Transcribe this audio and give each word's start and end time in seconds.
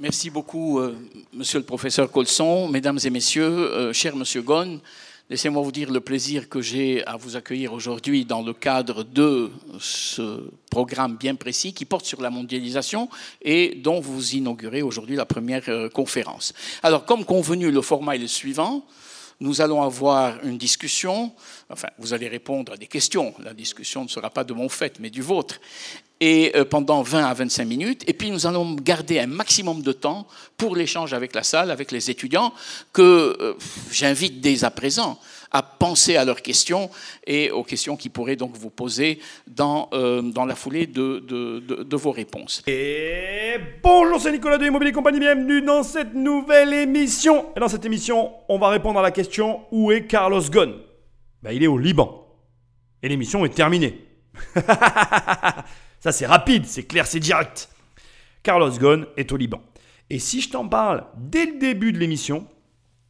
Merci 0.00 0.30
beaucoup, 0.30 0.78
euh, 0.78 0.96
monsieur 1.32 1.58
le 1.58 1.64
professeur 1.64 2.12
Colson, 2.12 2.68
mesdames 2.68 3.00
et 3.02 3.10
messieurs, 3.10 3.42
euh, 3.42 3.92
cher 3.92 4.14
monsieur 4.14 4.42
Ghosn. 4.42 4.78
Laissez-moi 5.28 5.60
vous 5.60 5.72
dire 5.72 5.90
le 5.90 5.98
plaisir 5.98 6.48
que 6.48 6.60
j'ai 6.60 7.04
à 7.04 7.16
vous 7.16 7.34
accueillir 7.34 7.72
aujourd'hui 7.72 8.24
dans 8.24 8.42
le 8.42 8.52
cadre 8.52 9.02
de 9.02 9.50
ce 9.80 10.48
programme 10.70 11.16
bien 11.16 11.34
précis 11.34 11.72
qui 11.72 11.84
porte 11.84 12.04
sur 12.04 12.22
la 12.22 12.30
mondialisation 12.30 13.08
et 13.42 13.74
dont 13.74 13.98
vous 13.98 14.36
inaugurez 14.36 14.82
aujourd'hui 14.82 15.16
la 15.16 15.26
première 15.26 15.68
euh, 15.68 15.88
conférence. 15.88 16.54
Alors, 16.84 17.04
comme 17.04 17.24
convenu, 17.24 17.72
le 17.72 17.82
format 17.82 18.14
est 18.14 18.20
le 18.20 18.28
suivant. 18.28 18.86
Nous 19.40 19.60
allons 19.60 19.82
avoir 19.82 20.44
une 20.44 20.58
discussion, 20.58 21.32
enfin, 21.70 21.88
vous 21.98 22.12
allez 22.12 22.28
répondre 22.28 22.72
à 22.72 22.76
des 22.76 22.88
questions. 22.88 23.34
La 23.44 23.54
discussion 23.54 24.02
ne 24.02 24.08
sera 24.08 24.30
pas 24.30 24.44
de 24.44 24.52
mon 24.52 24.68
fait, 24.68 24.98
mais 24.98 25.10
du 25.10 25.22
vôtre 25.22 25.60
et 26.20 26.52
euh, 26.56 26.64
pendant 26.64 27.02
20 27.02 27.24
à 27.24 27.34
25 27.34 27.64
minutes. 27.64 28.04
Et 28.06 28.12
puis 28.12 28.30
nous 28.30 28.46
allons 28.46 28.74
garder 28.74 29.20
un 29.20 29.26
maximum 29.26 29.82
de 29.82 29.92
temps 29.92 30.26
pour 30.56 30.76
l'échange 30.76 31.12
avec 31.12 31.34
la 31.34 31.42
salle, 31.42 31.70
avec 31.70 31.92
les 31.92 32.10
étudiants, 32.10 32.52
que 32.92 33.36
euh, 33.40 33.54
j'invite 33.90 34.40
dès 34.40 34.64
à 34.64 34.70
présent 34.70 35.18
à 35.50 35.62
penser 35.62 36.16
à 36.16 36.24
leurs 36.24 36.42
questions 36.42 36.90
et 37.26 37.50
aux 37.50 37.62
questions 37.62 37.96
qui 37.96 38.08
pourraient 38.08 38.36
donc 38.36 38.56
vous 38.56 38.70
poser 38.70 39.18
dans, 39.46 39.88
euh, 39.92 40.22
dans 40.22 40.44
la 40.44 40.54
foulée 40.54 40.86
de, 40.86 41.20
de, 41.20 41.60
de, 41.60 41.96
vos 41.96 42.10
réponses. 42.10 42.62
Et 42.66 43.56
bonjour, 43.82 44.20
c'est 44.20 44.32
Nicolas 44.32 44.58
de 44.58 44.66
Immobilier 44.66 44.92
Compagnie, 44.92 45.20
bienvenue 45.20 45.62
dans 45.62 45.82
cette 45.82 46.14
nouvelle 46.14 46.72
émission. 46.72 47.46
Et 47.56 47.60
dans 47.60 47.68
cette 47.68 47.84
émission, 47.84 48.32
on 48.48 48.58
va 48.58 48.68
répondre 48.68 48.98
à 48.98 49.02
la 49.02 49.10
question 49.10 49.62
où 49.70 49.90
est 49.92 50.06
Carlos 50.06 50.42
Ghosn? 50.42 50.74
Ben, 51.42 51.52
Il 51.52 51.62
est 51.62 51.68
au 51.68 51.78
Liban. 51.78 52.26
Et 53.02 53.08
l'émission 53.08 53.44
est 53.44 53.54
terminée. 53.54 54.04
Ça, 56.00 56.12
c'est 56.12 56.26
rapide, 56.26 56.66
c'est 56.66 56.84
clair, 56.84 57.06
c'est 57.06 57.20
direct. 57.20 57.68
Carlos 58.42 58.70
Ghosn 58.70 59.06
est 59.16 59.32
au 59.32 59.36
Liban. 59.36 59.60
Et 60.10 60.18
si 60.18 60.40
je 60.40 60.50
t'en 60.50 60.66
parle 60.68 61.04
dès 61.16 61.46
le 61.46 61.58
début 61.58 61.92
de 61.92 61.98
l'émission, 61.98 62.46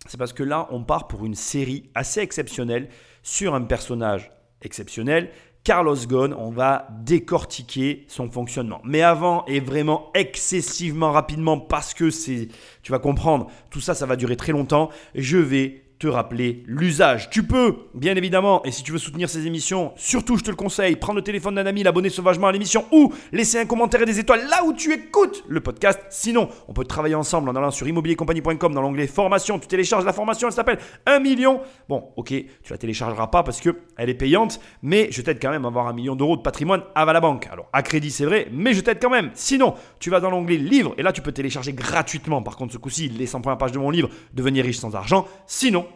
c'est 0.08 0.16
parce 0.16 0.32
que 0.32 0.42
là, 0.42 0.66
on 0.70 0.82
part 0.82 1.06
pour 1.06 1.24
une 1.24 1.34
série 1.34 1.90
assez 1.94 2.20
exceptionnelle 2.20 2.88
sur 3.22 3.54
un 3.54 3.62
personnage 3.62 4.32
exceptionnel. 4.62 5.30
Carlos 5.64 5.96
Ghosn, 5.96 6.32
on 6.32 6.50
va 6.50 6.88
décortiquer 7.02 8.06
son 8.08 8.30
fonctionnement. 8.30 8.80
Mais 8.84 9.02
avant, 9.02 9.44
et 9.44 9.60
vraiment 9.60 10.10
excessivement 10.14 11.12
rapidement, 11.12 11.60
parce 11.60 11.92
que 11.92 12.10
c'est, 12.10 12.48
tu 12.82 12.90
vas 12.90 12.98
comprendre, 12.98 13.48
tout 13.70 13.80
ça, 13.80 13.94
ça 13.94 14.06
va 14.06 14.16
durer 14.16 14.36
très 14.36 14.52
longtemps, 14.52 14.88
je 15.14 15.36
vais 15.36 15.87
te 15.98 16.06
rappeler 16.06 16.62
l'usage. 16.66 17.30
Tu 17.30 17.42
peux, 17.42 17.76
bien 17.94 18.14
évidemment, 18.14 18.64
et 18.64 18.70
si 18.70 18.82
tu 18.82 18.92
veux 18.92 18.98
soutenir 18.98 19.28
ces 19.28 19.46
émissions, 19.46 19.92
surtout 19.96 20.36
je 20.36 20.44
te 20.44 20.50
le 20.50 20.56
conseille, 20.56 20.96
prendre 20.96 21.16
le 21.16 21.24
téléphone 21.24 21.56
d'un 21.56 21.66
ami, 21.66 21.82
l'abonner 21.82 22.08
sauvagement 22.08 22.46
à 22.46 22.52
l'émission 22.52 22.84
ou 22.92 23.12
laisser 23.32 23.58
un 23.58 23.66
commentaire 23.66 24.02
et 24.02 24.06
des 24.06 24.18
étoiles 24.18 24.46
là 24.48 24.64
où 24.64 24.72
tu 24.72 24.92
écoutes 24.92 25.44
le 25.48 25.60
podcast. 25.60 26.00
Sinon, 26.10 26.48
on 26.68 26.72
peut 26.72 26.84
travailler 26.84 27.14
ensemble 27.14 27.48
en 27.48 27.56
allant 27.56 27.70
sur 27.70 27.86
immobiliercompagnie.com 27.88 28.74
dans 28.74 28.82
l'onglet 28.82 29.06
formation. 29.06 29.58
Tu 29.58 29.66
télécharges 29.66 30.04
la 30.04 30.12
formation, 30.12 30.48
elle 30.48 30.54
s'appelle 30.54 30.78
1 31.06 31.18
million. 31.18 31.60
Bon, 31.88 32.10
ok, 32.16 32.28
tu 32.28 32.70
la 32.70 32.78
téléchargeras 32.78 33.26
pas 33.28 33.42
parce 33.42 33.60
que 33.60 33.76
elle 33.96 34.10
est 34.10 34.14
payante, 34.14 34.60
mais 34.82 35.08
je 35.10 35.22
t'aide 35.22 35.40
quand 35.42 35.50
même 35.50 35.64
à 35.64 35.68
avoir 35.68 35.88
un 35.88 35.92
million 35.92 36.14
d'euros 36.14 36.36
de 36.36 36.42
patrimoine 36.42 36.82
à 36.94 37.04
la 37.04 37.20
banque. 37.20 37.48
Alors, 37.50 37.68
à 37.72 37.82
crédit, 37.82 38.10
c'est 38.10 38.24
vrai, 38.24 38.48
mais 38.52 38.74
je 38.74 38.80
t'aide 38.80 38.98
quand 39.00 39.10
même. 39.10 39.30
Sinon, 39.34 39.74
tu 39.98 40.10
vas 40.10 40.20
dans 40.20 40.30
l'onglet 40.30 40.56
livre 40.56 40.94
et 40.96 41.02
là, 41.02 41.12
tu 41.12 41.22
peux 41.22 41.32
télécharger 41.32 41.72
gratuitement. 41.72 42.42
Par 42.42 42.56
contre, 42.56 42.72
ce 42.72 42.78
coup-ci, 42.78 43.08
les 43.08 43.26
100 43.26 43.40
premières 43.40 43.58
pages 43.58 43.72
de 43.72 43.78
mon 43.78 43.90
livre, 43.90 44.08
Devenir 44.32 44.64
riche 44.64 44.78
sans 44.78 44.94
argent. 44.94 45.26
Sinon, 45.46 45.86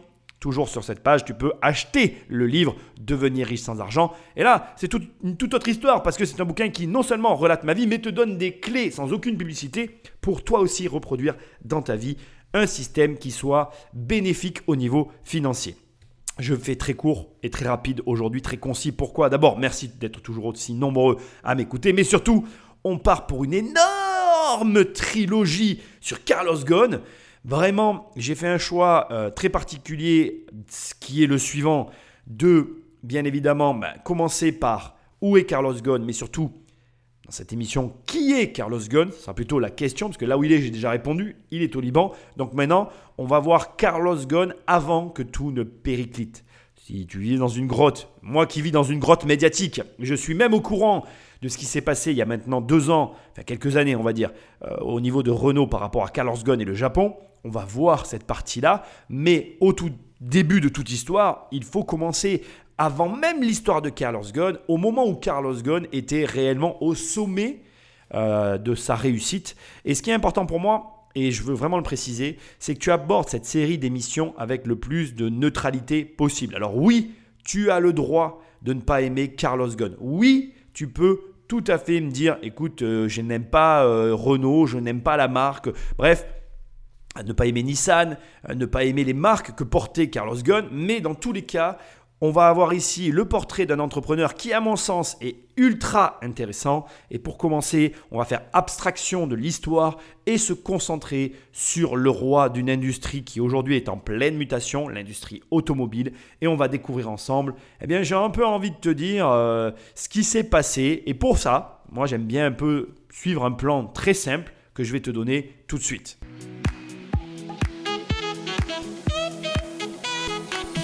Toujours 0.43 0.67
sur 0.67 0.83
cette 0.83 0.99
page, 0.99 1.23
tu 1.23 1.33
peux 1.33 1.53
acheter 1.61 2.17
le 2.27 2.45
livre 2.45 2.75
Devenir 2.99 3.47
riche 3.47 3.61
sans 3.61 3.79
argent. 3.79 4.11
Et 4.35 4.43
là, 4.43 4.73
c'est 4.75 4.91
une 4.93 5.37
toute 5.37 5.53
autre 5.53 5.69
histoire 5.69 6.03
parce 6.03 6.17
que 6.17 6.25
c'est 6.25 6.41
un 6.41 6.43
bouquin 6.43 6.67
qui 6.67 6.85
non 6.85 7.01
seulement 7.01 7.33
relate 7.33 7.63
ma 7.63 7.73
vie, 7.73 7.87
mais 7.87 7.99
te 7.99 8.09
donne 8.09 8.37
des 8.37 8.59
clés 8.59 8.91
sans 8.91 9.13
aucune 9.13 9.37
publicité 9.37 10.01
pour 10.19 10.43
toi 10.43 10.59
aussi 10.59 10.89
reproduire 10.89 11.35
dans 11.63 11.81
ta 11.81 11.95
vie 11.95 12.17
un 12.53 12.65
système 12.65 13.17
qui 13.17 13.31
soit 13.31 13.71
bénéfique 13.93 14.59
au 14.67 14.75
niveau 14.75 15.13
financier. 15.23 15.77
Je 16.37 16.55
fais 16.55 16.75
très 16.75 16.93
court 16.93 17.29
et 17.41 17.49
très 17.49 17.69
rapide 17.69 18.01
aujourd'hui, 18.05 18.41
très 18.41 18.57
concis. 18.57 18.91
Pourquoi? 18.91 19.29
D'abord, 19.29 19.57
merci 19.57 19.87
d'être 19.87 20.21
toujours 20.21 20.47
aussi 20.47 20.73
nombreux 20.73 21.15
à 21.45 21.55
m'écouter, 21.55 21.93
mais 21.93 22.03
surtout, 22.03 22.45
on 22.83 22.97
part 22.97 23.27
pour 23.27 23.45
une 23.45 23.53
énorme 23.53 24.91
trilogie 24.93 25.79
sur 26.01 26.21
Carlos 26.25 26.65
Ghosn. 26.65 26.99
Vraiment, 27.45 28.09
j'ai 28.15 28.35
fait 28.35 28.47
un 28.47 28.57
choix 28.57 29.07
euh, 29.11 29.29
très 29.29 29.49
particulier 29.49 30.45
qui 31.01 31.23
est 31.23 31.27
le 31.27 31.37
suivant 31.37 31.89
de, 32.27 32.83
bien 33.03 33.25
évidemment, 33.25 33.73
bah, 33.73 33.95
commencer 34.05 34.53
par 34.53 34.95
où 35.21 35.35
est 35.35 35.43
Carlos 35.43 35.73
Ghosn, 35.73 36.03
mais 36.05 36.13
surtout 36.13 36.51
dans 37.25 37.31
cette 37.31 37.51
émission, 37.51 37.93
qui 38.05 38.33
est 38.33 38.51
Carlos 38.51 38.79
Ghosn 38.79 39.11
Ce 39.11 39.23
sera 39.23 39.33
plutôt 39.33 39.59
la 39.59 39.69
question, 39.69 40.07
parce 40.07 40.17
que 40.17 40.25
là 40.25 40.37
où 40.37 40.43
il 40.45 40.53
est, 40.53 40.61
j'ai 40.61 40.69
déjà 40.69 40.91
répondu, 40.91 41.35
il 41.51 41.63
est 41.63 41.75
au 41.75 41.81
Liban. 41.81 42.13
Donc 42.37 42.53
maintenant, 42.53 42.89
on 43.17 43.25
va 43.25 43.39
voir 43.39 43.75
Carlos 43.75 44.25
Ghosn 44.25 44.55
avant 44.67 45.09
que 45.09 45.23
tout 45.23 45.51
ne 45.51 45.63
périclite. 45.63 46.45
Si 46.75 47.05
tu 47.07 47.19
vis 47.19 47.37
dans 47.37 47.47
une 47.47 47.67
grotte, 47.67 48.09
moi 48.21 48.45
qui 48.45 48.61
vis 48.61 48.71
dans 48.71 48.83
une 48.83 48.99
grotte 48.99 49.25
médiatique, 49.25 49.81
je 49.99 50.15
suis 50.15 50.33
même 50.33 50.53
au 50.53 50.59
courant 50.59 51.05
de 51.41 51.47
ce 51.47 51.57
qui 51.57 51.65
s'est 51.65 51.81
passé 51.81 52.11
il 52.11 52.17
y 52.17 52.21
a 52.21 52.25
maintenant 52.25 52.59
deux 52.59 52.89
ans, 52.89 53.13
enfin 53.31 53.43
quelques 53.43 53.77
années 53.77 53.95
on 53.95 54.03
va 54.03 54.11
dire, 54.11 54.31
euh, 54.63 54.75
au 54.77 54.99
niveau 54.99 55.23
de 55.23 55.31
Renault 55.31 55.67
par 55.67 55.79
rapport 55.79 56.05
à 56.05 56.09
Carlos 56.09 56.35
Ghosn 56.43 56.59
et 56.59 56.65
le 56.65 56.73
Japon 56.73 57.15
on 57.43 57.49
va 57.49 57.65
voir 57.65 58.05
cette 58.05 58.23
partie-là, 58.25 58.83
mais 59.09 59.57
au 59.59 59.73
tout 59.73 59.91
début 60.21 60.61
de 60.61 60.69
toute 60.69 60.91
histoire, 60.91 61.47
il 61.51 61.63
faut 61.63 61.83
commencer 61.83 62.43
avant 62.77 63.09
même 63.09 63.41
l'histoire 63.41 63.81
de 63.81 63.89
Carlos 63.89 64.23
Ghosn, 64.33 64.57
au 64.67 64.77
moment 64.77 65.05
où 65.05 65.15
Carlos 65.15 65.55
Ghosn 65.61 65.87
était 65.91 66.25
réellement 66.25 66.81
au 66.81 66.95
sommet 66.95 67.61
euh, 68.13 68.57
de 68.57 68.75
sa 68.75 68.95
réussite. 68.95 69.55
Et 69.85 69.95
ce 69.95 70.01
qui 70.01 70.09
est 70.09 70.13
important 70.13 70.45
pour 70.45 70.59
moi, 70.59 71.07
et 71.15 71.31
je 71.31 71.43
veux 71.43 71.53
vraiment 71.53 71.77
le 71.77 71.83
préciser, 71.83 72.37
c'est 72.59 72.73
que 72.73 72.79
tu 72.79 72.91
abordes 72.91 73.29
cette 73.29 73.45
série 73.45 73.77
d'émissions 73.77 74.33
avec 74.37 74.65
le 74.65 74.75
plus 74.75 75.13
de 75.13 75.29
neutralité 75.29 76.05
possible. 76.05 76.55
Alors 76.55 76.75
oui, 76.75 77.11
tu 77.45 77.69
as 77.69 77.79
le 77.79 77.93
droit 77.93 78.41
de 78.63 78.73
ne 78.73 78.81
pas 78.81 79.01
aimer 79.01 79.33
Carlos 79.33 79.69
Ghosn. 79.69 79.95
Oui, 79.99 80.53
tu 80.73 80.87
peux 80.87 81.19
tout 81.47 81.63
à 81.67 81.77
fait 81.77 81.99
me 82.01 82.09
dire, 82.09 82.37
écoute, 82.41 82.81
euh, 82.81 83.07
je 83.07 83.21
n'aime 83.21 83.45
pas 83.45 83.85
euh, 83.85 84.15
Renault, 84.15 84.65
je 84.65 84.79
n'aime 84.79 85.01
pas 85.01 85.17
la 85.17 85.27
marque. 85.27 85.69
Bref, 85.97 86.25
à 87.15 87.23
ne 87.23 87.33
pas 87.33 87.45
aimer 87.45 87.63
Nissan, 87.63 88.17
à 88.43 88.55
ne 88.55 88.65
pas 88.65 88.83
aimer 88.83 89.03
les 89.03 89.13
marques 89.13 89.55
que 89.55 89.63
portait 89.63 90.09
Carlos 90.09 90.37
Ghosn, 90.43 90.67
mais 90.71 91.01
dans 91.01 91.15
tous 91.15 91.31
les 91.31 91.43
cas, 91.43 91.77
on 92.25 92.31
va 92.31 92.47
avoir 92.47 92.73
ici 92.73 93.11
le 93.11 93.25
portrait 93.25 93.65
d'un 93.65 93.79
entrepreneur 93.79 94.35
qui, 94.35 94.53
à 94.53 94.61
mon 94.61 94.77
sens, 94.77 95.17
est 95.19 95.35
ultra 95.57 96.19
intéressant. 96.21 96.85
Et 97.11 97.19
pour 97.19 97.37
commencer, 97.37 97.91
on 98.11 98.17
va 98.17 98.23
faire 98.23 98.43
abstraction 98.53 99.27
de 99.27 99.35
l'histoire 99.35 99.97
et 100.25 100.37
se 100.37 100.53
concentrer 100.53 101.33
sur 101.51 101.97
le 101.97 102.09
roi 102.09 102.47
d'une 102.47 102.69
industrie 102.69 103.25
qui 103.25 103.41
aujourd'hui 103.41 103.75
est 103.75 103.89
en 103.89 103.97
pleine 103.97 104.37
mutation, 104.37 104.87
l'industrie 104.87 105.41
automobile. 105.51 106.13
Et 106.39 106.47
on 106.47 106.55
va 106.55 106.69
découvrir 106.69 107.09
ensemble, 107.09 107.55
eh 107.81 107.87
bien, 107.87 108.03
j'ai 108.03 108.15
un 108.15 108.29
peu 108.29 108.45
envie 108.45 108.71
de 108.71 108.77
te 108.77 108.87
dire 108.87 109.27
euh, 109.27 109.71
ce 109.93 110.07
qui 110.07 110.23
s'est 110.23 110.45
passé. 110.45 111.03
Et 111.05 111.15
pour 111.15 111.37
ça, 111.37 111.83
moi, 111.91 112.05
j'aime 112.05 112.23
bien 112.23 112.45
un 112.45 112.53
peu 112.53 112.95
suivre 113.11 113.43
un 113.43 113.51
plan 113.51 113.85
très 113.85 114.13
simple 114.13 114.53
que 114.73 114.85
je 114.85 114.93
vais 114.93 115.01
te 115.01 115.11
donner 115.11 115.51
tout 115.67 115.77
de 115.77 115.83
suite. 115.83 116.17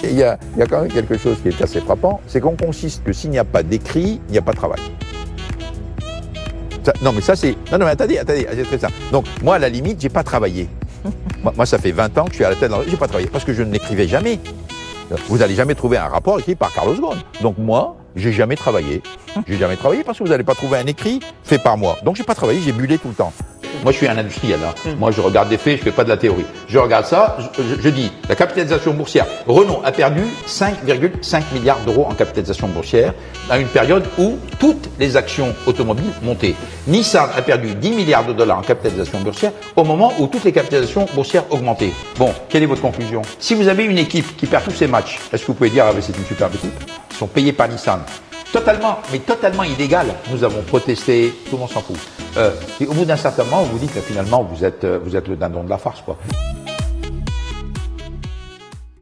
Il 0.02 0.16
y, 0.16 0.22
a, 0.22 0.38
quand 0.68 0.80
même 0.80 0.90
quelque 0.90 1.18
chose 1.18 1.36
qui 1.42 1.48
est 1.48 1.62
assez 1.62 1.80
frappant, 1.80 2.20
c'est 2.26 2.40
qu'on 2.40 2.56
consiste 2.56 3.04
que 3.04 3.12
s'il 3.12 3.30
n'y 3.30 3.38
a 3.38 3.44
pas 3.44 3.62
d'écrit, 3.62 4.20
il 4.28 4.32
n'y 4.32 4.38
a 4.38 4.42
pas 4.42 4.52
de 4.52 4.56
travail. 4.56 4.80
non, 7.02 7.12
mais 7.12 7.20
ça, 7.20 7.36
c'est. 7.36 7.54
Non, 7.70 7.78
non, 7.78 7.84
mais 7.84 7.92
attendez, 7.92 8.18
attendez, 8.18 8.46
c'est 8.50 8.62
très 8.62 8.78
ça. 8.78 8.88
Donc, 9.12 9.26
moi, 9.42 9.56
à 9.56 9.58
la 9.58 9.68
limite, 9.68 10.00
j'ai 10.00 10.08
pas 10.08 10.22
travaillé. 10.22 10.68
moi, 11.56 11.66
ça 11.66 11.78
fait 11.78 11.92
20 11.92 12.16
ans 12.18 12.24
que 12.24 12.30
je 12.30 12.36
suis 12.36 12.44
à 12.44 12.50
la 12.50 12.56
tête. 12.56 12.72
J'ai 12.88 12.96
pas 12.96 13.08
travaillé 13.08 13.28
parce 13.28 13.44
que 13.44 13.52
je 13.52 13.62
n'écrivais 13.62 14.08
jamais. 14.08 14.40
Vous 15.28 15.38
n'allez 15.38 15.54
jamais 15.54 15.74
trouver 15.74 15.98
un 15.98 16.06
rapport 16.06 16.38
écrit 16.38 16.54
par 16.54 16.72
Carlos 16.72 16.94
Ghosn. 16.94 17.18
Donc, 17.42 17.58
moi, 17.58 17.96
j'ai 18.16 18.32
jamais 18.32 18.56
travaillé. 18.56 19.02
J'ai 19.46 19.58
jamais 19.58 19.76
travaillé 19.76 20.04
parce 20.04 20.18
que 20.18 20.24
vous 20.24 20.30
n'allez 20.30 20.44
pas 20.44 20.54
trouver 20.54 20.78
un 20.78 20.86
écrit 20.86 21.20
fait 21.42 21.58
par 21.58 21.76
moi. 21.76 21.98
Donc, 22.04 22.16
j'ai 22.16 22.24
pas 22.24 22.34
travaillé, 22.34 22.60
j'ai 22.60 22.72
bullé 22.72 22.96
tout 22.96 23.08
le 23.08 23.14
temps. 23.14 23.32
Moi, 23.82 23.92
je 23.92 23.96
suis 23.96 24.08
un 24.08 24.18
industriel. 24.18 24.58
Hein. 24.64 24.74
Hmm. 24.84 24.98
Moi, 24.98 25.10
je 25.10 25.20
regarde 25.20 25.48
des 25.48 25.56
faits, 25.56 25.78
je 25.78 25.84
fais 25.84 25.92
pas 25.92 26.04
de 26.04 26.08
la 26.08 26.16
théorie. 26.16 26.44
Je 26.68 26.78
regarde 26.78 27.06
ça, 27.06 27.36
je, 27.58 27.88
dis, 27.88 28.12
la 28.28 28.34
capitalisation 28.34 28.92
boursière. 28.92 29.26
Renault 29.46 29.80
a 29.84 29.92
perdu 29.92 30.22
5,5 30.46 31.42
milliards 31.54 31.80
d'euros 31.80 32.06
en 32.08 32.14
capitalisation 32.14 32.68
boursière 32.68 33.14
à 33.48 33.58
une 33.58 33.68
période 33.68 34.04
où 34.18 34.38
toutes 34.58 34.90
les 34.98 35.16
actions 35.16 35.54
automobiles 35.66 36.12
montaient. 36.22 36.54
Nissan 36.86 37.28
a 37.36 37.42
perdu 37.42 37.74
10 37.74 37.90
milliards 37.92 38.26
de 38.26 38.32
dollars 38.32 38.58
en 38.58 38.62
capitalisation 38.62 39.20
boursière 39.20 39.52
au 39.76 39.84
moment 39.84 40.12
où 40.18 40.26
toutes 40.26 40.44
les 40.44 40.52
capitalisations 40.52 41.06
boursières 41.14 41.44
augmentaient. 41.50 41.92
Bon, 42.18 42.32
quelle 42.48 42.62
est 42.62 42.66
votre 42.66 42.82
conclusion? 42.82 43.22
Si 43.38 43.54
vous 43.54 43.68
avez 43.68 43.84
une 43.84 43.98
équipe 43.98 44.36
qui 44.36 44.46
perd 44.46 44.64
tous 44.64 44.72
ses 44.72 44.86
matchs, 44.86 45.18
est-ce 45.32 45.42
que 45.42 45.46
vous 45.48 45.54
pouvez 45.54 45.70
dire, 45.70 45.86
ah, 45.88 45.92
c'est 46.00 46.16
une 46.16 46.24
superbe 46.24 46.54
équipe? 46.54 46.72
Ils 47.10 47.16
sont 47.16 47.26
payés 47.26 47.52
par 47.52 47.68
Nissan 47.68 48.00
totalement, 48.52 48.98
mais 49.12 49.18
totalement 49.20 49.64
illégal. 49.64 50.06
Nous 50.30 50.44
avons 50.44 50.62
protesté, 50.62 51.32
tout 51.46 51.52
le 51.52 51.58
monde 51.58 51.70
s'en 51.70 51.80
fout. 51.80 51.96
Euh, 52.36 52.52
et 52.80 52.86
au 52.86 52.92
bout 52.92 53.04
d'un 53.04 53.16
certain 53.16 53.44
moment, 53.44 53.62
vous 53.62 53.78
dites 53.78 53.94
que 53.94 54.00
finalement, 54.00 54.42
vous 54.42 54.64
êtes, 54.64 54.84
euh, 54.84 54.98
vous 55.02 55.16
êtes 55.16 55.28
le 55.28 55.36
dindon 55.36 55.64
de 55.64 55.70
la 55.70 55.78
farce, 55.78 56.00
quoi. 56.02 56.18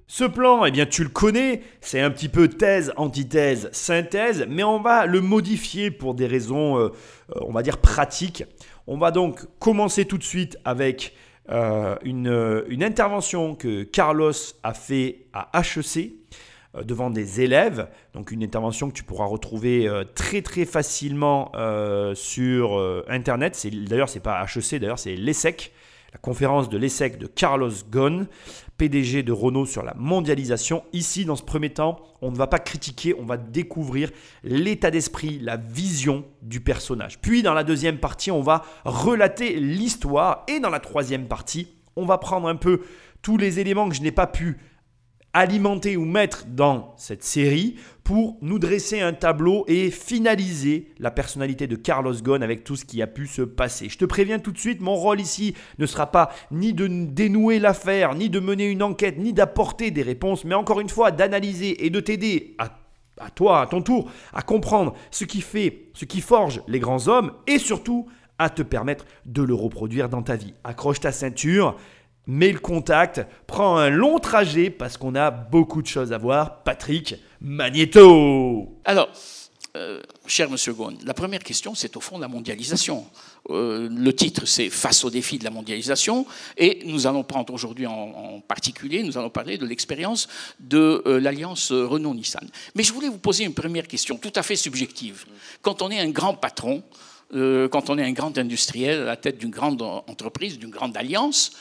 Ce 0.06 0.24
plan, 0.24 0.64
eh 0.64 0.72
bien, 0.72 0.84
tu 0.84 1.04
le 1.04 1.10
connais, 1.10 1.62
c'est 1.80 2.00
un 2.00 2.10
petit 2.10 2.28
peu 2.28 2.48
thèse, 2.48 2.92
antithèse, 2.96 3.68
synthèse, 3.72 4.46
mais 4.48 4.64
on 4.64 4.80
va 4.80 5.06
le 5.06 5.20
modifier 5.20 5.92
pour 5.92 6.14
des 6.14 6.26
raisons, 6.26 6.76
euh, 6.76 6.88
on 7.40 7.52
va 7.52 7.62
dire, 7.62 7.78
pratiques. 7.78 8.44
On 8.88 8.98
va 8.98 9.12
donc 9.12 9.46
commencer 9.60 10.06
tout 10.06 10.18
de 10.18 10.24
suite 10.24 10.58
avec 10.64 11.14
une, 12.04 12.62
une, 12.68 12.84
intervention 12.84 13.54
que 13.54 13.82
Carlos 13.82 14.32
a 14.62 14.74
fait 14.74 15.28
à 15.32 15.48
HEC 15.58 16.12
devant 16.82 17.10
des 17.10 17.40
élèves. 17.40 17.88
Donc 18.14 18.30
une 18.30 18.42
intervention 18.42 18.88
que 18.88 18.94
tu 18.94 19.04
pourras 19.04 19.26
retrouver 19.26 19.88
euh, 19.88 20.04
très 20.04 20.42
très 20.42 20.64
facilement 20.64 21.52
sur 22.14 23.04
Internet. 23.08 23.54
C'est, 23.54 23.70
d'ailleurs, 23.70 24.08
c'est 24.08 24.20
pas 24.20 24.44
HEC, 24.44 24.80
d'ailleurs, 24.80 24.98
c'est 24.98 25.14
l'ESSEC 25.14 25.72
la 26.12 26.18
conférence 26.18 26.70
de 26.70 26.78
l'ESSEC 26.78 27.18
de 27.18 27.26
Carlos 27.26 27.70
Ghosn, 27.90 28.26
PDG 28.78 29.22
de 29.22 29.32
Renault 29.32 29.66
sur 29.66 29.82
la 29.82 29.94
mondialisation. 29.94 30.82
Ici, 30.92 31.24
dans 31.24 31.36
ce 31.36 31.42
premier 31.42 31.70
temps, 31.70 32.00
on 32.22 32.30
ne 32.30 32.36
va 32.36 32.46
pas 32.46 32.58
critiquer, 32.58 33.14
on 33.18 33.26
va 33.26 33.36
découvrir 33.36 34.10
l'état 34.42 34.90
d'esprit, 34.90 35.38
la 35.38 35.56
vision 35.56 36.24
du 36.40 36.60
personnage. 36.60 37.20
Puis, 37.20 37.42
dans 37.42 37.52
la 37.52 37.64
deuxième 37.64 37.98
partie, 37.98 38.30
on 38.30 38.40
va 38.40 38.64
relater 38.84 39.60
l'histoire. 39.60 40.44
Et 40.48 40.60
dans 40.60 40.70
la 40.70 40.80
troisième 40.80 41.28
partie, 41.28 41.74
on 41.94 42.06
va 42.06 42.16
prendre 42.16 42.48
un 42.48 42.56
peu 42.56 42.80
tous 43.20 43.36
les 43.36 43.60
éléments 43.60 43.88
que 43.88 43.94
je 43.94 44.02
n'ai 44.02 44.12
pas 44.12 44.26
pu 44.26 44.58
alimenter 45.38 45.96
ou 45.96 46.04
mettre 46.04 46.46
dans 46.46 46.94
cette 46.96 47.22
série 47.22 47.76
pour 48.02 48.38
nous 48.40 48.58
dresser 48.58 49.00
un 49.00 49.12
tableau 49.12 49.64
et 49.68 49.90
finaliser 49.90 50.88
la 50.98 51.10
personnalité 51.10 51.66
de 51.66 51.76
Carlos 51.76 52.14
Ghosn 52.14 52.42
avec 52.42 52.64
tout 52.64 52.74
ce 52.74 52.84
qui 52.84 53.02
a 53.02 53.06
pu 53.06 53.26
se 53.26 53.42
passer. 53.42 53.88
Je 53.88 53.98
te 53.98 54.04
préviens 54.04 54.38
tout 54.38 54.50
de 54.50 54.58
suite, 54.58 54.80
mon 54.80 54.94
rôle 54.94 55.20
ici 55.20 55.54
ne 55.78 55.86
sera 55.86 56.10
pas 56.10 56.30
ni 56.50 56.72
de 56.72 56.86
dénouer 56.86 57.58
l'affaire, 57.58 58.14
ni 58.14 58.30
de 58.30 58.40
mener 58.40 58.66
une 58.66 58.82
enquête, 58.82 59.18
ni 59.18 59.32
d'apporter 59.32 59.90
des 59.90 60.02
réponses, 60.02 60.44
mais 60.44 60.54
encore 60.54 60.80
une 60.80 60.88
fois 60.88 61.10
d'analyser 61.10 61.84
et 61.86 61.90
de 61.90 62.00
t'aider 62.00 62.56
à 62.58 63.30
toi, 63.30 63.62
à 63.62 63.66
ton 63.66 63.82
tour, 63.82 64.10
à 64.32 64.42
comprendre 64.42 64.94
ce 65.10 65.24
qui 65.24 65.40
fait, 65.40 65.88
ce 65.92 66.04
qui 66.04 66.20
forge 66.20 66.62
les 66.66 66.80
grands 66.80 67.08
hommes 67.08 67.32
et 67.46 67.58
surtout 67.58 68.08
à 68.38 68.50
te 68.50 68.62
permettre 68.62 69.04
de 69.26 69.42
le 69.42 69.54
reproduire 69.54 70.08
dans 70.08 70.22
ta 70.22 70.36
vie. 70.36 70.54
Accroche 70.64 71.00
ta 71.00 71.12
ceinture, 71.12 71.76
mets 72.28 72.52
le 72.52 72.60
contact, 72.60 73.26
prends 73.48 73.78
un 73.78 73.88
long 73.88 74.20
trajet 74.20 74.70
parce 74.70 74.96
qu'on 74.96 75.16
a 75.16 75.32
beaucoup 75.32 75.82
de 75.82 75.88
choses 75.88 76.12
à 76.12 76.18
voir. 76.18 76.62
Patrick 76.62 77.16
Magneto 77.40 78.78
Alors, 78.84 79.08
euh, 79.76 80.00
cher 80.26 80.50
Monsieur 80.50 80.72
Ghosn, 80.72 80.98
la 81.04 81.14
première 81.14 81.42
question, 81.42 81.74
c'est 81.74 81.96
au 81.96 82.00
fond 82.00 82.18
la 82.18 82.28
mondialisation. 82.28 83.06
Euh, 83.50 83.88
le 83.90 84.12
titre, 84.12 84.44
c'est 84.46 84.68
Face 84.70 85.04
au 85.04 85.10
défi 85.10 85.38
de 85.38 85.44
la 85.44 85.50
mondialisation, 85.50 86.26
et 86.56 86.82
nous 86.84 87.06
allons 87.06 87.24
prendre 87.24 87.52
aujourd'hui 87.54 87.86
en, 87.86 88.40
particulier, 88.46 89.02
nous 89.02 89.16
allons 89.16 89.30
parler 89.30 89.56
de 89.56 89.66
l'expérience 89.66 90.28
de 90.60 91.02
euh, 91.06 91.20
l'alliance 91.20 91.72
Renault-Nissan. 91.72 92.46
Mais 92.74 92.82
je 92.82 92.92
voulais 92.92 93.08
vous 93.08 93.18
poser 93.18 93.44
une 93.44 93.54
première 93.54 93.88
question, 93.88 94.18
tout 94.18 94.32
à 94.34 94.42
fait 94.42 94.56
subjective. 94.56 95.24
Quand 95.62 95.80
on 95.80 95.90
est 95.90 96.00
un 96.00 96.10
grand 96.10 96.34
patron, 96.34 96.82
quand 97.30 97.90
on 97.90 97.98
est 97.98 98.04
un 98.04 98.12
grand 98.12 98.38
industriel 98.38 99.02
à 99.02 99.04
la 99.04 99.16
tête 99.16 99.36
d'une 99.36 99.50
grande 99.50 99.82
entreprise, 99.82 100.58
d'une 100.58 100.70
grande 100.70 100.96
alliance, 100.96 101.52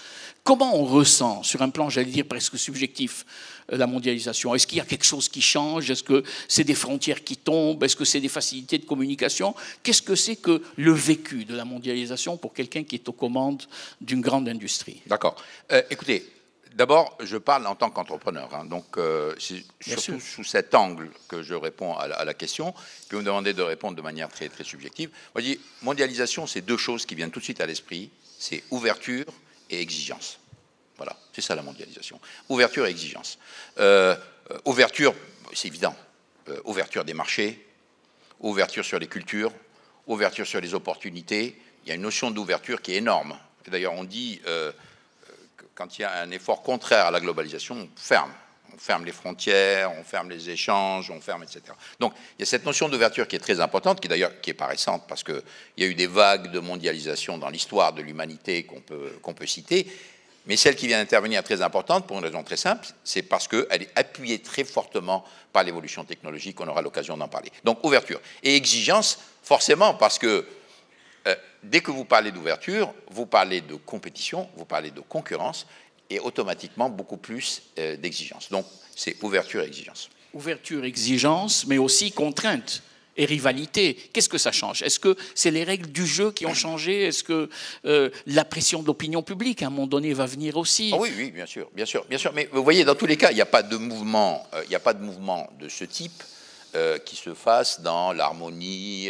Comment 0.48 0.78
on 0.78 0.86
ressent, 0.86 1.44
sur 1.44 1.62
un 1.62 1.70
plan, 1.70 1.90
j'allais 1.90 2.10
dire, 2.10 2.26
presque 2.26 2.58
subjectif, 2.58 3.26
euh, 3.74 3.76
la 3.76 3.86
mondialisation? 3.86 4.56
Est-ce 4.56 4.66
qu'il 4.66 4.78
y 4.78 4.82
a 4.82 4.86
quelque 4.86 5.04
chose 5.04 5.28
qui 5.28 5.42
change? 5.42 5.92
Est-ce 5.92 6.04
que 6.04 6.24
c'est 6.48 6.64
des 6.64 6.74
frontières 6.74 7.22
qui 7.26 7.36
tombent? 7.36 7.84
Est-ce 7.84 7.98
que 7.98 8.06
c'est 8.06 8.22
des 8.22 8.30
facilités 8.30 8.78
de 8.78 8.86
communication? 8.86 9.54
Qu'est-ce 9.84 10.02
que 10.02 10.16
c'est 10.16 10.38
que 10.38 10.64
le 10.78 10.94
vécu 10.94 11.44
de 11.44 11.54
la 11.54 11.66
mondialisation 11.66 12.38
pour 12.38 12.54
quelqu'un 12.54 12.86
qui 12.86 12.96
est 12.96 13.10
aux 13.10 13.12
commandes 13.12 13.64
d'une 14.00 14.22
grande 14.22 14.48
industrie? 14.48 15.02
D'accord. 15.06 15.36
Euh, 15.74 15.82
écoutez, 15.90 16.26
D'abord, 16.76 17.18
je 17.22 17.38
parle 17.38 17.66
en 17.66 17.76
tant 17.76 17.90
qu'entrepreneur. 17.90 18.54
Hein. 18.54 18.64
donc, 18.64 18.98
euh, 18.98 19.34
c'est 19.40 19.66
surtout 19.82 20.20
sous 20.20 20.44
cet 20.44 20.76
angle 20.76 21.10
que 21.28 21.42
je 21.42 21.56
réponds 21.56 21.98
à 21.98 22.24
la, 22.24 22.34
question. 22.36 22.72
Puis 22.72 23.18
vous 23.18 23.22
me 23.22 23.26
demandez 23.26 23.54
de 23.54 23.64
répondre 23.64 23.98
de 23.98 24.02
manière 24.04 24.30
très, 24.30 24.48
très 24.48 24.64
subjective. 24.64 25.10
Moi, 25.34 25.42
je 25.42 25.54
dis, 25.54 25.60
mondialisation, 25.82 26.46
c'est 26.46 26.62
deux 26.62 26.78
choses 26.78 27.06
qui 27.06 27.16
viennent 27.16 27.32
tout 27.32 27.40
de 27.40 27.44
suite 27.44 27.62
à 27.62 27.66
l'esprit. 27.66 28.12
C'est 28.38 28.64
ouverture 28.70 29.26
et 29.69 29.81
exigence. 29.81 30.40
Voilà, 30.98 31.16
c'est 31.31 31.42
ça 31.42 31.56
la 31.56 31.62
mondialisation. 31.62 32.19
Ouverture 32.50 32.86
et 32.88 32.90
exigence. 32.90 33.38
Euh, 33.78 34.16
euh, 34.52 34.58
ouverture, 34.66 35.14
c'est 35.54 35.68
évident. 35.68 35.96
Euh, 36.50 36.60
ouverture 36.66 37.06
des 37.06 37.14
marchés, 37.14 37.68
ouverture 38.40 38.84
sur 38.84 39.00
les 39.00 39.08
cultures, 39.08 39.52
ouverture 40.08 40.48
sur 40.48 40.60
les 40.60 40.74
opportunités. 40.74 41.60
Il 41.84 41.90
y 41.90 41.92
a 41.92 41.96
une 41.96 42.02
notion 42.02 42.31
d'ouverture 42.31 42.81
qui 42.81 42.94
est 42.94 42.98
énorme. 42.98 43.38
D'ailleurs, 43.68 43.94
on 43.94 44.06
dit 44.06 44.40
que 44.44 44.74
quand 45.75 46.00
il 46.00 46.04
y 46.04 46.06
a 46.06 46.22
un 46.22 46.31
effort 46.31 46.64
contraire 46.64 47.08
à 47.08 47.12
la 47.12 47.19
globalisation, 47.19 47.75
on 47.75 47.90
ferme. 47.98 48.31
On 48.78 48.80
ferme 48.80 49.06
les 49.06 49.12
frontières, 49.12 49.92
on 50.00 50.04
ferme 50.04 50.30
les 50.30 50.52
échanges, 50.52 51.10
on 51.10 51.20
ferme, 51.20 51.42
etc. 51.42 51.64
Donc, 52.00 52.14
il 52.38 52.42
y 52.42 52.44
a 52.44 52.46
cette 52.46 52.64
notion 52.64 52.88
d'ouverture 52.88 53.28
qui 53.28 53.36
est 53.36 53.40
très 53.40 53.60
importante, 53.60 54.00
qui 54.00 54.08
d'ailleurs 54.08 54.40
qui 54.40 54.52
est 54.52 54.54
pas 54.54 54.68
récente, 54.68 55.06
parce 55.08 55.24
qu'il 55.24 55.42
y 55.78 55.84
a 55.84 55.88
eu 55.88 55.96
des 55.96 56.06
vagues 56.06 56.52
de 56.52 56.60
mondialisation 56.60 57.40
dans 57.40 57.50
l'histoire 57.50 57.94
de 57.94 58.04
l'humanité 58.04 58.64
qu'on 58.64 58.82
peut, 58.82 59.20
peut 59.36 59.48
citer, 59.48 59.88
mais 60.46 60.58
celle 60.58 60.76
qui 60.76 60.86
vient 60.86 61.00
d'intervenir 61.00 61.40
est 61.40 61.44
très 61.44 61.64
importante 61.64 62.06
pour 62.06 62.20
une 62.20 62.24
raison 62.24 62.44
très 62.44 62.56
simple, 62.56 62.88
c'est 63.04 63.24
parce 63.24 63.48
qu'elle 63.48 63.82
est 63.82 63.92
appuyée 63.96 64.40
très 64.40 64.64
fortement 64.64 65.26
par 65.52 65.64
l'évolution 65.64 66.06
technologique, 66.06 66.62
on 66.62 66.68
aura 66.68 66.84
l'occasion 66.84 67.18
d'en 67.18 67.28
parler. 67.28 67.52
Donc 67.64 67.84
ouverture. 67.84 68.22
Et 68.44 68.56
exigence, 68.56 69.18
forcément, 69.42 69.96
parce 69.96 70.20
que 70.20 70.48
euh, 71.28 71.36
dès 71.64 71.82
que 71.82 71.92
vous 71.92 72.06
parlez 72.06 72.32
d'ouverture, 72.32 72.94
vous 73.10 73.26
parlez 73.26 73.62
de 73.62 73.76
compétition, 73.76 74.48
vous 74.56 74.66
parlez 74.66 74.92
de 74.92 75.02
concurrence, 75.02 75.66
et 76.09 76.19
automatiquement 76.19 76.89
beaucoup 76.89 77.18
plus 77.18 77.62
euh, 77.80 77.98
d'exigence. 77.98 78.50
Donc 78.50 78.65
c'est 78.95 79.21
ouverture 79.24 79.62
et 79.62 79.68
exigence. 79.68 80.09
Ouverture, 80.33 80.83
exigence, 80.86 81.65
mais 81.68 81.77
aussi 81.77 82.12
contrainte 82.12 82.83
et 83.18 83.25
rivalité. 83.25 83.95
Qu'est-ce 84.13 84.30
que 84.30 84.38
ça 84.38 84.51
change? 84.51 84.83
Est-ce 84.83 85.00
que 85.00 85.15
c'est 85.33 85.51
les 85.51 85.63
règles 85.63 85.92
du 85.92 86.06
jeu 86.06 86.31
qui 86.31 86.45
ont 86.45 86.54
changé? 86.54 87.04
Est-ce 87.06 87.24
que 87.24 87.50
euh, 87.86 88.09
la 88.27 88.45
pression 88.45 88.81
de 88.81 88.88
l'opinion 88.88 89.24
publique, 89.24 89.63
à 89.63 89.68
un 89.68 89.69
moment 89.69 89.88
donné, 89.88 90.13
va 90.13 90.25
venir 90.25 90.57
aussi? 90.57 90.92
Ah 90.94 90.98
Oui, 91.00 91.12
oui, 91.18 91.31
bien 91.31 91.45
sûr, 91.45 91.69
bien 91.74 91.86
sûr, 91.86 92.06
bien 92.06 92.18
sûr. 92.18 92.31
Mais 92.33 92.48
vous 92.51 92.63
voyez, 92.63 92.86
dans 92.86 92.95
tous 92.95 93.07
les 93.07 93.18
cas, 93.18 93.31
il 93.31 93.36
n'y 93.36 93.42
a 93.42 93.48
pas 93.48 93.63
de 93.63 93.77
mouvement, 93.77 94.45
euh, 94.54 94.62
il 94.65 94.69
n'y 94.69 94.75
a 94.75 94.80
pas 94.80 94.94
de 94.94 95.04
mouvement 95.04 95.50
de 95.59 95.68
ce 95.68 95.83
type. 95.83 96.24
Euh, 96.75 97.00
qui 97.00 97.16
se 97.16 97.34
fasse 97.34 97.80
dans 97.81 98.12
l'harmonie 98.12 99.10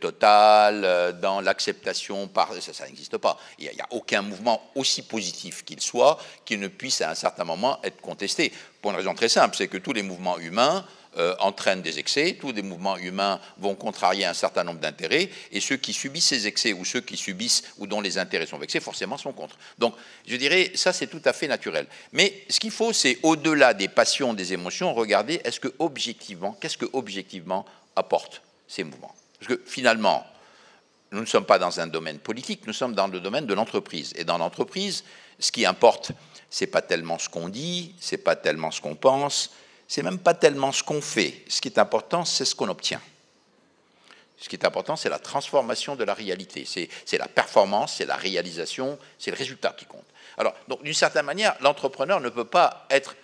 totale, 0.00 1.18
dans 1.20 1.40
l'acceptation 1.40 2.26
par... 2.26 2.52
Ça, 2.60 2.86
n'existe 2.86 3.16
pas. 3.18 3.38
Il 3.58 3.64
n'y 3.64 3.80
a, 3.80 3.84
a, 3.84 3.86
aucun 3.92 4.22
mouvement 4.22 4.60
aussi 4.74 5.02
positif 5.02 5.64
qu'il 5.64 5.80
soit 5.80 6.18
qui 6.44 6.58
ne 6.58 6.68
puisse 6.68 7.00
à 7.00 7.10
un 7.10 7.14
certain 7.14 7.44
moment 7.44 7.78
être 7.84 8.00
contesté. 8.00 8.52
Pour 8.82 8.90
une 8.90 8.96
raison 8.96 9.14
très 9.14 9.28
simple, 9.28 9.56
c'est 9.56 9.68
que 9.68 9.78
tous 9.78 9.92
les 9.92 10.02
mouvements 10.02 10.38
humains 10.38 10.84
euh, 11.16 11.34
entraînent 11.38 11.82
des 11.82 11.98
excès, 11.98 12.36
tous 12.40 12.52
les 12.52 12.62
mouvements 12.62 12.96
humains 12.96 13.40
vont 13.58 13.74
contrarier 13.74 14.24
un 14.24 14.34
certain 14.34 14.64
nombre 14.64 14.80
d'intérêts, 14.80 15.30
et 15.52 15.60
ceux 15.60 15.76
qui 15.76 15.92
subissent 15.92 16.26
ces 16.26 16.46
excès 16.46 16.72
ou 16.72 16.84
ceux 16.84 17.00
qui 17.00 17.16
subissent 17.16 17.62
ou 17.78 17.86
dont 17.86 18.00
les 18.00 18.18
intérêts 18.18 18.46
sont 18.46 18.58
vexés, 18.58 18.80
forcément 18.80 19.16
sont 19.16 19.32
contre. 19.32 19.56
Donc, 19.78 19.94
je 20.26 20.36
dirais, 20.36 20.72
ça 20.74 20.92
c'est 20.92 21.06
tout 21.06 21.22
à 21.24 21.32
fait 21.32 21.48
naturel. 21.48 21.86
Mais 22.12 22.44
ce 22.48 22.60
qu'il 22.60 22.70
faut, 22.70 22.92
c'est 22.92 23.18
au-delà 23.22 23.74
des 23.74 23.88
passions, 23.88 24.34
des 24.34 24.52
émotions, 24.52 24.94
regarder 24.94 25.40
est-ce 25.44 25.60
que 25.60 25.72
objectivement, 25.78 26.56
qu'est-ce 26.60 26.78
que 26.78 26.86
objectivement 26.92 27.64
apportent 27.96 28.42
ces 28.66 28.84
mouvements? 28.84 29.14
Parce 29.38 29.54
que 29.54 29.62
finalement, 29.66 30.26
nous 31.12 31.20
ne 31.20 31.26
sommes 31.26 31.46
pas 31.46 31.58
dans 31.58 31.78
un 31.80 31.86
domaine 31.86 32.18
politique, 32.18 32.66
nous 32.66 32.72
sommes 32.72 32.94
dans 32.94 33.06
le 33.06 33.20
domaine 33.20 33.46
de 33.46 33.54
l'entreprise. 33.54 34.12
Et 34.16 34.24
dans 34.24 34.38
l'entreprise, 34.38 35.04
ce 35.38 35.52
qui 35.52 35.64
importe, 35.64 36.12
c'est 36.50 36.66
pas 36.66 36.82
tellement 36.82 37.18
ce 37.18 37.28
qu'on 37.28 37.48
dit, 37.48 37.94
c'est 38.00 38.18
pas 38.18 38.36
tellement 38.36 38.70
ce 38.70 38.80
qu'on 38.80 38.96
pense, 38.96 39.50
c'est 39.88 40.02
même 40.02 40.18
pas 40.18 40.34
tellement 40.34 40.72
ce 40.72 40.82
qu'on 40.82 41.00
fait. 41.00 41.42
Ce 41.48 41.60
qui 41.60 41.68
est 41.68 41.78
important, 41.78 42.24
c'est 42.24 42.44
ce 42.44 42.54
qu'on 42.54 42.68
obtient. 42.68 43.00
Ce 44.38 44.48
qui 44.48 44.56
est 44.56 44.64
important, 44.64 44.96
c'est 44.96 45.08
la 45.08 45.18
transformation 45.18 45.96
de 45.96 46.04
la 46.04 46.14
réalité. 46.14 46.66
C'est 46.66 47.18
la 47.18 47.28
performance, 47.28 47.94
c'est 47.96 48.06
la 48.06 48.16
réalisation, 48.16 48.98
c'est 49.18 49.30
le 49.30 49.36
résultat 49.36 49.74
qui 49.76 49.86
compte. 49.86 50.04
Alors, 50.36 50.54
d'une 50.82 50.94
certaine 50.94 51.24
manière, 51.24 51.56
l'entrepreneur 51.60 52.20
ne 52.20 52.28
peut 52.28 52.44
pas 52.44 52.86
être 52.90 53.14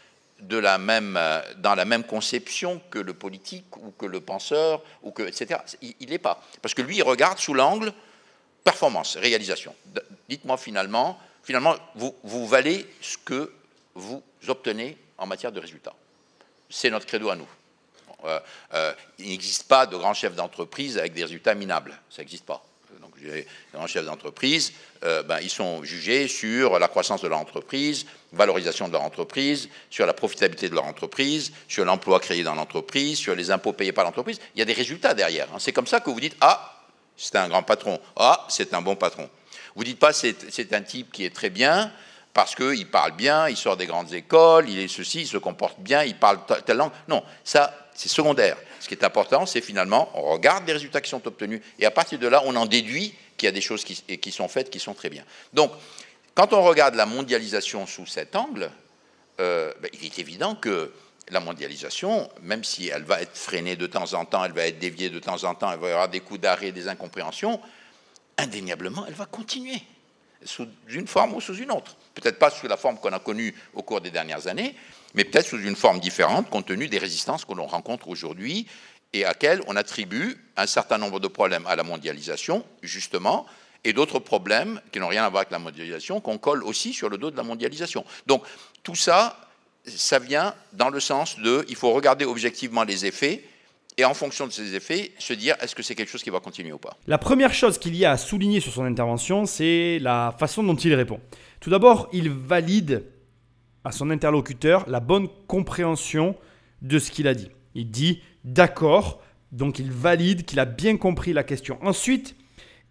euh, 0.52 1.43
dans 1.57 1.75
la 1.75 1.85
même 1.85 2.05
conception 2.05 2.81
que 2.90 2.99
le 2.99 3.12
politique 3.12 3.76
ou 3.76 3.90
que 3.90 4.07
le 4.07 4.21
penseur, 4.21 4.83
ou 5.02 5.11
que, 5.11 5.23
etc. 5.23 5.61
Il 5.83 6.09
n'est 6.09 6.19
pas. 6.19 6.43
Parce 6.62 6.75
que 6.75 6.83
lui, 6.83 6.97
il 6.97 7.02
regarde 7.02 7.38
sous 7.38 7.52
l'angle 7.52 7.93
performance, 8.64 9.17
réalisation. 9.17 9.75
Dites-moi 10.29 10.57
finalement, 10.57 11.19
finalement, 11.43 11.75
vous, 11.95 12.14
vous 12.23 12.47
valez 12.47 12.87
ce 13.00 13.19
que 13.19 13.52
vous 13.95 14.23
obtenez 14.49 14.97
en 15.19 15.26
matière 15.26 15.52
de 15.52 15.61
résultats 15.61 15.95
c'est 16.71 16.91
notre 16.91 17.07
credo 17.07 17.29
à 17.29 17.37
nous. 17.37 17.49
Euh, 18.25 18.41
euh, 18.75 18.93
il 19.19 19.29
n'existe 19.29 19.65
pas 19.65 19.87
de 19.87 19.97
grands 19.97 20.15
chefs 20.15 20.35
d'entreprise 20.35 20.99
avec 20.99 21.12
des 21.12 21.23
résultats 21.23 21.55
minables. 21.55 21.99
Ça 22.11 22.23
n'existe 22.23 22.45
pas. 22.45 22.65
Donc, 23.00 23.12
les 23.23 23.47
grands 23.73 23.87
chefs 23.87 24.05
d'entreprise, 24.05 24.73
euh, 25.05 25.23
ben, 25.23 25.39
ils 25.41 25.50
sont 25.50 25.83
jugés 25.85 26.29
sur 26.29 26.79
la 26.79 26.89
croissance 26.89 27.23
de 27.23 27.29
leur 27.29 27.39
entreprise, 27.39 28.05
valorisation 28.33 28.89
de 28.89 28.93
leur 28.93 29.03
entreprise, 29.03 29.69
sur 29.91 30.07
la 30.07 30.12
profitabilité 30.12 30.69
de 30.69 30.75
leur 30.75 30.85
entreprise, 30.85 31.53
sur 31.69 31.85
l'emploi 31.85 32.21
créé 32.21 32.43
dans 32.43 32.55
l'entreprise, 32.55 33.19
sur 33.19 33.35
les 33.35 33.50
impôts 33.50 33.73
payés 33.73 33.93
par 33.93 34.05
l'entreprise. 34.05 34.39
Il 34.55 34.59
y 34.59 34.62
a 34.62 34.67
des 34.67 34.73
résultats 34.73 35.15
derrière. 35.15 35.49
Hein. 35.55 35.59
C'est 35.59 35.73
comme 35.73 35.87
ça 35.87 36.00
que 36.00 36.11
vous 36.11 36.21
dites 36.21 36.37
Ah, 36.41 36.85
c'est 37.17 37.37
un 37.37 37.49
grand 37.49 37.62
patron. 37.62 38.00
Ah, 38.17 38.47
c'est 38.49 38.75
un 38.75 38.83
bon 38.83 38.97
patron. 38.97 39.31
Vous 39.77 39.83
ne 39.83 39.87
dites 39.87 39.99
pas 39.99 40.12
c'est 40.12 40.73
un 40.73 40.83
type 40.83 41.12
qui 41.12 41.25
est 41.25 41.35
très 41.35 41.50
bien, 41.50 41.93
parce 42.32 42.54
qu'il 42.54 42.87
parle 42.88 43.12
bien, 43.12 43.49
il 43.49 43.56
sort 43.56 43.76
des 43.76 43.87
grandes 43.87 44.12
écoles, 44.12 44.68
il 44.68 44.78
est 44.78 44.88
ceci, 44.88 45.22
il 45.22 45.26
se 45.26 45.38
comporte 45.38 45.80
bien, 45.80 46.04
il 46.04 46.16
parle 46.16 46.40
telle 46.64 46.76
langue. 46.76 46.92
Non, 47.08 47.25
ça, 47.44 47.88
c'est 47.94 48.08
secondaire. 48.08 48.56
Ce 48.78 48.88
qui 48.88 48.94
est 48.94 49.04
important, 49.04 49.46
c'est 49.46 49.60
finalement, 49.60 50.10
on 50.14 50.32
regarde 50.32 50.66
les 50.66 50.72
résultats 50.72 51.00
qui 51.00 51.10
sont 51.10 51.26
obtenus, 51.26 51.60
et 51.78 51.87
à 51.87 51.90
partir 51.90 52.18
de 52.18 52.28
là, 52.28 52.42
on 52.46 52.54
en 52.56 52.66
déduit 52.66 53.14
qu'il 53.37 53.46
y 53.46 53.49
a 53.49 53.52
des 53.52 53.60
choses 53.60 53.84
qui, 53.84 54.32
sont 54.32 54.49
faites 54.49 54.70
qui 54.70 54.78
sont 54.78 54.94
très 54.94 55.10
bien. 55.10 55.25
Donc, 55.52 55.72
quand 56.34 56.52
on 56.52 56.62
regarde 56.62 56.94
la 56.94 57.06
mondialisation 57.06 57.87
sous 57.87 58.06
cet 58.06 58.37
angle, 58.37 58.70
euh, 59.40 59.72
ben, 59.80 59.90
il 59.94 60.06
est 60.06 60.18
évident 60.18 60.54
que 60.54 60.92
la 61.30 61.40
mondialisation, 61.40 62.30
même 62.42 62.64
si 62.64 62.88
elle 62.88 63.04
va 63.04 63.20
être 63.20 63.37
freinée 63.37 63.76
de 63.76 63.87
temps 63.87 64.14
en 64.14 64.25
temps, 64.25 64.44
elle 64.44 64.52
va 64.52 64.66
être 64.66 64.78
déviée 64.78 65.10
de 65.10 65.18
temps 65.18 65.44
en 65.44 65.54
temps, 65.54 65.72
elle 65.72 65.78
va 65.78 65.88
y 65.88 65.92
avoir 65.92 66.08
des 66.08 66.20
coups 66.20 66.40
d'arrêt, 66.40 66.72
des 66.72 66.88
incompréhensions, 66.88 67.60
indéniablement, 68.38 69.04
elle 69.06 69.14
va 69.14 69.26
continuer, 69.26 69.82
sous 70.44 70.66
une 70.88 71.06
forme 71.06 71.35
ou 71.35 71.40
sous 71.40 71.56
une 71.56 71.70
autre. 71.70 71.97
Peut-être 72.14 72.38
pas 72.38 72.50
sous 72.50 72.66
la 72.66 72.76
forme 72.76 72.99
qu'on 72.99 73.12
a 73.12 73.18
connue 73.18 73.54
au 73.75 73.82
cours 73.82 74.00
des 74.00 74.11
dernières 74.11 74.47
années, 74.47 74.75
mais 75.14 75.25
peut-être 75.25 75.47
sous 75.47 75.61
une 75.61 75.76
forme 75.76 76.00
différente, 76.00 76.49
compte 76.50 76.66
tenu 76.66 76.88
des 76.88 76.99
résistances 76.99 77.44
que 77.44 77.52
l'on 77.52 77.66
rencontre 77.66 78.09
aujourd'hui 78.09 78.66
et 79.12 79.25
à 79.25 79.28
laquelle 79.28 79.61
on 79.66 79.76
attribue 79.76 80.37
un 80.56 80.66
certain 80.66 80.99
nombre 80.99 81.20
de 81.20 81.28
problèmes 81.28 81.66
à 81.66 81.76
la 81.76 81.82
mondialisation, 81.82 82.64
justement, 82.82 83.47
et 83.82 83.92
d'autres 83.92 84.18
problèmes 84.18 84.80
qui 84.92 85.00
n'ont 85.00 85.09
rien 85.09 85.25
à 85.25 85.28
voir 85.28 85.40
avec 85.40 85.50
la 85.50 85.59
mondialisation, 85.59 86.20
qu'on 86.20 86.38
colle 86.38 86.62
aussi 86.62 86.92
sur 86.92 87.09
le 87.09 87.18
dos 87.18 87.30
de 87.30 87.37
la 87.37 87.42
mondialisation. 87.42 88.04
Donc 88.26 88.44
tout 88.82 88.94
ça, 88.94 89.49
ça 89.87 90.18
vient 90.18 90.54
dans 90.73 90.90
le 90.90 91.00
sens 91.00 91.38
de, 91.38 91.64
il 91.68 91.76
faut 91.76 91.92
regarder 91.92 92.25
objectivement 92.25 92.85
les 92.85 93.06
effets, 93.06 93.42
et 93.97 94.04
en 94.04 94.14
fonction 94.14 94.47
de 94.47 94.52
ces 94.52 94.75
effets, 94.75 95.12
se 95.18 95.32
dire 95.32 95.56
est-ce 95.61 95.75
que 95.75 95.82
c'est 95.82 95.94
quelque 95.94 96.09
chose 96.09 96.23
qui 96.23 96.30
va 96.30 96.40
continuer 96.40 96.73
ou 96.73 96.78
pas. 96.78 96.97
La 97.06 97.18
première 97.18 97.52
chose 97.52 97.78
qu'il 97.78 97.97
y 97.97 98.04
a 98.04 98.12
à 98.12 98.16
souligner 98.16 98.61
sur 98.61 98.73
son 98.73 98.85
intervention, 98.85 99.47
c'est 99.47 99.99
la 100.00 100.35
façon 100.38 100.62
dont 100.62 100.76
il 100.76 100.94
répond. 100.94 101.20
Tout 101.61 101.70
d'abord, 101.70 102.09
il 102.12 102.30
valide 102.30 103.04
à 103.85 103.92
son 103.92 104.11
interlocuteur 104.11 104.88
la 104.88 105.00
bonne 105.00 105.28
compréhension 105.47 106.37
de 106.82 106.99
ce 106.99 107.11
qu'il 107.11 107.28
a 107.28 107.35
dit. 107.35 107.50
Il 107.75 107.90
dit 107.90 108.23
d'accord, 108.44 109.23
donc 109.52 109.78
il 109.78 109.90
valide 109.90 110.44
qu'il 110.44 110.61
a 110.61 110.64
bien 110.64 110.97
compris 110.97 111.32
la 111.32 111.44
question. 111.44 111.78
Ensuite, 111.82 112.37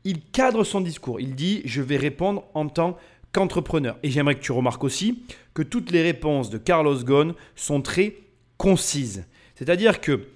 il 0.04 0.22
cadre 0.22 0.64
son 0.64 0.82
discours. 0.82 1.20
Il 1.20 1.36
dit 1.36 1.62
je 1.66 1.82
vais 1.82 1.98
répondre 1.98 2.46
en 2.54 2.68
tant 2.68 2.98
qu'entrepreneur. 3.32 3.98
Et 4.04 4.12
j'aimerais 4.12 4.36
que 4.36 4.42
tu 4.42 4.52
remarques 4.52 4.84
aussi 4.84 5.24
que 5.54 5.62
toutes 5.62 5.92
les 5.92 6.02
réponses 6.02 6.50
de 6.50 6.58
Carlos 6.58 7.04
Ghosn 7.04 7.34
sont 7.56 7.82
très 7.82 8.16
concises. 8.58 9.26
C'est-à-dire 9.56 10.02
que 10.02 10.28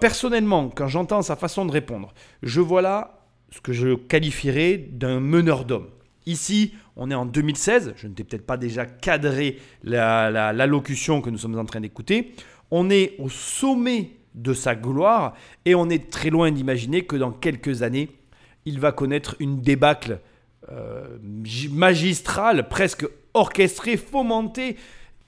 personnellement, 0.00 0.68
quand 0.68 0.88
j'entends 0.88 1.22
sa 1.22 1.36
façon 1.36 1.64
de 1.66 1.72
répondre, 1.72 2.12
je 2.42 2.60
vois 2.60 2.82
là 2.82 3.26
ce 3.50 3.60
que 3.60 3.72
je 3.72 3.94
qualifierais 3.94 4.76
d'un 4.76 5.20
meneur 5.20 5.64
d'hommes. 5.64 5.90
Ici, 6.26 6.74
on 6.96 7.10
est 7.10 7.14
en 7.14 7.26
2016, 7.26 7.94
je 7.96 8.06
ne 8.06 8.14
t'ai 8.14 8.24
peut-être 8.24 8.46
pas 8.46 8.56
déjà 8.56 8.86
cadré 8.86 9.58
l'allocution 9.82 11.20
que 11.20 11.30
nous 11.30 11.38
sommes 11.38 11.58
en 11.58 11.64
train 11.64 11.80
d'écouter. 11.80 12.34
On 12.70 12.90
est 12.90 13.14
au 13.18 13.28
sommet 13.28 14.12
de 14.34 14.54
sa 14.54 14.74
gloire 14.74 15.34
et 15.64 15.74
on 15.74 15.90
est 15.90 16.10
très 16.10 16.30
loin 16.30 16.50
d'imaginer 16.50 17.04
que 17.04 17.16
dans 17.16 17.32
quelques 17.32 17.82
années, 17.82 18.10
il 18.64 18.78
va 18.78 18.92
connaître 18.92 19.36
une 19.40 19.60
débâcle 19.60 20.20
euh, 20.70 21.18
magistrale, 21.70 22.68
presque 22.68 23.04
orchestrée, 23.34 23.96
fomentée 23.96 24.76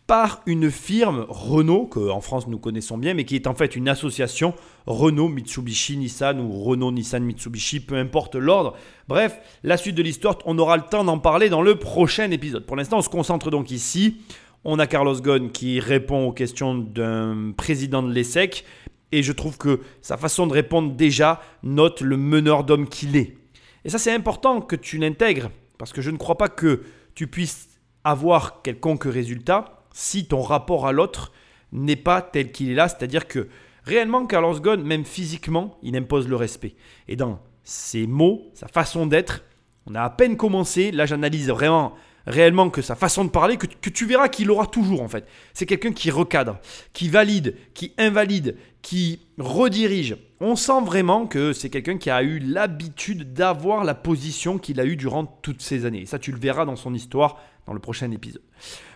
par 0.06 0.42
une 0.44 0.70
firme 0.70 1.24
Renault, 1.28 1.86
que 1.86 2.10
en 2.10 2.20
France 2.20 2.46
nous 2.46 2.58
connaissons 2.58 2.98
bien, 2.98 3.14
mais 3.14 3.24
qui 3.24 3.36
est 3.36 3.46
en 3.46 3.54
fait 3.54 3.74
une 3.74 3.88
association 3.88 4.54
Renault, 4.86 5.28
Mitsubishi, 5.28 5.96
Nissan 5.96 6.40
ou 6.40 6.62
Renault, 6.62 6.92
Nissan, 6.92 7.24
Mitsubishi, 7.24 7.80
peu 7.80 7.96
importe 7.96 8.34
l'ordre. 8.34 8.74
Bref, 9.08 9.38
la 9.62 9.78
suite 9.78 9.94
de 9.94 10.02
l'histoire, 10.02 10.38
on 10.44 10.58
aura 10.58 10.76
le 10.76 10.82
temps 10.82 11.04
d'en 11.04 11.18
parler 11.18 11.48
dans 11.48 11.62
le 11.62 11.76
prochain 11.76 12.30
épisode. 12.30 12.66
Pour 12.66 12.76
l'instant, 12.76 12.98
on 12.98 13.02
se 13.02 13.08
concentre 13.08 13.50
donc 13.50 13.70
ici. 13.70 14.18
On 14.64 14.78
a 14.78 14.86
Carlos 14.86 15.20
Ghosn 15.20 15.50
qui 15.50 15.80
répond 15.80 16.26
aux 16.26 16.32
questions 16.32 16.74
d'un 16.74 17.52
président 17.56 18.02
de 18.02 18.12
l'ESSEC. 18.12 18.64
Et 19.12 19.22
je 19.22 19.32
trouve 19.32 19.56
que 19.56 19.80
sa 20.02 20.16
façon 20.16 20.46
de 20.46 20.52
répondre 20.52 20.94
déjà 20.94 21.40
note 21.62 22.00
le 22.00 22.16
meneur 22.16 22.64
d'homme 22.64 22.88
qu'il 22.88 23.16
est. 23.16 23.36
Et 23.84 23.90
ça, 23.90 23.98
c'est 23.98 24.12
important 24.12 24.60
que 24.60 24.76
tu 24.76 24.98
l'intègres, 24.98 25.50
parce 25.78 25.92
que 25.92 26.02
je 26.02 26.10
ne 26.10 26.16
crois 26.16 26.36
pas 26.36 26.48
que 26.48 26.82
tu 27.14 27.26
puisses 27.26 27.68
avoir 28.02 28.62
quelconque 28.62 29.04
résultat 29.04 29.83
si 29.94 30.26
ton 30.26 30.42
rapport 30.42 30.86
à 30.86 30.92
l'autre 30.92 31.32
n'est 31.72 31.96
pas 31.96 32.20
tel 32.20 32.52
qu'il 32.52 32.70
est 32.70 32.74
là. 32.74 32.88
C'est-à-dire 32.88 33.26
que 33.26 33.48
réellement, 33.84 34.26
Carlos 34.26 34.60
Ghosn, 34.60 34.82
même 34.82 35.06
physiquement, 35.06 35.78
il 35.82 35.96
impose 35.96 36.28
le 36.28 36.36
respect. 36.36 36.74
Et 37.08 37.16
dans 37.16 37.40
ses 37.62 38.06
mots, 38.06 38.50
sa 38.52 38.68
façon 38.68 39.06
d'être, 39.06 39.44
on 39.86 39.94
a 39.94 40.02
à 40.02 40.10
peine 40.10 40.36
commencé. 40.36 40.90
Là, 40.90 41.06
j'analyse 41.06 41.48
vraiment 41.48 41.94
réellement 42.26 42.70
que 42.70 42.82
sa 42.82 42.96
façon 42.96 43.24
de 43.24 43.30
parler, 43.30 43.56
que, 43.56 43.66
que 43.66 43.90
tu 43.90 44.06
verras 44.06 44.28
qu'il 44.28 44.50
aura 44.50 44.66
toujours 44.66 45.02
en 45.02 45.08
fait. 45.08 45.26
C'est 45.52 45.66
quelqu'un 45.66 45.92
qui 45.92 46.10
recadre, 46.10 46.58
qui 46.92 47.08
valide, 47.08 47.54
qui 47.74 47.92
invalide, 47.98 48.56
qui 48.82 49.20
redirige. 49.38 50.16
On 50.40 50.56
sent 50.56 50.82
vraiment 50.84 51.26
que 51.26 51.52
c'est 51.52 51.70
quelqu'un 51.70 51.98
qui 51.98 52.10
a 52.10 52.22
eu 52.22 52.38
l'habitude 52.38 53.32
d'avoir 53.34 53.84
la 53.84 53.94
position 53.94 54.58
qu'il 54.58 54.80
a 54.80 54.86
eue 54.86 54.96
durant 54.96 55.26
toutes 55.26 55.62
ces 55.62 55.84
années. 55.84 56.02
Et 56.02 56.06
ça, 56.06 56.18
tu 56.18 56.32
le 56.32 56.38
verras 56.38 56.64
dans 56.64 56.76
son 56.76 56.94
histoire 56.94 57.38
dans 57.66 57.74
le 57.74 57.78
prochain 57.78 58.10
épisode. 58.10 58.42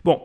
Bon, 0.04 0.22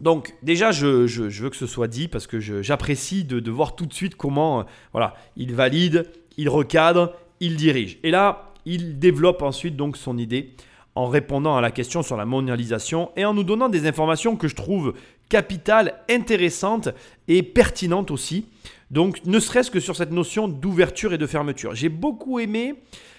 donc 0.00 0.34
déjà, 0.42 0.72
je, 0.72 1.06
veux 1.06 1.50
que 1.50 1.56
ce 1.56 1.66
soit 1.66 1.88
dit 1.88 2.08
parce 2.08 2.26
que 2.26 2.38
j'apprécie 2.40 3.24
de, 3.24 3.50
voir 3.50 3.76
tout 3.76 3.86
de 3.86 3.94
suite 3.94 4.14
comment 4.14 4.60
euh, 4.60 4.62
voilà, 4.92 5.14
il 5.36 5.54
valide, 5.54 6.10
il 6.36 6.48
recadre, 6.48 7.14
il 7.40 7.56
dirige. 7.56 7.98
Et 8.02 8.10
là, 8.10 8.52
il 8.66 8.98
développe 8.98 9.42
ensuite 9.42 9.76
donc 9.76 9.96
son 9.96 10.18
idée 10.18 10.52
en 10.94 11.06
répondant 11.06 11.56
à 11.56 11.60
la 11.60 11.70
question 11.70 12.02
sur 12.02 12.16
la 12.16 12.24
mondialisation 12.24 13.10
et 13.16 13.24
en 13.24 13.34
nous 13.34 13.44
donnant 13.44 13.68
des 13.68 13.86
informations 13.86 14.36
que 14.36 14.48
je 14.48 14.54
trouve 14.54 14.94
capitales, 15.28 15.94
intéressantes 16.10 16.88
et 17.28 17.42
pertinentes 17.42 18.10
aussi. 18.10 18.46
Donc 18.90 19.24
ne 19.24 19.38
serait-ce 19.38 19.70
que 19.70 19.80
sur 19.80 19.96
cette 19.96 20.12
notion 20.12 20.48
d'ouverture 20.48 21.12
et 21.12 21.18
de 21.18 21.26
fermeture. 21.26 21.74
J'ai 21.74 21.88
beaucoup 21.88 22.38
aimé 22.38 22.74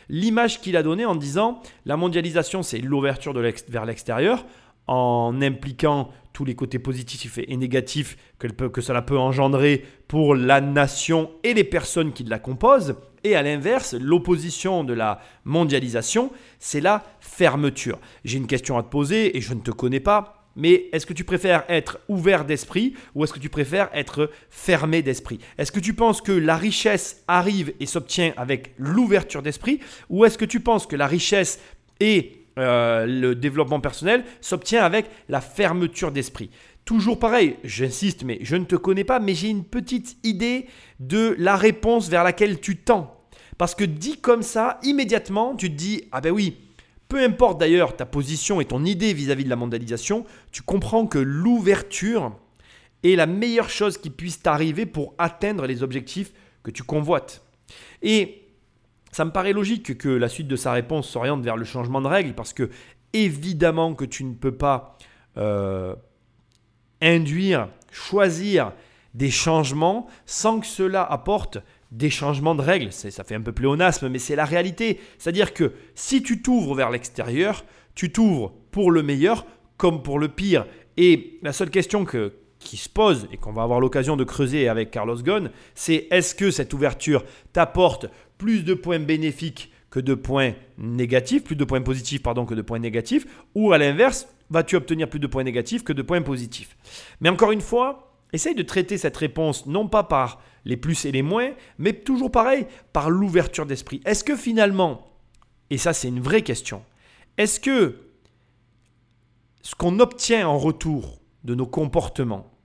l'image 0.10 0.62
qu'il 0.62 0.78
a 0.78 0.84
donnée 0.84 1.06
en 1.06 1.16
disant 1.16 1.62
la 1.86 1.98
mondialisation 1.98 2.64
c'est 2.64 2.80
l'ouverture 2.80 3.34
vers 3.34 3.86
l'extérieur 3.86 4.46
en 4.88 5.42
impliquant 5.42 6.10
tous 6.38 6.46
les 6.46 6.54
côtés 6.54 6.78
positifs 6.78 7.40
et 7.40 7.58
négatifs 7.58 8.16
que, 8.38 8.82
cela 8.82 9.02
peut 9.02 9.18
engendrer 9.18 9.84
pour 10.08 10.36
la 10.36 10.62
nation 10.62 11.32
et 11.44 11.56
les 11.56 11.64
personnes 11.64 12.14
qui 12.14 12.24
la 12.24 12.38
composent. 12.38 12.96
Et 13.24 13.36
à 13.36 13.42
l'inverse, 13.42 13.96
l'opposition 13.96 14.84
de 14.84 14.94
la 14.94 15.20
mondialisation, 15.46 16.32
c'est 16.60 16.80
la 16.80 17.04
fermeture. 17.20 17.98
J'ai 18.24 18.38
une 18.38 18.46
question 18.46 18.78
à 18.78 18.84
te 18.84 18.90
poser 18.90 19.36
et 19.36 19.42
je 19.42 19.56
ne 19.56 19.62
te 19.62 19.72
connais 19.72 20.00
pas. 20.00 20.46
Mais 20.56 20.90
est-ce 20.92 21.08
que 21.08 21.14
tu 21.14 21.24
préfères 21.24 21.64
être 21.70 22.00
ouvert 22.08 22.46
d'esprit 22.46 22.94
ou 23.16 23.24
est-ce 23.24 23.34
que 23.34 23.40
tu 23.40 23.50
préfères 23.50 23.90
être 23.94 24.30
fermé 24.52 25.02
d'esprit? 25.02 25.40
Est-ce 25.58 25.72
que 25.72 25.80
tu 25.80 25.96
penses 25.96 26.22
que 26.22 26.32
la 26.32 26.56
richesse 26.56 27.24
arrive 27.28 27.74
et 27.80 27.88
s'obtient 27.88 28.34
avec 28.38 28.74
l'ouverture 28.78 29.42
d'esprit 29.42 29.80
ou 30.10 30.24
est-ce 30.24 30.38
que 30.38 30.46
tu 30.46 30.60
penses 30.60 30.86
que 30.86 30.96
la 30.96 31.08
richesse 31.08 31.60
est 32.00 32.37
euh, 32.58 33.06
le 33.06 33.36
développement 33.36 33.80
personnel 33.80 34.24
s'obtient 34.42 34.84
avec 34.84 35.06
la 35.30 35.42
fermeture 35.42 36.12
d'esprit. 36.12 36.50
Toujours 36.86 37.20
pareil, 37.20 37.58
j'insiste, 37.64 38.24
mais 38.24 38.40
je 38.42 38.56
ne 38.56 38.64
te 38.64 38.76
connais 38.76 39.04
pas, 39.04 39.20
mais 39.20 39.36
j'ai 39.36 39.50
une 39.50 39.66
petite 39.66 40.18
idée 40.24 40.68
de 41.00 41.36
la 41.38 41.56
réponse 41.56 42.10
vers 42.10 42.24
laquelle 42.24 42.60
tu 42.60 42.78
tends. 42.78 43.26
Parce 43.58 43.76
que 43.76 43.84
dit 43.84 44.22
comme 44.22 44.44
ça, 44.44 44.80
immédiatement, 44.84 45.56
tu 45.56 45.70
te 45.70 45.76
dis, 45.76 46.04
ah 46.12 46.22
ben 46.22 46.32
oui, 46.32 46.58
peu 47.10 47.24
importe 47.24 47.60
d'ailleurs 47.60 47.96
ta 47.96 48.06
position 48.06 48.62
et 48.62 48.66
ton 48.66 48.86
idée 48.86 49.14
vis-à-vis 49.14 49.44
de 49.44 49.50
la 49.50 49.56
mondialisation, 49.56 50.26
tu 50.52 50.62
comprends 50.62 51.08
que 51.08 51.20
l'ouverture 51.20 52.36
est 53.04 53.16
la 53.16 53.26
meilleure 53.26 53.70
chose 53.70 53.98
qui 53.98 54.10
puisse 54.10 54.42
t'arriver 54.42 54.86
pour 54.86 55.14
atteindre 55.18 55.66
les 55.68 55.84
objectifs 55.84 56.34
que 56.64 56.72
tu 56.72 56.84
convoites. 56.84 57.44
Et 58.02 58.47
ça 59.18 59.26
me 59.26 59.32
paraît 59.32 59.52
logique 59.52 59.98
que 59.98 60.10
la 60.10 60.30
suite 60.30 60.48
de 60.48 60.56
sa 60.56 60.74
réponse 60.74 61.10
s'oriente 61.10 61.44
vers 61.44 61.58
le 61.58 61.66
changement 61.66 62.02
de 62.02 62.08
règles 62.08 62.36
parce 62.36 62.54
que 62.54 62.70
évidemment 63.14 63.96
que 63.96 64.06
tu 64.06 64.24
ne 64.24 64.36
peux 64.36 64.56
pas 64.56 64.96
euh, 65.38 65.96
induire, 67.02 67.68
choisir 67.92 68.74
des 69.16 69.32
changements 69.32 70.06
sans 70.28 70.60
que 70.60 70.68
cela 70.68 71.04
apporte 71.04 71.58
des 71.90 72.12
changements 72.12 72.54
de 72.54 72.62
règles. 72.62 72.92
Ça 72.92 73.24
fait 73.24 73.34
un 73.34 73.42
peu 73.42 73.54
pléonasme, 73.54 74.08
mais 74.08 74.20
c'est 74.20 74.36
la 74.36 74.46
réalité. 74.46 75.00
C'est-à-dire 75.18 75.56
que 75.56 75.74
si 75.96 76.22
tu 76.22 76.44
t'ouvres 76.44 76.76
vers 76.76 76.92
l'extérieur, 76.92 77.66
tu 77.96 78.12
t'ouvres 78.12 78.54
pour 78.70 78.92
le 78.92 79.02
meilleur 79.02 79.48
comme 79.78 80.04
pour 80.04 80.20
le 80.20 80.28
pire. 80.28 80.68
Et 80.96 81.40
la 81.42 81.54
seule 81.54 81.72
question 81.72 82.06
que, 82.06 82.34
qui 82.60 82.78
se 82.78 82.88
pose 82.90 83.28
et 83.32 83.38
qu'on 83.38 83.54
va 83.54 83.64
avoir 83.64 83.80
l'occasion 83.80 84.16
de 84.16 84.24
creuser 84.24 84.70
avec 84.70 84.92
Carlos 84.92 85.16
Ghosn, 85.16 85.50
c'est 85.74 86.08
est-ce 86.12 86.36
que 86.36 86.52
cette 86.52 86.76
ouverture 86.76 87.26
t'apporte 87.52 88.06
plus 88.38 88.64
de 88.64 88.74
points 88.74 89.00
bénéfiques 89.00 89.72
que 89.90 90.00
de 90.00 90.14
points 90.14 90.54
négatifs, 90.78 91.44
plus 91.44 91.56
de 91.56 91.64
points 91.64 91.82
positifs 91.82 92.22
pardon 92.22 92.46
que 92.46 92.54
de 92.54 92.62
points 92.62 92.80
négatifs, 92.80 93.26
ou 93.56 93.72
à 93.72 93.78
l'inverse, 93.78 94.28
vas-tu 94.50 94.76
obtenir 94.76 95.10
plus 95.10 95.20
de 95.20 95.28
points 95.28 95.44
négatifs 95.44 95.84
que 95.84 95.94
de 95.94 96.02
points 96.02 96.22
positifs? 96.22 96.78
Mais 97.22 97.30
encore 97.30 97.52
une 97.52 97.62
fois, 97.62 98.14
essaye 98.34 98.56
de 98.56 98.64
traiter 98.64 98.98
cette 98.98 99.18
réponse 99.18 99.66
non 99.66 99.88
pas 99.88 100.04
par 100.04 100.42
les 100.66 100.78
plus 100.78 101.06
et 101.06 101.12
les 101.12 101.22
moins, 101.22 101.52
mais 101.78 101.94
toujours 101.94 102.32
pareil, 102.32 102.68
par 102.92 103.10
l'ouverture 103.10 103.66
d'esprit. 103.66 104.02
Est-ce 104.06 104.24
que 104.24 104.36
finalement, 104.36 105.08
et 105.70 105.78
ça 105.78 105.94
c'est 105.94 106.10
une 106.10 106.20
vraie 106.20 106.42
question, 106.42 106.84
est-ce 107.38 107.60
que 107.60 107.96
ce 109.62 109.76
qu'on 109.76 110.00
obtient 110.00 110.48
en 110.48 110.58
retour 110.58 111.20
de 111.44 111.56
nos 111.56 111.68
comportements 111.68 112.57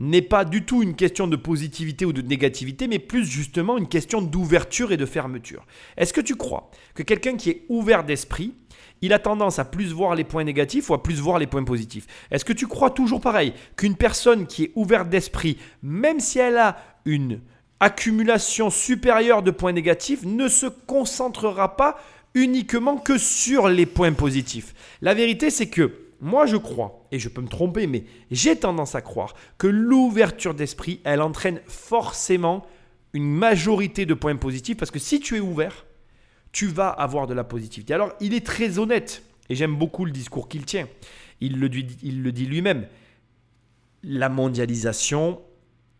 n'est 0.00 0.22
pas 0.22 0.46
du 0.46 0.64
tout 0.64 0.82
une 0.82 0.96
question 0.96 1.26
de 1.26 1.36
positivité 1.36 2.06
ou 2.06 2.12
de 2.12 2.22
négativité, 2.22 2.88
mais 2.88 2.98
plus 2.98 3.26
justement 3.26 3.76
une 3.76 3.86
question 3.86 4.22
d'ouverture 4.22 4.92
et 4.92 4.96
de 4.96 5.04
fermeture. 5.04 5.66
Est-ce 5.98 6.14
que 6.14 6.22
tu 6.22 6.36
crois 6.36 6.70
que 6.94 7.02
quelqu'un 7.02 7.36
qui 7.36 7.50
est 7.50 7.64
ouvert 7.68 8.02
d'esprit, 8.02 8.54
il 9.02 9.12
a 9.12 9.18
tendance 9.18 9.58
à 9.58 9.64
plus 9.66 9.92
voir 9.92 10.14
les 10.14 10.24
points 10.24 10.44
négatifs 10.44 10.88
ou 10.88 10.94
à 10.94 11.02
plus 11.02 11.20
voir 11.20 11.38
les 11.38 11.46
points 11.46 11.64
positifs? 11.64 12.06
Est-ce 12.30 12.46
que 12.46 12.54
tu 12.54 12.66
crois 12.66 12.90
toujours 12.90 13.20
pareil 13.20 13.52
qu'une 13.76 13.94
personne 13.94 14.46
qui 14.46 14.64
est 14.64 14.72
ouverte 14.74 15.10
d'esprit, 15.10 15.58
même 15.82 16.18
si 16.18 16.38
elle 16.38 16.56
a 16.56 16.78
une 17.04 17.40
accumulation 17.78 18.70
supérieure 18.70 19.42
de 19.42 19.50
points 19.50 19.72
négatifs, 19.72 20.24
ne 20.24 20.48
se 20.48 20.66
concentrera 20.66 21.76
pas 21.76 21.98
uniquement 22.34 22.96
que 22.96 23.18
sur 23.18 23.68
les 23.68 23.86
points 23.86 24.12
positifs? 24.14 24.74
La 25.02 25.12
vérité, 25.12 25.50
c'est 25.50 25.68
que 25.68 26.09
moi, 26.20 26.46
je 26.46 26.56
crois, 26.56 27.02
et 27.12 27.18
je 27.18 27.28
peux 27.28 27.40
me 27.40 27.48
tromper, 27.48 27.86
mais 27.86 28.04
j'ai 28.30 28.56
tendance 28.56 28.94
à 28.94 29.00
croire 29.00 29.34
que 29.56 29.66
l'ouverture 29.66 30.54
d'esprit, 30.54 31.00
elle 31.04 31.22
entraîne 31.22 31.60
forcément 31.66 32.66
une 33.14 33.30
majorité 33.30 34.06
de 34.06 34.14
points 34.14 34.36
positifs, 34.36 34.76
parce 34.76 34.90
que 34.90 34.98
si 34.98 35.20
tu 35.20 35.36
es 35.36 35.40
ouvert, 35.40 35.86
tu 36.52 36.66
vas 36.66 36.88
avoir 36.88 37.26
de 37.26 37.34
la 37.34 37.44
positivité. 37.44 37.94
Alors, 37.94 38.12
il 38.20 38.34
est 38.34 38.44
très 38.44 38.78
honnête, 38.78 39.22
et 39.48 39.54
j'aime 39.54 39.76
beaucoup 39.76 40.04
le 40.04 40.12
discours 40.12 40.48
qu'il 40.48 40.64
tient. 40.64 40.88
Il 41.40 41.58
le, 41.58 41.68
dit 41.70 42.46
lui-même. 42.46 42.86
La 44.02 44.28
mondialisation, 44.28 45.40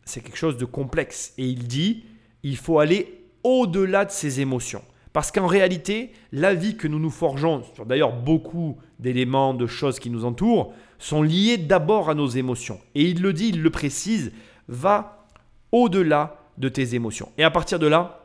c'est 0.04 0.20
quelque 0.20 0.36
chose 0.36 0.58
de 0.58 0.66
complexe. 0.66 1.32
Et 1.38 1.46
il 1.46 1.66
dit, 1.66 2.04
il 2.42 2.56
faut 2.56 2.78
aller 2.78 3.24
au-delà 3.42 4.04
de 4.04 4.10
ses 4.10 4.40
émotions. 4.40 4.82
Parce 5.12 5.32
qu'en 5.32 5.46
réalité, 5.46 6.12
la 6.32 6.54
vie 6.54 6.76
que 6.76 6.86
nous 6.86 7.00
nous 7.00 7.10
forgeons, 7.10 7.62
sur 7.74 7.84
d'ailleurs 7.84 8.12
beaucoup 8.12 8.78
d'éléments, 8.98 9.54
de 9.54 9.66
choses 9.66 9.98
qui 9.98 10.10
nous 10.10 10.24
entourent, 10.24 10.72
sont 10.98 11.22
liés 11.22 11.56
d'abord 11.56 12.10
à 12.10 12.14
nos 12.14 12.28
émotions. 12.28 12.78
Et 12.94 13.04
il 13.04 13.20
le 13.22 13.32
dit, 13.32 13.48
il 13.48 13.62
le 13.62 13.70
précise, 13.70 14.32
va 14.68 15.26
au-delà 15.72 16.36
de 16.58 16.68
tes 16.68 16.94
émotions. 16.94 17.30
Et 17.38 17.44
à 17.44 17.50
partir 17.50 17.78
de 17.78 17.86
là, 17.86 18.24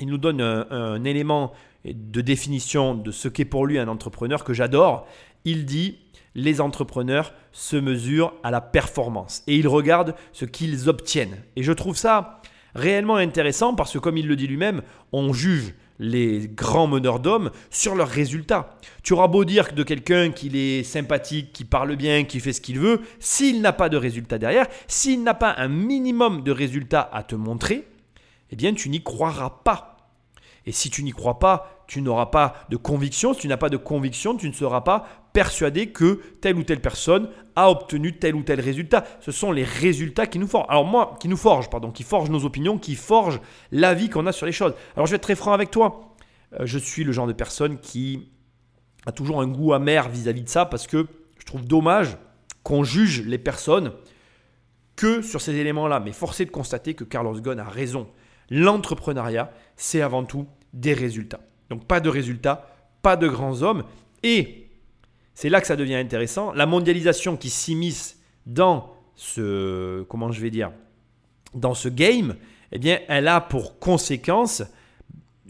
il 0.00 0.06
nous 0.06 0.18
donne 0.18 0.40
un, 0.40 1.04
élément 1.04 1.52
de 1.84 2.20
définition 2.20 2.94
de 2.94 3.10
ce 3.10 3.28
qu'est 3.28 3.44
pour 3.44 3.66
lui 3.66 3.78
un 3.78 3.88
entrepreneur 3.88 4.44
que 4.44 4.54
j'adore. 4.54 5.06
Il 5.44 5.64
dit, 5.64 5.98
les 6.34 6.60
entrepreneurs 6.60 7.34
se 7.50 7.76
mesurent 7.76 8.32
à 8.42 8.50
la 8.50 8.60
performance 8.60 9.42
et 9.46 9.56
ils 9.56 9.68
regardent 9.68 10.14
ce 10.32 10.44
qu'ils 10.44 10.88
obtiennent. 10.88 11.42
Et 11.56 11.62
je 11.62 11.72
trouve 11.72 11.96
ça 11.96 12.40
réellement 12.74 13.16
intéressant 13.16 13.74
parce 13.74 13.92
que 13.92 13.98
comme 13.98 14.16
il 14.16 14.26
le 14.26 14.36
dit 14.36 14.46
lui-même, 14.46 14.82
on 15.12 15.32
juge 15.32 15.74
les 16.02 16.48
grands 16.48 16.88
meneurs 16.88 17.20
d'hommes 17.20 17.50
sur 17.70 17.94
leurs 17.94 18.08
résultats. 18.08 18.76
Tu 19.02 19.12
auras 19.12 19.28
beau 19.28 19.44
dire 19.44 19.72
de 19.72 19.82
quelqu'un 19.82 20.32
qu'il 20.32 20.56
est 20.56 20.82
sympathique, 20.82 21.52
qui 21.52 21.64
parle 21.64 21.96
bien, 21.96 22.24
qui 22.24 22.40
fait 22.40 22.52
ce 22.52 22.60
qu'il 22.60 22.80
veut, 22.80 23.00
s'il 23.20 23.62
n'a 23.62 23.72
pas 23.72 23.88
de 23.88 23.96
résultats 23.96 24.38
derrière, 24.38 24.66
s'il 24.88 25.22
n'a 25.22 25.34
pas 25.34 25.54
un 25.56 25.68
minimum 25.68 26.42
de 26.42 26.50
résultats 26.50 27.08
à 27.12 27.22
te 27.22 27.36
montrer, 27.36 27.86
eh 28.50 28.56
bien 28.56 28.74
tu 28.74 28.90
n'y 28.90 29.02
croiras 29.02 29.60
pas. 29.64 29.96
Et 30.66 30.72
si 30.72 30.90
tu 30.90 31.02
n'y 31.02 31.12
crois 31.12 31.38
pas, 31.38 31.84
tu 31.86 32.02
n'auras 32.02 32.26
pas 32.26 32.54
de 32.68 32.76
conviction. 32.76 33.34
Si 33.34 33.40
tu 33.40 33.48
n'as 33.48 33.56
pas 33.56 33.68
de 33.68 33.76
conviction, 33.76 34.36
tu 34.36 34.48
ne 34.48 34.54
seras 34.54 34.82
pas 34.82 35.06
persuadé 35.32 35.88
que 35.88 36.20
telle 36.40 36.56
ou 36.56 36.62
telle 36.62 36.80
personne 36.80 37.28
a 37.56 37.70
obtenu 37.70 38.18
tel 38.18 38.34
ou 38.34 38.42
tel 38.42 38.60
résultat. 38.60 39.04
Ce 39.20 39.32
sont 39.32 39.52
les 39.52 39.64
résultats 39.64 40.26
qui 40.26 40.38
nous 40.38 40.46
forgent. 40.46 40.66
Alors 40.68 40.84
moi, 40.84 41.16
qui 41.20 41.28
nous 41.28 41.36
forgent, 41.36 41.70
pardon, 41.70 41.90
qui 41.90 42.02
forgent 42.02 42.30
nos 42.30 42.44
opinions, 42.44 42.78
qui 42.78 42.94
forgent 42.94 43.40
l'avis 43.70 44.08
qu'on 44.08 44.26
a 44.26 44.32
sur 44.32 44.46
les 44.46 44.52
choses. 44.52 44.74
Alors 44.96 45.06
je 45.06 45.12
vais 45.12 45.16
être 45.16 45.22
très 45.22 45.34
franc 45.34 45.52
avec 45.52 45.70
toi. 45.70 46.14
Euh, 46.60 46.66
je 46.66 46.78
suis 46.78 47.04
le 47.04 47.12
genre 47.12 47.26
de 47.26 47.32
personne 47.32 47.78
qui 47.78 48.30
a 49.06 49.12
toujours 49.12 49.40
un 49.40 49.48
goût 49.48 49.72
amer 49.72 50.08
vis-à-vis 50.08 50.42
de 50.42 50.48
ça 50.48 50.66
parce 50.66 50.86
que 50.86 51.06
je 51.38 51.44
trouve 51.44 51.66
dommage 51.66 52.16
qu'on 52.62 52.84
juge 52.84 53.22
les 53.26 53.38
personnes 53.38 53.92
que 54.96 55.22
sur 55.22 55.40
ces 55.40 55.56
éléments-là. 55.56 56.00
Mais 56.00 56.12
forcé 56.12 56.44
de 56.44 56.50
constater 56.50 56.94
que 56.94 57.04
Carlos 57.04 57.40
Ghosn 57.40 57.58
a 57.58 57.64
raison. 57.64 58.08
L'entrepreneuriat, 58.50 59.50
c'est 59.76 60.02
avant 60.02 60.24
tout 60.24 60.46
des 60.72 60.94
résultats. 60.94 61.40
Donc 61.70 61.86
pas 61.86 62.00
de 62.00 62.08
résultats, 62.08 62.70
pas 63.02 63.16
de 63.16 63.26
grands 63.26 63.62
hommes. 63.62 63.84
Et 64.22 64.61
c'est 65.34 65.48
là 65.48 65.60
que 65.60 65.66
ça 65.66 65.76
devient 65.76 65.96
intéressant. 65.96 66.52
La 66.52 66.66
mondialisation 66.66 67.36
qui 67.36 67.50
s'immisce 67.50 68.18
dans 68.46 68.92
ce, 69.16 70.02
comment 70.04 70.32
je 70.32 70.40
vais 70.40 70.50
dire, 70.50 70.72
dans 71.54 71.74
ce 71.74 71.88
game, 71.88 72.36
eh 72.72 72.78
bien, 72.78 73.00
elle 73.08 73.28
a 73.28 73.40
pour 73.40 73.78
conséquence, 73.78 74.62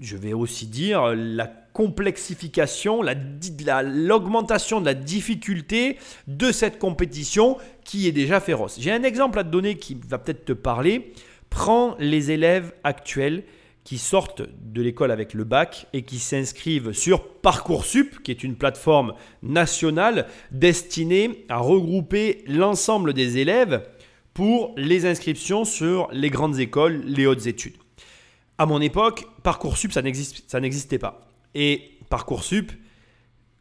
je 0.01 0.17
vais 0.17 0.33
aussi 0.33 0.67
dire, 0.67 1.15
la 1.15 1.47
complexification, 1.73 3.03
l'augmentation 3.03 4.81
de 4.81 4.87
la 4.87 4.95
difficulté 4.95 5.99
de 6.27 6.53
cette 6.53 6.79
compétition 6.79 7.57
qui 7.85 8.09
est 8.09 8.13
déjà 8.13 8.41
féroce. 8.41 8.77
J'ai 8.79 8.93
un 8.93 9.03
exemple 9.03 9.39
à 9.39 9.45
te 9.45 9.49
donner 9.49 9.77
qui 9.77 9.97
va 10.07 10.19
peut-être 10.19 10.45
te 10.45 10.53
parler. 10.53 11.13
Prends 11.49 11.97
les 11.99 12.31
élèves 12.31 12.73
actuels 12.85 13.45
qui 13.85 13.99
sortent 13.99 14.43
de 14.43 14.83
l'école 14.83 15.11
avec 15.11 15.35
le 15.35 15.45
bac 15.45 15.87
et 15.93 16.03
qui 16.03 16.19
s'inscrivent 16.19 16.93
sur 16.93 17.27
Parcoursup, 17.41 18.23
qui 18.23 18.31
est 18.31 18.45
une 18.45 18.57
plateforme 18.57 19.15
nationale 19.43 20.27
destinée 20.51 21.45
à 21.49 21.59
regrouper 21.59 22.45
l'ensemble 22.47 23.13
des 23.13 23.39
élèves 23.39 23.83
pour 24.35 24.73
les 24.77 25.05
inscriptions 25.05 25.65
sur 25.65 26.09
les 26.13 26.31
grandes 26.31 26.59
écoles, 26.59 27.03
les 27.05 27.27
hautes 27.27 27.47
études. 27.47 27.77
À 28.57 28.67
mon 28.67 28.81
époque, 28.81 29.27
Parcoursup, 29.43 29.93
ça 29.93 30.03
n'existait 30.61 30.99
pas. 30.99 31.29
Et 31.55 31.99
Parcoursup 32.09 32.73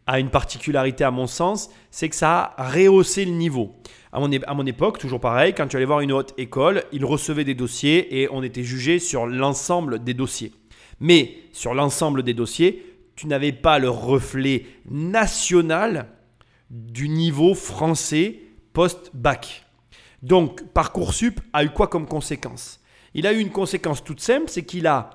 a 0.08 0.20
une 0.20 0.30
particularité 0.30 1.04
à 1.04 1.12
mon 1.12 1.28
sens, 1.28 1.70
c'est 1.90 2.10
que 2.10 2.16
ça 2.16 2.54
a 2.58 2.70
rehaussé 2.70 3.26
le 3.26 3.32
niveau. 3.32 3.76
À 4.14 4.20
mon, 4.20 4.66
époque, 4.66 4.98
toujours 4.98 5.22
pareil, 5.22 5.54
quand 5.54 5.68
tu 5.68 5.78
allais 5.78 5.86
voir 5.86 6.02
une 6.02 6.12
haute 6.12 6.34
école, 6.38 6.84
ils 6.92 7.06
recevaient 7.06 7.46
des 7.46 7.56
dossiers 7.56 8.22
et 8.22 8.28
on 8.30 8.44
était 8.44 8.64
jugé 8.64 9.00
sur 9.00 9.26
l'ensemble 9.26 10.04
des 10.04 10.14
dossiers. 10.14 10.52
Mais 11.00 11.38
sur 11.54 11.74
l'ensemble 11.74 12.22
des 12.24 12.34
dossiers, 12.34 12.86
tu 13.16 13.28
n'avais 13.28 13.54
pas 13.54 13.80
le 13.80 13.90
reflet 13.90 14.66
national 14.90 16.08
du 16.70 17.08
niveau 17.08 17.54
français 17.54 18.40
post-bac. 18.74 19.66
Donc, 20.24 20.62
Parcoursup 20.74 21.40
a 21.54 21.64
eu 21.64 21.70
quoi 21.70 21.88
comme 21.88 22.06
conséquence? 22.06 22.82
Il 23.14 23.26
a 23.28 23.34
eu 23.34 23.40
une 23.40 23.50
conséquence 23.50 24.04
toute 24.04 24.20
simple, 24.20 24.46
c'est 24.48 24.64
qu'il 24.64 24.88
a 24.88 25.10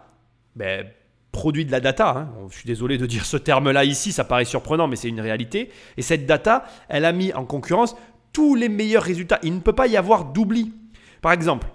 ben, 0.54 0.87
produit 1.32 1.66
de 1.66 1.70
la 1.70 1.80
data. 1.80 2.14
Hein. 2.16 2.30
Je 2.50 2.56
suis 2.56 2.66
désolé 2.66 2.96
de 2.96 3.04
dire 3.06 3.26
ce 3.26 3.37
terme-là 3.37 3.85
ici, 3.85 4.11
ça 4.11 4.24
paraît 4.24 4.46
surprenant, 4.46 4.88
mais 4.88 4.96
c'est 4.96 5.09
une 5.09 5.20
réalité. 5.20 5.70
Et 5.98 6.02
cette 6.02 6.24
data, 6.24 6.64
elle 6.88 7.04
a 7.04 7.12
mis 7.12 7.32
en 7.35 7.44
concurrence 7.44 7.94
tous 8.37 8.55
les 8.55 8.68
meilleurs 8.68 9.03
résultats. 9.03 9.38
Il 9.42 9.55
ne 9.55 9.61
peut 9.61 9.72
pas 9.72 9.87
y 9.87 9.96
avoir 9.96 10.27
d'oubli. 10.27 10.75
Par 11.22 11.33
exemple, 11.33 11.68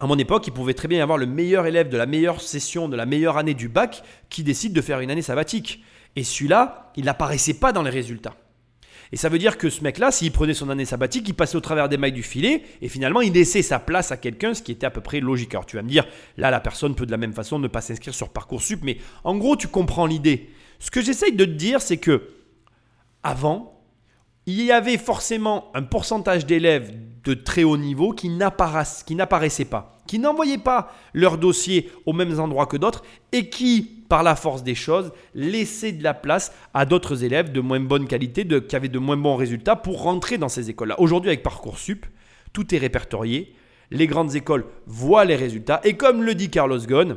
à 0.00 0.08
mon 0.08 0.18
époque, 0.18 0.44
il 0.48 0.52
pouvait 0.52 0.74
très 0.74 0.88
bien 0.88 0.98
y 0.98 1.00
avoir 1.00 1.16
le 1.16 1.26
meilleur 1.26 1.64
élève 1.64 1.88
de 1.88 1.96
la 1.96 2.06
meilleure 2.06 2.40
session, 2.40 2.88
de 2.88 2.96
la 2.96 3.06
meilleure 3.06 3.36
année 3.36 3.54
du 3.54 3.68
bac, 3.68 4.02
qui 4.28 4.42
décide 4.42 4.72
de 4.72 4.80
faire 4.80 4.98
une 4.98 5.12
année 5.12 5.22
sabbatique. 5.22 5.84
Et 6.16 6.24
celui-là, 6.24 6.90
il 6.96 7.04
n'apparaissait 7.04 7.54
pas 7.54 7.70
dans 7.70 7.84
les 7.84 7.90
résultats. 7.90 8.34
Et 9.12 9.16
ça 9.16 9.28
veut 9.28 9.38
dire 9.38 9.58
que 9.58 9.70
ce 9.70 9.84
mec-là, 9.84 10.10
s'il 10.10 10.32
prenait 10.32 10.54
son 10.54 10.70
année 10.70 10.86
sabbatique, 10.86 11.28
il 11.28 11.34
passait 11.34 11.54
au 11.54 11.60
travers 11.60 11.88
des 11.88 11.98
mailles 11.98 12.10
du 12.10 12.24
filet 12.24 12.64
et 12.82 12.88
finalement 12.88 13.20
il 13.20 13.32
laissait 13.32 13.62
sa 13.62 13.78
place 13.78 14.10
à 14.10 14.16
quelqu'un, 14.16 14.54
ce 14.54 14.62
qui 14.62 14.72
était 14.72 14.86
à 14.86 14.90
peu 14.90 15.00
près 15.00 15.20
logique. 15.20 15.54
Alors 15.54 15.66
tu 15.66 15.76
vas 15.76 15.82
me 15.82 15.88
dire, 15.88 16.04
là 16.36 16.50
la 16.50 16.58
personne 16.58 16.96
peut 16.96 17.06
de 17.06 17.12
la 17.12 17.16
même 17.16 17.32
façon 17.32 17.60
ne 17.60 17.68
pas 17.68 17.80
s'inscrire 17.80 18.12
sur 18.12 18.30
Parcoursup, 18.30 18.80
mais 18.82 18.98
en 19.22 19.36
gros 19.36 19.54
tu 19.54 19.68
comprends 19.68 20.06
l'idée. 20.06 20.50
Ce 20.80 20.90
que 20.90 21.00
j'essaye 21.00 21.36
de 21.36 21.44
te 21.44 21.50
dire, 21.50 21.80
c'est 21.80 21.98
que 21.98 22.30
avant, 23.22 23.75
il 24.46 24.62
y 24.62 24.70
avait 24.70 24.96
forcément 24.96 25.70
un 25.74 25.82
pourcentage 25.82 26.46
d'élèves 26.46 26.94
de 27.24 27.34
très 27.34 27.64
haut 27.64 27.76
niveau 27.76 28.12
qui 28.12 28.28
n'apparaissaient 28.28 29.64
pas, 29.64 29.98
qui 30.06 30.20
n'envoyaient 30.20 30.58
pas 30.58 30.92
leur 31.12 31.36
dossier 31.36 31.90
aux 32.06 32.12
mêmes 32.12 32.38
endroits 32.38 32.66
que 32.66 32.76
d'autres 32.76 33.02
et 33.32 33.50
qui, 33.50 33.82
par 34.08 34.22
la 34.22 34.36
force 34.36 34.62
des 34.62 34.76
choses, 34.76 35.12
laissaient 35.34 35.90
de 35.90 36.04
la 36.04 36.14
place 36.14 36.52
à 36.74 36.86
d'autres 36.86 37.24
élèves 37.24 37.50
de 37.50 37.60
moins 37.60 37.80
bonne 37.80 38.06
qualité, 38.06 38.46
qui 38.46 38.76
avaient 38.76 38.88
de 38.88 39.00
moins 39.00 39.16
bons 39.16 39.34
résultats 39.34 39.74
pour 39.74 40.02
rentrer 40.02 40.38
dans 40.38 40.48
ces 40.48 40.70
écoles-là. 40.70 41.00
Aujourd'hui, 41.00 41.30
avec 41.30 41.42
Parcoursup, 41.42 42.06
tout 42.52 42.72
est 42.72 42.78
répertorié. 42.78 43.52
Les 43.90 44.06
grandes 44.06 44.36
écoles 44.36 44.66
voient 44.86 45.24
les 45.24 45.36
résultats 45.36 45.80
et 45.82 45.96
comme 45.96 46.22
le 46.22 46.36
dit 46.36 46.50
Carlos 46.50 46.78
Ghosn, 46.78 47.16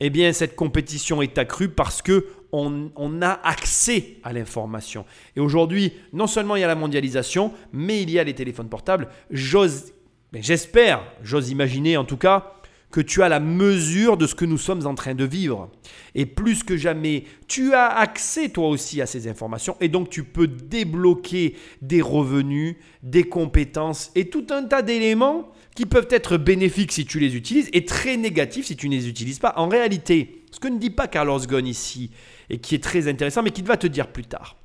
eh 0.00 0.10
bien 0.10 0.32
cette 0.32 0.56
compétition 0.56 1.22
est 1.22 1.38
accrue 1.38 1.68
parce 1.68 2.02
que 2.02 2.26
on, 2.52 3.22
a 3.22 3.40
accès 3.44 4.16
à 4.22 4.32
l'information. 4.32 5.04
Et 5.36 5.40
aujourd'hui, 5.40 5.92
non 6.12 6.26
seulement 6.26 6.56
il 6.56 6.60
y 6.60 6.64
a 6.64 6.68
la 6.68 6.74
mondialisation, 6.74 7.52
mais 7.72 8.02
il 8.02 8.10
y 8.10 8.18
a 8.18 8.24
les 8.24 8.34
téléphones 8.34 8.68
portables. 8.68 9.08
J'ose, 9.30 9.92
j'espère, 10.34 11.02
j'ose 11.22 11.50
imaginer 11.50 11.96
en 11.96 12.04
tout 12.04 12.16
cas, 12.16 12.54
que 12.90 13.00
tu 13.00 13.22
as 13.22 13.28
la 13.28 13.40
mesure 13.40 14.16
de 14.16 14.26
ce 14.26 14.34
que 14.34 14.44
nous 14.44 14.58
sommes 14.58 14.86
en 14.86 14.94
train 14.94 15.14
de 15.14 15.24
vivre. 15.24 15.70
Et 16.14 16.26
plus 16.26 16.64
que 16.64 16.76
jamais, 16.76 17.24
tu 17.46 17.72
as 17.72 17.86
accès 17.86 18.48
toi 18.48 18.68
aussi 18.68 19.00
à 19.00 19.06
ces 19.06 19.28
informations 19.28 19.76
et 19.80 19.88
donc 19.88 20.10
tu 20.10 20.24
peux 20.24 20.48
débloquer 20.48 21.56
des 21.82 22.02
revenus, 22.02 22.76
des 23.02 23.24
compétences 23.24 24.10
et 24.16 24.28
tout 24.28 24.46
un 24.50 24.64
tas 24.64 24.82
d'éléments 24.82 25.52
qui 25.74 25.86
peuvent 25.86 26.08
être 26.10 26.36
bénéfiques 26.36 26.92
si 26.92 27.04
tu 27.06 27.20
les 27.20 27.36
utilises 27.36 27.68
et 27.72 27.84
très 27.84 28.16
négatifs 28.16 28.66
si 28.66 28.76
tu 28.76 28.88
ne 28.88 28.94
les 28.96 29.08
utilises 29.08 29.38
pas. 29.38 29.54
En 29.56 29.68
réalité, 29.68 30.44
ce 30.50 30.58
que 30.60 30.68
ne 30.68 30.78
dit 30.78 30.90
pas 30.90 31.06
Carlos 31.06 31.38
Ghosn 31.38 31.66
ici 31.66 32.10
et 32.48 32.58
qui 32.58 32.74
est 32.74 32.82
très 32.82 33.08
intéressant 33.08 33.42
mais 33.42 33.50
qui 33.50 33.62
va 33.62 33.76
te 33.76 33.86
dire 33.86 34.08
plus 34.08 34.24
tard, 34.24 34.56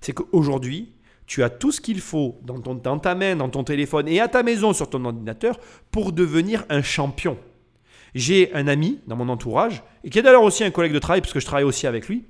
c'est 0.00 0.12
qu'aujourd'hui, 0.12 0.92
tu 1.26 1.42
as 1.42 1.50
tout 1.50 1.72
ce 1.72 1.80
qu'il 1.80 2.00
faut 2.00 2.38
dans, 2.42 2.60
ton, 2.60 2.74
dans 2.74 2.98
ta 2.98 3.14
main, 3.14 3.36
dans 3.36 3.48
ton 3.48 3.64
téléphone 3.64 4.08
et 4.08 4.20
à 4.20 4.28
ta 4.28 4.42
maison 4.42 4.72
sur 4.72 4.88
ton 4.88 5.04
ordinateur 5.04 5.58
pour 5.90 6.12
devenir 6.12 6.64
un 6.68 6.82
champion. 6.82 7.36
J'ai 8.14 8.54
un 8.54 8.68
ami 8.68 9.00
dans 9.06 9.16
mon 9.16 9.28
entourage, 9.28 9.82
et 10.04 10.10
qui 10.10 10.18
est 10.18 10.22
d'ailleurs 10.22 10.44
aussi 10.44 10.64
un 10.64 10.70
collègue 10.70 10.92
de 10.92 10.98
travail, 10.98 11.20
parce 11.20 11.32
que 11.32 11.40
je 11.40 11.44
travaille 11.44 11.64
aussi 11.64 11.86
avec 11.86 12.08
lui, 12.08 12.24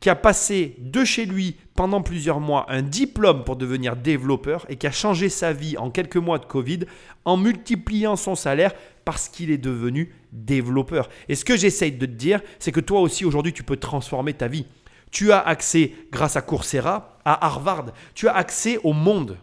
qui 0.00 0.10
a 0.10 0.14
passé 0.14 0.76
de 0.78 1.04
chez 1.04 1.26
lui 1.26 1.56
pendant 1.74 2.02
plusieurs 2.02 2.40
mois 2.40 2.66
un 2.68 2.82
diplôme 2.82 3.44
pour 3.44 3.56
devenir 3.56 3.96
développeur 3.96 4.66
et 4.68 4.76
qui 4.76 4.86
a 4.86 4.92
changé 4.92 5.28
sa 5.28 5.52
vie 5.52 5.76
en 5.78 5.90
quelques 5.90 6.16
mois 6.16 6.38
de 6.38 6.44
Covid 6.44 6.80
en 7.24 7.36
multipliant 7.36 8.16
son 8.16 8.34
salaire 8.34 8.74
parce 9.04 9.28
qu'il 9.28 9.50
est 9.50 9.58
devenu 9.58 10.14
développeur. 10.32 11.08
Et 11.28 11.34
ce 11.34 11.44
que 11.44 11.56
j'essaye 11.56 11.92
de 11.92 12.06
te 12.06 12.10
dire, 12.10 12.40
c'est 12.58 12.72
que 12.72 12.80
toi 12.80 13.00
aussi 13.00 13.24
aujourd'hui, 13.24 13.52
tu 13.52 13.62
peux 13.62 13.76
transformer 13.76 14.34
ta 14.34 14.48
vie. 14.48 14.66
Tu 15.10 15.30
as 15.30 15.40
accès, 15.40 15.92
grâce 16.10 16.36
à 16.36 16.42
Coursera, 16.42 17.18
à 17.24 17.46
Harvard. 17.46 17.92
Tu 18.14 18.28
as 18.28 18.34
accès 18.34 18.78
au 18.82 18.92
monde. 18.92 19.38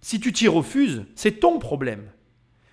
Si 0.00 0.20
tu 0.20 0.32
t'y 0.32 0.46
refuses, 0.46 1.04
c'est 1.16 1.40
ton 1.40 1.58
problème. 1.58 2.04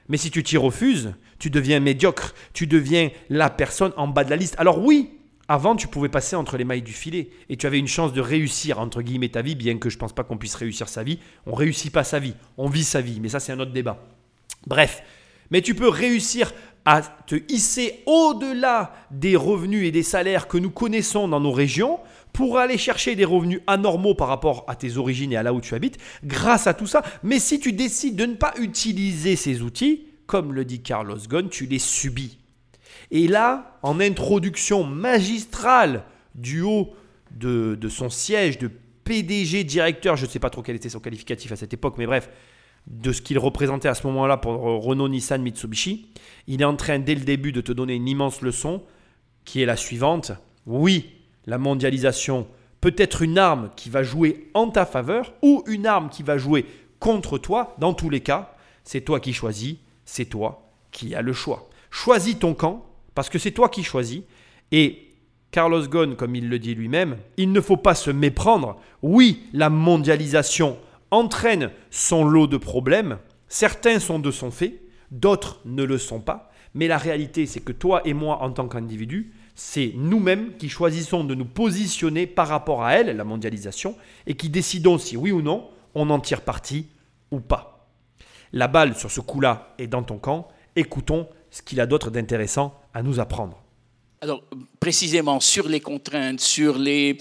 Mais 0.08 0.18
si 0.18 0.30
tu 0.30 0.44
t'y 0.44 0.58
refuses, 0.58 1.16
tu 1.40 1.50
deviens 1.50 1.80
médiocre, 1.80 2.36
tu 2.54 2.68
deviens 2.68 3.10
la 3.30 3.50
personne 3.50 3.94
en 3.98 4.08
bas 4.08 4.24
de 4.24 4.30
la 4.30 4.36
liste. 4.36 4.56
Alors 4.60 4.84
oui, 4.84 5.20
avant, 5.54 5.76
tu 5.76 5.88
pouvais 5.88 6.10
passer 6.10 6.36
entre 6.36 6.58
les 6.58 6.64
mailles 6.64 6.82
du 6.82 6.94
filet 6.94 7.30
et 7.48 7.58
tu 7.58 7.68
avais 7.68 7.78
une 7.78 7.88
chance 7.88 8.12
de 8.12 8.22
réussir, 8.22 8.80
entre 8.80 9.04
guillemets, 9.04 9.30
ta 9.30 9.44
vie, 9.44 9.54
bien 9.54 9.78
que 9.78 9.92
je 9.92 9.98
ne 9.98 10.00
pense 10.00 10.12
pas 10.12 10.24
qu'on 10.24 10.36
puisse 10.36 10.56
réussir 10.56 10.90
sa 10.90 11.04
vie. 11.04 11.20
On 11.46 11.54
réussit 11.54 11.94
pas 11.94 12.04
sa 12.04 12.18
vie, 12.18 12.34
on 12.58 12.68
vit 12.68 12.84
sa 12.84 13.02
vie, 13.02 13.20
mais 13.22 13.30
ça 13.30 13.40
c'est 13.40 13.52
un 13.52 13.60
autre 13.60 13.72
débat. 13.72 14.04
Bref, 14.66 15.04
mais 15.52 15.62
tu 15.62 15.76
peux 15.76 15.90
réussir 15.90 16.52
à 16.86 17.04
te 17.04 17.36
hisser 17.50 18.02
au-delà 18.08 18.96
des 19.12 19.36
revenus 19.36 19.88
et 19.88 19.92
des 19.92 20.02
salaires 20.02 20.48
que 20.48 20.58
nous 20.58 20.72
connaissons 20.72 21.28
dans 21.28 21.40
nos 21.40 21.52
régions 21.52 22.00
pour 22.34 22.58
aller 22.58 22.80
chercher 22.80 23.16
des 23.16 23.24
revenus 23.24 23.62
anormaux 23.68 24.16
par 24.16 24.30
rapport 24.30 24.66
à 24.68 24.76
tes 24.76 24.98
origines 24.98 25.34
et 25.34 25.38
à 25.38 25.44
là 25.44 25.54
où 25.54 25.62
tu 25.62 25.76
habites 25.76 26.00
grâce 26.24 26.66
à 26.66 26.74
tout 26.74 26.88
ça. 26.88 27.04
Mais 27.22 27.38
si 27.38 27.60
tu 27.60 27.74
décides 27.74 28.16
de 28.16 28.26
ne 28.26 28.34
pas 28.34 28.56
utiliser 28.60 29.36
ces 29.36 29.62
outils, 29.62 30.08
comme 30.26 30.52
le 30.52 30.66
dit 30.66 30.82
Carlos 30.82 31.20
Ghosn, 31.30 31.50
tu 31.50 31.68
les 31.68 31.78
subis. 31.78 32.40
Et 33.14 33.28
là, 33.28 33.78
en 33.84 34.00
introduction 34.00 34.84
magistrale 34.84 36.04
du 36.34 36.62
haut 36.62 36.96
de, 37.30 37.78
son 37.88 38.10
siège 38.10 38.58
de 38.58 38.72
PDG, 39.04 39.64
directeur, 39.64 40.16
je 40.16 40.26
ne 40.26 40.32
sais 40.32 40.40
pas 40.40 40.50
trop 40.50 40.64
quel 40.64 40.76
était 40.76 40.90
son 40.90 41.00
qualificatif 41.00 41.52
à 41.52 41.56
cette 41.56 41.76
époque, 41.76 41.94
mais 42.00 42.08
bref, 42.08 42.28
de 42.88 43.12
ce 43.12 43.22
qu'il 43.22 43.38
représentait 43.38 43.88
à 43.88 43.94
ce 43.94 44.08
moment-là 44.08 44.38
pour 44.38 44.60
Renault, 44.84 45.10
Nissan, 45.10 45.44
Mitsubishi, 45.44 46.08
il 46.48 46.64
est 46.64 46.66
en 46.66 46.76
train 46.76 46.98
dès 46.98 47.14
le 47.14 47.22
début 47.22 47.52
de 47.52 47.62
te 47.62 47.72
donner 47.72 47.94
une 47.94 48.08
immense 48.08 48.42
leçon 48.42 48.82
qui 49.46 49.62
est 49.62 49.68
la 49.68 49.76
suivante. 49.76 50.32
Oui, 50.66 51.12
la 51.46 51.60
mondialisation 51.60 52.48
peut 52.82 52.96
être 52.98 53.22
une 53.22 53.38
arme 53.38 53.70
qui 53.76 53.92
va 53.92 54.02
jouer 54.02 54.50
en 54.56 54.70
ta 54.70 54.88
faveur 54.88 55.36
ou 55.44 55.64
une 55.68 55.86
arme 55.86 56.10
qui 56.10 56.24
va 56.24 56.40
jouer 56.40 56.66
contre 57.00 57.38
toi. 57.38 57.76
Dans 57.78 57.94
tous 57.94 58.10
les 58.10 58.22
cas, 58.22 58.56
c'est 58.84 59.02
toi 59.02 59.20
qui 59.20 59.34
choisis, 59.34 59.76
c'est 60.04 60.26
toi 60.26 60.68
qui 60.92 61.14
as 61.14 61.22
le 61.22 61.34
choix. 61.34 61.70
Choisis 61.92 62.40
ton 62.40 62.56
camp 62.56 62.88
parce 63.16 63.30
que 63.30 63.40
c'est 63.40 63.52
toi 63.52 63.70
qui 63.70 63.84
choisis. 63.84 64.22
Et 64.72 65.10
Carlos 65.52 65.88
Ghosn, 65.88 66.16
comme 66.16 66.36
il 66.36 66.50
le 66.50 66.60
dit 66.60 66.76
lui-même, 66.76 67.18
il 67.38 67.52
ne 67.52 67.62
faut 67.62 67.78
pas 67.78 67.96
se 67.96 68.12
méprendre. 68.12 68.78
Oui, 69.02 69.44
la 69.54 69.70
mondialisation 69.70 70.78
entraîne 71.12 71.70
son 71.92 72.26
lot 72.26 72.48
de 72.48 72.58
problèmes. 72.58 73.20
Certains 73.48 74.00
sont 74.00 74.18
de 74.18 74.32
son 74.32 74.50
fait, 74.50 74.82
d'autres 75.12 75.62
ne 75.66 75.84
le 75.84 76.00
sont 76.00 76.20
pas. 76.20 76.52
Mais 76.74 76.88
la 76.88 76.98
réalité, 76.98 77.46
c'est 77.46 77.60
que 77.60 77.72
toi 77.72 78.02
et 78.04 78.16
moi, 78.16 78.42
en 78.42 78.52
tant 78.52 78.68
qu'individus, 78.68 79.32
c'est 79.54 79.94
nous-mêmes 79.96 80.58
qui 80.58 80.70
choisissons 80.70 81.24
de 81.24 81.36
nous 81.36 81.46
positionner 81.46 82.26
par 82.26 82.48
rapport 82.48 82.84
à 82.84 82.96
elle, 82.96 83.16
la 83.16 83.24
mondialisation, 83.24 83.96
et 84.26 84.34
qui 84.34 84.50
décidons 84.50 84.98
si 84.98 85.16
oui 85.16 85.32
ou 85.32 85.44
non 85.44 85.70
on 85.94 86.10
en 86.10 86.20
tire 86.20 86.42
parti 86.42 86.88
ou 87.30 87.40
pas. 87.40 87.88
La 88.52 88.68
balle 88.68 88.96
sur 88.96 89.12
ce 89.12 89.22
coup-là 89.22 89.76
est 89.78 89.86
dans 89.86 90.02
ton 90.02 90.18
camp. 90.18 90.48
Écoutons 90.76 91.28
ce 91.52 91.62
qu'il 91.62 91.80
a 91.80 91.86
d'autre 91.86 92.10
d'intéressant 92.10 92.80
à 92.94 93.02
nous 93.02 93.20
apprendre. 93.20 93.60
Alors, 94.22 94.42
précisément 94.80 95.42
sur 95.42 95.68
les 95.68 95.82
contraintes, 95.82 96.40
sur 96.40 96.78
les, 96.78 97.18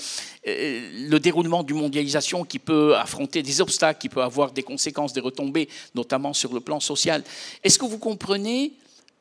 euh, 0.47 1.09
le 1.11 1.19
déroulement 1.19 1.65
d'une 1.65 1.79
mondialisation 1.79 2.45
qui 2.45 2.61
peut 2.61 2.95
affronter 2.97 3.43
des 3.43 3.61
obstacles, 3.61 4.01
qui 4.01 4.09
peut 4.09 4.23
avoir 4.23 4.53
des 4.53 4.63
conséquences, 4.63 5.13
des 5.13 5.21
retombées, 5.21 5.69
notamment 5.97 6.33
sur 6.33 6.55
le 6.55 6.61
plan 6.61 6.79
social. 6.79 7.25
Est-ce 7.65 7.77
que 7.77 7.87
vous 7.87 7.99
comprenez 7.99 8.75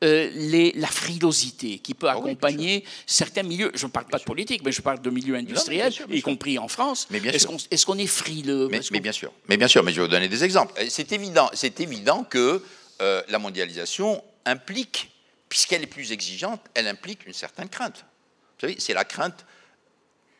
euh, 0.04 0.30
les, 0.32 0.70
la 0.76 0.86
frilosité 0.86 1.78
qui 1.78 1.94
peut 1.94 2.08
ah 2.08 2.12
accompagner 2.12 2.84
certains 3.04 3.42
milieux? 3.42 3.72
Je 3.74 3.86
ne 3.86 3.90
parle 3.90 4.06
pas 4.06 4.18
de 4.18 4.24
politique, 4.24 4.62
mais 4.64 4.70
je 4.70 4.80
parle 4.80 5.02
de 5.02 5.10
milieux 5.10 5.34
industriels, 5.34 5.92
y 6.08 6.22
compris 6.22 6.58
en 6.58 6.68
France. 6.68 7.08
Est-ce 7.12 7.84
qu'on 7.84 7.98
est, 7.98 8.06
frileux? 8.06 8.68
Mais, 8.70 9.00
bien 9.00 9.12
sûr. 9.12 9.32
Mais 9.48 9.56
bien 9.56 9.66
sûr. 9.66 9.82
Mais 9.82 9.92
je 9.92 10.00
vais 10.00 10.06
vous 10.06 10.12
donner 10.12 10.28
des 10.28 10.44
exemples. 10.44 10.74
C'est 10.88 11.10
évident, 11.10 11.50
c'est 11.52 11.80
évident 11.80 12.22
que 12.22 12.62
euh, 13.00 13.22
la 13.28 13.40
mondialisation 13.40 14.22
implique, 14.44 15.11
puisqu'elle 15.52 15.82
est 15.82 15.86
plus 15.86 16.12
exigeante, 16.12 16.62
elle 16.72 16.88
implique 16.88 17.26
une 17.26 17.34
certaine 17.34 17.68
crainte. 17.68 18.06
Vous 18.54 18.60
savez, 18.62 18.76
c'est 18.78 18.94
la 18.94 19.04
crainte 19.04 19.44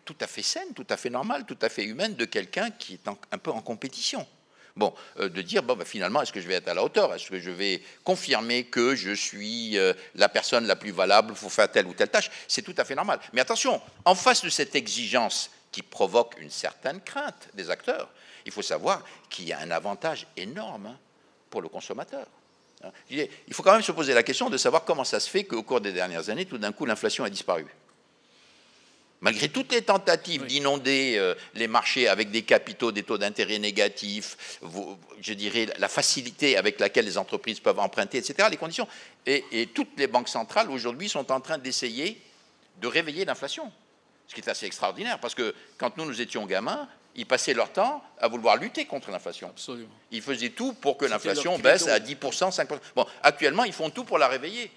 tout 0.07 0.17
à 0.23 0.27
fait 0.27 0.41
saine, 0.41 0.73
tout 0.75 0.87
à 0.89 0.97
fait 0.97 1.11
normale, 1.11 1.45
tout 1.45 1.59
à 1.61 1.69
fait 1.69 1.85
humaine 1.85 2.15
de 2.15 2.25
quelqu'un 2.25 2.71
qui 2.71 2.95
est 2.95 3.07
un 3.07 3.37
peu 3.37 3.51
en 3.51 3.61
compétition. 3.61 4.27
Bon, 4.75 4.95
euh, 5.19 5.29
de 5.29 5.43
dire, 5.43 5.63
bon, 5.65 5.77
bah, 5.77 5.85
finalement, 5.85 6.23
est-ce 6.23 6.33
que 6.33 6.41
je 6.41 6.49
vais 6.49 6.55
être 6.55 6.69
à 6.69 6.73
la 6.73 6.83
hauteur? 6.83 7.13
Est-ce 7.13 7.29
que 7.29 7.39
je 7.39 7.51
vais 7.51 7.83
confirmer 8.05 8.65
que 8.65 8.95
je 8.95 9.11
suis 9.11 9.77
euh, 9.77 9.93
la 10.15 10.31
personne 10.31 10.67
la 10.67 10.77
plus 10.77 10.93
valable 10.93 11.35
pour 11.35 11.53
faire 11.53 11.71
telle 11.71 11.89
ou 11.89 11.93
telle 11.93 12.09
tâche? 12.09 12.31
C'est 12.49 12.63
tout 12.63 12.75
à 12.79 12.85
fait 12.87 12.95
normal. 12.95 13.21
Mais 13.35 13.43
attention, 13.43 13.83
en 14.07 14.15
face 14.15 14.43
de 14.43 14.49
cette 14.49 14.75
exigence 14.75 15.51
qui 15.73 15.83
provoque 15.83 16.37
une 16.41 16.49
certaine 16.49 17.03
crainte 17.03 17.51
des 17.53 17.69
acteurs, 17.69 18.09
il 18.47 18.51
faut 18.51 18.63
savoir 18.63 19.05
qu'il 19.29 19.47
y 19.47 19.53
a 19.53 19.59
un 19.59 19.73
avantage 19.73 20.27
énorme 20.39 20.87
hein, 20.87 20.99
pour 21.51 21.61
le 21.61 21.69
consommateur. 21.69 22.27
Il 23.11 23.29
faut 23.53 23.63
quand 23.63 23.73
même 23.73 23.83
se 23.83 23.93
poser 23.93 24.15
la 24.15 24.23
question 24.23 24.51
de 24.51 24.57
savoir 24.57 24.85
comment 24.85 25.05
ça 25.05 25.21
se 25.21 25.29
fait 25.29 25.45
qu'au 25.45 25.63
cours 25.63 25.81
des 25.81 25.93
dernières 25.93 26.29
années, 26.29 26.47
tout 26.47 26.59
d'un 26.59 26.73
coup, 26.73 26.87
l'inflation 26.87 27.25
a 27.25 27.31
disparu. 27.31 27.67
Malgré 29.23 29.49
toutes 29.49 29.71
les 29.71 29.83
tentatives 29.83 30.47
d'inonder 30.47 31.15
euh, 31.17 31.37
les 31.55 31.69
marchés 31.69 32.09
avec 32.09 32.33
des 32.33 32.43
capitaux, 32.43 32.91
des 32.91 33.05
taux 33.05 33.19
d'intérêt 33.19 33.61
négatifs, 33.61 34.59
je 35.21 35.33
dirais 35.33 35.69
la 35.79 35.89
facilité 35.89 36.57
avec 36.57 36.81
laquelle 36.81 37.05
les 37.05 37.17
entreprises 37.17 37.61
peuvent 37.61 37.79
emprunter, 37.79 38.19
etc., 38.19 38.49
les 38.51 38.57
conditions. 38.57 38.89
Et, 39.27 39.69
toutes 39.73 39.97
les 39.97 40.09
banques 40.09 40.29
centrales 40.29 40.69
aujourd'hui 40.73 41.09
sont 41.09 41.31
en 41.31 41.41
train 41.41 41.57
d'essayer 41.57 42.21
de 42.81 42.89
réveiller 42.89 43.25
l'inflation. 43.25 43.71
Ce 44.27 44.35
qui 44.35 44.41
est 44.41 44.49
assez 44.49 44.67
extraordinaire, 44.67 45.21
parce 45.21 45.37
que 45.37 45.55
quand 45.79 45.97
nous, 45.97 46.05
nous 46.05 46.21
étions 46.21 46.45
gamins, 46.45 46.89
ils 47.15 47.27
passaient 47.27 47.55
leur 47.55 47.71
temps 47.71 48.03
à 48.19 48.29
vouloir 48.29 48.57
lutter 48.57 48.87
contre 48.87 49.11
l'inflation. 49.11 49.49
Absolument. 49.49 49.89
Ils 50.11 50.23
faisaient 50.23 50.51
tout 50.51 50.73
pour 50.73 50.97
que 50.97 51.05
l'inflation 51.05 51.59
baisse 51.59 51.89
à 51.89 51.99
10%, 51.99 52.17
5%. 52.55 52.79
Bon, 52.97 53.07
actuellement, 53.23 53.65
ils 53.65 53.73
font 53.73 53.91
tout 53.91 54.05
pour 54.05 54.19
la 54.19 54.29
réveiller. 54.29 54.71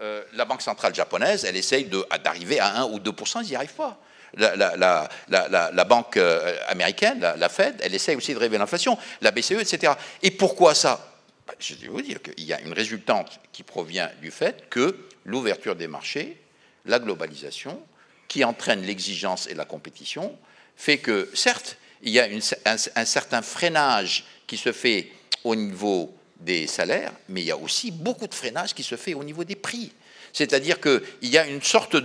Euh, 0.00 0.22
la 0.32 0.44
Banque 0.44 0.62
centrale 0.62 0.94
japonaise, 0.94 1.44
elle 1.44 1.56
essaye 1.56 1.90
d'arriver 2.24 2.58
à 2.58 2.80
1 2.82 2.84
ou 2.86 2.98
2% 2.98 3.42
ils 3.42 3.50
n'y 3.50 3.56
arrivent 3.56 3.74
pas. 3.74 3.98
La, 4.34 5.84
banque 5.84 6.16
euh, 6.16 6.56
américaine, 6.68 7.20
la, 7.20 7.48
Fed, 7.48 7.80
elle 7.82 7.94
essaye 7.94 8.16
aussi 8.16 8.32
de 8.32 8.38
réveiller 8.38 8.58
l'inflation, 8.58 8.96
la 9.20 9.30
BCE, 9.30 9.52
etc. 9.52 9.92
Et 10.22 10.30
pourquoi 10.30 10.74
ça? 10.74 11.18
Bah, 11.46 11.54
Je 11.58 11.74
vais 11.74 11.88
vous 11.88 12.00
dire 12.00 12.22
qu'il 12.22 12.44
y 12.44 12.52
a 12.52 12.60
une 12.60 12.72
résultante 12.72 13.40
qui 13.52 13.62
provient 13.62 14.08
du 14.22 14.30
fait 14.30 14.68
que 14.70 14.96
l'ouverture 15.24 15.74
des 15.74 15.88
marchés, 15.88 16.40
la 16.86 16.98
globalisation, 16.98 17.82
qui 18.28 18.44
entraîne 18.44 18.82
l'exigence 18.82 19.48
et 19.48 19.54
la 19.54 19.64
compétition, 19.64 20.38
fait 20.80 20.96
que, 20.96 21.28
certes, 21.34 21.76
il 22.02 22.10
y 22.10 22.18
a 22.18 22.26
un 22.96 23.04
certain 23.04 23.42
freinage 23.42 24.24
qui 24.46 24.56
se 24.56 24.72
fait 24.72 25.08
au 25.44 25.54
niveau 25.54 26.10
des 26.40 26.66
salaires, 26.66 27.12
mais 27.28 27.42
il 27.42 27.48
y 27.48 27.50
a 27.50 27.56
aussi 27.58 27.90
beaucoup 27.90 28.26
de 28.26 28.34
freinage 28.34 28.72
qui 28.72 28.82
se 28.82 28.96
fait 28.96 29.12
au 29.12 29.22
niveau 29.22 29.44
des 29.44 29.56
prix. 29.56 29.92
C'est-à-dire 30.32 30.80
qu'il 30.80 31.02
y 31.20 31.36
a 31.36 31.46
une 31.46 31.60
sorte 31.60 31.96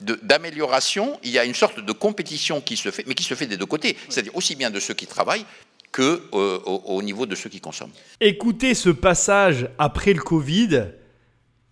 d'amélioration, 0.00 1.12
de, 1.12 1.18
il 1.22 1.30
y 1.30 1.38
a 1.38 1.44
une 1.44 1.54
sorte 1.54 1.78
de 1.78 1.92
compétition 1.92 2.60
qui 2.60 2.76
se 2.76 2.90
fait, 2.90 3.04
mais 3.06 3.14
qui 3.14 3.22
se 3.22 3.34
fait 3.34 3.46
des 3.46 3.56
deux 3.56 3.66
côtés, 3.66 3.96
c'est-à-dire 4.08 4.34
aussi 4.34 4.56
bien 4.56 4.70
de 4.70 4.80
ceux 4.80 4.94
qui 4.94 5.06
travaillent 5.06 5.46
que 5.92 6.24
euh, 6.34 6.58
au, 6.64 7.00
niveau 7.02 7.24
de 7.24 7.36
ceux 7.36 7.48
qui 7.48 7.60
consomment. 7.60 7.92
Écoutez 8.20 8.74
ce 8.74 8.88
passage 8.88 9.68
après 9.78 10.12
le 10.12 10.22
Covid, 10.22 10.86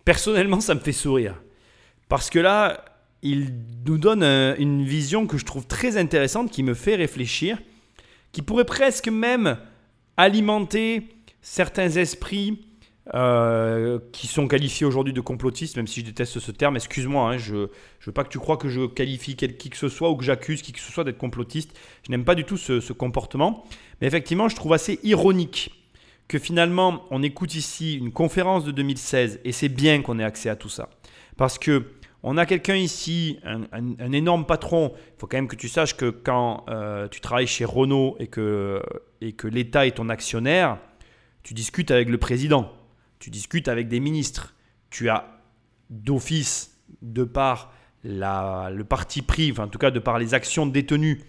personnellement, 0.05 0.61
ça 0.61 0.75
me 0.75 0.79
fait 0.79 0.93
sourire. 0.93 1.35
Parce 2.07 2.29
que 2.29 2.39
là, 2.39 2.85
il 3.21 3.53
nous 3.85 3.97
donne 3.97 4.23
une 4.23 4.83
vision 4.83 5.27
que 5.27 5.37
je 5.37 5.45
trouve 5.45 5.65
très 5.65 5.97
intéressante, 5.97 6.51
qui 6.51 6.63
me 6.63 6.73
fait 6.73 6.95
réfléchir, 6.95 7.57
qui 8.31 8.41
pourrait 8.41 8.65
presque 8.65 9.07
même 9.07 9.57
alimenter 10.17 11.09
certains 11.41 11.89
esprits 11.89 12.67
euh, 13.13 13.99
qui 14.11 14.27
sont 14.27 14.49
qualifiés 14.49 14.85
aujourd'hui 14.85 15.13
de 15.13 15.21
complotistes, 15.21 15.77
même 15.77 15.87
si 15.87 16.01
je 16.01 16.05
déteste 16.05 16.39
ce 16.39 16.51
terme, 16.51 16.75
excuse-moi, 16.75 17.31
hein, 17.31 17.37
je 17.37 17.55
ne 17.55 17.67
veux 18.05 18.11
pas 18.11 18.25
que 18.25 18.29
tu 18.29 18.37
crois 18.37 18.57
que 18.57 18.67
je 18.67 18.85
qualifie 18.85 19.37
qui 19.37 19.69
que 19.69 19.77
ce 19.77 19.87
soit 19.87 20.09
ou 20.09 20.17
que 20.17 20.25
j'accuse 20.25 20.61
qui 20.61 20.73
que 20.73 20.79
ce 20.79 20.91
soit 20.91 21.05
d'être 21.05 21.17
complotiste. 21.17 21.71
Je 22.05 22.11
n'aime 22.11 22.25
pas 22.25 22.35
du 22.35 22.43
tout 22.43 22.57
ce, 22.57 22.91
comportement. 22.91 23.63
Mais 24.01 24.07
effectivement, 24.07 24.49
je 24.49 24.57
trouve 24.57 24.73
assez 24.73 24.99
ironique 25.03 25.71
que 26.27 26.37
finalement, 26.37 27.05
on 27.09 27.23
écoute 27.23 27.55
ici 27.55 27.95
une 27.95 28.11
conférence 28.11 28.65
de 28.65 28.71
2016, 28.71 29.39
et 29.45 29.53
c'est 29.53 29.69
bien 29.69 30.01
qu'on 30.01 30.19
ait 30.19 30.25
accès 30.25 30.49
à 30.49 30.57
tout 30.57 30.67
ça. 30.67 30.89
Parce 31.37 31.57
que 31.57 31.85
On 32.23 32.37
a 32.37 32.45
quelqu'un 32.45 32.75
ici, 32.75 33.39
un, 33.43 34.11
énorme 34.11 34.45
patron. 34.45 34.93
Il 34.95 35.19
faut 35.19 35.27
quand 35.27 35.37
même 35.37 35.47
que 35.47 35.55
tu 35.55 35.69
saches 35.69 35.95
que 35.95 36.09
quand 36.09 36.65
euh, 36.67 37.07
tu 37.07 37.21
travailles 37.21 37.47
chez 37.47 37.63
Renault 37.63 38.17
et 38.19 38.27
que, 38.27 38.81
l'État 39.43 39.85
est 39.85 39.91
ton 39.91 40.09
actionnaire, 40.09 40.77
tu 41.43 41.53
discutes 41.53 41.91
avec 41.91 42.09
le 42.09 42.17
président, 42.17 42.71
tu 43.19 43.29
discutes 43.29 43.67
avec 43.67 43.87
des 43.87 43.99
ministres. 43.99 44.55
Tu 44.89 45.09
as 45.09 45.25
d'office, 45.89 46.77
de 47.01 47.23
par 47.23 47.71
le 48.03 48.81
parti 48.83 49.21
pris, 49.21 49.53
en 49.57 49.67
tout 49.67 49.79
cas 49.79 49.91
de 49.91 49.99
par 49.99 50.17
les 50.17 50.33
actions 50.33 50.65
détenues 50.65 51.21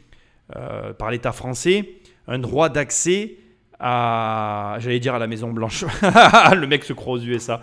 euh, 0.57 0.93
par 0.93 1.11
l'État 1.11 1.33
français, 1.33 1.97
un 2.27 2.39
droit 2.39 2.69
d'accès 2.69 3.37
à, 3.79 4.77
j'allais 4.81 5.01
dire 5.01 5.15
à 5.15 5.19
la 5.19 5.27
Maison 5.27 5.53
Blanche, 5.53 5.85
le 6.03 6.67
mec 6.67 6.85
se 6.85 6.93
croit 6.93 7.15
aux 7.15 7.21
USA, 7.21 7.61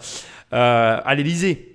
euh, 0.54 1.00
à 1.04 1.16
l'Élysée. 1.16 1.75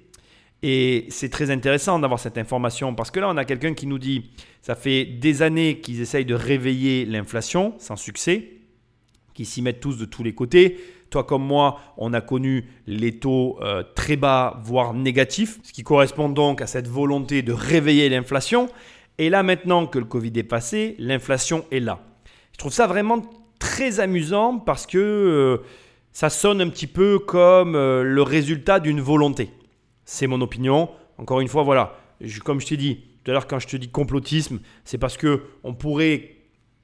Et 0.62 1.06
c'est 1.08 1.30
très 1.30 1.50
intéressant 1.50 1.98
d'avoir 1.98 2.20
cette 2.20 2.36
information 2.36 2.94
parce 2.94 3.10
que 3.10 3.20
là, 3.20 3.30
on 3.30 3.36
a 3.36 3.44
quelqu'un 3.44 3.72
qui 3.72 3.86
nous 3.86 3.98
dit, 3.98 4.30
ça 4.60 4.74
fait 4.74 5.04
des 5.04 5.42
années 5.42 5.80
qu'ils 5.80 6.00
essayent 6.00 6.26
de 6.26 6.34
réveiller 6.34 7.06
l'inflation, 7.06 7.74
sans 7.78 7.96
succès, 7.96 8.50
qu'ils 9.32 9.46
s'y 9.46 9.62
mettent 9.62 9.80
tous 9.80 9.96
de 9.96 10.04
tous 10.04 10.22
les 10.22 10.34
côtés. 10.34 10.78
Toi 11.08 11.24
comme 11.24 11.44
moi, 11.44 11.80
on 11.96 12.12
a 12.12 12.20
connu 12.20 12.66
les 12.86 13.18
taux 13.18 13.58
euh, 13.62 13.82
très 13.94 14.16
bas, 14.16 14.60
voire 14.62 14.92
négatifs, 14.92 15.58
ce 15.62 15.72
qui 15.72 15.82
correspond 15.82 16.28
donc 16.28 16.60
à 16.60 16.66
cette 16.66 16.88
volonté 16.88 17.42
de 17.42 17.52
réveiller 17.52 18.08
l'inflation. 18.08 18.68
Et 19.18 19.30
là, 19.30 19.42
maintenant 19.42 19.86
que 19.86 19.98
le 19.98 20.04
Covid 20.04 20.32
est 20.36 20.44
passé, 20.44 20.94
l'inflation 20.98 21.64
est 21.70 21.80
là. 21.80 22.00
Je 22.52 22.58
trouve 22.58 22.72
ça 22.72 22.86
vraiment 22.86 23.22
très 23.58 23.98
amusant 23.98 24.58
parce 24.58 24.86
que 24.86 24.98
euh, 24.98 25.58
ça 26.12 26.30
sonne 26.30 26.60
un 26.60 26.68
petit 26.68 26.86
peu 26.86 27.18
comme 27.18 27.74
euh, 27.74 28.02
le 28.02 28.22
résultat 28.22 28.78
d'une 28.78 29.00
volonté. 29.00 29.50
C'est 30.12 30.26
mon 30.26 30.40
opinion. 30.40 30.90
Encore 31.18 31.38
une 31.38 31.46
fois, 31.46 31.62
voilà, 31.62 31.96
comme 32.42 32.60
je 32.60 32.66
t'ai 32.66 32.76
dit 32.76 32.98
tout 33.22 33.30
à 33.30 33.34
l'heure 33.34 33.46
quand 33.46 33.60
je 33.60 33.68
te 33.68 33.76
dis 33.76 33.90
complotisme, 33.90 34.58
c'est 34.84 34.98
parce 34.98 35.16
que 35.16 35.42
on 35.62 35.72
pourrait 35.72 36.32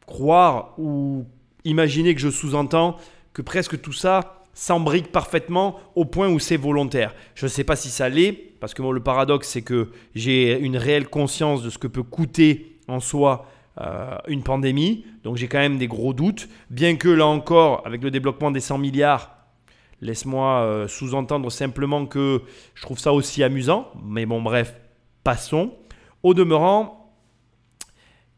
croire 0.07 0.75
ou 0.79 1.27
imaginer 1.65 2.15
que 2.15 2.21
je 2.21 2.29
sous-entends 2.29 2.99
que 3.33 3.43
presque 3.43 3.81
tout 3.81 3.93
ça 3.93 4.45
s'embrique 4.55 5.11
parfaitement 5.11 5.81
au 5.97 6.05
point 6.05 6.29
où 6.29 6.39
c'est 6.39 6.57
volontaire. 6.57 7.17
Je 7.35 7.47
ne 7.47 7.49
sais 7.49 7.65
pas 7.65 7.75
si 7.75 7.89
ça 7.89 8.09
l'est, 8.09 8.31
parce 8.61 8.75
que 8.75 8.83
le 8.83 9.03
paradoxe, 9.03 9.49
c'est 9.49 9.63
que 9.63 9.91
j'ai 10.15 10.57
une 10.61 10.77
réelle 10.77 11.09
conscience 11.09 11.65
de 11.65 11.71
ce 11.71 11.79
que 11.79 11.89
peut 11.89 12.05
coûter 12.05 12.79
en 12.87 13.01
soi 13.01 13.47
euh, 13.81 14.17
une 14.29 14.45
pandémie, 14.45 15.05
donc 15.25 15.37
j'ai 15.37 15.49
quand 15.49 15.59
même 15.59 15.79
des 15.79 15.89
gros 15.89 16.13
doutes, 16.13 16.49
bien 16.71 16.95
que 16.95 17.09
là 17.09 17.27
encore, 17.27 17.85
avec 17.87 18.05
le 18.05 18.13
développement 18.13 18.53
des 18.53 18.61
100 18.61 18.79
milliards, 18.79 19.36
laisse-moi 20.01 20.61
euh, 20.63 20.89
sous-entendre 20.89 21.51
simplement 21.51 22.07
que 22.07 22.43
je 22.75 22.83
trouve 22.83 22.99
ça 22.99 23.13
aussi 23.13 23.43
amusant, 23.43 23.91
mais 24.05 24.27
bon 24.27 24.43
bref, 24.43 24.75
passons. 25.25 25.75
Au 26.23 26.35
demeurant, 26.35 27.03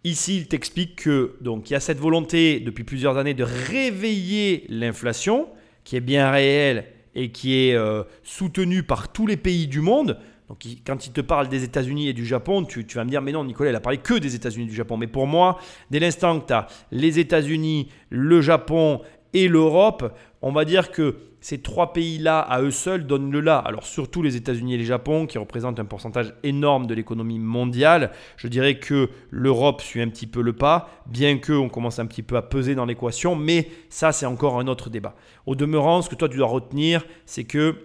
Ici, 0.04 0.36
il 0.36 0.46
t'explique 0.46 1.02
que 1.02 1.36
donc 1.40 1.68
il 1.68 1.72
y 1.72 1.76
a 1.76 1.80
cette 1.80 1.98
volonté 1.98 2.60
depuis 2.60 2.84
plusieurs 2.84 3.18
années 3.18 3.34
de 3.34 3.42
réveiller 3.42 4.64
l'inflation, 4.68 5.48
qui 5.82 5.96
est 5.96 6.00
bien 6.00 6.30
réelle 6.30 6.86
et 7.14 7.30
qui 7.32 7.54
est 7.56 7.74
euh, 7.74 8.04
soutenue 8.22 8.84
par 8.84 9.12
tous 9.12 9.26
les 9.26 9.36
pays 9.36 9.66
du 9.66 9.80
monde. 9.80 10.18
Donc, 10.48 10.64
quand 10.86 11.06
il 11.06 11.12
te 11.12 11.20
parle 11.20 11.48
des 11.48 11.62
États-Unis 11.64 12.08
et 12.08 12.12
du 12.14 12.24
Japon, 12.24 12.64
tu, 12.64 12.82
vas 12.94 13.04
me 13.04 13.10
dire, 13.10 13.20
mais 13.20 13.32
non, 13.32 13.44
Nicolas, 13.44 13.70
il 13.70 13.76
a 13.76 13.80
parlé 13.80 13.98
que 13.98 14.14
des 14.14 14.34
États-Unis 14.34 14.64
et 14.64 14.68
du 14.68 14.74
Japon. 14.74 14.96
Mais 14.96 15.06
pour 15.06 15.26
moi, 15.26 15.58
dès 15.90 15.98
l'instant 15.98 16.40
que 16.40 16.46
tu 16.46 16.52
as 16.54 16.68
les 16.90 17.18
États-Unis, 17.18 17.88
le 18.08 18.40
Japon 18.40 19.02
et 19.34 19.48
l'Europe, 19.48 20.14
on 20.42 20.52
va 20.52 20.64
dire 20.64 20.90
que 20.90 21.16
ces 21.40 21.62
trois 21.62 21.92
pays-là, 21.92 22.40
à 22.40 22.60
eux 22.62 22.70
seuls, 22.70 23.06
donnent 23.06 23.30
le 23.30 23.40
là. 23.40 23.58
Alors 23.58 23.86
surtout 23.86 24.22
les 24.22 24.36
États-Unis 24.36 24.74
et 24.74 24.78
le 24.78 24.84
Japon, 24.84 25.26
qui 25.26 25.38
représentent 25.38 25.78
un 25.78 25.84
pourcentage 25.84 26.34
énorme 26.42 26.86
de 26.86 26.94
l'économie 26.94 27.38
mondiale. 27.38 28.10
Je 28.36 28.48
dirais 28.48 28.78
que 28.78 29.08
l'Europe 29.30 29.80
suit 29.80 30.02
un 30.02 30.08
petit 30.08 30.26
peu 30.26 30.42
le 30.42 30.52
pas, 30.52 30.88
bien 31.06 31.38
qu'on 31.38 31.68
commence 31.68 31.98
un 31.98 32.06
petit 32.06 32.22
peu 32.22 32.36
à 32.36 32.42
peser 32.42 32.74
dans 32.74 32.86
l'équation, 32.86 33.36
mais 33.36 33.68
ça 33.88 34.12
c'est 34.12 34.26
encore 34.26 34.58
un 34.58 34.66
autre 34.66 34.90
débat. 34.90 35.14
Au 35.46 35.54
demeurant, 35.54 36.02
ce 36.02 36.08
que 36.08 36.16
toi 36.16 36.28
tu 36.28 36.38
dois 36.38 36.48
retenir, 36.48 37.04
c'est 37.24 37.44
que 37.44 37.76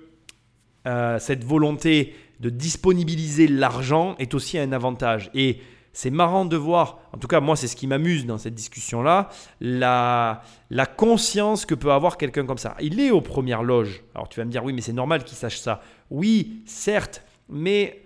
euh, 0.87 1.19
cette 1.19 1.43
volonté 1.43 2.15
de 2.39 2.49
disponibiliser 2.49 3.47
l'argent 3.47 4.15
est 4.19 4.33
aussi 4.33 4.57
un 4.57 4.71
avantage. 4.71 5.29
Et 5.33 5.59
c'est 5.93 6.09
marrant 6.09 6.45
de 6.45 6.57
voir, 6.57 6.99
en 7.13 7.17
tout 7.17 7.27
cas 7.27 7.39
moi 7.39 7.55
c'est 7.55 7.67
ce 7.67 7.75
qui 7.75 7.85
m'amuse 7.87 8.25
dans 8.25 8.39
cette 8.39 8.55
discussion-là, 8.55 9.29
la, 9.61 10.41
la 10.71 10.85
conscience 10.87 11.65
que 11.65 11.75
peut 11.75 11.91
avoir 11.91 12.17
quelqu'un 12.17 12.45
comme 12.45 12.57
ça. 12.57 12.75
Il 12.81 12.99
est 12.99 13.11
aux 13.11 13.21
premières 13.21 13.63
loges. 13.63 14.03
Alors 14.15 14.27
tu 14.27 14.39
vas 14.39 14.45
me 14.45 14.51
dire 14.51 14.63
oui 14.63 14.73
mais 14.73 14.81
c'est 14.81 14.93
normal 14.93 15.23
qu'il 15.23 15.37
sache 15.37 15.59
ça. 15.59 15.81
Oui, 16.09 16.63
certes, 16.65 17.23
mais 17.47 18.03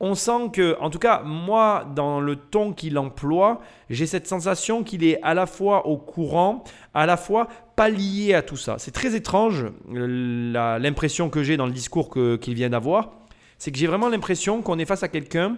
on 0.00 0.14
sent 0.14 0.50
que, 0.52 0.76
en 0.80 0.90
tout 0.90 0.98
cas 0.98 1.22
moi 1.24 1.90
dans 1.94 2.20
le 2.20 2.36
ton 2.36 2.72
qu'il 2.72 2.98
emploie, 2.98 3.60
j'ai 3.90 4.06
cette 4.06 4.28
sensation 4.28 4.84
qu'il 4.84 5.02
est 5.02 5.20
à 5.22 5.34
la 5.34 5.46
fois 5.46 5.86
au 5.86 5.96
courant, 5.96 6.62
à 6.94 7.04
la 7.06 7.16
fois 7.16 7.48
pas 7.74 7.88
lié 7.88 8.34
à 8.34 8.42
tout 8.42 8.56
ça. 8.56 8.76
C'est 8.78 8.92
très 8.92 9.16
étrange 9.16 9.66
l'impression 9.90 11.30
que 11.30 11.42
j'ai 11.42 11.56
dans 11.56 11.66
le 11.66 11.72
discours 11.72 12.10
qu'il 12.10 12.54
vient 12.54 12.70
d'avoir. 12.70 13.10
C'est 13.58 13.72
que 13.72 13.78
j'ai 13.78 13.88
vraiment 13.88 14.08
l'impression 14.08 14.62
qu'on 14.62 14.78
est 14.78 14.84
face 14.84 15.02
à 15.02 15.08
quelqu'un 15.08 15.56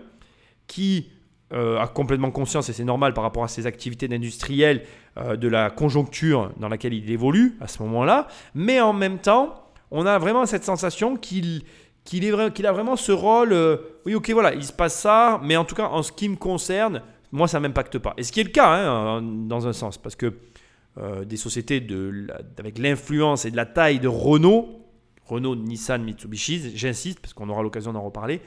qui 0.67 1.11
euh, 1.53 1.79
a 1.79 1.87
complètement 1.87 2.33
conscience, 2.33 2.69
et 2.71 2.73
c'est 2.73 2.83
normal 2.83 3.15
par 3.15 3.23
rapport 3.23 3.45
à 3.45 3.49
ses 3.49 3.67
activités 3.67 4.09
d'industriel, 4.09 4.83
euh, 5.17 5.37
de 5.37 5.47
la 5.47 5.71
conjoncture 5.71 6.51
dans 6.57 6.69
laquelle 6.69 6.93
il 6.93 7.09
évolue 7.09 7.57
à 7.61 7.69
ce 7.69 7.81
moment-là, 7.85 8.27
mais 8.57 8.81
en 8.81 8.93
même 8.93 9.19
temps, 9.19 9.71
on 9.93 10.07
a 10.07 10.19
vraiment 10.19 10.45
cette 10.45 10.65
sensation 10.65 11.17
qu'il 11.17 11.63
a 12.35 12.73
vraiment 12.73 12.97
ce 12.97 13.13
rôle, 13.13 13.53
euh, 13.53 13.77
oui 14.07 14.17
ok 14.17 14.31
voilà, 14.31 14.55
il 14.55 14.65
se 14.65 14.73
passe 14.73 14.99
ça, 14.99 15.41
mais 15.45 15.57
en 15.57 15.65
tout 15.65 15.77
cas 15.77 15.87
en 15.87 16.03
ce 16.03 16.11
qui 16.11 16.29
me 16.29 16.35
concerne, 16.35 17.01
moi 17.31 17.47
ça 17.47 17.61
ne 17.61 17.69
m'impacte 17.69 17.99
pas. 17.99 18.15
Et 18.17 18.25
ce 18.25 18.33
qui 18.33 18.41
est 18.41 18.45
le 18.45 18.51
cas 18.51 18.69
hein, 18.69 19.23
dans 19.23 19.69
un 19.69 19.73
sens, 19.73 19.99
parce 19.99 20.17
que 20.17 20.35
des 21.27 21.37
sociétés 21.37 21.87
avec 22.59 22.79
l'influence 22.79 23.45
et 23.45 23.51
de 23.51 23.57
la 23.57 23.67
taille 23.67 24.01
de 24.01 24.09
Renault, 24.09 24.87
Renault, 25.27 25.57
Nissan, 25.57 26.03
Mitsubishi, 26.03 26.73
j'insiste 26.77 27.21
parce 27.21 27.35
qu'on 27.35 27.49
aura 27.49 27.63
l'occasion 27.63 27.93
d'en 27.93 28.03
reparler, 28.03 28.41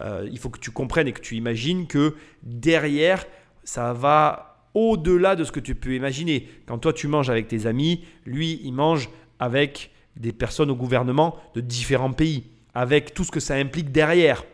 euh, 0.00 0.28
il 0.30 0.38
faut 0.38 0.50
que 0.50 0.58
tu 0.58 0.70
comprennes 0.70 1.08
et 1.08 1.12
que 1.12 1.20
tu 1.20 1.36
imagines 1.36 1.86
que 1.86 2.14
derrière, 2.42 3.24
ça 3.62 3.92
va 3.92 4.68
au-delà 4.74 5.36
de 5.36 5.44
ce 5.44 5.52
que 5.52 5.60
tu 5.60 5.74
peux 5.74 5.94
imaginer. 5.94 6.48
Quand 6.66 6.78
toi, 6.78 6.92
tu 6.92 7.06
manges 7.06 7.30
avec 7.30 7.48
tes 7.48 7.66
amis, 7.66 8.04
lui, 8.26 8.60
il 8.64 8.72
mange 8.72 9.08
avec 9.38 9.90
des 10.16 10.32
personnes 10.32 10.70
au 10.70 10.76
gouvernement 10.76 11.38
de 11.54 11.60
différents 11.60 12.12
pays, 12.12 12.44
avec 12.74 13.14
tout 13.14 13.24
ce 13.24 13.30
que 13.30 13.40
ça 13.40 13.54
implique 13.54 13.92
derrière. 13.92 14.44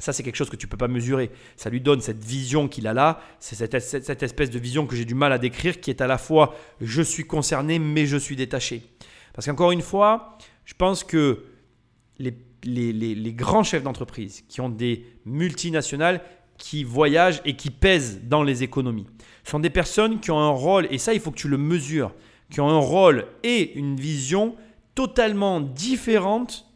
Ça, 0.00 0.12
c'est 0.12 0.24
quelque 0.24 0.36
chose 0.36 0.50
que 0.50 0.56
tu 0.56 0.66
ne 0.66 0.70
peux 0.70 0.76
pas 0.76 0.88
mesurer. 0.88 1.30
Ça 1.56 1.70
lui 1.70 1.80
donne 1.80 2.00
cette 2.00 2.22
vision 2.22 2.66
qu'il 2.68 2.86
a 2.88 2.92
là, 2.92 3.20
c'est 3.38 3.54
cette, 3.54 3.78
cette, 3.80 4.22
espèce 4.22 4.50
de 4.50 4.58
vision 4.58 4.86
que 4.86 4.96
j'ai 4.96 5.04
du 5.04 5.14
mal 5.14 5.32
à 5.32 5.38
décrire, 5.38 5.80
qui 5.80 5.90
est 5.90 6.00
à 6.00 6.06
la 6.06 6.18
fois 6.18 6.54
je 6.80 7.00
suis 7.00 7.24
concerné, 7.24 7.78
mais 7.78 8.06
je 8.06 8.16
suis 8.16 8.36
détaché. 8.36 8.82
Parce 9.32 9.46
qu'encore 9.46 9.70
une 9.70 9.82
fois, 9.82 10.36
je 10.64 10.74
pense 10.74 11.04
que 11.04 11.44
les 12.18 12.32
les, 12.64 13.32
grands 13.32 13.62
chefs 13.62 13.82
d'entreprise 13.82 14.44
qui 14.48 14.60
ont 14.60 14.68
des 14.68 15.06
multinationales 15.24 16.20
qui 16.58 16.84
voyagent 16.84 17.40
et 17.44 17.56
qui 17.56 17.70
pèsent 17.70 18.22
dans 18.24 18.42
les 18.42 18.62
économies. 18.62 19.06
Ce 19.44 19.50
sont 19.50 19.60
des 19.60 19.70
personnes 19.70 20.20
qui 20.20 20.30
ont 20.30 20.38
un 20.38 20.50
rôle, 20.50 20.86
et 20.90 20.98
ça 20.98 21.14
il 21.14 21.20
faut 21.20 21.30
que 21.30 21.36
tu 21.36 21.48
le 21.48 21.58
mesures, 21.58 22.14
qui 22.50 22.60
ont 22.60 22.68
un 22.68 22.78
rôle 22.78 23.26
et 23.42 23.76
une 23.76 23.96
vision 23.96 24.54
totalement 24.94 25.60
différente 25.60 26.66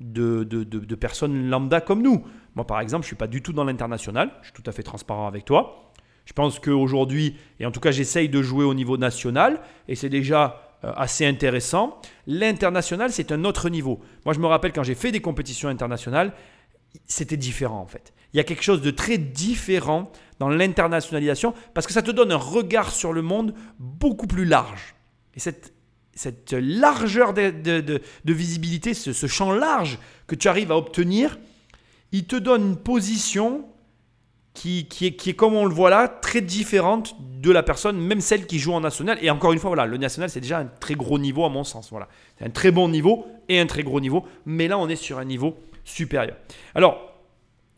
de, 0.00 0.44
de, 0.44 0.94
personnes 0.94 1.48
lambda 1.48 1.80
comme 1.80 2.02
nous. 2.02 2.24
Moi 2.56 2.66
par 2.66 2.80
exemple, 2.80 3.02
je 3.02 3.06
ne 3.06 3.10
suis 3.10 3.16
pas 3.16 3.26
du 3.26 3.42
tout 3.42 3.52
dans 3.52 3.64
l'international, 3.64 4.32
je 4.40 4.46
suis 4.46 4.62
tout 4.62 4.68
à 4.68 4.72
fait 4.72 4.82
transparent 4.82 5.26
avec 5.26 5.44
toi. 5.44 5.92
Je 6.24 6.32
pense 6.32 6.58
qu'aujourd'hui, 6.58 7.36
et 7.58 7.66
en 7.66 7.70
tout 7.70 7.80
cas 7.80 7.90
j'essaye 7.90 8.28
de 8.28 8.42
jouer 8.42 8.64
au 8.64 8.74
niveau 8.74 8.96
national, 8.96 9.60
et 9.88 9.94
c'est 9.94 10.08
déjà 10.08 10.69
assez 10.82 11.26
intéressant. 11.26 12.00
L'international, 12.26 13.12
c'est 13.12 13.32
un 13.32 13.44
autre 13.44 13.68
niveau. 13.68 14.00
Moi, 14.24 14.34
je 14.34 14.40
me 14.40 14.46
rappelle 14.46 14.72
quand 14.72 14.82
j'ai 14.82 14.94
fait 14.94 15.12
des 15.12 15.20
compétitions 15.20 15.68
internationales, 15.68 16.32
c'était 17.06 17.36
différent 17.36 17.80
en 17.80 17.86
fait. 17.86 18.12
Il 18.32 18.36
y 18.36 18.40
a 18.40 18.44
quelque 18.44 18.62
chose 18.62 18.80
de 18.80 18.90
très 18.90 19.18
différent 19.18 20.10
dans 20.38 20.48
l'internationalisation 20.48 21.54
parce 21.74 21.86
que 21.86 21.92
ça 21.92 22.02
te 22.02 22.10
donne 22.10 22.32
un 22.32 22.36
regard 22.36 22.92
sur 22.92 23.12
le 23.12 23.22
monde 23.22 23.54
beaucoup 23.78 24.26
plus 24.26 24.44
large. 24.44 24.94
Et 25.34 25.40
cette, 25.40 25.74
cette 26.14 26.52
largeur 26.52 27.34
de, 27.34 27.50
de, 27.80 28.32
visibilité, 28.32 28.94
ce, 28.94 29.12
ce, 29.12 29.26
champ 29.26 29.52
large 29.52 29.98
que 30.26 30.34
tu 30.34 30.48
arrives 30.48 30.72
à 30.72 30.76
obtenir, 30.76 31.38
il 32.12 32.24
te 32.26 32.36
donne 32.36 32.62
une 32.62 32.76
position 32.76 33.64
qui, 34.54 34.80
est, 34.80 35.16
qui 35.16 35.30
est, 35.30 35.34
comme 35.34 35.54
on 35.54 35.64
le 35.64 35.74
voit 35.74 35.90
là, 35.90 36.08
très 36.08 36.40
différente 36.40 37.16
de 37.40 37.50
la 37.50 37.62
personne, 37.62 37.98
même 37.98 38.20
celle 38.20 38.46
qui 38.46 38.58
joue 38.58 38.72
en 38.72 38.80
national. 38.80 39.18
Et 39.22 39.30
encore 39.30 39.52
une 39.52 39.58
fois, 39.58 39.70
voilà, 39.70 39.86
le 39.86 39.96
national, 39.96 40.28
c'est 40.28 40.40
déjà 40.40 40.58
un 40.58 40.66
très 40.66 40.94
gros 40.94 41.18
niveau 41.18 41.44
à 41.44 41.48
mon 41.48 41.64
sens. 41.64 41.90
Voilà. 41.90 42.08
C'est 42.38 42.44
un 42.44 42.50
très 42.50 42.70
bon 42.70 42.88
niveau 42.88 43.26
et 43.48 43.58
un 43.58 43.66
très 43.66 43.82
gros 43.82 44.00
niveau. 44.00 44.26
Mais 44.44 44.68
là, 44.68 44.78
on 44.78 44.88
est 44.88 44.96
sur 44.96 45.18
un 45.18 45.24
niveau 45.24 45.56
supérieur. 45.84 46.36
Alors, 46.74 47.10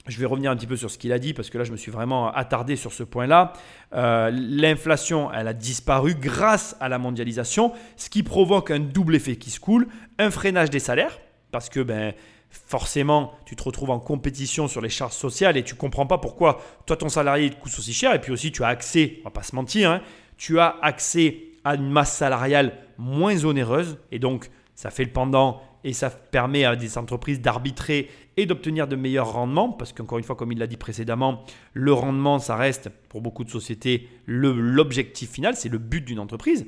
je 0.09 0.18
vais 0.18 0.27
revenir 0.27 0.51
un 0.51 0.57
petit 0.57 0.66
peu 0.66 0.77
sur 0.77 0.90
ce 0.90 0.98
qu'il 0.98 1.12
a 1.12 1.20
dit 1.20 1.33
parce 1.33 1.48
que 1.48 1.59
là, 1.59 1.64
je 1.64 1.70
me 1.70 1.77
suis 1.77 1.92
vraiment 1.92 2.33
attardé 2.33 2.75
sur 2.75 2.92
ce 2.92 3.05
point-là. 3.05 3.53
Euh, 3.94 4.33
l'inflation, 4.33 5.33
elle 5.33 5.46
a 5.46 5.53
disparu 5.53 6.16
grâce 6.16 6.77
à 6.81 6.88
la 6.88 6.98
mondialisation, 6.98 7.72
ce 7.96 8.11
qui 8.11 8.25
provoque 8.25 8.72
un 8.72 8.81
double 8.81 9.14
effet 9.14 9.37
qui 9.37 9.51
se 9.51 9.61
coule. 9.61 9.87
Un 10.18 10.33
freinage 10.33 10.70
des 10.70 10.81
salaires 10.81 11.20
parce 11.53 11.68
que 11.68 11.81
ben, 11.81 12.14
forcément, 12.52 13.32
tu 13.46 13.56
te 13.56 13.62
retrouves 13.62 13.90
en 13.90 13.98
compétition 13.98 14.68
sur 14.68 14.80
les 14.80 14.88
charges 14.88 15.14
sociales 15.14 15.56
et 15.56 15.64
tu 15.64 15.74
comprends 15.74 16.06
pas 16.06 16.18
pourquoi 16.18 16.60
toi, 16.86 16.96
ton 16.96 17.08
salarié, 17.08 17.50
te 17.50 17.56
coûte 17.56 17.72
aussi 17.76 17.92
cher. 17.92 18.14
Et 18.14 18.20
puis 18.20 18.32
aussi, 18.32 18.52
tu 18.52 18.62
as 18.62 18.68
accès, 18.68 19.18
on 19.20 19.24
va 19.24 19.30
pas 19.30 19.42
se 19.42 19.56
mentir, 19.56 19.90
hein, 19.90 20.02
tu 20.36 20.60
as 20.60 20.76
accès 20.82 21.44
à 21.64 21.74
une 21.74 21.90
masse 21.90 22.16
salariale 22.16 22.78
moins 22.98 23.44
onéreuse. 23.44 23.98
Et 24.10 24.18
donc, 24.18 24.50
ça 24.74 24.90
fait 24.90 25.04
le 25.04 25.10
pendant 25.10 25.62
et 25.84 25.92
ça 25.92 26.10
permet 26.10 26.64
à 26.64 26.76
des 26.76 26.96
entreprises 26.98 27.40
d'arbitrer 27.40 28.08
et 28.36 28.46
d'obtenir 28.46 28.86
de 28.86 28.96
meilleurs 28.96 29.32
rendements, 29.32 29.70
parce 29.70 29.92
qu'encore 29.92 30.18
une 30.18 30.24
fois, 30.24 30.36
comme 30.36 30.52
il 30.52 30.58
l'a 30.58 30.66
dit 30.66 30.76
précédemment, 30.76 31.44
le 31.72 31.92
rendement, 31.92 32.38
ça 32.38 32.56
reste 32.56 32.88
pour 33.08 33.20
beaucoup 33.20 33.44
de 33.44 33.50
sociétés 33.50 34.08
l'objectif 34.26 35.30
final, 35.30 35.56
c'est 35.56 35.68
le 35.68 35.78
but 35.78 36.04
d'une 36.04 36.20
entreprise. 36.20 36.66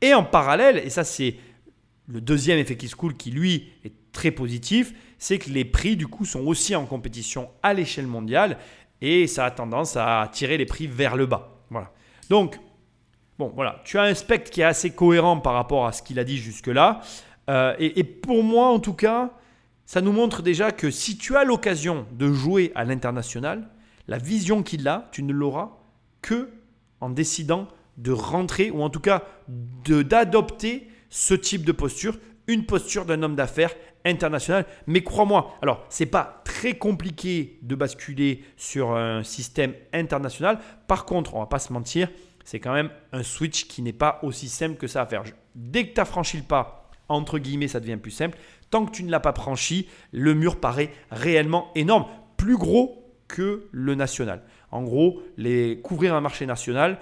Et 0.00 0.14
en 0.14 0.24
parallèle, 0.24 0.78
et 0.78 0.90
ça 0.90 1.04
c'est 1.04 1.36
le 2.08 2.20
deuxième 2.20 2.58
effet 2.58 2.76
qui 2.76 2.88
se 2.88 2.96
coule 2.96 3.14
qui 3.14 3.30
lui 3.30 3.70
est 3.84 3.92
très 4.12 4.30
positif, 4.30 4.92
c'est 5.24 5.38
que 5.38 5.48
les 5.48 5.64
prix 5.64 5.96
du 5.96 6.06
coup 6.06 6.26
sont 6.26 6.44
aussi 6.44 6.76
en 6.76 6.84
compétition 6.84 7.48
à 7.62 7.72
l'échelle 7.72 8.06
mondiale 8.06 8.58
et 9.00 9.26
ça 9.26 9.46
a 9.46 9.50
tendance 9.50 9.96
à 9.96 10.28
tirer 10.30 10.58
les 10.58 10.66
prix 10.66 10.86
vers 10.86 11.16
le 11.16 11.24
bas. 11.24 11.62
Voilà. 11.70 11.92
Donc, 12.28 12.60
bon, 13.38 13.50
voilà, 13.54 13.80
tu 13.86 13.98
as 13.98 14.02
un 14.02 14.12
spectre 14.12 14.50
qui 14.50 14.60
est 14.60 14.64
assez 14.64 14.90
cohérent 14.90 15.40
par 15.40 15.54
rapport 15.54 15.86
à 15.86 15.92
ce 15.92 16.02
qu'il 16.02 16.18
a 16.18 16.24
dit 16.24 16.36
jusque-là. 16.36 17.00
Euh, 17.48 17.74
et, 17.78 18.04
pour 18.04 18.44
moi, 18.44 18.68
en 18.68 18.80
tout 18.80 18.92
cas, 18.92 19.30
ça 19.86 20.02
nous 20.02 20.12
montre 20.12 20.42
déjà 20.42 20.72
que 20.72 20.90
si 20.90 21.16
tu 21.16 21.36
as 21.36 21.44
l'occasion 21.44 22.04
de 22.12 22.30
jouer 22.30 22.70
à 22.74 22.84
l'international, 22.84 23.70
la 24.08 24.18
vision 24.18 24.62
qu'il 24.62 24.86
a, 24.86 25.08
tu 25.10 25.22
ne 25.22 25.32
l'auras 25.32 25.78
que 26.20 26.50
en 27.00 27.08
décidant 27.08 27.68
de 27.96 28.12
rentrer 28.12 28.70
ou 28.70 28.82
en 28.82 28.90
tout 28.90 29.00
cas 29.00 29.22
d'adopter 29.48 30.86
ce 31.08 31.32
type 31.32 31.64
de 31.64 31.72
posture, 31.72 32.18
une 32.46 32.66
posture 32.66 33.06
d'un 33.06 33.22
homme 33.22 33.36
d'affaires 33.36 33.74
international. 34.04 34.66
Mais 34.86 35.02
crois-moi, 35.02 35.56
alors 35.62 35.84
c'est 35.88 36.06
pas 36.06 36.42
très 36.44 36.74
compliqué 36.74 37.58
de 37.62 37.74
basculer 37.74 38.44
sur 38.56 38.92
un 38.92 39.22
système 39.22 39.74
international. 39.92 40.58
Par 40.86 41.04
contre, 41.04 41.34
on 41.34 41.40
va 41.40 41.46
pas 41.46 41.58
se 41.58 41.72
mentir, 41.72 42.08
c'est 42.44 42.60
quand 42.60 42.72
même 42.72 42.90
un 43.12 43.22
switch 43.22 43.66
qui 43.66 43.82
n'est 43.82 43.92
pas 43.92 44.18
aussi 44.22 44.48
simple 44.48 44.76
que 44.76 44.86
ça 44.86 45.02
à 45.02 45.06
faire. 45.06 45.22
Dès 45.54 45.88
que 45.88 45.94
tu 45.94 46.00
as 46.00 46.04
franchi 46.04 46.36
le 46.36 46.42
pas 46.42 46.84
entre 47.08 47.38
guillemets, 47.38 47.68
ça 47.68 47.80
devient 47.80 47.96
plus 47.96 48.10
simple. 48.10 48.38
Tant 48.70 48.86
que 48.86 48.90
tu 48.90 49.04
ne 49.04 49.10
l'as 49.10 49.20
pas 49.20 49.32
franchi, 49.32 49.88
le 50.12 50.34
mur 50.34 50.58
paraît 50.58 50.90
réellement 51.10 51.70
énorme, 51.74 52.06
plus 52.36 52.56
gros 52.56 53.14
que 53.28 53.68
le 53.72 53.94
national. 53.94 54.42
En 54.70 54.82
gros, 54.82 55.22
les, 55.36 55.80
couvrir 55.80 56.14
un 56.14 56.20
marché 56.20 56.46
national, 56.46 56.98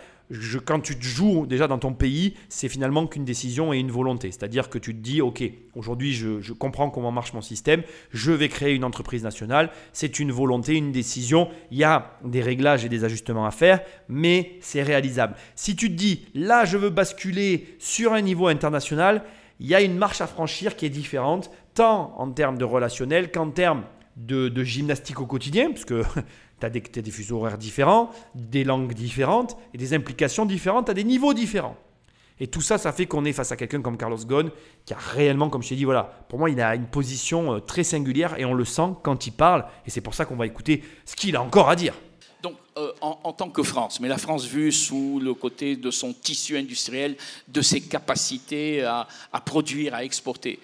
quand 0.64 0.80
tu 0.80 0.98
te 0.98 1.04
joues 1.04 1.46
déjà 1.46 1.68
dans 1.68 1.78
ton 1.78 1.92
pays, 1.92 2.34
c'est 2.48 2.68
finalement 2.68 3.06
qu'une 3.06 3.24
décision 3.24 3.72
et 3.72 3.78
une 3.78 3.90
volonté. 3.90 4.30
C'est-à-dire 4.30 4.70
que 4.70 4.78
tu 4.78 4.94
te 4.94 5.00
dis, 5.00 5.20
OK, 5.20 5.42
aujourd'hui 5.74 6.12
je, 6.12 6.40
je, 6.40 6.52
comprends 6.52 6.90
comment 6.90 7.12
marche 7.12 7.32
mon 7.32 7.40
système, 7.40 7.82
je 8.12 8.32
vais 8.32 8.48
créer 8.48 8.74
une 8.74 8.84
entreprise 8.84 9.22
nationale, 9.22 9.70
c'est 9.92 10.18
une 10.18 10.32
volonté, 10.32 10.74
une 10.74 10.92
décision, 10.92 11.48
il 11.70 11.78
y 11.78 11.84
a 11.84 12.18
des 12.24 12.40
réglages 12.40 12.84
et 12.84 12.88
des 12.88 13.04
ajustements 13.04 13.46
à 13.46 13.50
faire, 13.50 13.80
mais 14.08 14.56
c'est 14.60 14.82
réalisable. 14.82 15.34
Si 15.54 15.76
tu 15.76 15.88
te 15.88 15.94
dis, 15.94 16.26
là 16.34 16.64
je 16.64 16.76
veux 16.76 16.90
basculer 16.90 17.76
sur 17.78 18.12
un 18.12 18.20
niveau 18.20 18.46
international, 18.46 19.24
il 19.60 19.66
y 19.66 19.74
a 19.74 19.80
une 19.80 19.96
marche 19.96 20.20
à 20.20 20.26
franchir 20.26 20.76
qui 20.76 20.86
est 20.86 20.90
différente, 20.90 21.50
tant 21.74 22.14
en 22.18 22.30
termes 22.30 22.58
de 22.58 22.64
relationnel 22.64 23.30
qu'en 23.30 23.50
termes 23.50 23.84
de, 24.16 24.62
gymnastique 24.62 25.20
au 25.20 25.26
quotidien, 25.26 25.70
parce 25.70 25.84
que 25.84 26.02
tu 26.70 26.98
as, 26.98 27.02
des 27.02 27.10
fuseaux 27.10 27.38
horaires 27.38 27.58
différents, 27.58 28.10
des 28.34 28.64
langues 28.64 28.94
différentes 28.94 29.56
et 29.74 29.78
des 29.78 29.94
implications 29.94 30.46
différentes 30.46 30.88
à 30.88 30.94
des 30.94 31.04
niveaux 31.04 31.34
différents. 31.34 31.76
Et 32.40 32.48
tout 32.48 32.60
ça, 32.60 32.76
ça 32.76 32.92
fait 32.92 33.06
qu'on 33.06 33.24
est 33.24 33.32
face 33.32 33.52
à 33.52 33.56
quelqu'un 33.56 33.82
comme 33.82 33.96
Carlos 33.96 34.16
Ghosn, 34.16 34.50
qui 34.84 34.94
a 34.94 34.98
réellement, 34.98 35.48
comme 35.48 35.62
je 35.62 35.68
t'ai 35.68 35.76
dit, 35.76 35.84
voilà, 35.84 36.24
pour 36.28 36.40
moi, 36.40 36.50
il 36.50 36.60
a 36.60 36.74
une 36.74 36.86
position 36.86 37.54
euh, 37.54 37.60
très 37.60 37.84
singulière 37.84 38.38
et 38.38 38.44
on 38.44 38.52
le 38.52 38.64
sent 38.64 38.94
quand 39.02 39.28
il 39.28 39.32
parle. 39.32 39.64
Et 39.86 39.90
c'est 39.90 40.00
pour 40.00 40.14
ça 40.14 40.24
qu'on 40.24 40.34
va 40.34 40.46
écouter 40.46 40.82
ce 41.04 41.14
qu'il 41.14 41.36
a 41.36 41.42
encore 41.42 41.68
à 41.68 41.76
dire. 41.76 41.94
Donc, 42.42 42.56
euh, 42.76 42.90
en, 43.00 43.32
tant 43.32 43.48
que 43.50 43.62
France, 43.62 44.00
mais 44.00 44.08
la 44.08 44.18
France 44.18 44.44
vue 44.44 44.72
sous 44.72 45.20
le 45.22 45.34
côté 45.34 45.76
de 45.76 45.92
son 45.92 46.12
tissu 46.12 46.56
industriel, 46.56 47.16
de 47.46 47.62
ses 47.62 47.80
capacités 47.80 48.82
à, 48.82 49.06
produire, 49.44 49.94
à 49.94 50.02
exporter. 50.02 50.58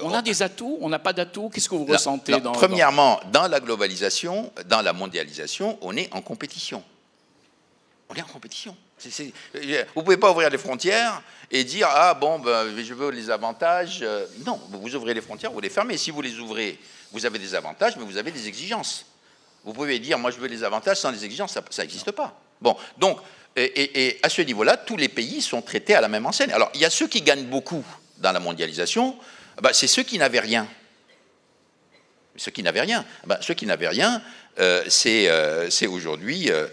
On 0.00 0.14
a 0.14 0.22
des 0.22 0.42
atouts, 0.42 0.78
on 0.80 0.88
n'a 0.88 0.98
pas 0.98 1.12
d'atouts. 1.12 1.50
Qu'est-ce 1.50 1.68
que 1.68 1.74
vous 1.74 1.84
ressentez 1.84 2.40
dans, 2.40 2.52
Premièrement, 2.52 3.20
dans... 3.30 3.46
la 3.46 3.60
globalisation, 3.60 4.50
dans 4.66 4.80
la 4.80 4.92
mondialisation, 4.92 5.78
on 5.82 5.96
est 5.96 6.12
en 6.14 6.22
compétition. 6.22 6.82
On 8.08 8.14
est 8.14 8.22
en 8.22 8.26
compétition. 8.26 8.74
Vous 8.98 9.60
ne 9.60 10.02
pouvez 10.02 10.16
pas 10.16 10.30
ouvrir 10.30 10.48
les 10.48 10.58
frontières 10.58 11.22
et 11.50 11.64
dire 11.64 11.88
Ah 11.90 12.14
bon, 12.14 12.38
ben, 12.38 12.66
je 12.82 12.94
veux 12.94 13.10
les 13.10 13.30
avantages. 13.30 13.98
Euh, 14.02 14.26
non, 14.46 14.60
vous 14.70 14.94
ouvrez 14.94 15.12
les 15.12 15.20
frontières, 15.20 15.50
vous 15.50 15.60
les 15.60 15.70
fermez. 15.70 15.98
Si 15.98 16.10
vous 16.10 16.22
les 16.22 16.38
ouvrez, 16.38 16.78
vous 17.10 17.26
avez 17.26 17.38
des 17.38 17.54
avantages, 17.54 17.96
mais 17.96 18.04
vous 18.04 18.16
avez 18.16 18.30
des 18.30 18.46
exigences. 18.46 19.04
Vous 19.64 19.72
pouvez 19.72 19.98
dire, 19.98 20.18
moi 20.18 20.30
je 20.30 20.38
veux 20.38 20.48
les 20.48 20.64
avantages 20.64 20.98
sans 20.98 21.10
les 21.10 21.24
exigences, 21.24 21.58
ça 21.70 21.82
n'existe 21.82 22.10
pas. 22.12 22.34
Bon, 22.60 22.76
donc, 22.96 23.18
et, 23.56 24.18
à 24.22 24.28
ce 24.28 24.42
niveau-là, 24.42 24.76
tous 24.76 24.96
les 24.96 25.08
pays 25.08 25.42
sont 25.42 25.62
traités 25.62 25.94
à 25.94 26.00
la 26.00 26.08
même 26.08 26.26
enseigne. 26.26 26.52
Alors, 26.52 26.70
il 26.74 26.80
y 26.80 26.84
a 26.84 26.90
ceux 26.90 27.06
qui 27.06 27.22
gagnent 27.22 27.46
beaucoup 27.46 27.84
dans 28.18 28.32
la 28.32 28.40
mondialisation, 28.40 29.16
bah, 29.60 29.70
c'est 29.72 29.86
ceux 29.86 30.02
qui 30.02 30.18
n'avaient 30.18 30.40
rien. 30.40 30.66
Ceux 32.36 32.50
qui 32.50 32.62
n'avaient 32.62 32.80
rien. 32.80 33.04
Bah, 33.26 33.38
ceux 33.42 33.54
qui 33.54 33.66
n'avaient 33.66 33.88
rien, 33.88 34.22
euh, 34.58 34.84
euh, 35.06 35.66
c'est 35.70 35.86
aujourd'hui 35.86 36.50
euh, 36.50 36.66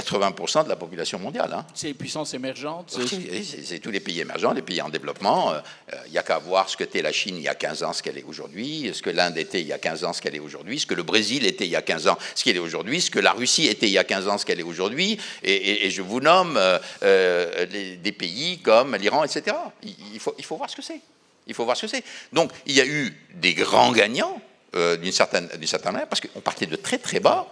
80% 0.00 0.64
de 0.64 0.68
la 0.68 0.76
population 0.76 1.18
mondiale. 1.18 1.52
Hein. 1.52 1.66
C'est 1.74 1.88
les 1.88 1.94
puissances 1.94 2.34
émergentes 2.34 2.98
C'est 3.06 3.78
tous 3.78 3.90
les 3.90 4.00
pays 4.00 4.20
émergents, 4.20 4.52
les 4.52 4.62
pays 4.62 4.82
en 4.82 4.88
développement. 4.88 5.52
Il 5.52 5.94
euh, 5.94 6.08
n'y 6.10 6.18
a 6.18 6.22
qu'à 6.22 6.38
voir 6.38 6.68
ce 6.68 6.76
que 6.76 6.84
était 6.84 7.02
la 7.02 7.12
Chine 7.12 7.36
il 7.36 7.42
y 7.42 7.48
a 7.48 7.54
15 7.54 7.82
ans, 7.82 7.92
ce 7.92 8.02
qu'elle 8.02 8.18
est 8.18 8.24
aujourd'hui, 8.24 8.90
ce 8.92 9.02
que 9.02 9.10
l'Inde 9.10 9.38
était 9.38 9.60
il 9.60 9.66
y 9.66 9.72
a 9.72 9.78
15 9.78 10.04
ans, 10.04 10.12
ce 10.12 10.20
qu'elle 10.20 10.34
est 10.34 10.40
aujourd'hui, 10.40 10.78
ce 10.78 10.86
que 10.86 10.94
le 10.94 11.02
Brésil 11.02 11.46
était 11.46 11.64
il 11.64 11.70
y 11.70 11.76
a 11.76 11.82
15 11.82 12.08
ans, 12.08 12.18
ce 12.34 12.44
qu'elle 12.44 12.56
est 12.56 12.60
aujourd'hui, 12.60 13.00
ce 13.00 13.10
que 13.10 13.20
la 13.20 13.32
Russie 13.32 13.66
était 13.66 13.86
il 13.86 13.92
y 13.92 13.98
a 13.98 14.04
15 14.04 14.28
ans, 14.28 14.38
ce 14.38 14.44
qu'elle 14.44 14.60
est 14.60 14.64
aujourd'hui. 14.64 15.18
Et, 15.42 15.90
je 15.90 16.02
vous 16.02 16.20
nomme 16.20 16.56
euh, 16.56 16.78
euh, 17.02 17.66
des 17.66 18.12
pays 18.12 18.58
comme 18.58 18.96
l'Iran, 18.96 19.24
etc. 19.24 19.56
Il, 19.82 20.18
faut, 20.18 20.34
il 20.38 20.44
faut 20.44 20.56
voir 20.56 20.68
ce 20.68 20.76
que 20.76 20.82
c'est. 20.82 21.00
Il 21.46 21.54
faut 21.54 21.64
voir 21.64 21.76
ce 21.76 21.82
que 21.86 21.88
c'est. 21.88 22.04
Donc, 22.32 22.50
il 22.66 22.74
y 22.74 22.80
a 22.80 22.86
eu 22.86 23.14
des 23.34 23.54
grands 23.54 23.92
gagnants, 23.92 24.40
d'une 24.72 25.12
certaine, 25.12 25.48
certaine 25.66 25.92
manière, 25.92 26.08
parce 26.08 26.20
qu'on 26.20 26.40
partait 26.40 26.66
de 26.66 26.74
très 26.74 26.98
très 26.98 27.20
bas 27.20 27.48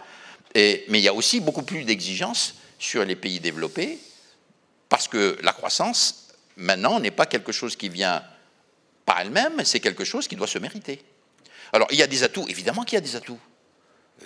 mais 0.54 0.98
il 0.98 1.00
y 1.00 1.08
a 1.08 1.14
aussi 1.14 1.40
beaucoup 1.40 1.62
plus 1.62 1.84
d'exigences 1.84 2.56
sur 2.78 3.04
les 3.04 3.16
pays 3.16 3.40
développés, 3.40 3.98
parce 4.88 5.08
que 5.08 5.38
la 5.42 5.52
croissance, 5.52 6.28
maintenant, 6.56 7.00
n'est 7.00 7.10
pas 7.10 7.26
quelque 7.26 7.52
chose 7.52 7.76
qui 7.76 7.88
vient 7.88 8.22
par 9.06 9.20
elle-même, 9.20 9.64
c'est 9.64 9.80
quelque 9.80 10.04
chose 10.04 10.28
qui 10.28 10.36
doit 10.36 10.46
se 10.46 10.58
mériter. 10.58 11.02
Alors, 11.72 11.88
il 11.90 11.98
y 11.98 12.02
a 12.02 12.06
des 12.06 12.22
atouts, 12.22 12.46
évidemment 12.48 12.82
qu'il 12.82 12.96
y 12.96 12.98
a 12.98 13.00
des 13.02 13.16
atouts. 13.16 13.40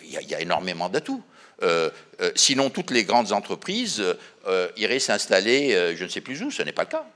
Il 0.03 0.11
y 0.11 0.35
a, 0.35 0.41
énormément 0.41 0.89
d'atouts. 0.89 1.23
Euh, 1.63 1.91
euh, 2.21 2.33
sinon, 2.35 2.71
toutes 2.71 2.91
les 2.91 3.05
grandes 3.05 3.33
entreprises 3.33 4.03
euh, 4.47 4.69
iraient 4.77 4.99
s'installer, 4.99 5.95
je 5.97 6.05
ne 6.05 6.09
sais 6.09 6.21
plus 6.21 6.43
où, 6.43 6.51
ce 6.51 6.63
n'est 6.63 6.73
pas 6.73 6.83
le 6.83 6.89
cas. 6.89 7.07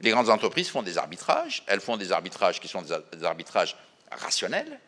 Les 0.00 0.10
grandes 0.10 0.30
entreprises 0.30 0.68
font 0.68 0.82
des 0.82 0.98
arbitrages, 0.98 1.62
elles 1.66 1.80
font 1.80 1.96
des 1.96 2.12
arbitrages 2.12 2.60
qui 2.60 2.68
sont 2.68 2.82
des 2.82 3.24
arbitrages 3.24 3.76
rationnels, 4.10 4.80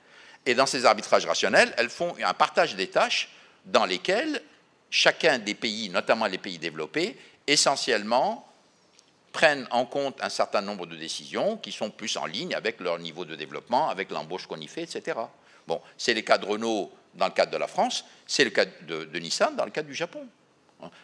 et 0.45 0.55
dans 0.55 0.66
ces 0.66 0.87
arbitrages 0.87 1.27
rationnels, 1.27 1.75
elles 1.77 1.90
font 1.90 2.14
un 2.23 2.35
partage 2.35 2.77
des 2.77 2.88
tâches 2.88 3.31
dans 3.64 3.85
lesquels 3.85 4.40
chacun 4.90 5.38
des 5.38 5.55
pays, 5.55 5.90
notamment 5.90 6.27
les 6.27 6.38
pays 6.38 6.59
développés, 6.59 7.19
essentiellement 7.47 8.47
prennent 9.33 9.69
en 9.71 9.85
compte 9.85 10.23
un 10.23 10.31
certain 10.31 10.62
nombre 10.62 10.87
de 10.87 10.97
décisions 10.97 11.59
qui 11.59 11.71
sont 11.71 11.90
plus 11.90 12.16
en 12.16 12.25
ligne 12.25 12.55
avec 12.55 12.81
leur 12.81 12.99
niveau 12.99 13.25
de 13.25 13.35
développement, 13.35 13.90
avec 13.90 14.11
l'embauche 14.11 14.47
qu'on 14.47 14.61
y 14.61 14.66
fait, 14.66 14.85
etc. 14.85 15.19
Bon, 15.66 15.81
c'est 15.99 16.14
le 16.14 16.23
cas 16.23 16.38
de 16.38 16.47
Renault 16.47 16.90
dans 17.14 17.27
le 17.27 17.33
cadre 17.33 17.53
de 17.53 17.59
la 17.59 17.66
France, 17.66 18.05
c'est 18.27 18.45
le 18.45 18.51
cas 18.51 18.64
de, 18.64 19.19
Nissan 19.19 19.55
dans 19.57 19.64
le 19.64 19.71
cadre 19.71 19.88
du 19.88 19.95
Japon. 19.95 20.27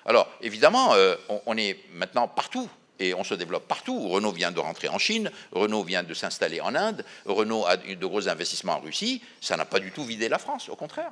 Alors, 0.06 0.30
évidemment, 0.40 0.94
euh, 0.94 1.16
on, 1.46 1.56
est 1.56 1.78
maintenant 1.92 2.28
partout 2.28 2.68
et 2.98 3.14
on 3.14 3.24
se 3.24 3.35
développe 3.35 3.66
partout. 3.66 4.09
Renault 4.09 4.33
vient 4.33 4.52
de 4.52 4.61
rentrer 4.61 4.88
en 4.88 4.98
Chine, 4.98 5.31
Renault 5.52 5.83
vient 5.83 6.02
de 6.02 6.14
s'installer 6.14 6.61
en 6.61 6.74
Inde, 6.74 7.05
Renault 7.24 7.66
a 7.66 7.76
de 7.76 8.07
gros 8.07 8.28
investissements 8.28 8.74
en 8.74 8.81
Russie. 8.81 9.22
Ça 9.40 9.57
n'a 9.57 9.64
pas 9.64 9.81
du 9.81 9.92
tout 9.92 10.05
vidé 10.05 10.28
la 10.28 10.38
France, 10.38 10.68
au 10.68 10.76
contraire. 10.76 11.11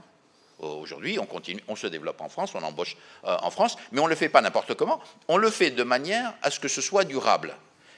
Aujourd'hui, 0.58 1.18
on 1.18 1.24
continue, 1.24 1.62
on 1.68 1.76
se 1.76 1.86
développe 1.86 2.20
en 2.20 2.28
France, 2.28 2.50
on 2.54 2.62
embauche 2.62 2.96
euh, 3.24 3.36
en 3.42 3.50
France, 3.50 3.76
mais 3.92 4.00
on 4.00 4.04
ne 4.04 4.10
le 4.10 4.14
fait 4.14 4.28
pas 4.28 4.42
n'importe 4.42 4.74
comment. 4.74 5.00
On 5.28 5.38
le 5.38 5.50
fait 5.50 5.70
de 5.70 5.82
manière 5.82 6.34
à 6.42 6.50
ce 6.50 6.60
que 6.60 6.68
ce 6.68 6.82
soit 6.82 7.04
durable. 7.04 7.56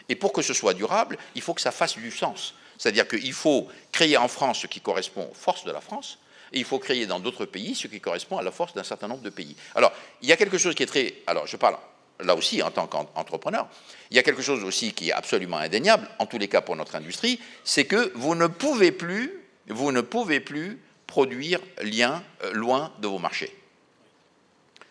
Et 0.08 0.14
pour 0.14 0.32
que 0.32 0.42
ce 0.42 0.54
soit 0.54 0.74
durable, 0.74 1.18
il 1.34 1.42
faut 1.42 1.54
que 1.54 1.60
ça 1.60 1.72
fasse 1.72 1.96
du 1.96 2.12
sens. 2.12 2.54
C'est-à-dire 2.78 3.08
qu'il 3.08 3.32
faut 3.32 3.68
créer 3.90 4.16
en 4.16 4.28
France 4.28 4.60
ce 4.60 4.66
qui 4.68 4.80
correspond 4.80 5.28
aux 5.30 5.34
forces 5.34 5.64
de 5.64 5.72
la 5.72 5.80
France, 5.80 6.18
et 6.52 6.58
il 6.58 6.64
faut 6.64 6.78
créer 6.78 7.06
dans 7.06 7.18
d'autres 7.18 7.46
pays 7.46 7.74
ce 7.74 7.88
qui 7.88 8.00
correspond 8.00 8.38
à 8.38 8.42
la 8.42 8.52
force 8.52 8.74
d'un 8.74 8.84
certain 8.84 9.08
nombre 9.08 9.22
de 9.22 9.30
pays. 9.30 9.56
Alors, 9.74 9.92
il 10.20 10.28
y 10.28 10.32
a 10.32 10.36
quelque 10.36 10.58
chose 10.58 10.74
qui 10.74 10.82
est 10.82 10.86
très... 10.86 11.14
Alors, 11.26 11.46
je 11.46 11.56
parle 11.56 11.76
là 12.22 12.34
aussi 12.34 12.62
en 12.62 12.70
tant 12.70 12.86
qu'entrepreneur, 12.86 13.68
il 14.10 14.16
y 14.16 14.18
a 14.18 14.22
quelque 14.22 14.42
chose 14.42 14.64
aussi 14.64 14.92
qui 14.92 15.10
est 15.10 15.12
absolument 15.12 15.58
indéniable, 15.58 16.08
en 16.18 16.26
tous 16.26 16.38
les 16.38 16.48
cas 16.48 16.60
pour 16.60 16.76
notre 16.76 16.94
industrie, 16.94 17.40
c'est 17.64 17.84
que 17.84 18.12
vous 18.14 18.34
ne 18.34 18.46
pouvez 18.46 18.92
plus, 18.92 19.32
vous 19.68 19.92
ne 19.92 20.00
pouvez 20.00 20.40
plus 20.40 20.80
produire 21.06 21.60
lien, 21.82 22.22
euh, 22.44 22.52
loin 22.52 22.92
de 23.00 23.08
vos 23.08 23.18
marchés. 23.18 23.54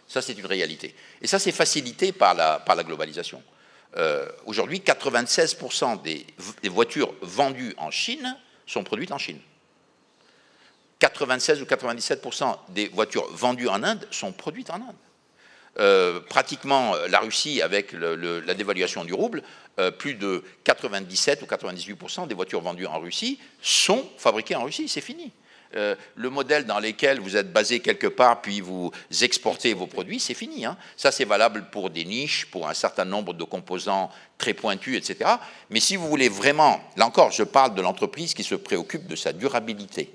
Ça, 0.07 0.21
c'est 0.21 0.33
une 0.33 0.45
réalité. 0.45 0.93
Et 1.21 1.27
ça, 1.27 1.39
c'est 1.39 1.51
facilité 1.51 2.11
par 2.11 2.33
la, 2.33 2.59
par 2.59 2.75
la 2.75 2.83
globalisation. 2.83 3.41
Euh, 3.97 4.27
aujourd'hui, 4.45 4.79
96% 4.79 6.01
des, 6.01 6.25
des, 6.61 6.69
voitures 6.69 7.13
vendues 7.21 7.73
en 7.77 7.91
Chine 7.91 8.37
sont 8.67 8.83
produites 8.83 9.11
en 9.11 9.17
Chine. 9.17 9.39
96 10.99 11.61
ou 11.61 11.65
97% 11.65 12.57
des 12.69 12.87
voitures 12.89 13.27
vendues 13.31 13.67
en 13.67 13.83
Inde 13.83 14.07
sont 14.11 14.31
produites 14.31 14.69
en 14.69 14.75
Inde. 14.75 14.95
Euh, 15.79 16.19
pratiquement 16.19 16.95
la 17.09 17.19
Russie, 17.19 17.61
avec 17.61 17.93
la 17.93 18.53
dévaluation 18.53 19.05
du 19.05 19.13
rouble, 19.13 19.41
euh, 19.79 19.89
plus 19.89 20.15
de 20.15 20.43
97 20.65 21.41
ou 21.43 21.45
98% 21.45 22.27
des 22.27 22.35
voitures 22.35 22.59
vendues 22.59 22.87
en 22.87 22.99
Russie 22.99 23.39
sont 23.61 24.05
fabriquées 24.17 24.55
en 24.55 24.63
Russie. 24.63 24.89
C'est 24.89 24.99
fini. 24.99 25.31
Euh, 25.75 25.95
le 26.15 26.29
modèle 26.29 26.65
dans 26.65 26.79
lequel 26.79 27.21
vous 27.21 27.37
êtes 27.37 27.53
basé 27.53 27.79
quelque 27.79 28.07
part, 28.07 28.41
puis 28.41 28.59
vous 28.59 28.91
exportez 29.21 29.73
vos 29.73 29.87
produits, 29.87 30.19
c'est 30.19 30.33
fini. 30.33 30.65
Hein. 30.65 30.75
Ça, 30.97 31.09
c'est 31.11 31.23
valable 31.23 31.69
pour 31.71 31.89
des 31.89 32.03
niches, 32.03 32.47
pour 32.47 32.67
un 32.67 32.73
certain 32.73 33.05
nombre 33.05 33.33
de 33.33 33.45
composants 33.45 34.11
très 34.37 34.53
pointus, 34.53 34.97
etc. 34.97 35.31
Mais 35.69 35.79
si 35.79 35.95
vous 35.95 36.09
voulez 36.09 36.27
vraiment, 36.27 36.81
là 36.97 37.05
encore, 37.05 37.31
je 37.31 37.43
parle 37.43 37.73
de 37.73 37.81
l'entreprise 37.81 38.33
qui 38.33 38.43
se 38.43 38.55
préoccupe 38.55 39.07
de 39.07 39.15
sa 39.15 39.31
durabilité. 39.31 40.11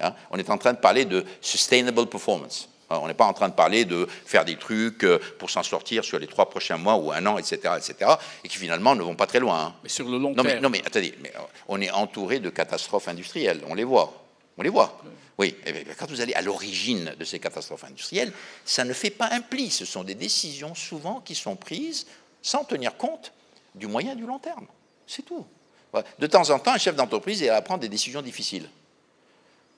Hein. 0.00 0.14
On 0.30 0.38
est 0.38 0.48
en 0.48 0.56
train 0.56 0.72
de 0.72 0.78
parler 0.78 1.04
de 1.04 1.24
sustainable 1.42 2.06
performance. 2.06 2.70
On 3.02 3.06
n'est 3.06 3.14
pas 3.14 3.26
en 3.26 3.32
train 3.32 3.48
de 3.48 3.54
parler 3.54 3.84
de 3.84 4.06
faire 4.24 4.44
des 4.44 4.56
trucs 4.56 5.04
euh, 5.04 5.18
pour 5.38 5.50
s'en 5.50 5.62
sortir 5.62 6.04
sur 6.04 6.18
les 6.18 6.26
trois 6.26 6.48
prochains 6.48 6.76
mois 6.76 6.96
ou 6.96 7.12
un 7.12 7.24
an, 7.26 7.38
etc., 7.38 7.74
etc., 7.76 8.12
et 8.42 8.48
qui 8.48 8.58
finalement 8.58 8.94
ne 8.94 9.02
vont 9.02 9.14
pas 9.14 9.26
très 9.26 9.40
loin. 9.40 9.66
Hein. 9.66 9.74
Mais 9.82 9.88
sur 9.88 10.08
le 10.08 10.18
long 10.18 10.34
terme. 10.34 10.46
Mais, 10.46 10.60
non, 10.60 10.70
mais 10.70 10.82
attendez, 10.84 11.14
mais 11.22 11.32
euh, 11.36 11.40
on 11.68 11.80
est 11.80 11.90
entouré 11.90 12.40
de 12.40 12.50
catastrophes 12.50 13.08
industrielles, 13.08 13.60
on 13.68 13.74
les 13.74 13.84
voit. 13.84 14.24
On 14.56 14.62
les 14.62 14.70
voit. 14.70 15.00
Oui, 15.36 15.56
quand 15.98 16.08
vous 16.08 16.20
allez 16.20 16.32
à 16.34 16.42
l'origine 16.42 17.12
de 17.18 17.24
ces 17.24 17.40
catastrophes 17.40 17.82
industrielles, 17.82 18.32
ça 18.64 18.84
ne 18.84 18.92
fait 18.92 19.10
pas 19.10 19.28
un 19.32 19.40
pli. 19.40 19.68
Ce 19.68 19.84
sont 19.84 20.04
des 20.04 20.14
décisions 20.14 20.76
souvent 20.76 21.20
qui 21.20 21.34
sont 21.34 21.56
prises 21.56 22.06
sans 22.40 22.62
tenir 22.62 22.96
compte 22.96 23.32
du 23.74 23.88
moyen 23.88 24.12
et 24.12 24.16
du 24.16 24.26
long 24.26 24.38
terme. 24.38 24.66
C'est 25.08 25.22
tout. 25.22 25.44
De 26.18 26.26
temps 26.26 26.50
en 26.50 26.58
temps, 26.58 26.72
un 26.72 26.78
chef 26.78 26.94
d'entreprise 26.94 27.42
va 27.42 27.60
prendre 27.62 27.80
des 27.80 27.88
décisions 27.88 28.22
difficiles 28.22 28.68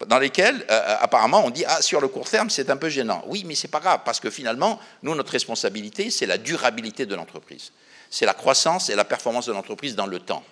dans 0.06 0.18
lesquels, 0.18 0.66
euh, 0.70 0.72
euh, 0.72 0.96
apparemment, 1.00 1.44
on 1.44 1.50
dit 1.50 1.64
ah 1.66 1.80
sur 1.80 2.00
le 2.00 2.08
court 2.08 2.28
terme 2.28 2.50
c'est 2.50 2.68
un 2.70 2.76
peu 2.76 2.88
gênant. 2.88 3.24
Oui, 3.26 3.44
mais 3.46 3.54
c'est 3.54 3.68
pas 3.68 3.80
grave 3.80 4.00
parce 4.04 4.20
que 4.20 4.30
finalement, 4.30 4.78
nous 5.02 5.14
notre 5.14 5.32
responsabilité 5.32 6.10
c'est 6.10 6.26
la 6.26 6.38
durabilité 6.38 7.06
de 7.06 7.14
l'entreprise, 7.14 7.72
c'est 8.10 8.26
la 8.26 8.34
croissance 8.34 8.90
et 8.90 8.94
la 8.94 9.04
performance 9.04 9.46
de 9.46 9.52
l'entreprise 9.52 9.94
dans 9.94 10.06
le 10.06 10.18
temps. 10.18 10.44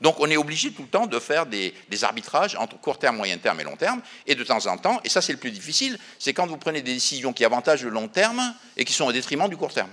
Donc 0.00 0.16
on 0.20 0.30
est 0.30 0.36
obligé 0.36 0.72
tout 0.72 0.82
le 0.82 0.88
temps 0.88 1.06
de 1.06 1.18
faire 1.18 1.44
des, 1.44 1.74
arbitrages 2.02 2.56
entre 2.56 2.80
court 2.80 2.98
terme, 2.98 3.16
moyen 3.16 3.36
terme 3.36 3.60
et 3.60 3.64
long 3.64 3.76
terme, 3.76 4.00
et 4.26 4.34
de 4.34 4.42
temps 4.42 4.66
en 4.66 4.78
temps, 4.78 5.00
et 5.04 5.08
ça 5.08 5.20
c'est 5.20 5.32
le 5.32 5.38
plus 5.38 5.50
difficile, 5.50 5.98
c'est 6.18 6.32
quand 6.32 6.46
vous 6.46 6.56
prenez 6.56 6.80
des 6.80 6.94
décisions 6.94 7.32
qui 7.32 7.44
avantagent 7.44 7.84
le 7.84 7.90
long 7.90 8.08
terme 8.08 8.54
et 8.76 8.84
qui 8.84 8.92
sont 8.92 9.04
au 9.04 9.12
détriment 9.12 9.48
du 9.48 9.56
court 9.56 9.72
terme. 9.72 9.90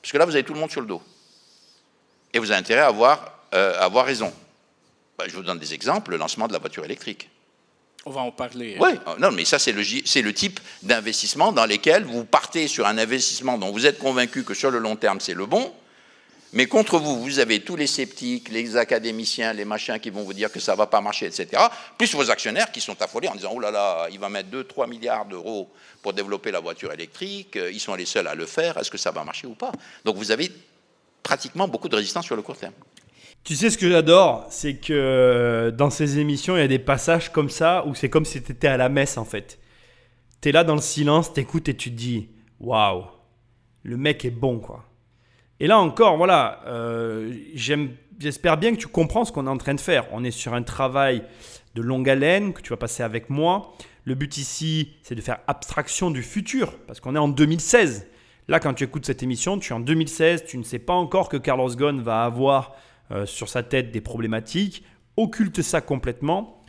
Parce 0.00 0.12
que 0.12 0.18
là 0.18 0.24
vous 0.24 0.34
avez 0.34 0.44
tout 0.44 0.54
le 0.54 0.60
monde 0.60 0.70
sur 0.70 0.80
le 0.80 0.86
dos. 0.86 1.02
Et 2.32 2.38
vous 2.38 2.50
avez 2.50 2.60
intérêt 2.60 2.80
à 2.80 2.86
avoir, 2.86 3.40
euh, 3.52 3.74
à 3.78 3.84
avoir 3.84 4.06
raison. 4.06 4.32
Bah, 5.20 5.26
je 5.28 5.36
vous 5.36 5.42
donne 5.42 5.58
des 5.58 5.74
exemples, 5.74 6.12
le 6.12 6.16
lancement 6.16 6.48
de 6.48 6.54
la 6.54 6.58
voiture 6.58 6.82
électrique. 6.82 7.28
On 8.06 8.10
va 8.10 8.22
en 8.22 8.30
parler. 8.30 8.78
Oui, 8.80 8.88
euh, 9.06 9.16
non, 9.18 9.30
mais 9.30 9.44
ça, 9.44 9.58
c'est 9.58 9.72
le, 9.72 9.82
le, 9.82 10.32
type 10.32 10.58
d'investissement 10.82 11.52
dans 11.52 11.66
lesquels 11.66 12.04
vous 12.04 12.24
partez 12.24 12.68
sur 12.68 12.86
un 12.86 12.96
investissement 12.96 13.58
dont 13.58 13.70
vous 13.70 13.84
êtes 13.84 13.98
convaincu 13.98 14.44
que 14.44 14.54
sur 14.54 14.70
le 14.70 14.78
long 14.78 14.96
terme, 14.96 15.20
c'est 15.20 15.34
le 15.34 15.44
bon, 15.44 15.74
mais 16.54 16.64
contre 16.64 16.98
vous, 16.98 17.20
vous 17.20 17.38
avez 17.38 17.60
tous 17.60 17.76
les 17.76 17.86
sceptiques, 17.86 18.48
les 18.48 18.78
académiciens, 18.78 19.52
les 19.52 19.66
machins 19.66 19.98
qui 20.00 20.08
vont 20.08 20.22
vous 20.22 20.32
dire 20.32 20.50
que 20.50 20.58
ça 20.58 20.72
ne 20.72 20.78
va 20.78 20.86
pas 20.86 21.02
marcher, 21.02 21.26
etc., 21.26 21.64
plus 21.98 22.14
vos 22.14 22.30
actionnaires 22.30 22.72
qui 22.72 22.80
sont 22.80 23.02
affolés 23.02 23.28
en 23.28 23.34
disant, 23.34 23.52
oh 23.54 23.60
là 23.60 23.70
là, 23.70 24.06
il 24.10 24.18
va 24.18 24.30
mettre 24.30 24.48
2-3 24.48 24.88
milliards 24.88 25.26
d'euros 25.26 25.68
pour 26.00 26.14
développer 26.14 26.50
la 26.50 26.60
voiture 26.60 26.94
électrique, 26.94 27.58
euh, 27.58 27.70
ils 27.70 27.78
sont 27.78 27.94
les 27.94 28.06
seuls 28.06 28.26
à 28.26 28.34
le 28.34 28.46
faire, 28.46 28.78
est-ce 28.78 28.90
que 28.90 28.96
ça 28.96 29.10
va 29.10 29.22
marcher 29.22 29.46
ou 29.46 29.54
pas? 29.54 29.72
Donc 30.02 30.16
vous 30.16 30.30
avez 30.30 30.50
pratiquement 31.22 31.68
beaucoup 31.68 31.90
de 31.90 31.96
résistance 31.96 32.24
sur 32.24 32.36
le 32.36 32.40
court 32.42 32.56
terme. 32.56 32.72
Tu 33.42 33.56
sais 33.56 33.70
ce 33.70 33.78
que 33.78 33.88
j'adore, 33.88 34.46
c'est 34.50 34.74
que 34.74 34.92
euh, 34.92 35.70
dans 35.70 35.90
ces 35.90 36.18
émissions, 36.18 36.56
il 36.56 36.60
y 36.60 36.62
a 36.62 36.68
des 36.68 36.78
passages 36.78 37.32
comme 37.32 37.48
ça 37.48 37.84
où 37.86 37.94
c'est 37.94 38.10
comme 38.10 38.24
si 38.24 38.42
tu 38.42 38.52
étais 38.52 38.68
à 38.68 38.76
la 38.76 38.88
messe 38.88 39.16
en 39.16 39.24
fait. 39.24 39.58
Tu 40.40 40.50
es 40.50 40.52
là 40.52 40.62
dans 40.62 40.74
le 40.74 40.80
silence, 40.80 41.32
t'écoutes 41.32 41.68
et 41.68 41.74
tu 41.74 41.90
te 41.90 41.96
dis 41.96 42.28
waouh, 42.60 43.04
le 43.82 43.96
mec 43.96 44.24
est 44.24 44.30
bon 44.30 44.58
quoi. 44.58 44.84
Et 45.58 45.66
là 45.66 45.78
encore, 45.78 46.16
voilà, 46.16 46.62
euh, 46.66 47.34
j'espère 48.18 48.56
bien 48.56 48.72
que 48.72 48.80
tu 48.80 48.88
comprends 48.88 49.24
ce 49.24 49.32
qu'on 49.32 49.46
est 49.46 49.50
en 49.50 49.58
train 49.58 49.74
de 49.74 49.80
faire. 49.80 50.06
On 50.12 50.24
est 50.24 50.30
sur 50.30 50.54
un 50.54 50.62
travail 50.62 51.22
de 51.74 51.82
longue 51.82 52.08
haleine 52.08 52.52
que 52.52 52.62
tu 52.62 52.70
vas 52.70 52.78
passer 52.78 53.02
avec 53.02 53.30
moi. 53.30 53.74
Le 54.04 54.14
but 54.14 54.38
ici, 54.38 54.94
c'est 55.02 55.14
de 55.14 55.20
faire 55.20 55.40
abstraction 55.46 56.10
du 56.10 56.22
futur 56.22 56.78
parce 56.86 57.00
qu'on 57.00 57.14
est 57.14 57.18
en 57.18 57.28
2016. 57.28 58.06
Là, 58.48 58.58
quand 58.58 58.72
tu 58.72 58.84
écoutes 58.84 59.04
cette 59.04 59.22
émission, 59.22 59.58
tu 59.58 59.72
es 59.72 59.76
en 59.76 59.80
2016, 59.80 60.44
tu 60.46 60.56
ne 60.56 60.62
sais 60.62 60.78
pas 60.78 60.94
encore 60.94 61.28
que 61.28 61.36
Carlos 61.36 61.68
Ghosn 61.68 62.00
va 62.00 62.24
avoir 62.24 62.74
euh, 63.12 63.26
sur 63.26 63.48
sa 63.48 63.62
tête 63.62 63.90
des 63.90 64.00
problématiques, 64.00 64.84
occulte 65.16 65.62
ça 65.62 65.80
complètement, 65.80 66.62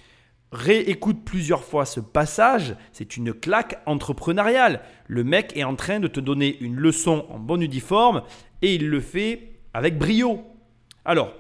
réécoute 0.51 1.23
plusieurs 1.23 1.63
fois 1.63 1.85
ce 1.85 1.99
passage, 1.99 2.75
c'est 2.91 3.15
une 3.17 3.33
claque 3.33 3.81
entrepreneuriale. 3.85 4.81
Le 5.07 5.23
mec 5.23 5.55
est 5.55 5.63
en 5.63 5.75
train 5.75 5.99
de 5.99 6.07
te 6.07 6.19
donner 6.19 6.57
une 6.59 6.75
leçon 6.75 7.25
en 7.29 7.39
bon 7.39 7.61
uniforme 7.61 8.23
et 8.61 8.75
il 8.75 8.89
le 8.89 8.99
fait 8.99 9.53
avec 9.73 9.97
brio. 9.97 10.41
Alors, 11.05 11.33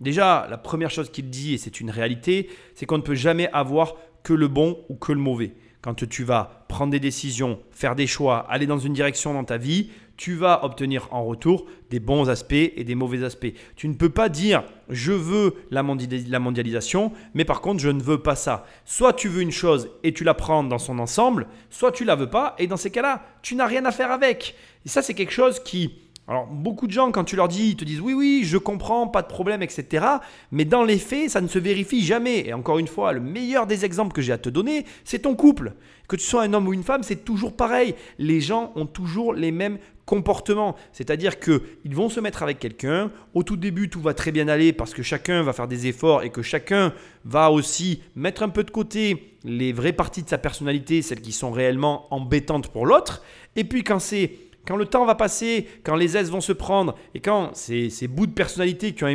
déjà, 0.00 0.46
la 0.50 0.58
première 0.58 0.90
chose 0.90 1.10
qu'il 1.10 1.30
dit, 1.30 1.54
et 1.54 1.58
c'est 1.58 1.80
une 1.80 1.90
réalité, 1.90 2.50
c'est 2.74 2.86
qu'on 2.86 2.98
ne 2.98 3.02
peut 3.02 3.14
jamais 3.14 3.48
avoir 3.52 3.96
que 4.22 4.34
le 4.34 4.48
bon 4.48 4.78
ou 4.88 4.94
que 4.96 5.12
le 5.12 5.18
mauvais. 5.18 5.54
Quand 5.80 6.06
tu 6.08 6.22
vas 6.22 6.64
prendre 6.68 6.92
des 6.92 7.00
décisions, 7.00 7.58
faire 7.70 7.96
des 7.96 8.06
choix, 8.06 8.46
aller 8.50 8.66
dans 8.66 8.78
une 8.78 8.92
direction 8.92 9.34
dans 9.34 9.44
ta 9.44 9.56
vie, 9.56 9.90
tu 10.16 10.34
vas 10.34 10.64
obtenir 10.64 11.08
en 11.10 11.24
retour 11.24 11.66
des 11.90 12.00
bons 12.00 12.28
aspects 12.28 12.52
et 12.52 12.84
des 12.84 12.94
mauvais 12.94 13.24
aspects. 13.24 13.52
Tu 13.76 13.88
ne 13.88 13.94
peux 13.94 14.08
pas 14.08 14.28
dire 14.28 14.64
je 14.88 15.12
veux 15.12 15.54
la, 15.70 15.82
mondialisation, 15.82 17.12
mais 17.34 17.44
par 17.44 17.60
contre 17.60 17.80
je 17.80 17.88
ne 17.88 18.02
veux 18.02 18.18
pas 18.18 18.36
ça. 18.36 18.66
Soit 18.84 19.14
tu 19.14 19.28
veux 19.28 19.42
une 19.42 19.50
chose 19.50 19.90
et 20.02 20.12
tu 20.12 20.24
la 20.24 20.34
prends 20.34 20.64
dans 20.64 20.78
son 20.78 20.98
ensemble, 20.98 21.46
soit 21.70 21.92
tu 21.92 22.04
la 22.04 22.14
veux 22.14 22.30
pas 22.30 22.54
et 22.58 22.66
dans 22.66 22.76
ces 22.76 22.90
cas-là, 22.90 23.24
tu 23.42 23.54
n'as 23.54 23.66
rien 23.66 23.84
à 23.84 23.92
faire 23.92 24.10
avec. 24.10 24.54
Et 24.84 24.88
ça 24.88 25.02
c'est 25.02 25.14
quelque 25.14 25.32
chose 25.32 25.60
qui 25.60 25.94
alors, 26.28 26.46
beaucoup 26.46 26.86
de 26.86 26.92
gens, 26.92 27.10
quand 27.10 27.24
tu 27.24 27.34
leur 27.34 27.48
dis, 27.48 27.70
ils 27.70 27.76
te 27.76 27.84
disent 27.84 28.00
oui, 28.00 28.14
oui, 28.14 28.42
je 28.44 28.56
comprends, 28.56 29.08
pas 29.08 29.22
de 29.22 29.26
problème, 29.26 29.60
etc. 29.60 30.06
Mais 30.52 30.64
dans 30.64 30.84
les 30.84 30.98
faits, 30.98 31.30
ça 31.30 31.40
ne 31.40 31.48
se 31.48 31.58
vérifie 31.58 32.04
jamais. 32.04 32.46
Et 32.46 32.52
encore 32.52 32.78
une 32.78 32.86
fois, 32.86 33.12
le 33.12 33.20
meilleur 33.20 33.66
des 33.66 33.84
exemples 33.84 34.12
que 34.12 34.22
j'ai 34.22 34.32
à 34.32 34.38
te 34.38 34.48
donner, 34.48 34.86
c'est 35.04 35.20
ton 35.20 35.34
couple. 35.34 35.74
Que 36.06 36.14
tu 36.14 36.24
sois 36.24 36.42
un 36.42 36.52
homme 36.54 36.68
ou 36.68 36.74
une 36.74 36.84
femme, 36.84 37.02
c'est 37.02 37.24
toujours 37.24 37.56
pareil. 37.56 37.96
Les 38.18 38.40
gens 38.40 38.72
ont 38.76 38.86
toujours 38.86 39.34
les 39.34 39.50
mêmes 39.50 39.78
comportements. 40.04 40.76
C'est-à-dire 40.92 41.40
qu'ils 41.40 41.60
vont 41.94 42.08
se 42.08 42.20
mettre 42.20 42.44
avec 42.44 42.60
quelqu'un. 42.60 43.10
Au 43.34 43.42
tout 43.42 43.56
début, 43.56 43.88
tout 43.88 44.00
va 44.00 44.14
très 44.14 44.30
bien 44.30 44.46
aller 44.46 44.72
parce 44.72 44.94
que 44.94 45.02
chacun 45.02 45.42
va 45.42 45.52
faire 45.52 45.68
des 45.68 45.88
efforts 45.88 46.22
et 46.22 46.30
que 46.30 46.42
chacun 46.42 46.92
va 47.24 47.50
aussi 47.50 48.00
mettre 48.14 48.44
un 48.44 48.48
peu 48.48 48.62
de 48.62 48.70
côté 48.70 49.36
les 49.44 49.72
vraies 49.72 49.92
parties 49.92 50.22
de 50.22 50.28
sa 50.28 50.38
personnalité, 50.38 51.02
celles 51.02 51.20
qui 51.20 51.32
sont 51.32 51.50
réellement 51.50 52.06
embêtantes 52.14 52.68
pour 52.68 52.86
l'autre. 52.86 53.22
Et 53.56 53.64
puis 53.64 53.82
quand 53.82 53.98
c'est 53.98 54.32
quand 54.66 54.76
le 54.76 54.86
temps 54.86 55.04
va 55.04 55.14
passer, 55.14 55.66
quand 55.82 55.96
les 55.96 56.16
aises 56.16 56.30
vont 56.30 56.40
se 56.40 56.52
prendre 56.52 56.94
et 57.14 57.20
quand 57.20 57.50
ces, 57.54 57.90
bouts 58.08 58.26
de 58.26 58.32
personnalité 58.32 58.92
qui 58.92 59.04
ont, 59.04 59.08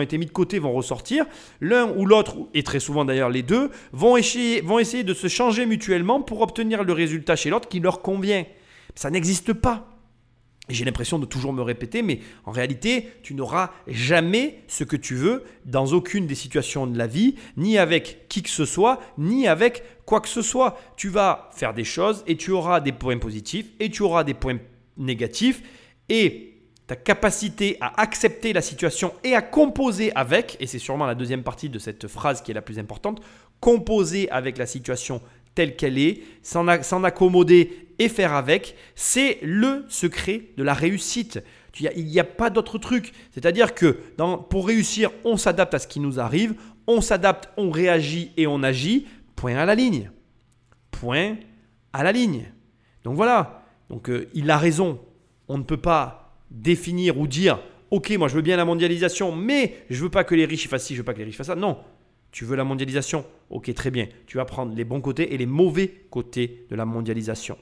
été 0.00 0.18
mis 0.18 0.26
de 0.26 0.30
côté 0.30 0.58
vont 0.58 0.72
ressortir, 0.72 1.26
l'un 1.60 1.90
ou 1.96 2.06
l'autre, 2.06 2.36
et 2.54 2.62
très 2.62 2.80
souvent 2.80 3.04
d'ailleurs 3.04 3.30
les 3.30 3.42
deux, 3.42 3.70
vont 3.92 4.16
essayer, 4.16 4.60
vont 4.60 4.78
essayer 4.78 5.02
de 5.02 5.14
se 5.14 5.28
changer 5.28 5.66
mutuellement 5.66 6.20
pour 6.20 6.40
obtenir 6.40 6.84
le 6.84 6.92
résultat 6.92 7.36
chez 7.36 7.50
l'autre 7.50 7.68
qui 7.68 7.80
leur 7.80 8.00
convient. 8.02 8.44
Ça 8.94 9.10
n'existe 9.10 9.52
pas. 9.52 9.88
J'ai 10.68 10.84
l'impression 10.84 11.18
de 11.18 11.26
toujours 11.26 11.52
me 11.52 11.62
répéter, 11.62 12.02
mais 12.02 12.20
en 12.44 12.52
réalité, 12.52 13.08
tu 13.24 13.34
n'auras 13.34 13.72
jamais 13.88 14.62
ce 14.68 14.84
que 14.84 14.96
tu 14.96 15.16
veux 15.16 15.42
dans 15.64 15.86
aucune 15.86 16.28
des 16.28 16.36
situations 16.36 16.86
de 16.86 16.96
la 16.96 17.08
vie, 17.08 17.34
ni 17.56 17.78
avec 17.78 18.28
qui 18.28 18.42
que 18.44 18.48
ce 18.48 18.64
soit, 18.64 19.00
ni 19.18 19.48
avec 19.48 19.82
quoi 20.06 20.20
que 20.20 20.28
ce 20.28 20.40
soit. 20.40 20.78
Tu 20.96 21.08
vas 21.08 21.50
faire 21.52 21.74
des 21.74 21.82
choses 21.82 22.22
et 22.28 22.36
tu 22.36 22.52
auras 22.52 22.80
des 22.80 22.92
points 22.92 23.18
positifs 23.18 23.66
et 23.80 23.90
tu 23.90 24.02
auras 24.02 24.22
des 24.22 24.34
points 24.34 24.58
négatif 24.96 25.62
et 26.08 26.52
ta 26.86 26.96
capacité 26.96 27.76
à 27.80 28.00
accepter 28.00 28.52
la 28.52 28.60
situation 28.60 29.14
et 29.24 29.34
à 29.34 29.42
composer 29.42 30.12
avec, 30.14 30.56
et 30.60 30.66
c'est 30.66 30.78
sûrement 30.78 31.06
la 31.06 31.14
deuxième 31.14 31.42
partie 31.42 31.68
de 31.68 31.78
cette 31.78 32.08
phrase 32.08 32.42
qui 32.42 32.50
est 32.50 32.54
la 32.54 32.62
plus 32.62 32.78
importante, 32.78 33.22
composer 33.60 34.30
avec 34.30 34.58
la 34.58 34.66
situation 34.66 35.22
telle 35.54 35.76
qu'elle 35.76 35.98
est, 35.98 36.22
s'en 36.42 36.66
accommoder 36.66 37.88
et 37.98 38.08
faire 38.08 38.32
avec, 38.32 38.74
c'est 38.94 39.38
le 39.42 39.84
secret 39.88 40.42
de 40.56 40.62
la 40.62 40.74
réussite. 40.74 41.40
Il 41.78 42.04
n'y 42.04 42.20
a, 42.20 42.24
pas 42.24 42.50
d'autre 42.50 42.78
truc. 42.78 43.12
C'est-à-dire 43.32 43.74
que 43.74 43.98
pour 44.50 44.66
réussir, 44.66 45.10
on 45.24 45.36
s'adapte 45.36 45.74
à 45.74 45.78
ce 45.78 45.86
qui 45.86 46.00
nous 46.00 46.20
arrive, 46.20 46.54
on 46.86 47.00
s'adapte, 47.00 47.48
on 47.56 47.70
réagit 47.70 48.32
et 48.36 48.46
on 48.46 48.62
agit. 48.62 49.06
Point 49.36 49.56
à 49.56 49.64
la 49.64 49.74
ligne. 49.74 50.10
Point 50.90 51.36
à 51.92 52.02
la 52.02 52.12
ligne. 52.12 52.52
Donc 53.04 53.16
voilà, 53.16 53.61
donc 53.92 54.08
euh, 54.08 54.28
il 54.34 54.50
a 54.50 54.58
raison. 54.58 54.98
On 55.48 55.58
ne 55.58 55.62
peut 55.62 55.76
pas 55.76 56.34
définir 56.50 57.18
ou 57.18 57.26
dire 57.28 57.60
Ok, 57.90 58.10
moi 58.18 58.26
je 58.26 58.34
veux 58.34 58.42
bien 58.42 58.56
la 58.56 58.64
mondialisation, 58.64 59.36
mais 59.36 59.84
je 59.90 60.02
veux 60.02 60.10
pas 60.10 60.24
que 60.24 60.34
les 60.34 60.46
riches 60.46 60.66
fassent 60.66 60.86
ci, 60.86 60.94
je 60.94 61.00
veux 61.00 61.04
pas 61.04 61.12
que 61.12 61.18
les 61.18 61.24
riches 61.24 61.36
fassent 61.36 61.48
ça. 61.48 61.54
Non, 61.54 61.78
tu 62.32 62.46
veux 62.46 62.56
la 62.56 62.64
mondialisation? 62.64 63.26
Ok, 63.50 63.72
très 63.74 63.90
bien. 63.90 64.08
Tu 64.26 64.38
vas 64.38 64.46
prendre 64.46 64.74
les 64.74 64.84
bons 64.84 65.02
côtés 65.02 65.34
et 65.34 65.36
les 65.36 65.44
mauvais 65.44 65.88
côtés 66.10 66.66
de 66.70 66.74
la 66.74 66.86
mondialisation. 66.86 67.58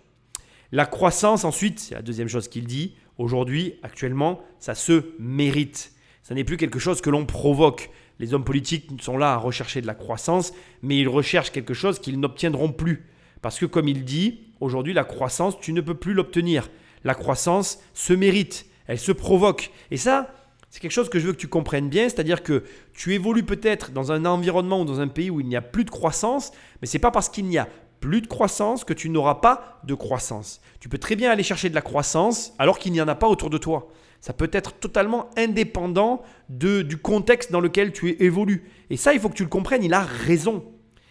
La 0.70 0.86
croissance, 0.86 1.44
ensuite, 1.44 1.80
c'est 1.80 1.96
la 1.96 2.02
deuxième 2.02 2.28
chose 2.28 2.46
qu'il 2.46 2.64
dit. 2.64 2.94
Aujourd'hui, 3.18 3.74
actuellement, 3.82 4.40
ça 4.60 4.76
se 4.76 5.12
mérite. 5.18 5.92
Ça 6.22 6.36
n'est 6.36 6.44
plus 6.44 6.56
quelque 6.56 6.78
chose 6.78 7.00
que 7.00 7.10
l'on 7.10 7.26
provoque. 7.26 7.90
Les 8.20 8.34
hommes 8.34 8.44
politiques 8.44 8.88
sont 9.02 9.18
là 9.18 9.32
à 9.32 9.36
rechercher 9.36 9.80
de 9.80 9.88
la 9.88 9.94
croissance, 9.94 10.52
mais 10.82 10.96
ils 10.96 11.08
recherchent 11.08 11.50
quelque 11.50 11.74
chose 11.74 11.98
qu'ils 11.98 12.20
n'obtiendront 12.20 12.70
plus. 12.70 13.08
Parce 13.42 13.58
que 13.58 13.66
comme 13.66 13.88
il 13.88 14.04
dit, 14.04 14.49
aujourd'hui, 14.60 14.92
la 14.92 15.04
croissance, 15.04 15.58
tu 15.60 15.72
ne 15.72 15.80
peux 15.80 15.94
plus 15.94 16.14
l'obtenir. 16.14 16.70
La 17.04 17.14
croissance 17.14 17.80
se 17.94 18.12
mérite, 18.12 18.66
elle 18.86 18.98
se 18.98 19.12
provoque. 19.12 19.70
Et 19.90 19.96
ça, 19.96 20.34
c'est 20.70 20.80
quelque 20.80 20.92
chose 20.92 21.08
que 21.08 21.18
je 21.18 21.26
veux 21.26 21.32
que 21.32 21.38
tu 21.38 21.48
comprennes 21.48 21.88
bien, 21.88 22.04
c'est-à-dire 22.08 22.42
que 22.42 22.64
tu 22.92 23.14
évolues 23.14 23.42
peut-être 23.42 23.90
dans 23.90 24.12
un 24.12 24.24
environnement 24.24 24.82
ou 24.82 24.84
dans 24.84 25.00
un 25.00 25.08
pays 25.08 25.30
où 25.30 25.40
il 25.40 25.48
n'y 25.48 25.56
a 25.56 25.62
plus 25.62 25.84
de 25.84 25.90
croissance, 25.90 26.52
mais 26.80 26.86
c'est 26.86 26.98
pas 26.98 27.10
parce 27.10 27.28
qu'il 27.28 27.46
n'y 27.46 27.58
a 27.58 27.68
plus 28.00 28.20
de 28.22 28.26
croissance 28.26 28.84
que 28.84 28.94
tu 28.94 29.10
n'auras 29.10 29.36
pas 29.36 29.80
de 29.84 29.94
croissance. 29.94 30.60
Tu 30.78 30.88
peux 30.88 30.98
très 30.98 31.16
bien 31.16 31.30
aller 31.30 31.42
chercher 31.42 31.68
de 31.68 31.74
la 31.74 31.82
croissance 31.82 32.54
alors 32.58 32.78
qu'il 32.78 32.92
n'y 32.92 33.00
en 33.00 33.08
a 33.08 33.14
pas 33.14 33.28
autour 33.28 33.50
de 33.50 33.58
toi. 33.58 33.88
Ça 34.20 34.32
peut 34.32 34.50
être 34.52 34.74
totalement 34.74 35.30
indépendant 35.36 36.22
de, 36.48 36.82
du 36.82 36.98
contexte 36.98 37.52
dans 37.52 37.60
lequel 37.60 37.92
tu 37.92 38.22
évolues. 38.22 38.70
Et 38.90 38.96
ça, 38.96 39.12
il 39.12 39.20
faut 39.20 39.28
que 39.28 39.34
tu 39.34 39.42
le 39.42 39.48
comprennes, 39.48 39.82
il 39.82 39.94
a 39.94 40.02
raison. 40.02 40.64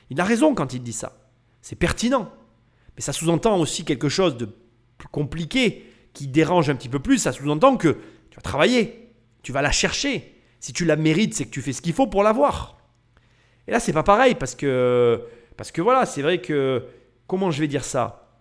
Il 0.09 0.19
a 0.21 0.23
raison 0.23 0.53
quand 0.55 0.73
il 0.73 0.81
dit 0.81 0.93
ça. 0.93 1.17
C'est 1.61 1.75
pertinent. 1.75 2.31
Mais 2.99 3.03
ça 3.03 3.13
sous-entend 3.13 3.57
aussi 3.57 3.85
quelque 3.85 4.09
chose 4.09 4.35
de 4.35 4.53
plus 4.97 5.07
compliqué, 5.07 5.85
qui 6.11 6.27
dérange 6.27 6.69
un 6.69 6.75
petit 6.75 6.89
peu 6.89 6.99
plus. 6.99 7.17
Ça 7.17 7.31
sous-entend 7.31 7.77
que 7.77 7.97
tu 8.29 8.35
vas 8.35 8.41
travailler, 8.41 9.13
tu 9.41 9.53
vas 9.53 9.61
la 9.61 9.71
chercher. 9.71 10.35
Si 10.59 10.73
tu 10.73 10.83
la 10.83 10.97
mérites, 10.97 11.33
c'est 11.33 11.45
que 11.45 11.49
tu 11.49 11.61
fais 11.61 11.71
ce 11.71 11.81
qu'il 11.81 11.93
faut 11.93 12.07
pour 12.07 12.23
l'avoir. 12.23 12.77
Et 13.69 13.71
là, 13.71 13.79
c'est 13.79 13.93
pas 13.93 14.03
pareil 14.03 14.35
parce 14.35 14.53
que, 14.53 15.23
parce 15.55 15.71
que 15.71 15.81
voilà, 15.81 16.05
c'est 16.05 16.21
vrai 16.21 16.41
que, 16.41 16.87
comment 17.25 17.51
je 17.51 17.61
vais 17.61 17.69
dire 17.69 17.85
ça? 17.85 18.33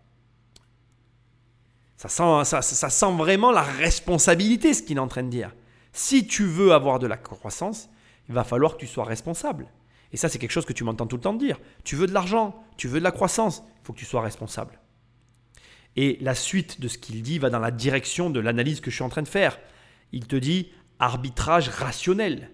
Ça 1.96 2.08
sent, 2.08 2.44
ça, 2.44 2.60
ça 2.60 2.90
sent 2.90 3.12
vraiment 3.16 3.52
la 3.52 3.62
responsabilité, 3.62 4.74
ce 4.74 4.82
qu'il 4.82 4.96
est 4.96 5.00
en 5.00 5.06
train 5.06 5.22
de 5.22 5.30
dire. 5.30 5.54
Si 5.92 6.26
tu 6.26 6.42
veux 6.42 6.72
avoir 6.72 6.98
de 6.98 7.06
la 7.06 7.16
croissance, 7.16 7.88
il 8.28 8.34
va 8.34 8.42
falloir 8.42 8.72
que 8.72 8.80
tu 8.80 8.88
sois 8.88 9.04
responsable. 9.04 9.68
Et 10.12 10.16
ça, 10.16 10.28
c'est 10.28 10.38
quelque 10.38 10.52
chose 10.52 10.64
que 10.64 10.72
tu 10.72 10.84
m'entends 10.84 11.06
tout 11.06 11.16
le 11.16 11.22
temps 11.22 11.34
dire. 11.34 11.58
Tu 11.84 11.96
veux 11.96 12.06
de 12.06 12.14
l'argent, 12.14 12.62
tu 12.76 12.88
veux 12.88 12.98
de 12.98 13.04
la 13.04 13.10
croissance, 13.10 13.62
il 13.82 13.86
faut 13.86 13.92
que 13.92 13.98
tu 13.98 14.04
sois 14.04 14.22
responsable. 14.22 14.80
Et 15.96 16.18
la 16.20 16.34
suite 16.34 16.80
de 16.80 16.88
ce 16.88 16.98
qu'il 16.98 17.22
dit 17.22 17.38
va 17.38 17.50
dans 17.50 17.58
la 17.58 17.70
direction 17.70 18.30
de 18.30 18.40
l'analyse 18.40 18.80
que 18.80 18.90
je 18.90 18.96
suis 18.96 19.04
en 19.04 19.08
train 19.08 19.22
de 19.22 19.28
faire. 19.28 19.58
Il 20.12 20.26
te 20.26 20.36
dit 20.36 20.70
arbitrage 20.98 21.68
rationnel. 21.68 22.50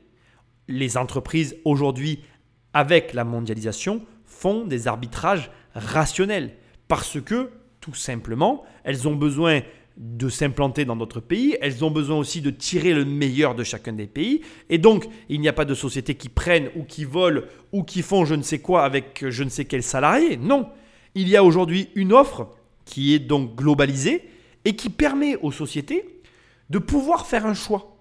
Les 0.66 0.96
entreprises 0.96 1.56
aujourd'hui, 1.64 2.24
avec 2.72 3.12
la 3.12 3.24
mondialisation, 3.24 4.04
font 4.24 4.64
des 4.66 4.88
arbitrages 4.88 5.50
rationnels 5.74 6.56
parce 6.88 7.20
que 7.20 7.50
tout 7.80 7.94
simplement, 7.94 8.64
elles 8.82 9.06
ont 9.06 9.14
besoin 9.14 9.60
de 9.96 10.28
s'implanter 10.28 10.84
dans 10.84 10.96
d'autres 10.96 11.20
pays, 11.20 11.56
elles 11.60 11.84
ont 11.84 11.90
besoin 11.90 12.16
aussi 12.16 12.40
de 12.40 12.50
tirer 12.50 12.92
le 12.92 13.04
meilleur 13.04 13.54
de 13.54 13.62
chacun 13.62 13.92
des 13.92 14.06
pays, 14.06 14.40
et 14.68 14.78
donc 14.78 15.06
il 15.28 15.40
n'y 15.40 15.48
a 15.48 15.52
pas 15.52 15.64
de 15.64 15.74
sociétés 15.74 16.16
qui 16.16 16.28
prennent 16.28 16.68
ou 16.76 16.82
qui 16.82 17.04
volent 17.04 17.42
ou 17.72 17.84
qui 17.84 18.02
font 18.02 18.24
je 18.24 18.34
ne 18.34 18.42
sais 18.42 18.58
quoi 18.58 18.84
avec 18.84 19.24
je 19.28 19.44
ne 19.44 19.48
sais 19.48 19.64
quel 19.64 19.82
salarié, 19.82 20.36
non. 20.36 20.68
Il 21.14 21.28
y 21.28 21.36
a 21.36 21.44
aujourd'hui 21.44 21.90
une 21.94 22.12
offre 22.12 22.48
qui 22.84 23.14
est 23.14 23.20
donc 23.20 23.54
globalisée 23.54 24.28
et 24.64 24.74
qui 24.74 24.90
permet 24.90 25.36
aux 25.36 25.52
sociétés 25.52 26.22
de 26.70 26.78
pouvoir 26.78 27.26
faire 27.26 27.46
un 27.46 27.54
choix. 27.54 27.96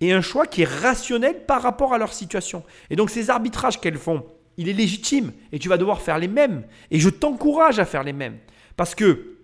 Et 0.00 0.12
un 0.12 0.20
choix 0.20 0.46
qui 0.46 0.62
est 0.62 0.68
rationnel 0.68 1.44
par 1.46 1.62
rapport 1.62 1.92
à 1.92 1.98
leur 1.98 2.12
situation. 2.12 2.62
Et 2.90 2.96
donc 2.96 3.10
ces 3.10 3.30
arbitrages 3.30 3.80
qu'elles 3.80 3.96
font, 3.96 4.24
il 4.58 4.68
est 4.68 4.74
légitime 4.74 5.32
et 5.52 5.58
tu 5.58 5.68
vas 5.68 5.78
devoir 5.78 6.02
faire 6.02 6.18
les 6.18 6.28
mêmes. 6.28 6.64
Et 6.90 7.00
je 7.00 7.08
t'encourage 7.08 7.78
à 7.78 7.84
faire 7.84 8.04
les 8.04 8.12
mêmes. 8.12 8.38
Parce 8.76 8.94
que 8.94 9.35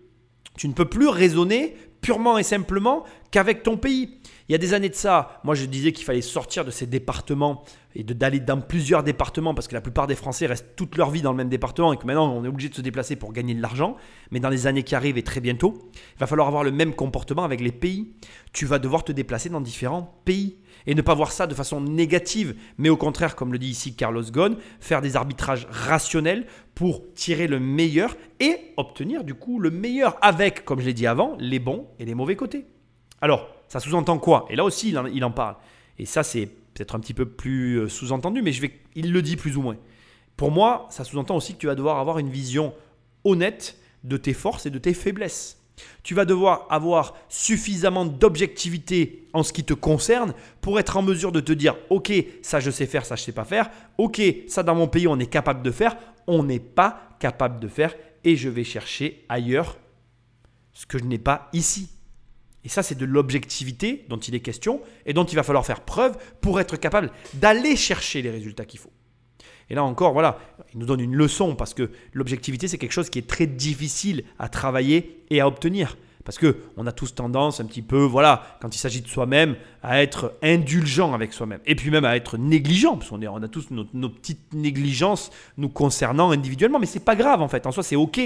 tu 0.57 0.68
ne 0.68 0.72
peux 0.72 0.88
plus 0.88 1.09
raisonner 1.09 1.76
purement 2.00 2.38
et 2.38 2.42
simplement 2.42 3.05
qu'avec 3.30 3.62
ton 3.62 3.76
pays. 3.76 4.18
Il 4.49 4.53
y 4.53 4.55
a 4.55 4.59
des 4.59 4.74
années 4.74 4.88
de 4.88 4.95
ça, 4.95 5.40
moi 5.45 5.55
je 5.55 5.64
disais 5.66 5.93
qu'il 5.93 6.05
fallait 6.05 6.20
sortir 6.20 6.64
de 6.64 6.70
ces 6.70 6.86
départements 6.86 7.64
et 7.95 8.03
d'aller 8.03 8.40
dans 8.40 8.61
plusieurs 8.61 9.03
départements 9.03 9.55
parce 9.55 9.68
que 9.68 9.74
la 9.74 9.80
plupart 9.80 10.07
des 10.07 10.14
Français 10.14 10.47
restent 10.47 10.74
toute 10.76 10.97
leur 10.97 11.11
vie 11.11 11.22
dans 11.22 11.30
le 11.30 11.36
même 11.36 11.49
département 11.49 11.93
et 11.93 11.97
que 11.97 12.07
maintenant 12.07 12.32
on 12.32 12.45
est 12.45 12.49
obligé 12.49 12.68
de 12.68 12.74
se 12.74 12.80
déplacer 12.80 13.16
pour 13.16 13.32
gagner 13.32 13.55
de 13.55 13.62
l'argent. 13.62 13.97
Mais 14.30 14.40
dans 14.40 14.49
les 14.49 14.66
années 14.66 14.82
qui 14.82 14.95
arrivent 14.95 15.18
et 15.18 15.22
très 15.22 15.40
bientôt, 15.40 15.90
il 16.16 16.18
va 16.18 16.26
falloir 16.26 16.49
avoir 16.49 16.64
le 16.64 16.72
même 16.72 16.95
comportement 16.95 17.45
avec 17.45 17.61
les 17.61 17.72
pays. 17.72 18.14
Tu 18.53 18.66
vas 18.66 18.78
devoir 18.78 19.05
te 19.05 19.12
déplacer 19.12 19.49
dans 19.49 19.61
différents 19.61 20.20
pays 20.24 20.57
et 20.86 20.95
ne 20.95 21.03
pas 21.03 21.14
voir 21.14 21.32
ça 21.32 21.47
de 21.47 21.55
façon 21.55 21.80
négative, 21.80 22.57
mais 22.78 22.88
au 22.88 22.97
contraire, 22.97 23.36
comme 23.36 23.53
le 23.53 23.59
dit 23.59 23.68
ici 23.68 23.95
Carlos 23.95 24.24
Ghosn, 24.24 24.57
faire 24.80 25.01
des 25.01 25.16
arbitrages 25.16 25.68
rationnels 25.70 26.47
pour 26.74 27.03
tirer 27.14 27.47
le 27.47 27.61
meilleur 27.61 28.16
et 28.40 28.57
obtenir 28.76 29.22
du 29.22 29.34
coup 29.34 29.61
le 29.61 29.70
meilleur 29.70 30.16
avec, 30.22 30.64
comme 30.64 30.80
je 30.80 30.86
l'ai 30.86 30.95
dit 30.95 31.07
avant, 31.07 31.36
les 31.38 31.61
bons 31.61 31.86
et 31.99 32.05
les 32.05 32.14
mauvais 32.14 32.36
côtés. 32.36 32.66
Alors, 33.20 33.49
ça 33.73 33.81
sous-entend 33.81 34.18
quoi? 34.18 34.45
Et 34.51 34.57
là 34.57 34.64
aussi, 34.64 34.91
il 34.91 35.25
en, 35.25 35.31
parle. 35.31 35.57
Et 35.99 36.05
ça, 36.05 36.23
c'est 36.23 36.45
peut-être 36.45 36.95
un 36.95 37.01
petit 37.01 37.14
peu 37.14 37.25
plus 37.25 37.77
euh, 37.77 37.89
sous-entendu, 37.89 38.43
mais 38.43 38.53
je 38.53 38.61
vais, 38.61 38.79
il 38.95 39.12
le 39.12 39.23
dit 39.23 39.37
plus 39.37 39.57
ou 39.57 39.62
moins. 39.62 39.79
Pour 40.37 40.51
moi, 40.51 40.89
ça 40.91 41.05
sous-entend 41.05 41.37
aussi 41.37 41.55
que 41.55 41.59
tu 41.59 41.68
vas 41.68 41.75
devoir 41.75 41.99
avoir 41.99 42.18
une 42.18 42.29
vision 42.29 42.75
honnête 43.25 43.79
de 44.05 44.18
tes 44.18 44.35
forces 44.35 44.66
et 44.66 44.70
de 44.70 44.79
tes 44.79 44.93
faiblesses. 44.93 45.59
Tu 46.03 46.12
vas 46.12 46.27
devoir 46.27 46.66
avoir 46.68 47.14
suffisamment 47.31 48.05
d'objectivité 48.05 49.27
en 49.33 49.43
ce 49.43 49.55
qui 49.55 49.64
te 49.64 49.73
concerne 49.73 50.35
pour 50.61 50.79
être 50.79 50.99
en 50.99 51.03
mesure 51.03 51.33
de 51.33 51.41
te 51.41 51.55
dire 51.55 51.75
OK, 51.89 52.12
ça 52.43 52.61
je 52.61 52.70
sais 52.70 52.85
faire, 52.85 53.07
ça 53.07 53.16
je 53.16 53.23
sais 53.23 53.33
pas 53.33 53.47
faire. 53.47 53.70
OK, 53.97 54.20
ça 54.49 54.62
dans 54.62 54.75
mon 54.75 54.87
pays 54.87 55.09
on 55.09 55.18
est 55.18 55.25
capable 55.25 55.62
de 55.62 55.70
faire, 55.70 55.97
on 56.27 56.43
n'est 56.43 56.61
pas 56.61 57.16
capable 57.18 57.59
de 57.59 57.68
faire 57.68 57.95
et 58.23 58.37
je 58.37 58.51
vais 58.51 58.64
chercher 58.64 59.25
ailleurs 59.31 59.79
ce 60.75 60.85
que 60.85 60.99
je 60.99 61.05
n'ai 61.05 61.18
pas 61.18 61.49
ici. 61.55 61.89
Et 62.64 62.68
ça, 62.68 62.82
c'est 62.82 62.94
de 62.96 63.04
l'objectivité 63.04 64.04
dont 64.08 64.18
il 64.18 64.34
est 64.34 64.40
question 64.40 64.80
et 65.06 65.12
dont 65.12 65.24
il 65.24 65.34
va 65.34 65.42
falloir 65.42 65.66
faire 65.66 65.80
preuve 65.80 66.16
pour 66.40 66.60
être 66.60 66.76
capable 66.76 67.10
d'aller 67.34 67.76
chercher 67.76 68.22
les 68.22 68.30
résultats 68.30 68.64
qu'il 68.64 68.78
faut. 68.78 68.92
Et 69.70 69.74
là 69.74 69.84
encore, 69.84 70.12
voilà, 70.12 70.38
il 70.72 70.80
nous 70.80 70.86
donne 70.86 71.00
une 71.00 71.14
leçon 71.14 71.54
parce 71.54 71.74
que 71.74 71.90
l'objectivité, 72.12 72.68
c'est 72.68 72.78
quelque 72.78 72.92
chose 72.92 73.10
qui 73.10 73.18
est 73.18 73.26
très 73.26 73.46
difficile 73.46 74.24
à 74.38 74.48
travailler 74.48 75.24
et 75.30 75.40
à 75.40 75.48
obtenir. 75.48 75.96
Parce 76.24 76.38
que 76.38 76.56
on 76.76 76.86
a 76.86 76.92
tous 76.92 77.14
tendance 77.14 77.58
un 77.58 77.64
petit 77.64 77.82
peu, 77.82 78.04
voilà, 78.04 78.58
quand 78.60 78.74
il 78.74 78.78
s'agit 78.78 79.00
de 79.00 79.08
soi-même, 79.08 79.56
à 79.82 80.02
être 80.02 80.34
indulgent 80.42 81.14
avec 81.14 81.32
soi-même. 81.32 81.60
Et 81.66 81.74
puis 81.74 81.90
même 81.90 82.04
à 82.04 82.16
être 82.16 82.36
négligent, 82.38 82.96
parce 82.96 83.10
qu'on 83.10 83.20
on 83.22 83.42
a 83.42 83.48
tous 83.48 83.70
nos, 83.70 83.86
nos, 83.92 84.08
petites 84.08 84.52
négligences 84.52 85.30
nous 85.56 85.68
concernant 85.68 86.30
individuellement. 86.30 86.78
Mais 86.78 86.86
c'est 86.86 87.04
pas 87.04 87.16
grave 87.16 87.42
en 87.42 87.48
fait, 87.48 87.66
en 87.66 87.72
soi 87.72 87.82
c'est 87.82 87.96
ok. 87.96 88.20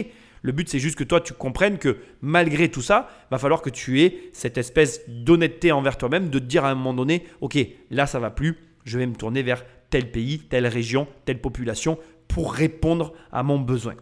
Le 0.46 0.52
but 0.52 0.68
c'est 0.68 0.78
juste 0.78 0.96
que 0.96 1.02
toi 1.02 1.20
tu 1.20 1.32
comprennes 1.32 1.76
que 1.76 1.96
malgré 2.20 2.70
tout 2.70 2.80
ça, 2.80 3.08
va 3.32 3.38
falloir 3.38 3.62
que 3.62 3.68
tu 3.68 4.02
aies 4.02 4.30
cette 4.32 4.58
espèce 4.58 5.00
d'honnêteté 5.08 5.72
envers 5.72 5.98
toi-même, 5.98 6.30
de 6.30 6.38
dire 6.38 6.64
à 6.64 6.70
un 6.70 6.76
moment 6.76 6.94
donné, 6.94 7.24
ok, 7.40 7.58
là 7.90 8.06
ça 8.06 8.20
va 8.20 8.30
plus, 8.30 8.56
je 8.84 8.96
vais 8.96 9.06
me 9.06 9.16
tourner 9.16 9.42
vers 9.42 9.64
tel 9.90 10.08
pays, 10.12 10.38
telle 10.38 10.68
région, 10.68 11.08
telle 11.24 11.40
population 11.40 11.98
pour 12.28 12.52
répondre 12.52 13.12
à 13.32 13.42
mon 13.42 13.58
besoin. 13.58 13.94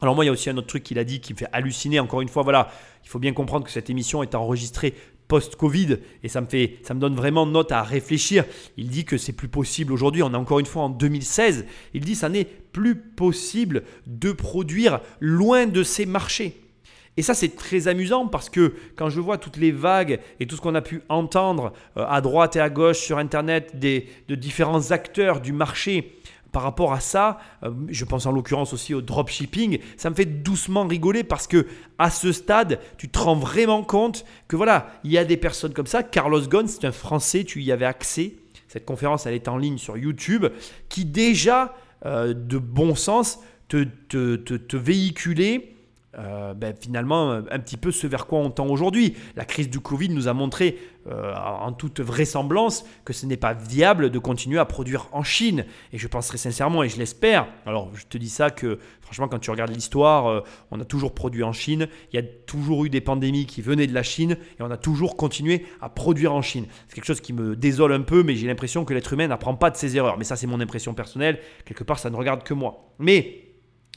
Alors 0.00 0.16
moi, 0.16 0.24
il 0.24 0.26
y 0.26 0.28
a 0.28 0.32
aussi 0.32 0.50
un 0.50 0.56
autre 0.56 0.66
truc 0.66 0.82
qu'il 0.82 0.98
a 0.98 1.04
dit 1.04 1.20
qui 1.20 1.34
me 1.34 1.38
fait 1.38 1.48
halluciner. 1.52 2.00
Encore 2.00 2.20
une 2.20 2.28
fois, 2.28 2.42
voilà, 2.42 2.68
il 3.04 3.08
faut 3.08 3.20
bien 3.20 3.32
comprendre 3.32 3.64
que 3.64 3.70
cette 3.70 3.88
émission 3.90 4.24
est 4.24 4.34
enregistrée 4.34 4.94
post-Covid 5.28 5.98
et 6.22 6.28
ça 6.28 6.40
me 6.40 6.46
fait, 6.46 6.78
ça 6.82 6.94
me 6.94 7.00
donne 7.00 7.14
vraiment 7.14 7.46
note 7.46 7.72
à 7.72 7.82
réfléchir. 7.82 8.44
Il 8.76 8.88
dit 8.88 9.04
que 9.04 9.16
c'est 9.16 9.32
plus 9.32 9.48
possible 9.48 9.92
aujourd'hui. 9.92 10.22
On 10.22 10.32
est 10.32 10.36
encore 10.36 10.60
une 10.60 10.66
fois 10.66 10.82
en 10.84 10.90
2016. 10.90 11.66
Il 11.94 12.04
dit 12.04 12.14
ça 12.14 12.28
n'est 12.28 12.44
plus 12.44 12.96
possible 12.96 13.84
de 14.06 14.32
produire 14.32 15.00
loin 15.20 15.66
de 15.66 15.82
ces 15.82 16.06
marchés. 16.06 16.60
Et 17.16 17.22
ça, 17.22 17.34
c'est 17.34 17.54
très 17.54 17.86
amusant 17.86 18.26
parce 18.26 18.50
que 18.50 18.74
quand 18.96 19.08
je 19.08 19.20
vois 19.20 19.38
toutes 19.38 19.56
les 19.56 19.70
vagues 19.70 20.20
et 20.40 20.46
tout 20.46 20.56
ce 20.56 20.60
qu'on 20.60 20.74
a 20.74 20.82
pu 20.82 21.02
entendre 21.08 21.72
euh, 21.96 22.04
à 22.08 22.20
droite 22.20 22.56
et 22.56 22.60
à 22.60 22.70
gauche 22.70 22.98
sur 22.98 23.18
Internet 23.18 23.78
des, 23.78 24.08
de 24.28 24.34
différents 24.34 24.90
acteurs 24.90 25.40
du 25.40 25.52
marché 25.52 26.12
par 26.54 26.62
rapport 26.62 26.92
à 26.92 27.00
ça, 27.00 27.38
euh, 27.64 27.72
je 27.88 28.04
pense 28.04 28.26
en 28.26 28.32
l'occurrence 28.32 28.72
aussi 28.72 28.94
au 28.94 29.02
dropshipping, 29.02 29.80
ça 29.96 30.08
me 30.08 30.14
fait 30.14 30.24
doucement 30.24 30.86
rigoler 30.86 31.24
parce 31.24 31.48
que 31.48 31.66
à 31.98 32.10
ce 32.10 32.30
stade, 32.30 32.78
tu 32.96 33.08
te 33.08 33.18
rends 33.18 33.34
vraiment 33.34 33.82
compte 33.82 34.24
que 34.46 34.54
voilà, 34.54 34.86
il 35.02 35.10
y 35.10 35.18
a 35.18 35.24
des 35.24 35.36
personnes 35.36 35.74
comme 35.74 35.88
ça. 35.88 36.04
Carlos 36.04 36.40
Ghosn, 36.40 36.68
c'est 36.68 36.84
un 36.84 36.92
Français, 36.92 37.42
tu 37.42 37.60
y 37.60 37.72
avais 37.72 37.84
accès. 37.84 38.36
Cette 38.68 38.84
conférence, 38.84 39.26
elle 39.26 39.34
est 39.34 39.48
en 39.48 39.56
ligne 39.56 39.78
sur 39.78 39.98
YouTube, 39.98 40.46
qui 40.88 41.04
déjà, 41.04 41.74
euh, 42.06 42.34
de 42.34 42.58
bon 42.58 42.94
sens, 42.94 43.40
te, 43.66 43.84
te, 44.08 44.36
te, 44.36 44.54
te 44.54 44.76
véhiculait 44.76 45.73
euh, 46.18 46.54
ben, 46.54 46.74
finalement 46.78 47.32
un 47.32 47.58
petit 47.58 47.76
peu 47.76 47.90
ce 47.90 48.06
vers 48.06 48.26
quoi 48.26 48.38
on 48.38 48.50
tend 48.50 48.66
aujourd'hui. 48.66 49.16
La 49.36 49.44
crise 49.44 49.68
du 49.68 49.80
Covid 49.80 50.08
nous 50.10 50.28
a 50.28 50.32
montré 50.32 50.78
euh, 51.06 51.34
en 51.34 51.72
toute 51.72 52.00
vraisemblance 52.00 52.86
que 53.04 53.12
ce 53.12 53.26
n'est 53.26 53.36
pas 53.36 53.52
viable 53.52 54.08
de 54.08 54.18
continuer 54.18 54.58
à 54.58 54.64
produire 54.64 55.08
en 55.12 55.22
Chine. 55.22 55.66
Et 55.92 55.98
je 55.98 56.08
penserai 56.08 56.38
sincèrement, 56.38 56.82
et 56.82 56.88
je 56.88 56.96
l'espère, 56.96 57.46
alors 57.66 57.90
je 57.94 58.06
te 58.06 58.16
dis 58.16 58.30
ça 58.30 58.50
que 58.50 58.78
franchement 59.02 59.28
quand 59.28 59.38
tu 59.38 59.50
regardes 59.50 59.74
l'histoire, 59.74 60.28
euh, 60.28 60.40
on 60.70 60.80
a 60.80 60.84
toujours 60.86 61.12
produit 61.12 61.42
en 61.42 61.52
Chine, 61.52 61.88
il 62.10 62.16
y 62.16 62.18
a 62.18 62.22
toujours 62.22 62.86
eu 62.86 62.88
des 62.88 63.02
pandémies 63.02 63.44
qui 63.44 63.60
venaient 63.60 63.86
de 63.86 63.92
la 63.92 64.02
Chine, 64.02 64.38
et 64.58 64.62
on 64.62 64.70
a 64.70 64.78
toujours 64.78 65.16
continué 65.16 65.66
à 65.82 65.90
produire 65.90 66.32
en 66.32 66.40
Chine. 66.40 66.64
C'est 66.88 66.94
quelque 66.94 67.04
chose 67.04 67.20
qui 67.20 67.34
me 67.34 67.54
désole 67.54 67.92
un 67.92 68.00
peu, 68.00 68.22
mais 68.22 68.34
j'ai 68.34 68.46
l'impression 68.46 68.86
que 68.86 68.94
l'être 68.94 69.12
humain 69.12 69.26
n'apprend 69.26 69.54
pas 69.54 69.68
de 69.68 69.76
ses 69.76 69.98
erreurs. 69.98 70.16
Mais 70.16 70.24
ça 70.24 70.36
c'est 70.36 70.46
mon 70.46 70.60
impression 70.60 70.94
personnelle, 70.94 71.38
quelque 71.66 71.84
part 71.84 71.98
ça 71.98 72.08
ne 72.08 72.16
regarde 72.16 72.44
que 72.44 72.54
moi. 72.54 72.94
Mais 72.98 73.43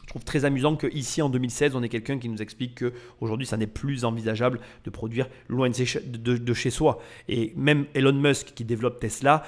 Je 0.08 0.14
trouve 0.14 0.24
très 0.24 0.46
amusant 0.46 0.78
qu'ici, 0.78 1.22
en 1.22 1.28
2016, 1.28 1.76
on 1.76 1.84
ait 1.84 1.90
quelqu'un 1.90 2.18
qui 2.18 2.30
nous 2.30 2.42
explique 2.42 2.80
qu'aujourd'hui, 2.80 3.46
ça 3.46 3.58
n'est 3.58 3.68
plus 3.68 4.06
envisageable 4.06 4.62
de 4.86 4.90
produire 4.90 5.28
loin 5.50 5.70
de 5.70 6.54
chez 6.54 6.70
soi. 6.70 7.00
Et 7.28 7.52
même 7.58 7.88
Elon 7.94 8.14
Musk, 8.14 8.54
qui 8.56 8.64
développe 8.64 9.02
Tesla, 9.02 9.44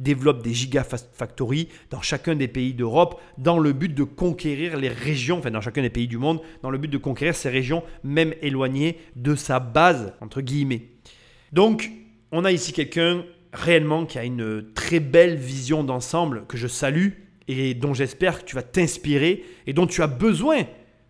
développe 0.00 0.42
des 0.42 0.52
gigafactories 0.52 1.68
dans 1.90 2.02
chacun 2.02 2.34
des 2.34 2.48
pays 2.48 2.74
d'Europe 2.74 3.20
dans 3.38 3.60
le 3.60 3.72
but 3.72 3.94
de 3.94 4.02
conquérir 4.02 4.76
les 4.76 4.88
régions, 4.88 5.38
enfin 5.38 5.52
dans 5.52 5.60
chacun 5.60 5.82
des 5.82 5.90
pays 5.90 6.08
du 6.08 6.18
monde, 6.18 6.40
dans 6.62 6.70
le 6.70 6.78
but 6.78 6.88
de 6.88 6.98
conquérir 6.98 7.36
ces 7.36 7.48
régions 7.48 7.84
même 8.02 8.34
éloignées 8.42 8.98
de 9.14 9.36
sa 9.36 9.60
base, 9.60 10.12
entre 10.20 10.40
guillemets. 10.40 10.88
Donc, 11.52 11.92
on 12.32 12.44
a 12.44 12.50
ici 12.50 12.72
quelqu'un 12.72 13.24
réellement 13.52 14.06
qui 14.06 14.18
a 14.18 14.24
une 14.24 14.72
très 14.74 14.98
belle 14.98 15.36
vision 15.36 15.84
d'ensemble 15.84 16.46
que 16.48 16.56
je 16.56 16.66
salue 16.66 17.10
et 17.48 17.74
dont 17.74 17.94
j'espère 17.94 18.40
que 18.40 18.44
tu 18.44 18.54
vas 18.54 18.62
t'inspirer 18.62 19.44
et 19.66 19.72
dont 19.72 19.86
tu 19.86 20.02
as 20.02 20.06
besoin 20.06 20.64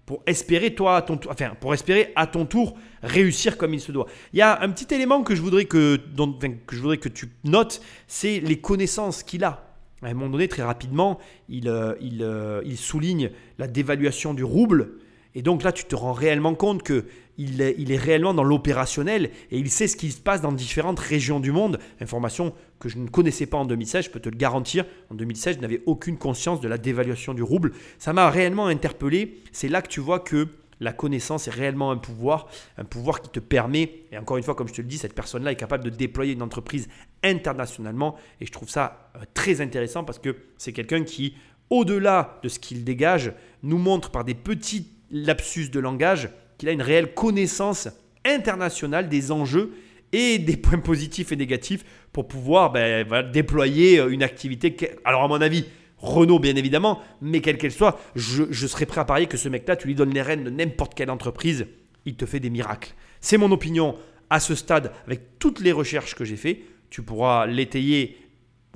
pour 0.07 0.23
espérer 0.27 0.75
toi 0.75 0.97
à 0.97 1.03
ton 1.03 1.17
tour, 1.17 1.31
enfin 1.33 1.55
pour 1.61 1.73
espérer 1.73 2.13
à 2.17 2.27
ton 2.27 2.45
tour 2.45 2.77
réussir 3.03 3.57
comme 3.57 3.75
il 3.75 3.81
se 3.81 3.93
doit. 3.93 4.07
Il 4.33 4.39
y 4.39 4.43
a 4.43 4.61
un 4.61 4.69
petit 4.71 4.93
élément 4.95 5.23
que 5.23 5.35
je 5.35 5.41
voudrais 5.41 5.65
que, 5.65 5.97
que, 5.97 6.77
je 6.77 6.81
voudrais 6.81 6.99
que 6.99 7.09
tu 7.09 7.31
notes, 7.45 7.81
c'est 8.07 8.41
les 8.41 8.61
connaissances 8.61 9.23
qu'il 9.23 9.45
a. 9.45 9.71
À 10.03 10.09
un 10.09 10.15
moment 10.15 10.29
donné, 10.29 10.49
très 10.49 10.63
rapidement, 10.63 11.19
il, 11.49 11.69
euh, 11.69 11.95
il, 12.03 12.23
euh, 12.23 12.61
il 12.67 12.77
souligne 12.77 13.31
la 13.59 13.67
dévaluation 13.67 14.35
du 14.35 14.45
rouble 14.45 14.99
et 15.35 15.43
donc 15.43 15.63
là, 15.63 15.73
tu 15.73 15.85
te 15.85 15.97
rends 15.97 16.13
réellement 16.13 16.55
compte 16.55 16.83
que 16.83 17.07
il 17.39 17.61
est, 17.61 17.97
réellement 17.97 18.35
dans 18.35 18.45
l'opérationnel 18.45 19.31
et 19.51 19.59
il 19.59 19.71
sait 19.71 19.89
ce 19.89 19.97
qui 19.97 20.11
se 20.11 20.21
passe 20.21 20.41
dans 20.41 20.53
différentes 20.53 21.01
régions 21.01 21.41
du 21.41 21.53
monde. 21.53 21.79
Information 22.01 22.55
que 22.79 22.89
je 22.89 22.99
ne 22.99 23.09
connaissais 23.09 23.47
pas 23.47 23.59
en 23.59 23.65
2016, 23.65 24.07
je 24.07 24.11
peux 24.11 24.21
te 24.21 24.29
le 24.29 24.37
garantir. 24.37 24.85
En 25.11 25.15
2016, 25.15 25.57
je 25.57 25.61
n'avais 25.61 25.83
aucune 25.87 26.17
conscience 26.17 26.61
de 26.61 26.69
la 26.69 26.79
dévaluation 26.79 27.35
du 27.35 27.43
rouble. 27.43 27.73
Ça 27.99 28.13
m'a 28.13 28.31
réellement 28.31 28.67
interpellé. 28.67 29.41
C'est 29.53 29.69
là 29.69 29.83
que 29.83 29.89
tu 29.89 30.01
vois 30.01 30.21
que 30.21 30.49
la 30.81 30.93
connaissance 30.93 31.49
est 31.49 31.53
réellement 31.53 31.91
un 31.91 31.97
pouvoir, 31.97 32.49
un 32.79 32.85
pouvoir 32.85 33.23
qui 33.23 33.31
te 33.31 33.41
permet, 33.41 34.03
et 34.13 34.19
encore 34.19 34.37
une 34.37 34.43
fois, 34.43 34.55
comme 34.55 34.69
je 34.69 34.75
te 34.75 34.83
le 34.83 34.89
dis, 34.89 34.99
cette 34.99 35.15
personne-là 35.15 35.53
est 35.53 35.57
capable 35.57 35.85
de 35.85 35.91
déployer 35.91 36.33
une 36.33 36.43
entreprise 36.43 36.89
internationalement, 37.23 38.17
et 38.41 38.47
je 38.47 38.53
trouve 38.53 38.69
ça 38.69 39.11
euh, 39.17 39.21
très 39.35 39.61
intéressant 39.61 40.05
parce 40.05 40.19
que 40.19 40.37
c'est 40.59 40.73
quelqu'un 40.73 41.05
qui, 41.05 41.37
au-delà 41.71 42.39
de 42.43 42.49
ce 42.49 42.59
qu'il 42.59 42.85
dégage, 42.85 43.33
nous 43.63 43.79
montre 43.79 44.11
par 44.11 44.25
des 44.25 44.35
petits 44.35 44.89
lapsus 45.11 45.71
de 45.71 45.81
langage, 45.81 46.29
qu'il 46.59 46.69
a 46.69 46.73
une 46.73 46.83
réelle 46.83 47.15
connaissance 47.15 47.89
internationale 48.25 49.09
des 49.09 49.33
enjeux 49.33 49.73
et 50.13 50.39
des 50.39 50.57
points 50.57 50.79
positifs 50.79 51.33
et 51.33 51.37
négatifs 51.37 51.85
pour 52.13 52.29
pouvoir 52.29 52.71
ben, 52.73 53.31
déployer 53.31 53.99
euh, 53.99 54.09
une 54.09 54.23
activité. 54.23 54.77
Alors 55.05 55.25
à 55.25 55.29
mon 55.29 55.41
avis, 55.41 55.65
Renault 55.99 56.39
bien 56.39 56.55
évidemment, 56.57 57.01
mais 57.21 57.41
quelle 57.41 57.59
qu'elle 57.59 57.73
soit, 57.73 57.99
je, 58.15 58.67
serais 58.67 58.87
prêt 58.87 59.01
à 59.01 59.05
parier 59.05 59.27
que 59.27 59.37
ce 59.37 59.49
mec-là, 59.49 59.77
tu 59.77 59.89
lui 59.89 59.95
donnes 59.95 60.13
les 60.13 60.23
rênes 60.23 60.45
de 60.45 60.51
n'importe 60.51 60.95
quelle 60.95 61.11
entreprise, 61.11 61.67
il 62.05 62.15
te 62.15 62.27
fait 62.27 62.41
des 62.41 62.51
miracles. 62.51 62.95
C'est 63.21 63.39
mon 63.39 63.51
opinion 63.51 63.97
à 64.31 64.39
ce 64.39 64.55
stade 64.55 64.93
avec 65.07 65.39
toutes 65.39 65.61
les 65.61 65.73
recherches 65.73 66.15
que 66.15 66.25
j'ai 66.25 66.37
faites. 66.37 66.61
Tu 66.91 67.03
pourras 67.03 67.47
l'étayer 67.47 68.19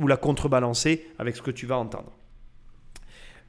ou 0.01 0.07
la 0.07 0.17
contrebalancer 0.17 1.07
avec 1.19 1.37
ce 1.37 1.43
que 1.43 1.51
tu 1.51 1.67
vas 1.67 1.77
entendre. 1.77 2.13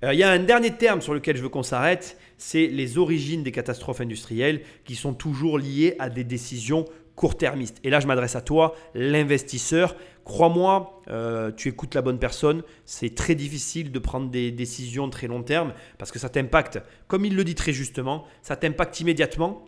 Euh, 0.03 0.13
il 0.13 0.19
y 0.19 0.23
a 0.23 0.29
un 0.29 0.39
dernier 0.39 0.71
terme 0.71 1.01
sur 1.01 1.13
lequel 1.13 1.37
je 1.37 1.41
veux 1.41 1.49
qu'on 1.49 1.63
s'arrête, 1.63 2.17
c'est 2.39 2.67
les 2.67 2.97
origines 2.97 3.43
des 3.43 3.51
catastrophes 3.51 4.01
industrielles 4.01 4.61
qui 4.85 4.95
sont 4.95 5.13
toujours 5.13 5.59
liées 5.59 5.95
à 5.99 6.09
des 6.09 6.23
décisions 6.23 6.85
court-termistes. 7.15 7.79
Et 7.83 7.89
là, 7.89 7.99
je 7.99 8.07
m'adresse 8.07 8.37
à 8.37 8.41
toi, 8.41 8.75
l'investisseur. 8.95 9.97
Crois-moi, 10.23 11.01
euh, 11.09 11.51
tu 11.51 11.67
écoutes 11.67 11.93
la 11.93 12.01
bonne 12.01 12.17
personne. 12.17 12.63
C'est 12.85 13.13
très 13.13 13.35
difficile 13.35 13.91
de 13.91 13.99
prendre 13.99 14.29
des 14.29 14.51
décisions 14.51 15.09
très 15.09 15.27
long 15.27 15.43
terme 15.43 15.73
parce 15.97 16.11
que 16.11 16.17
ça 16.17 16.29
t'impacte, 16.29 16.79
comme 17.07 17.25
il 17.25 17.35
le 17.35 17.43
dit 17.43 17.55
très 17.55 17.73
justement, 17.73 18.23
ça 18.41 18.55
t'impacte 18.55 19.01
immédiatement. 19.01 19.65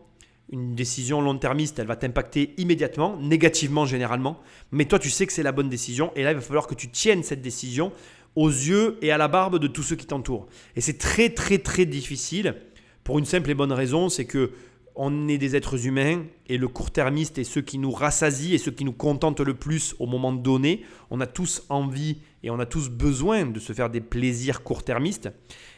Une 0.49 0.75
décision 0.75 1.21
long-termiste, 1.21 1.79
elle 1.79 1.87
va 1.87 1.97
t'impacter 1.97 2.53
immédiatement, 2.57 3.17
négativement 3.17 3.85
généralement. 3.85 4.39
Mais 4.71 4.85
toi, 4.85 4.97
tu 4.97 5.09
sais 5.09 5.25
que 5.25 5.33
c'est 5.33 5.43
la 5.43 5.51
bonne 5.51 5.69
décision. 5.69 6.11
Et 6.15 6.23
là, 6.23 6.31
il 6.31 6.35
va 6.35 6.41
falloir 6.41 6.67
que 6.67 6.75
tu 6.75 6.89
tiennes 6.89 7.23
cette 7.23 7.41
décision 7.41 7.91
aux 8.35 8.49
yeux 8.49 8.97
et 9.01 9.11
à 9.11 9.17
la 9.17 9.27
barbe 9.27 9.59
de 9.59 9.67
tous 9.67 9.83
ceux 9.83 9.95
qui 9.95 10.05
t'entourent. 10.05 10.47
Et 10.75 10.81
c'est 10.81 10.97
très 10.97 11.29
très 11.29 11.57
très 11.57 11.85
difficile 11.85 12.55
pour 13.03 13.19
une 13.19 13.25
simple 13.25 13.49
et 13.49 13.55
bonne 13.55 13.71
raison, 13.71 14.09
c'est 14.09 14.25
que 14.25 14.51
on 14.95 15.29
est 15.29 15.37
des 15.37 15.55
êtres 15.55 15.87
humains 15.87 16.25
et 16.47 16.57
le 16.57 16.67
court-termiste 16.67 17.37
est 17.37 17.45
ceux 17.45 17.61
qui 17.61 17.77
nous 17.77 17.91
rassasient 17.91 18.53
et 18.53 18.57
ceux 18.57 18.71
qui 18.71 18.83
nous 18.83 18.91
contentent 18.91 19.39
le 19.39 19.53
plus 19.53 19.95
au 19.99 20.05
moment 20.05 20.33
donné. 20.33 20.83
On 21.09 21.21
a 21.21 21.27
tous 21.27 21.63
envie 21.69 22.17
et 22.43 22.49
on 22.49 22.59
a 22.59 22.65
tous 22.65 22.89
besoin 22.89 23.45
de 23.45 23.59
se 23.59 23.71
faire 23.73 23.89
des 23.89 24.01
plaisirs 24.01 24.63
court-termistes. 24.63 25.29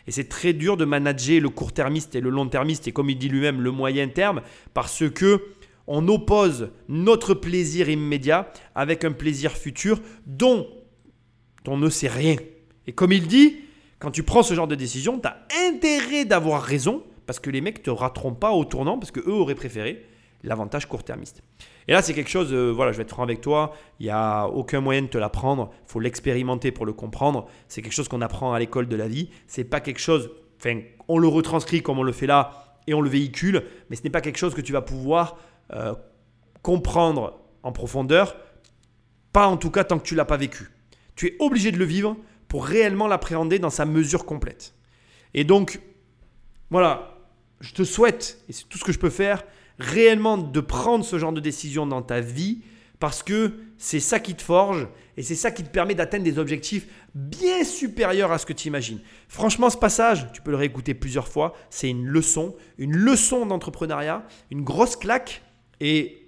Et 0.08 0.12
c'est 0.12 0.30
très 0.30 0.54
dur 0.54 0.78
de 0.78 0.86
manager 0.86 1.40
le 1.40 1.50
court-termiste 1.50 2.16
et 2.16 2.22
le 2.22 2.32
long-termiste 2.32 2.88
et 2.88 2.92
comme 2.92 3.10
il 3.10 3.18
dit 3.18 3.30
lui-même 3.30 3.62
le 3.62 3.72
moyen 3.72 4.08
terme 4.08 4.42
parce 4.74 5.08
que 5.10 5.44
on 5.86 6.08
oppose 6.08 6.70
notre 6.88 7.34
plaisir 7.34 7.90
immédiat 7.90 8.52
avec 8.74 9.04
un 9.06 9.12
plaisir 9.12 9.52
futur 9.52 10.02
dont 10.26 10.68
on 11.68 11.78
ne 11.78 11.90
sait 11.90 12.08
rien. 12.08 12.36
Et 12.88 12.92
comme 12.92 13.12
il 13.12 13.28
dit, 13.28 13.58
quand 14.00 14.12
tu 14.12 14.24
prends 14.24 14.44
ce 14.44 14.54
genre 14.54 14.68
de 14.68 14.76
décision, 14.76 15.20
tu 15.20 15.28
as 15.28 15.38
intérêt 15.68 16.26
d'avoir 16.26 16.62
raison 16.62 17.04
parce 17.26 17.40
que 17.40 17.50
les 17.50 17.62
mecs 17.62 17.84
te 17.84 17.90
rateront 17.90 18.34
pas 18.34 18.52
au 18.52 18.66
tournant 18.66 18.98
parce 18.98 19.12
que 19.12 19.22
eux 19.22 19.34
auraient 19.34 19.56
préféré 19.56 20.06
l'avantage 20.44 20.88
court-termiste. 20.88 21.42
Et 21.88 21.94
là, 21.94 22.02
c'est 22.02 22.14
quelque 22.14 22.30
chose, 22.30 22.54
euh, 22.54 22.70
voilà, 22.70 22.92
je 22.92 22.98
vais 22.98 23.04
être 23.04 23.10
franc 23.10 23.24
avec 23.24 23.42
toi, 23.42 23.74
il 24.00 24.06
n'y 24.06 24.10
a 24.10 24.48
aucun 24.48 24.82
moyen 24.82 25.02
de 25.02 25.08
te 25.08 25.18
l'apprendre, 25.18 25.72
il 25.88 25.92
faut 25.92 26.00
l'expérimenter 26.00 26.72
pour 26.72 26.86
le 26.86 26.94
comprendre. 26.94 27.48
C'est 27.68 27.82
quelque 27.82 27.94
chose 27.94 28.08
qu'on 28.08 28.22
apprend 28.22 28.54
à 28.54 28.60
l'école 28.60 28.88
de 28.88 28.96
la 28.96 29.08
vie. 29.08 29.30
C'est 29.48 29.64
pas 29.64 29.80
quelque 29.80 30.00
chose, 30.00 30.32
enfin, 30.60 30.82
on 31.08 31.18
le 31.18 31.28
retranscrit 31.28 31.82
comme 31.82 32.00
on 32.00 32.04
le 32.04 32.12
fait 32.12 32.28
là 32.28 32.80
et 32.88 32.94
on 32.94 33.02
le 33.02 33.10
véhicule, 33.10 33.64
mais 33.90 33.96
ce 33.96 34.04
n'est 34.04 34.10
pas 34.10 34.22
quelque 34.22 34.38
chose 34.38 34.54
que 34.54 34.62
tu 34.62 34.74
vas 34.74 34.82
pouvoir 34.82 35.38
euh, 35.74 35.94
comprendre 36.62 37.40
en 37.64 37.72
profondeur, 37.72 38.36
pas 39.32 39.48
en 39.48 39.56
tout 39.56 39.72
cas 39.72 39.86
tant 39.86 39.98
que 39.98 40.04
tu 40.04 40.16
l'as 40.16 40.26
pas 40.26 40.38
vécu. 40.38 40.73
Tu 41.16 41.28
es 41.28 41.36
obligé 41.40 41.72
de 41.72 41.78
le 41.78 41.86
vivre 41.86 42.18
pour 42.48 42.66
réellement 42.66 43.08
l'appréhender 43.08 43.60
dans 43.60 43.70
sa 43.70 43.86
mesure 43.86 44.26
complète. 44.26 44.74
Et 45.34 45.44
donc, 45.44 45.80
voilà, 46.70 47.18
je 47.62 47.74
te 47.74 47.84
souhaite, 47.84 48.44
et 48.50 48.54
c'est 48.54 48.68
tout 48.70 48.78
ce 48.78 48.84
que 48.84 48.92
je 48.92 49.00
peux 49.00 49.10
faire, 49.10 49.44
réellement 49.80 50.38
de 50.38 50.60
prendre 50.60 51.04
ce 51.04 51.18
genre 51.18 51.34
de 51.34 51.40
décision 51.40 51.88
dans 51.88 52.02
ta 52.02 52.20
vie 52.20 52.62
parce 53.00 53.24
que 53.24 53.54
c'est 53.78 54.00
ça 54.00 54.20
qui 54.20 54.36
te 54.36 54.42
forge 54.42 54.88
et 55.18 55.24
c'est 55.24 55.36
ça 55.36 55.52
qui 55.52 55.64
te 55.64 55.70
permet 55.70 55.94
d'atteindre 55.94 56.24
des 56.24 56.40
objectifs 56.40 56.88
bien 57.14 57.64
supérieurs 57.64 58.32
à 58.32 58.38
ce 58.38 58.46
que 58.46 58.54
tu 58.54 58.68
imagines. 58.68 59.02
Franchement, 59.28 59.70
ce 59.70 59.78
passage, 59.78 60.32
tu 60.32 60.42
peux 60.42 60.52
le 60.52 60.58
réécouter 60.58 60.94
plusieurs 60.94 61.28
fois, 61.28 61.54
c'est 61.70 61.90
une 61.90 62.06
leçon, 62.06 62.56
une 62.78 62.96
leçon 62.96 63.46
d'entrepreneuriat, 63.46 64.26
une 64.52 64.62
grosse 64.62 64.96
claque 64.96 65.42
et 65.82 66.23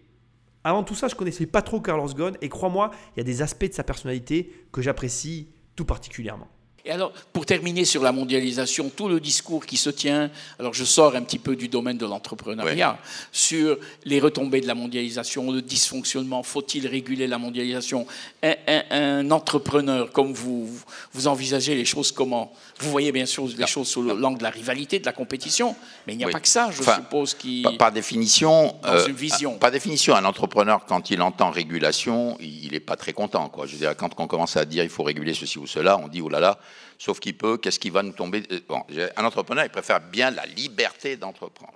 avant 0.66 0.84
tout 0.84 0.96
ça, 0.96 1.08
je 1.08 1.16
connaissais 1.16 1.46
pas 1.46 1.62
trop 1.62 1.80
Carlos 1.80 2.08
Ghosn 2.08 2.38
et 2.42 2.50
crois-moi, 2.50 2.90
il 3.16 3.20
y 3.20 3.22
a 3.22 3.24
des 3.24 3.44
aspects 3.44 3.68
de 3.68 3.74
sa 3.74 3.84
personnalité 3.84 4.52
que 4.72 4.82
j'apprécie 4.82 5.48
tout 5.76 5.86
particulièrement. 5.86 6.48
Et 6.88 6.92
alors, 6.92 7.12
pour 7.34 7.48
terminer 7.48 7.84
sur 7.84 8.04
la 8.04 8.12
mondialisation, 8.12 8.92
tout 8.96 9.08
le 9.08 9.20
discours 9.20 9.66
qui 9.66 9.76
se 9.76 9.90
tient, 9.90 10.30
alors 10.60 10.76
je 10.76 10.84
sors 10.84 11.16
un 11.16 11.24
petit 11.24 11.40
peu 11.40 11.56
du 11.56 11.68
domaine 11.68 11.98
de 11.98 12.06
l'entrepreneuriat, 12.06 13.00
sur 13.32 13.80
les 14.06 14.20
retombées 14.20 14.62
de 14.62 14.68
la 14.68 14.76
mondialisation, 14.76 15.52
le 15.52 15.64
dysfonctionnement, 15.64 16.44
faut-il 16.44 16.86
réguler 16.86 17.26
la 17.26 17.40
mondialisation? 17.40 18.06
Un, 18.44 19.32
entrepreneur 19.32 20.12
comme 20.12 20.34
vous, 20.34 20.70
vous 21.12 21.28
envisagez 21.28 21.74
les 21.74 21.86
choses 21.86 22.12
comment? 22.12 22.54
Vous 22.80 22.92
voyez 22.92 23.14
bien 23.14 23.26
sûr 23.26 23.48
les 23.58 23.68
choses 23.68 23.88
sous 23.88 24.02
l'angle 24.02 24.40
de 24.40 24.44
la 24.44 24.50
rivalité, 24.50 25.00
de 25.00 25.06
la 25.06 25.14
compétition, 25.14 25.76
mais 26.06 26.14
il 26.14 26.18
n'y 26.18 26.26
a 26.26 26.30
pas 26.30 26.42
que 26.42 26.48
ça, 26.48 26.72
je 26.72 26.84
suppose, 26.84 27.34
qui... 27.34 27.66
Par, 27.80 27.92
définition, 27.92 28.76
dans 28.84 29.06
une 29.06 29.16
vision. 29.16 29.58
Par, 29.58 29.72
définition, 29.72 30.14
un 30.14 30.26
entrepreneur, 30.26 30.86
quand 30.86 31.10
il 31.10 31.22
entend 31.22 31.52
régulation, 31.52 32.38
il 32.42 32.72
n'est 32.72 32.82
pas 32.82 32.98
très 32.98 33.14
content. 33.14 33.48
Quoi. 33.48 33.66
Je 33.66 33.74
veux 33.74 33.78
dire, 33.78 33.96
quand 33.96 34.10
on 34.18 34.28
commence 34.28 34.58
à 34.58 34.66
dire 34.66 34.84
il 34.84 34.90
faut 34.90 35.04
réguler 35.04 35.34
ceci 35.34 35.58
ou 35.58 35.68
cela, 35.68 35.98
on 35.98 36.10
dit, 36.10 36.22
oh 36.22 36.28
là 36.28 36.42
là, 36.42 36.60
sauf 36.98 37.22
qu'il 37.22 37.38
peut, 37.38 37.58
qu'est-ce 37.58 37.80
qui 37.80 37.90
va 37.90 38.04
nous 38.04 38.12
tomber 38.12 38.44
euh, 38.52 38.60
bon, 38.68 38.84
Un 39.16 39.24
entrepreneur, 39.24 39.64
il 39.64 39.72
préfère 39.72 40.02
bien 40.02 40.30
la 40.32 40.46
liberté 40.46 41.16
d'entreprendre. 41.16 41.74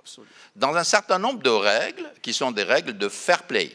Dans 0.54 0.74
un 0.74 0.84
certain 0.84 1.18
nombre 1.18 1.42
de 1.42 1.50
règles 1.50 2.10
qui 2.20 2.34
sont 2.34 2.50
des 2.52 2.64
règles 2.64 2.98
de 2.98 3.08
fair 3.08 3.44
play. 3.44 3.70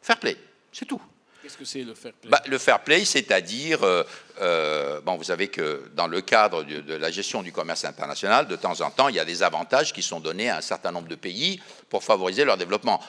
Fair 0.00 0.18
play, 0.18 0.36
c'est 0.72 0.86
tout. 0.86 1.02
Qu'est-ce 1.46 1.58
que 1.58 1.64
c'est 1.64 1.84
le 1.84 1.94
fair 1.94 2.12
play 2.12 2.28
bah, 2.28 2.42
Le 2.46 2.58
fair 2.58 2.80
play, 2.80 3.04
c'est-à-dire, 3.04 3.84
euh, 3.84 4.02
euh, 4.40 5.00
bon, 5.02 5.14
vous 5.14 5.22
savez 5.22 5.46
que 5.46 5.88
dans 5.94 6.08
le 6.08 6.20
cadre 6.20 6.64
de, 6.64 6.94
la 6.94 7.12
gestion 7.12 7.40
du 7.40 7.52
commerce 7.52 7.84
international, 7.84 8.48
de 8.48 8.56
temps 8.56 8.80
en 8.80 8.90
temps, 8.90 9.08
il 9.08 9.14
y 9.14 9.20
a 9.20 9.24
des 9.24 9.44
avantages 9.44 9.92
qui 9.92 10.02
sont 10.02 10.18
donnés 10.18 10.50
à 10.50 10.56
un 10.56 10.60
certain 10.60 10.90
nombre 10.90 11.06
de 11.06 11.14
pays 11.14 11.62
pour 11.88 12.02
favoriser 12.02 12.44
leur 12.44 12.56
développement. 12.56 13.00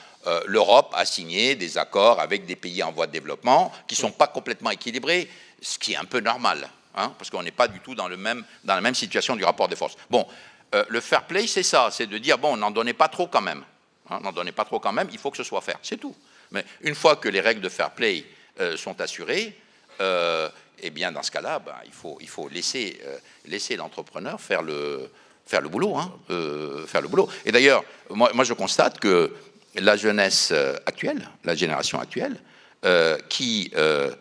L'Europe 0.45 0.93
a 0.95 1.03
signé 1.03 1.55
des 1.55 1.79
accords 1.79 2.19
avec 2.19 2.45
des 2.45 2.55
pays 2.55 2.83
en 2.83 2.91
voie 2.91 3.07
de 3.07 3.11
développement 3.11 3.71
qui 3.87 3.95
ne 3.95 4.01
sont 4.01 4.11
pas 4.11 4.27
complètement 4.27 4.69
équilibrés, 4.69 5.27
ce 5.59 5.79
qui 5.79 5.93
est 5.93 5.97
un 5.97 6.05
peu 6.05 6.19
normal. 6.19 6.69
Hein, 6.93 7.15
parce 7.17 7.31
qu'on 7.31 7.41
n'est 7.41 7.49
pas 7.49 7.67
du 7.67 7.79
tout 7.79 7.95
dans, 7.95 8.07
le 8.07 8.17
même, 8.17 8.43
dans 8.63 8.75
la 8.75 8.81
même 8.81 8.93
situation 8.93 9.35
du 9.35 9.45
rapport 9.45 9.67
des 9.67 9.75
forces. 9.75 9.95
Bon, 10.11 10.27
euh, 10.75 10.85
le 10.89 11.01
fair 11.01 11.25
play, 11.25 11.47
c'est 11.47 11.63
ça, 11.63 11.89
c'est 11.91 12.05
de 12.05 12.19
dire, 12.19 12.37
bon, 12.37 12.55
n'en 12.55 12.69
donnez 12.69 12.93
pas 12.93 13.07
trop 13.07 13.25
quand 13.25 13.41
même. 13.41 13.63
Hein, 14.09 14.19
n'en 14.21 14.31
donnez 14.31 14.51
pas 14.51 14.65
trop 14.65 14.79
quand 14.79 14.93
même, 14.93 15.09
il 15.11 15.17
faut 15.17 15.31
que 15.31 15.37
ce 15.37 15.43
soit 15.43 15.61
fait. 15.61 15.77
c'est 15.81 15.97
tout. 15.97 16.15
Mais 16.51 16.63
une 16.81 16.95
fois 16.95 17.15
que 17.17 17.29
les 17.29 17.41
règles 17.41 17.61
de 17.61 17.69
fair 17.69 17.91
play 17.91 18.25
euh, 18.59 18.77
sont 18.77 18.99
assurées, 19.01 19.57
euh, 19.99 20.49
eh 20.79 20.89
bien, 20.91 21.11
dans 21.11 21.23
ce 21.23 21.31
cas-là, 21.31 21.59
ben, 21.59 21.75
il, 21.85 21.91
faut, 22.27 22.49
laisser, 22.49 23.01
laisser 23.45 23.75
l'entrepreneur 23.75 24.39
faire 24.39 24.61
le, 24.61 25.09
faire 25.47 25.61
le 25.61 25.69
boulot, 25.69 25.95
hein, 25.97 26.13
euh, 26.29 26.85
faire 26.85 27.01
le 27.01 27.07
boulot. 27.07 27.29
Et 27.45 27.51
d'ailleurs, 27.51 27.83
moi, 28.09 28.29
moi, 28.33 28.43
je 28.43 28.53
constate 28.53 28.99
que 28.99 29.33
la 29.75 29.95
jeunesse 29.95 30.49
euh, 30.51 30.75
actuelle, 30.85 31.29
la 31.43 31.55
génération 31.55 31.99
actuelle, 31.99 32.37
euh, 32.85 33.17
qui 33.29 33.71
euh, 33.75 34.13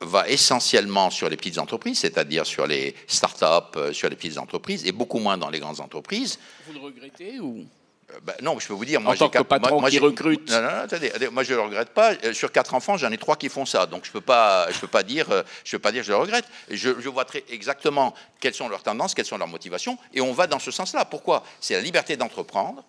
va 0.00 0.28
essentiellement 0.28 1.10
sur 1.10 1.28
les 1.28 1.36
petites 1.36 1.58
entreprises, 1.58 2.00
c'est-à-dire 2.00 2.46
sur 2.46 2.66
les 2.66 2.94
start-up, 3.06 3.76
euh, 3.76 3.92
sur 3.92 4.08
les 4.08 4.16
petites 4.16 4.38
entreprises, 4.38 4.84
et 4.86 4.92
beaucoup 4.92 5.18
moins 5.18 5.38
dans 5.38 5.50
les 5.50 5.60
grandes 5.60 5.80
entreprises. 5.80 6.38
Vous 6.66 6.74
le 6.74 6.80
regrettez 6.80 7.40
ou? 7.40 7.64
Euh, 8.12 8.18
ben, 8.22 8.34
non, 8.42 8.58
je 8.58 8.66
peux 8.66 8.72
vous 8.74 8.84
dire, 8.84 9.00
moi, 9.00 9.12
En 9.14 9.16
tant 9.16 9.28
que 9.28 9.42
patron 9.42 9.70
moi- 9.72 9.80
moi, 9.82 9.90
qui 9.90 9.98
recrute. 9.98 10.50
Non, 10.50 10.60
non, 10.62 10.70
non, 10.70 10.76
attendez, 10.82 11.12
moi 11.30 11.42
je 11.42 11.54
le 11.54 11.60
regrette 11.60 11.90
pas. 11.90 12.12
Euh, 12.24 12.32
Sur 12.32 12.52
quatre 12.52 12.74
enfants, 12.74 12.96
j'en 12.96 13.10
ai 13.10 13.18
trois 13.18 13.36
qui 13.36 13.48
font 13.48 13.66
ça, 13.66 13.86
donc 13.86 14.04
je 14.04 14.10
peux 14.10 14.20
pas, 14.20 14.70
je 14.72 14.78
peux 14.78 14.86
pas 14.86 15.02
dire, 15.02 15.30
euh, 15.30 15.42
je 15.64 15.72
peux 15.72 15.78
pas 15.80 15.92
dire 15.92 16.02
que 16.02 16.06
je 16.06 16.12
le 16.12 16.18
regrette. 16.18 16.44
Je, 16.70 16.90
je 17.00 17.08
vois 17.08 17.24
très 17.24 17.44
exactement 17.48 18.14
quelles 18.40 18.54
sont 18.54 18.68
leurs 18.68 18.82
tendances, 18.82 19.14
quelles 19.14 19.26
sont 19.26 19.38
leurs 19.38 19.48
motivations, 19.48 19.98
et 20.14 20.20
on 20.20 20.32
va 20.32 20.46
dans 20.46 20.58
ce 20.58 20.70
sens-là. 20.70 21.04
Pourquoi? 21.04 21.44
C'est 21.60 21.74
la 21.74 21.80
liberté 21.80 22.16
d'entreprendre, 22.16 22.82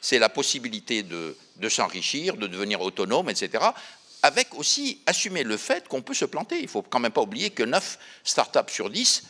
c'est 0.00 0.18
la 0.18 0.28
possibilité 0.28 1.02
de, 1.02 1.36
de 1.56 1.68
s'enrichir, 1.68 2.36
de 2.36 2.46
devenir 2.46 2.80
autonome, 2.80 3.28
etc. 3.30 3.64
Avec 4.22 4.48
aussi 4.56 5.00
assumer 5.06 5.44
le 5.44 5.56
fait 5.56 5.86
qu'on 5.88 6.02
peut 6.02 6.14
se 6.14 6.24
planter. 6.24 6.58
Il 6.60 6.68
faut 6.68 6.82
quand 6.82 6.98
même 6.98 7.12
pas 7.12 7.20
oublier 7.22 7.50
que 7.50 7.62
9 7.62 7.98
startups 8.24 8.72
sur 8.72 8.90
10 8.90 9.22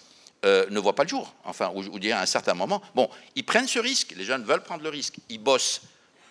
euh, 0.45 0.66
ne 0.70 0.78
voient 0.78 0.95
pas 0.95 1.03
le 1.03 1.09
jour. 1.09 1.34
Enfin, 1.45 1.70
ou, 1.74 1.82
ou 1.82 1.99
dire 1.99 2.16
à 2.16 2.20
un 2.20 2.26
certain 2.26 2.55
moment. 2.55 2.80
Bon, 2.95 3.11
ils 3.34 3.45
prennent 3.45 3.66
ce 3.66 3.78
risque. 3.78 4.14
Les 4.16 4.24
jeunes 4.24 4.45
veulent 4.45 4.62
prendre 4.62 4.82
le 4.82 4.89
risque. 4.89 5.16
Ils 5.28 5.39
bossent 5.39 5.82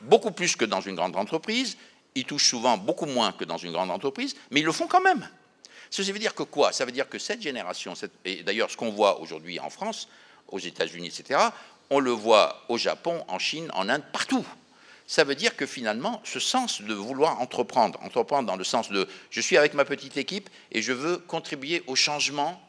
beaucoup 0.01 0.31
plus 0.31 0.55
que 0.55 0.65
dans 0.65 0.81
une 0.81 0.95
grande 0.95 1.15
entreprise. 1.15 1.77
Ils 2.15 2.25
touchent 2.25 2.49
souvent 2.49 2.77
beaucoup 2.77 3.05
moins 3.05 3.31
que 3.31 3.43
dans 3.43 3.57
une 3.57 3.71
grande 3.71 3.91
entreprise, 3.91 4.35
mais 4.51 4.61
ils 4.61 4.65
le 4.65 4.71
font 4.71 4.87
quand 4.87 5.01
même. 5.01 5.27
Ceci 5.89 6.11
veut 6.11 6.19
dire 6.19 6.33
que 6.33 6.43
quoi? 6.43 6.71
Ça 6.71 6.85
veut 6.85 6.91
dire 6.91 7.07
que 7.07 7.19
cette 7.19 7.41
génération, 7.41 7.93
et 8.25 8.43
d'ailleurs 8.43 8.71
ce 8.71 8.77
qu'on 8.77 8.91
voit 8.91 9.19
aujourd'hui 9.21 9.59
en 9.59 9.69
France, 9.69 10.07
aux 10.47 10.59
États-Unis, 10.59 11.07
etc., 11.07 11.39
on 11.89 11.99
le 11.99 12.11
voit 12.11 12.65
au 12.69 12.77
Japon, 12.77 13.23
en 13.27 13.39
Chine, 13.39 13.69
en 13.73 13.87
Inde, 13.87 14.03
partout. 14.11 14.45
Ça 15.05 15.23
veut 15.23 15.35
dire 15.35 15.55
que 15.55 15.65
finalement, 15.65 16.21
ce 16.25 16.39
sens 16.39 16.81
de 16.81 16.93
vouloir 16.93 17.39
entreprendre, 17.39 17.97
entreprendre 18.03 18.45
dans 18.45 18.57
le 18.57 18.65
sens 18.65 18.89
de 18.89 19.07
je 19.29 19.39
suis 19.39 19.55
avec 19.55 19.73
ma 19.73 19.85
petite 19.85 20.17
équipe 20.17 20.49
et 20.73 20.81
je 20.81 20.91
veux 20.91 21.17
contribuer 21.17 21.83
au 21.87 21.95
changement 21.95 22.61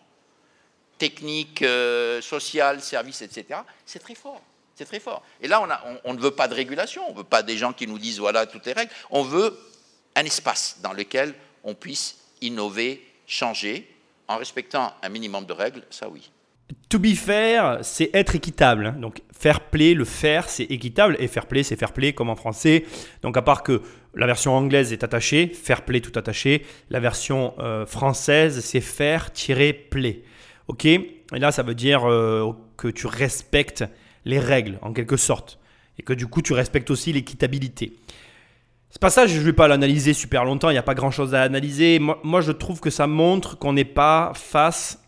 technique, 0.98 1.62
euh, 1.62 2.20
social, 2.20 2.80
service, 2.80 3.22
etc., 3.22 3.60
c'est 3.86 4.00
très 4.00 4.14
fort. 4.14 4.42
C'est 4.74 4.84
très 4.84 5.00
fort. 5.00 5.22
Et 5.40 5.48
là, 5.48 5.66
on 6.04 6.14
ne 6.14 6.20
veut 6.20 6.30
pas 6.30 6.46
de 6.46 6.54
régulation, 6.54 7.02
on 7.08 7.12
ne 7.12 7.18
veut 7.18 7.24
pas 7.24 7.42
des 7.42 7.56
gens 7.56 7.72
qui 7.72 7.86
nous 7.86 7.98
disent 7.98 8.20
voilà 8.20 8.46
toutes 8.46 8.66
les 8.66 8.72
règles. 8.72 8.92
On 9.10 9.22
veut 9.22 9.58
un 10.14 10.24
espace 10.24 10.78
dans 10.82 10.92
lequel 10.92 11.34
on 11.64 11.74
puisse 11.74 12.16
innover, 12.40 13.04
changer, 13.26 13.92
en 14.28 14.36
respectant 14.36 14.92
un 15.02 15.08
minimum 15.08 15.46
de 15.46 15.52
règles, 15.52 15.82
ça 15.90 16.08
oui. 16.08 16.30
To 16.90 16.98
be 16.98 17.14
fair, 17.14 17.78
c'est 17.82 18.10
être 18.12 18.34
équitable. 18.36 18.86
hein. 18.86 18.96
Donc 18.98 19.22
fair 19.36 19.60
play, 19.60 19.94
le 19.94 20.04
faire, 20.04 20.48
c'est 20.48 20.64
équitable. 20.64 21.16
Et 21.18 21.26
fair 21.26 21.46
play, 21.46 21.62
c'est 21.62 21.76
fair 21.76 21.92
play 21.92 22.12
comme 22.12 22.28
en 22.28 22.36
français. 22.36 22.84
Donc 23.22 23.36
à 23.36 23.42
part 23.42 23.62
que 23.62 23.82
la 24.14 24.26
version 24.26 24.54
anglaise 24.54 24.92
est 24.92 25.02
attachée, 25.02 25.48
fair 25.48 25.82
play 25.82 26.00
tout 26.00 26.16
attaché. 26.18 26.66
La 26.90 27.00
version 27.00 27.54
euh, 27.58 27.86
française, 27.86 28.60
c'est 28.60 28.80
faire-play. 28.80 30.22
Ok 30.68 30.84
Et 30.84 31.10
là, 31.32 31.50
ça 31.50 31.62
veut 31.62 31.74
dire 31.74 32.08
euh, 32.08 32.52
que 32.76 32.88
tu 32.88 33.06
respectes 33.06 33.84
les 34.24 34.38
règles, 34.38 34.78
en 34.82 34.92
quelque 34.92 35.16
sorte. 35.16 35.58
Et 35.98 36.02
que 36.02 36.12
du 36.12 36.26
coup, 36.26 36.42
tu 36.42 36.52
respectes 36.52 36.90
aussi 36.90 37.12
l'équitabilité. 37.12 37.96
Ce 38.90 38.98
passage, 38.98 39.30
je 39.30 39.38
ne 39.38 39.44
vais 39.44 39.52
pas 39.52 39.68
l'analyser 39.68 40.14
super 40.14 40.44
longtemps, 40.44 40.70
il 40.70 40.74
n'y 40.74 40.78
a 40.78 40.82
pas 40.82 40.94
grand-chose 40.94 41.34
à 41.34 41.42
analyser. 41.42 41.98
Moi, 41.98 42.40
je 42.40 42.52
trouve 42.52 42.80
que 42.80 42.90
ça 42.90 43.06
montre 43.06 43.58
qu'on 43.58 43.72
n'est 43.72 43.84
pas 43.84 44.32
face 44.34 45.02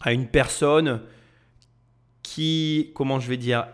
à 0.00 0.12
une 0.12 0.26
personne 0.26 1.00
qui, 2.22 2.92
comment 2.94 3.18
je 3.18 3.28
vais 3.28 3.36
dire, 3.36 3.66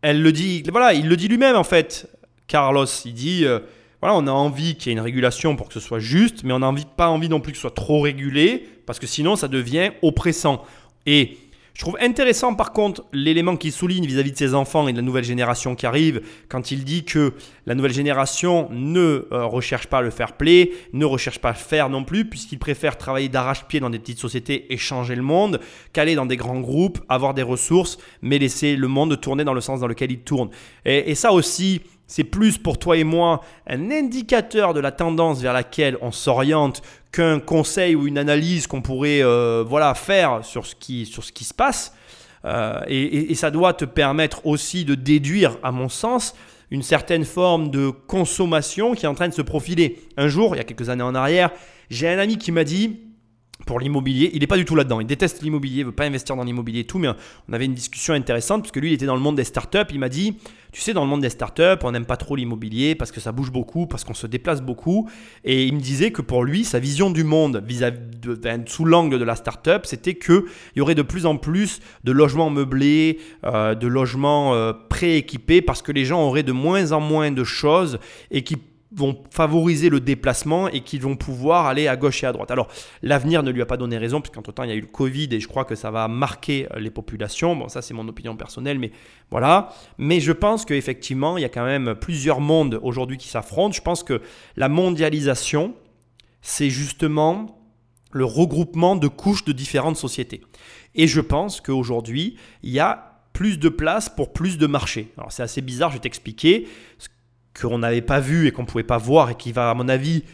elle 0.00 0.22
le 0.22 0.32
dit, 0.32 0.62
voilà, 0.70 0.94
il 0.94 1.08
le 1.08 1.16
dit 1.16 1.28
lui-même 1.28 1.56
en 1.56 1.64
fait. 1.64 2.08
Carlos, 2.46 2.86
il 3.04 3.14
dit, 3.14 3.44
euh, 3.44 3.60
voilà, 4.00 4.16
on 4.16 4.26
a 4.26 4.32
envie 4.32 4.76
qu'il 4.76 4.90
y 4.90 4.94
ait 4.94 4.98
une 4.98 5.04
régulation 5.04 5.54
pour 5.54 5.68
que 5.68 5.74
ce 5.74 5.80
soit 5.80 6.00
juste, 6.00 6.42
mais 6.42 6.52
on 6.52 6.58
n'a 6.58 6.72
pas 6.96 7.08
envie 7.08 7.28
non 7.28 7.40
plus 7.40 7.52
que 7.52 7.56
ce 7.56 7.62
soit 7.62 7.74
trop 7.74 8.00
régulé, 8.00 8.68
parce 8.86 8.98
que 8.98 9.06
sinon 9.06 9.36
ça 9.36 9.48
devient 9.48 9.90
oppressant. 10.02 10.64
Et 11.06 11.38
je 11.74 11.80
trouve 11.80 11.96
intéressant 12.00 12.54
par 12.54 12.72
contre 12.72 13.04
l'élément 13.12 13.56
qu'il 13.56 13.72
souligne 13.72 14.04
vis-à-vis 14.04 14.32
de 14.32 14.36
ses 14.36 14.54
enfants 14.54 14.88
et 14.88 14.92
de 14.92 14.98
la 14.98 15.02
nouvelle 15.02 15.24
génération 15.24 15.74
qui 15.74 15.86
arrive, 15.86 16.20
quand 16.48 16.70
il 16.70 16.84
dit 16.84 17.04
que 17.04 17.32
la 17.64 17.74
nouvelle 17.74 17.94
génération 17.94 18.68
ne 18.70 19.26
euh, 19.32 19.46
recherche 19.46 19.86
pas 19.86 20.02
le 20.02 20.10
fair 20.10 20.36
play, 20.36 20.72
ne 20.92 21.06
recherche 21.06 21.38
pas 21.38 21.54
faire 21.54 21.88
non 21.88 22.04
plus, 22.04 22.26
puisqu'il 22.26 22.58
préfère 22.58 22.98
travailler 22.98 23.30
d'arrache-pied 23.30 23.80
dans 23.80 23.88
des 23.88 23.98
petites 23.98 24.18
sociétés 24.18 24.72
et 24.72 24.76
changer 24.76 25.16
le 25.16 25.22
monde, 25.22 25.60
qu'aller 25.94 26.14
dans 26.14 26.26
des 26.26 26.36
grands 26.36 26.60
groupes, 26.60 27.00
avoir 27.08 27.32
des 27.32 27.42
ressources, 27.42 27.96
mais 28.20 28.38
laisser 28.38 28.76
le 28.76 28.88
monde 28.88 29.18
tourner 29.18 29.44
dans 29.44 29.54
le 29.54 29.62
sens 29.62 29.80
dans 29.80 29.86
lequel 29.86 30.12
il 30.12 30.20
tourne. 30.20 30.50
Et 30.84 31.14
ça 31.14 31.32
aussi, 31.32 31.80
c'est 32.14 32.24
plus 32.24 32.58
pour 32.58 32.78
toi 32.78 32.98
et 32.98 33.04
moi 33.04 33.40
un 33.66 33.90
indicateur 33.90 34.74
de 34.74 34.80
la 34.80 34.92
tendance 34.92 35.40
vers 35.40 35.54
laquelle 35.54 35.96
on 36.02 36.12
s'oriente 36.12 36.82
qu'un 37.10 37.40
conseil 37.40 37.94
ou 37.94 38.06
une 38.06 38.18
analyse 38.18 38.66
qu'on 38.66 38.82
pourrait 38.82 39.22
euh, 39.22 39.64
voilà, 39.66 39.94
faire 39.94 40.44
sur 40.44 40.66
ce 40.66 40.74
qui, 40.74 41.06
sur 41.06 41.24
ce 41.24 41.32
qui 41.32 41.44
se 41.44 41.54
passe. 41.54 41.94
Euh, 42.44 42.80
et, 42.86 43.00
et- 43.02 43.32
et 43.32 43.34
ça 43.34 43.50
doit 43.50 43.72
te 43.72 43.86
permettre 43.86 44.44
aussi 44.46 44.84
de 44.84 44.94
déduire, 44.94 45.56
à 45.62 45.72
mon 45.72 45.88
sens, 45.88 46.34
une 46.70 46.82
certaine 46.82 47.24
forme 47.24 47.70
de 47.70 47.88
consommation 47.90 48.94
qui 48.94 49.04
est 49.06 49.08
en 49.08 49.14
train 49.14 49.28
de 49.28 49.34
se 49.34 49.42
profiler. 49.42 50.00
Un 50.16 50.28
jour, 50.28 50.54
il 50.54 50.58
y 50.58 50.60
a 50.60 50.64
quelques 50.64 50.88
années 50.90 51.02
en 51.02 51.14
arrière, 51.14 51.50
j'ai 51.88 52.08
un 52.08 52.18
ami 52.18 52.36
qui 52.38 52.50
m'a 52.52 52.64
dit, 52.64 53.00
pour 53.66 53.80
l'immobilier, 53.80 54.30
il 54.34 54.40
n'est 54.40 54.46
pas 54.46 54.56
du 54.56 54.64
tout 54.64 54.74
là-dedans, 54.74 55.00
il 55.00 55.06
déteste 55.06 55.42
l'immobilier, 55.42 55.80
il 55.80 55.86
veut 55.86 55.92
pas 55.92 56.04
investir 56.04 56.36
dans 56.36 56.44
l'immobilier 56.44 56.80
et 56.80 56.84
tout, 56.84 56.98
mais 56.98 57.08
on 57.48 57.52
avait 57.52 57.64
une 57.66 57.74
discussion 57.74 58.14
intéressante 58.14 58.62
parce 58.62 58.72
que 58.72 58.80
lui, 58.80 58.90
il 58.90 58.94
était 58.94 59.06
dans 59.06 59.14
le 59.14 59.20
monde 59.20 59.36
des 59.36 59.44
startups, 59.44 59.78
il 59.92 59.98
m'a 59.98 60.08
dit, 60.08 60.36
tu 60.72 60.80
sais, 60.80 60.94
dans 60.94 61.02
le 61.02 61.08
monde 61.10 61.20
des 61.20 61.28
startups, 61.30 61.78
on 61.82 61.92
n'aime 61.92 62.06
pas 62.06 62.16
trop 62.16 62.34
l'immobilier 62.34 62.94
parce 62.94 63.12
que 63.12 63.20
ça 63.20 63.30
bouge 63.30 63.52
beaucoup, 63.52 63.86
parce 63.86 64.04
qu'on 64.04 64.14
se 64.14 64.26
déplace 64.26 64.62
beaucoup, 64.62 65.08
et 65.44 65.64
il 65.64 65.74
me 65.74 65.80
disait 65.80 66.12
que 66.12 66.22
pour 66.22 66.44
lui, 66.44 66.64
sa 66.64 66.78
vision 66.78 67.10
du 67.10 67.24
monde 67.24 67.62
vis-à-vis 67.66 67.98
de- 68.20 68.34
ben, 68.34 68.64
sous 68.66 68.84
l'angle 68.84 69.18
de 69.18 69.24
la 69.24 69.36
startup, 69.36 69.84
c'était 69.84 70.14
qu'il 70.14 70.42
y 70.76 70.80
aurait 70.80 70.94
de 70.94 71.02
plus 71.02 71.26
en 71.26 71.36
plus 71.36 71.80
de 72.04 72.12
logements 72.12 72.50
meublés, 72.50 73.18
euh, 73.44 73.74
de 73.74 73.86
logements 73.86 74.54
euh, 74.54 74.72
prééquipés, 74.88 75.60
parce 75.60 75.82
que 75.82 75.92
les 75.92 76.04
gens 76.04 76.22
auraient 76.22 76.42
de 76.42 76.52
moins 76.52 76.92
en 76.92 77.00
moins 77.00 77.30
de 77.30 77.44
choses 77.44 77.98
et 78.30 78.42
qui 78.42 78.56
vont 78.94 79.22
favoriser 79.30 79.88
le 79.88 80.00
déplacement 80.00 80.68
et 80.68 80.80
qui 80.80 80.98
vont 80.98 81.16
pouvoir 81.16 81.66
aller 81.66 81.88
à 81.88 81.96
gauche 81.96 82.22
et 82.22 82.26
à 82.26 82.32
droite. 82.32 82.50
Alors, 82.50 82.68
l'avenir 83.02 83.42
ne 83.42 83.50
lui 83.50 83.62
a 83.62 83.66
pas 83.66 83.76
donné 83.76 83.96
raison, 83.96 84.20
puisqu'entre-temps, 84.20 84.64
il 84.64 84.70
y 84.70 84.72
a 84.72 84.76
eu 84.76 84.80
le 84.80 84.86
Covid 84.86 85.28
et 85.32 85.40
je 85.40 85.48
crois 85.48 85.64
que 85.64 85.74
ça 85.74 85.90
va 85.90 86.08
marquer 86.08 86.68
euh, 86.72 86.78
les 86.78 86.90
populations. 86.90 87.56
Bon, 87.56 87.68
ça, 87.68 87.82
c'est 87.82 87.94
mon 87.94 88.06
opinion 88.08 88.36
personnelle, 88.36 88.78
mais 88.78 88.92
voilà. 89.30 89.70
Mais 89.98 90.20
je 90.20 90.32
pense 90.32 90.64
qu'effectivement, 90.64 91.38
il 91.38 91.42
y 91.42 91.46
a 91.46 91.48
quand 91.48 91.64
même 91.64 91.94
plusieurs 91.94 92.40
mondes 92.40 92.78
aujourd'hui 92.82 93.16
qui 93.16 93.28
s'affrontent. 93.28 93.72
Je 93.72 93.82
pense 93.82 94.02
que 94.02 94.20
la 94.56 94.68
mondialisation, 94.68 95.74
c'est 96.42 96.70
justement 96.70 97.58
le 98.12 98.24
regroupement 98.24 98.96
de 98.96 99.08
couches 99.08 99.44
de 99.44 99.52
différentes 99.52 99.96
sociétés. 99.96 100.42
Et 100.94 101.06
je 101.06 101.20
pense 101.20 101.60
qu'aujourd'hui, 101.60 102.36
il 102.62 102.70
y 102.70 102.80
a 102.80 103.12
plus 103.32 103.58
de 103.58 103.68
place 103.68 104.08
pour 104.08 104.32
plus 104.32 104.58
de 104.58 104.66
marchés. 104.66 105.10
Alors 105.16 105.32
c'est 105.32 105.42
assez 105.42 105.62
bizarre, 105.62 105.90
je 105.90 105.96
vais 105.96 106.00
t'expliquer. 106.00 106.68
Qu'on 107.60 107.78
n'avait 107.78 108.00
pas 108.02 108.20
vu 108.20 108.46
et 108.46 108.50
qu'on 108.50 108.64
pouvait 108.64 108.82
pas 108.82 108.98
voir 108.98 109.30
et 109.30 109.34
qui 109.34 109.52
va, 109.52 109.70
à 109.70 109.74
mon 109.74 109.88
avis, 109.88 110.24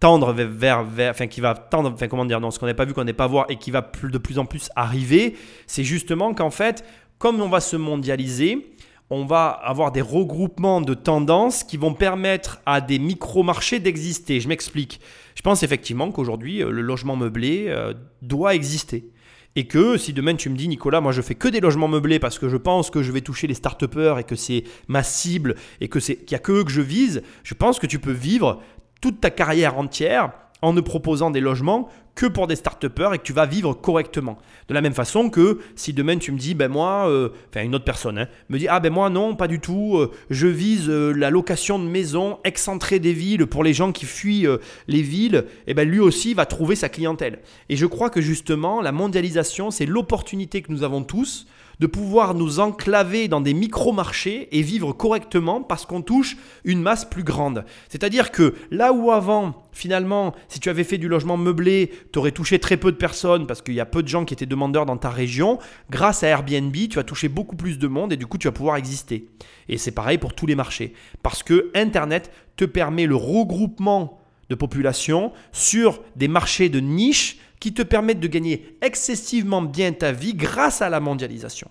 tendre 0.00 0.32
vers, 0.32 0.48
vers, 0.48 0.84
vers- 0.84 1.10
enfin 1.12 1.26
qui 1.28 1.40
va 1.40 1.54
tendre, 1.54 1.92
enfin 1.92 2.08
comment 2.08 2.24
dire, 2.24 2.40
non, 2.40 2.50
ce 2.50 2.58
qu'on 2.58 2.66
n'avait 2.66 2.76
pas 2.76 2.84
vu, 2.84 2.92
qu'on 2.94 3.04
n'est 3.04 3.12
pas 3.12 3.26
voir 3.26 3.46
et 3.48 3.56
qui 3.56 3.70
va 3.70 3.80
plus, 3.80 4.10
de 4.10 4.18
plus 4.18 4.38
en 4.38 4.44
plus 4.44 4.68
arriver, 4.76 5.36
c'est 5.66 5.84
justement 5.84 6.34
qu'en 6.34 6.50
fait, 6.50 6.84
comme 7.18 7.40
on 7.40 7.48
va 7.48 7.60
se 7.60 7.76
mondialiser, 7.76 8.74
on 9.10 9.24
va 9.24 9.48
avoir 9.48 9.92
des 9.92 10.00
regroupements 10.00 10.80
de 10.80 10.94
tendances 10.94 11.62
qui 11.62 11.76
vont 11.76 11.94
permettre 11.94 12.60
à 12.66 12.80
des 12.80 12.98
micro-marchés 12.98 13.78
d'exister. 13.78 14.40
Je 14.40 14.48
m'explique. 14.48 15.00
Je 15.36 15.42
pense 15.42 15.62
effectivement 15.62 16.10
qu'aujourd'hui, 16.10 16.62
euh, 16.62 16.70
le 16.70 16.80
logement 16.82 17.14
meublé 17.14 17.66
euh, 17.68 17.94
doit 18.22 18.54
exister. 18.54 19.10
Et 19.56 19.66
que 19.66 19.96
si 19.96 20.12
demain 20.12 20.34
tu 20.34 20.50
me 20.50 20.56
dis, 20.56 20.66
Nicolas, 20.66 21.00
moi 21.00 21.12
je 21.12 21.22
fais 21.22 21.34
que 21.34 21.48
des 21.48 21.60
logements 21.60 21.88
meublés 21.88 22.18
parce 22.18 22.38
que 22.38 22.48
je 22.48 22.56
pense 22.56 22.90
que 22.90 23.02
je 23.02 23.12
vais 23.12 23.20
toucher 23.20 23.46
les 23.46 23.54
start 23.54 23.82
et 24.18 24.24
que 24.24 24.34
c'est 24.34 24.64
ma 24.88 25.02
cible 25.02 25.54
et 25.80 25.88
que 25.88 26.00
c'est 26.00 26.16
qu'il 26.16 26.34
n'y 26.34 26.36
a 26.36 26.40
que 26.40 26.52
eux 26.52 26.64
que 26.64 26.70
je 26.70 26.80
vise, 26.80 27.22
je 27.44 27.54
pense 27.54 27.78
que 27.78 27.86
tu 27.86 27.98
peux 27.98 28.12
vivre 28.12 28.60
toute 29.00 29.20
ta 29.20 29.30
carrière 29.30 29.78
entière 29.78 30.32
en 30.62 30.72
ne 30.72 30.80
proposant 30.80 31.30
des 31.30 31.40
logements 31.40 31.88
que 32.14 32.26
pour 32.26 32.46
des 32.46 32.56
start 32.56 32.84
et 32.84 33.18
que 33.18 33.22
tu 33.22 33.32
vas 33.32 33.46
vivre 33.46 33.74
correctement. 33.74 34.38
De 34.68 34.74
la 34.74 34.80
même 34.80 34.94
façon 34.94 35.30
que 35.30 35.58
si 35.74 35.92
demain 35.92 36.18
tu 36.18 36.32
me 36.32 36.38
dis, 36.38 36.54
ben 36.54 36.68
moi, 36.68 37.08
euh, 37.08 37.30
enfin 37.50 37.64
une 37.64 37.74
autre 37.74 37.84
personne, 37.84 38.18
hein, 38.18 38.28
me 38.48 38.58
dit, 38.58 38.68
ah 38.68 38.80
ben 38.80 38.92
moi 38.92 39.10
non, 39.10 39.34
pas 39.34 39.48
du 39.48 39.60
tout, 39.60 39.96
euh, 39.96 40.10
je 40.30 40.46
vise 40.46 40.88
euh, 40.88 41.12
la 41.12 41.30
location 41.30 41.78
de 41.78 41.84
maisons 41.84 42.38
excentrées 42.44 42.98
des 42.98 43.12
villes 43.12 43.46
pour 43.46 43.64
les 43.64 43.74
gens 43.74 43.92
qui 43.92 44.06
fuient 44.06 44.46
les 44.88 45.02
villes, 45.02 45.44
et 45.66 45.74
ben 45.74 45.88
lui 45.88 46.00
aussi 46.00 46.34
va 46.34 46.46
trouver 46.46 46.76
sa 46.76 46.88
clientèle. 46.88 47.40
Et 47.68 47.76
je 47.76 47.86
crois 47.86 48.10
que 48.10 48.20
justement, 48.20 48.80
la 48.80 48.92
mondialisation, 48.92 49.70
c'est 49.70 49.86
l'opportunité 49.86 50.62
que 50.62 50.72
nous 50.72 50.82
avons 50.82 51.02
tous 51.02 51.46
de 51.80 51.86
pouvoir 51.86 52.34
nous 52.34 52.60
enclaver 52.60 53.28
dans 53.28 53.40
des 53.40 53.54
micro-marchés 53.54 54.48
et 54.52 54.62
vivre 54.62 54.92
correctement 54.92 55.62
parce 55.62 55.86
qu'on 55.86 56.02
touche 56.02 56.36
une 56.64 56.80
masse 56.80 57.04
plus 57.04 57.24
grande. 57.24 57.64
C'est-à-dire 57.88 58.30
que 58.30 58.54
là 58.70 58.92
où 58.92 59.10
avant, 59.10 59.64
finalement, 59.72 60.34
si 60.48 60.60
tu 60.60 60.68
avais 60.68 60.84
fait 60.84 60.98
du 60.98 61.08
logement 61.08 61.36
meublé, 61.36 61.90
tu 62.12 62.18
aurais 62.18 62.32
touché 62.32 62.58
très 62.58 62.76
peu 62.76 62.92
de 62.92 62.96
personnes 62.96 63.46
parce 63.46 63.62
qu'il 63.62 63.74
y 63.74 63.80
a 63.80 63.86
peu 63.86 64.02
de 64.02 64.08
gens 64.08 64.24
qui 64.24 64.34
étaient 64.34 64.46
demandeurs 64.46 64.86
dans 64.86 64.96
ta 64.96 65.10
région, 65.10 65.58
grâce 65.90 66.22
à 66.22 66.28
Airbnb, 66.28 66.74
tu 66.74 66.96
vas 66.96 67.04
toucher 67.04 67.28
beaucoup 67.28 67.56
plus 67.56 67.78
de 67.78 67.88
monde 67.88 68.12
et 68.12 68.16
du 68.16 68.26
coup 68.26 68.38
tu 68.38 68.48
vas 68.48 68.52
pouvoir 68.52 68.76
exister. 68.76 69.28
Et 69.68 69.78
c'est 69.78 69.92
pareil 69.92 70.18
pour 70.18 70.34
tous 70.34 70.46
les 70.46 70.54
marchés. 70.54 70.94
Parce 71.22 71.42
que 71.42 71.70
Internet 71.74 72.30
te 72.56 72.64
permet 72.64 73.06
le 73.06 73.16
regroupement 73.16 74.20
de 74.50 74.54
population 74.54 75.32
sur 75.52 76.00
des 76.16 76.28
marchés 76.28 76.68
de 76.68 76.80
niche 76.80 77.38
qui 77.64 77.72
te 77.72 77.80
permettent 77.80 78.20
de 78.20 78.28
gagner 78.28 78.76
excessivement 78.82 79.62
bien 79.62 79.90
ta 79.92 80.12
vie 80.12 80.34
grâce 80.34 80.82
à 80.82 80.90
la 80.90 81.00
mondialisation. 81.00 81.70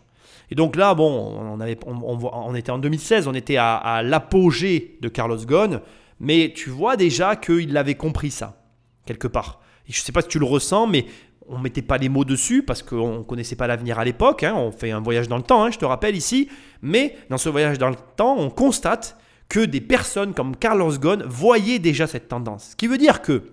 Et 0.49 0.55
donc 0.55 0.75
là, 0.75 0.95
bon, 0.95 1.47
on, 1.53 2.55
était 2.55 2.71
en 2.71 2.79
2016, 2.79 3.27
on 3.27 3.35
était 3.35 3.57
à, 3.57 4.01
l'apogée 4.03 4.97
de 5.01 5.07
Carlos 5.07 5.37
Ghosn, 5.37 5.81
mais 6.19 6.51
tu 6.55 6.71
vois 6.71 6.97
déjà 6.97 7.35
qu'il 7.35 7.77
avait 7.77 7.93
compris 7.93 8.31
ça, 8.31 8.59
quelque 9.05 9.27
part. 9.27 9.61
je 9.87 9.99
ne 9.99 10.03
sais 10.03 10.11
pas 10.11 10.23
si 10.23 10.29
tu 10.29 10.39
le 10.39 10.45
ressens, 10.45 10.87
mais 10.87 11.05
on 11.47 11.59
ne 11.59 11.63
mettait 11.63 11.83
pas 11.83 11.99
les 11.99 12.09
mots 12.09 12.25
dessus 12.25 12.63
parce 12.63 12.81
qu'on 12.81 13.19
ne 13.19 13.23
connaissait 13.23 13.55
pas 13.55 13.67
l'avenir 13.67 13.99
à 13.99 14.03
l'époque. 14.03 14.41
Hein. 14.41 14.55
on 14.57 14.71
fait 14.71 14.89
un 14.89 14.99
voyage 14.99 15.27
dans 15.27 15.37
le 15.37 15.43
temps, 15.43 15.63
hein, 15.63 15.69
je 15.69 15.77
te 15.77 15.85
rappelle 15.85 16.15
ici. 16.15 16.49
Mais 16.81 17.15
dans 17.29 17.37
ce 17.37 17.49
voyage 17.49 17.77
dans 17.77 17.89
le 17.91 17.97
temps, 18.15 18.35
on 18.35 18.49
constate 18.49 19.15
que 19.47 19.59
des 19.59 19.81
personnes 19.81 20.33
comme 20.33 20.55
Carlos 20.55 20.97
Ghosn 20.97 21.21
voyaient 21.27 21.77
déjà 21.77 22.07
cette 22.07 22.29
tendance. 22.29 22.69
Ce 22.71 22.75
qui 22.75 22.87
veut 22.87 22.97
dire 22.97 23.21
que, 23.21 23.43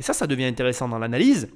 et 0.00 0.02
ça, 0.02 0.12
ça 0.12 0.26
devient 0.26 0.46
intéressant 0.46 0.88
dans 0.88 0.98
l'analyse, 0.98 1.48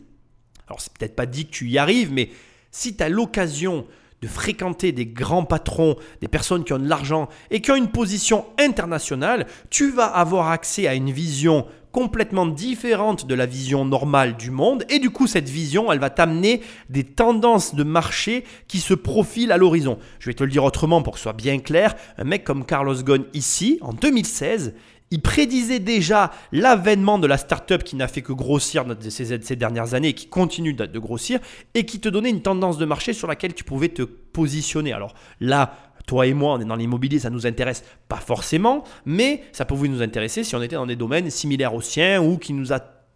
alors 0.69 0.81
c'est 0.81 0.93
peut-être 0.93 1.17
pas 1.17 1.27
dit 1.27 1.47
que 1.47 1.51
tu 1.51 1.69
y 1.69 1.79
arrives, 1.79 2.13
mais 2.13 2.31
si 2.71 2.95
tu 2.97 3.03
as 3.03 3.09
l'occasion 3.09 3.87
de 4.21 4.27
fréquenter 4.27 4.93
des 4.93 5.07
grands 5.07 5.45
patrons, 5.45 5.97
des 6.21 6.29
personnes 6.29 6.65
qui 6.65 6.73
ont 6.73 6.79
de 6.79 6.89
l'argent 6.89 7.29
et 7.51 7.61
qui 7.61 7.71
ont 7.71 7.77
une 7.77 7.91
position 7.91 8.47
internationale, 8.59 9.47
tu 9.71 9.91
vas 9.91 10.07
avoir 10.07 10.49
accès 10.49 10.89
à 10.89 10.95
une 10.95 11.11
vision 11.11 11.67
complètement 11.93 12.47
différente 12.47 13.27
de 13.27 13.35
la 13.35 13.47
vision 13.47 13.85
normale 13.85 14.37
du 14.37 14.51
monde. 14.51 14.85
Et 14.91 14.99
du 14.99 15.11
coup, 15.11 15.27
cette 15.27 15.49
vision, 15.49 15.91
elle 15.91 15.99
va 16.01 16.11
t'amener 16.11 16.61
des 16.91 17.05
tendances 17.05 17.75
de 17.75 17.83
marché 17.83 18.45
qui 18.67 18.79
se 18.79 18.95
profilent 18.95 19.53
à 19.53 19.57
l'horizon. 19.57 19.99
Je 20.19 20.27
vais 20.27 20.35
te 20.35 20.45
le 20.45 20.51
dire 20.51 20.65
autrement 20.65 21.03
pour 21.03 21.15
que 21.15 21.19
ce 21.19 21.25
soit 21.25 21.33
bien 21.33 21.59
clair. 21.59 21.95
Un 22.19 22.25
mec 22.25 22.45
comme 22.45 22.67
Carlos 22.67 23.03
Ghosn 23.03 23.25
ici, 23.33 23.79
en 23.81 23.93
2016, 23.93 24.75
il 25.11 25.21
prédisait 25.21 25.79
déjà 25.79 26.31
l'avènement 26.53 27.19
de 27.19 27.27
la 27.27 27.39
startup 27.39 27.83
qui 27.83 27.97
n'a 27.97 28.09
fait 28.09 28.23
que 28.23 28.33
grossir 28.33 28.85
ces, 29.09 29.41
ces 29.41 29.57
dernières 29.57 29.95
années 29.95 30.09
et 30.09 30.15
qui 30.15 30.29
continue 30.29 30.75
de, 30.75 30.99
grossir 30.99 31.41
et 31.75 31.87
qui 31.87 32.01
te 32.01 32.09
donnait 32.09 32.31
une 32.31 32.43
tendance 32.43 32.79
de 32.79 32.85
marché 32.85 33.13
sur 33.13 33.27
laquelle 33.27 33.55
tu 33.55 33.65
pouvais 33.65 33.89
te 33.89 34.03
positionner. 34.03 34.93
Alors 34.93 35.15
là, 35.41 35.75
toi 36.07 36.27
et 36.27 36.35
moi, 36.35 36.55
on 36.55 36.61
est 36.61 36.65
dans 36.65 36.77
l'immobilier, 36.77 37.19
ça 37.19 37.31
nous 37.31 37.47
intéresse 37.47 37.85
pas 38.09 38.17
forcément, 38.17 38.85
mais 39.05 39.45
ça 39.53 39.65
pouvait 39.65 39.89
nous 39.89 40.03
intéresser 40.03 40.45
si 40.45 40.55
on 40.57 40.63
était 40.63 40.77
dans 40.77 40.87
des 40.87 40.97
domaines 40.97 41.31
similaires 41.31 41.75
aux 41.75 41.83
siens 41.83 42.23
ou 42.23 42.37
qui 42.39 42.53
nous 42.53 42.67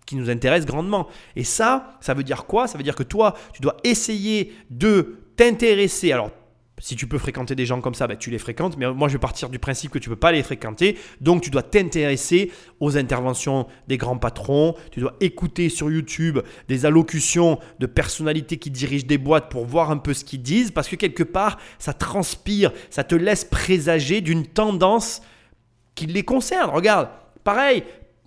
qui 0.07 0.17
nous 0.17 0.31
intéressent 0.31 0.67
grandement. 0.67 1.09
Et 1.37 1.45
ça, 1.45 1.97
ça 2.01 2.13
veut 2.13 2.25
dire 2.25 2.45
quoi? 2.45 2.67
Ça 2.67 2.77
veut 2.77 2.85
dire 2.85 2.97
que 2.97 3.05
toi, 3.05 3.35
tu 3.53 3.63
dois 3.63 3.77
essayer 3.85 4.53
de 4.69 5.21
t'intéresser. 5.37 6.13
Alors, 6.13 6.31
si 6.83 6.97
tu 6.97 7.07
peux 7.07 7.17
fréquenter 7.17 7.55
des 7.55 7.65
gens 7.65 7.81
comme 7.81 7.95
ça, 7.95 8.09
ben, 8.09 8.17
tu 8.17 8.29
les 8.29 8.41
fréquentes. 8.41 8.77
Mais 8.77 8.93
moi, 8.93 9.07
je 9.07 9.13
vais 9.13 9.21
partir 9.21 9.49
du 9.49 9.61
principe 9.61 9.93
que 9.93 10.01
tu 10.01 10.11
ne 10.11 10.15
peux 10.15 10.19
pas 10.19 10.33
les 10.33 10.43
fréquenter. 10.43 10.99
Donc, 11.21 11.41
tu 11.41 11.49
dois 11.49 11.63
t'intéresser 11.63 12.51
aux 12.81 12.99
interventions 12.99 13.69
des 13.87 13.97
grands 13.97 14.19
patrons. 14.19 14.75
Tu 14.91 14.99
dois 14.99 15.15
écouter 15.21 15.69
sur 15.69 15.89
YouTube 15.89 16.41
des 16.67 16.85
allocutions 16.85 17.61
de 17.79 17.87
personnalités 17.87 18.57
qui 18.57 18.73
dirigent 18.73 19.07
des 19.07 19.17
boîtes 19.17 19.49
pour 19.49 19.65
voir 19.65 19.93
un 19.93 19.97
peu 19.97 20.13
ce 20.13 20.25
qu'ils 20.25 20.43
disent. 20.43 20.73
Parce 20.73 20.89
que 20.89 20.97
quelque 20.97 21.23
part, 21.23 21.59
ça 21.79 21.93
transpire, 21.93 22.73
ça 22.91 23.05
te 23.05 23.15
laisse 23.15 23.45
présager 23.45 24.21
d'une 24.21 24.45
tendance 24.45 25.23
qui 25.95 26.07
les 26.07 26.25
concerne. 26.25 26.71
Regarde, 26.71 27.11
pareil, 27.45 27.85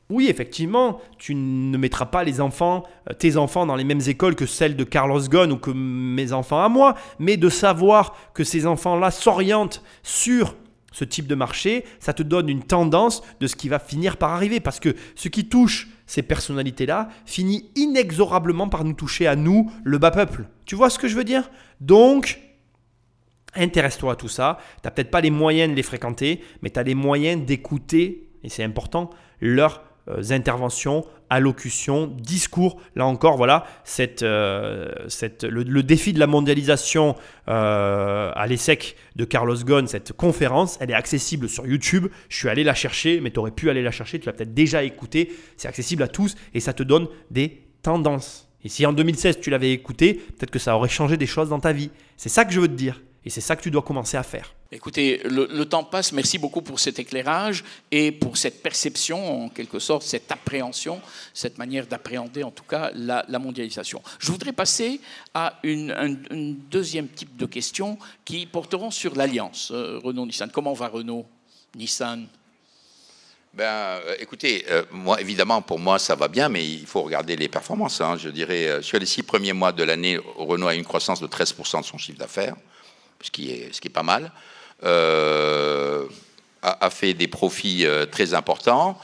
oui, 0.09 0.27
effectivement, 0.29 1.01
tu 1.17 1.33
ne 1.33 1.77
mettras 1.77 2.05
pas 2.05 2.23
les 2.23 2.39
enfants, 2.39 2.83
euh, 3.09 3.13
tes 3.13 3.37
enfants 3.37 3.65
dans 3.65 3.75
les 3.75 3.83
mêmes 3.83 4.01
écoles 4.07 4.35
que 4.35 4.45
celles 4.45 4.75
de 4.75 4.83
Carlos 4.83 5.21
Ghosn 5.21 5.51
ou 5.51 5.57
que 5.57 5.71
mes 5.71 6.31
enfants 6.31 6.61
à 6.61 6.69
moi, 6.69 6.95
mais 7.17 7.37
de 7.37 7.49
savoir 7.49 8.15
que 8.33 8.43
ces 8.43 8.67
enfants-là 8.67 9.09
s'orientent 9.09 9.81
sur 10.03 10.55
ce 10.91 11.03
type 11.03 11.27
de 11.27 11.35
marché, 11.35 11.85
ça 11.99 12.13
te 12.13 12.23
donne 12.23 12.49
une 12.49 12.63
tendance 12.63 13.21
de 13.39 13.47
ce 13.47 13.55
qui 13.55 13.67
va 13.67 13.79
finir 13.79 14.17
par 14.17 14.31
arriver. 14.31 14.59
Parce 14.59 14.79
que 14.79 14.95
ce 15.15 15.27
qui 15.27 15.49
touche 15.49 15.89
ces 16.05 16.21
personnalités-là 16.21 17.09
finit 17.25 17.69
inexorablement 17.75 18.69
par 18.69 18.85
nous 18.85 18.93
toucher 18.93 19.27
à 19.27 19.35
nous, 19.35 19.71
le 19.83 19.97
bas 19.97 20.11
peuple. 20.11 20.45
Tu 20.65 20.75
vois 20.75 20.89
ce 20.89 20.99
que 20.99 21.07
je 21.07 21.15
veux 21.15 21.23
dire? 21.23 21.49
Donc, 21.81 22.39
intéresse-toi 23.55 24.13
à 24.13 24.15
tout 24.15 24.27
ça. 24.27 24.59
Tu 24.75 24.87
n'as 24.87 24.91
peut-être 24.91 25.11
pas 25.11 25.21
les 25.21 25.31
moyens 25.31 25.71
de 25.71 25.75
les 25.75 25.83
fréquenter, 25.83 26.41
mais 26.61 26.69
tu 26.69 26.79
as 26.79 26.83
les 26.83 26.95
moyens 26.95 27.43
d'écouter, 27.43 28.29
et 28.43 28.49
c'est 28.49 28.63
important, 28.63 29.09
leur 29.41 29.83
interventions, 30.29 31.05
allocutions, 31.29 32.07
discours. 32.07 32.79
Là 32.95 33.05
encore, 33.05 33.37
voilà, 33.37 33.65
cette, 33.83 34.23
euh, 34.23 34.91
cette, 35.07 35.43
le, 35.43 35.83
défi 35.83 36.13
de 36.13 36.19
la 36.19 36.27
mondialisation 36.27 37.15
euh, 37.47 38.31
à 38.35 38.47
l'ESSEC 38.47 38.95
de 39.15 39.25
Carlos 39.25 39.57
Ghosn, 39.57 39.87
cette 39.87 40.13
conférence, 40.13 40.77
elle 40.79 40.91
est 40.91 40.95
accessible 40.95 41.49
sur 41.49 41.65
YouTube. 41.65 42.07
Je 42.29 42.37
suis 42.37 42.49
allé 42.49 42.63
la 42.63 42.73
chercher, 42.73 43.19
mais 43.21 43.31
tu 43.31 43.39
aurais 43.39 43.51
pu 43.51 43.69
aller 43.69 43.81
la 43.81 43.91
chercher, 43.91 44.19
tu 44.19 44.27
l'as 44.27 44.33
peut-être 44.33 44.53
déjà 44.53 44.83
écouté. 44.83 45.31
C'est 45.57 45.67
accessible 45.67 46.03
à 46.03 46.07
tous 46.07 46.35
et 46.53 46.59
ça 46.59 46.73
te 46.73 46.83
donne 46.83 47.07
des 47.31 47.61
tendances. 47.81 48.49
Et 48.63 48.69
si 48.69 48.85
en 48.85 48.93
2016 48.93 49.39
tu 49.39 49.49
l'avais 49.49 49.71
écouté, 49.71 50.15
peut-être 50.15 50.51
que 50.51 50.59
ça 50.59 50.75
aurait 50.75 50.89
changé 50.89 51.17
des 51.17 51.27
choses 51.27 51.49
dans 51.49 51.59
ta 51.59 51.71
vie. 51.71 51.91
C'est 52.17 52.29
ça 52.29 52.45
que 52.45 52.53
je 52.53 52.59
veux 52.59 52.67
te 52.67 52.73
dire. 52.73 53.01
Et 53.25 53.31
c'est 53.31 53.41
ça 53.41 53.55
que 53.55 53.63
tu 53.63 53.71
dois 53.71 53.81
commencer 53.81 54.17
à 54.17 54.23
faire. 54.23 54.53
Écoutez, 54.71 55.21
le, 55.25 55.63
temps 55.65 55.83
passe. 55.83 56.11
Merci 56.11 56.37
beaucoup 56.37 56.61
pour 56.61 56.79
cet 56.79 56.99
éclairage 56.99 57.63
et 57.91 58.11
pour 58.11 58.37
cette 58.37 58.61
perception, 58.61 59.45
en 59.45 59.49
quelque 59.49 59.79
sorte, 59.79 60.03
cette 60.03 60.31
appréhension, 60.31 61.01
cette 61.33 61.57
manière 61.57 61.87
d'appréhender, 61.87 62.43
en 62.43 62.51
tout 62.51 62.63
cas, 62.63 62.91
la, 62.93 63.25
mondialisation. 63.39 64.01
Je 64.19 64.31
voudrais 64.31 64.53
passer 64.53 65.01
à 65.33 65.59
une, 65.63 65.91
un, 65.91 66.53
deuxième 66.69 67.07
type 67.07 67.35
de 67.35 67.47
questions 67.47 67.97
qui 68.25 68.45
porteront 68.45 68.91
sur 68.91 69.15
l'alliance 69.15 69.71
euh, 69.71 69.99
Renault-Nissan. 70.03 70.51
Comment 70.51 70.73
va 70.73 70.87
Renault-Nissan 70.87 72.27
ben, 73.53 73.63
euh, 73.63 74.15
écoutez, 74.19 74.65
euh, 74.69 74.83
moi, 74.91 75.21
évidemment, 75.21 75.61
pour 75.61 75.79
moi, 75.79 75.97
ça 75.97 76.13
va 76.13 76.27
bien, 76.27 76.49
mais 76.49 76.67
il 76.67 76.85
faut 76.85 77.03
regarder 77.03 77.37
les 77.37 77.47
performances. 77.47 78.01
Hein. 78.01 78.17
Je 78.17 78.27
dirais, 78.27 78.81
sur 78.81 78.99
les 78.99 79.05
six 79.05 79.23
premiers 79.23 79.53
mois 79.53 79.71
de 79.71 79.81
l'année, 79.81 80.19
Renault 80.35 80.67
a 80.67 80.75
une 80.75 80.83
croissance 80.83 81.21
de 81.21 81.27
13% 81.27 81.79
de 81.79 81.85
son 81.85 81.97
chiffre 81.97 82.19
d'affaires 82.19 82.57
ce 83.21 83.31
qui 83.31 83.51
est, 83.51 83.89
pas 83.89 84.03
mal, 84.03 84.31
euh, 84.83 86.07
a, 86.61 86.89
fait 86.89 87.13
des 87.13 87.27
profits 87.27 87.85
euh, 87.85 88.05
très 88.05 88.33
importants. 88.33 88.97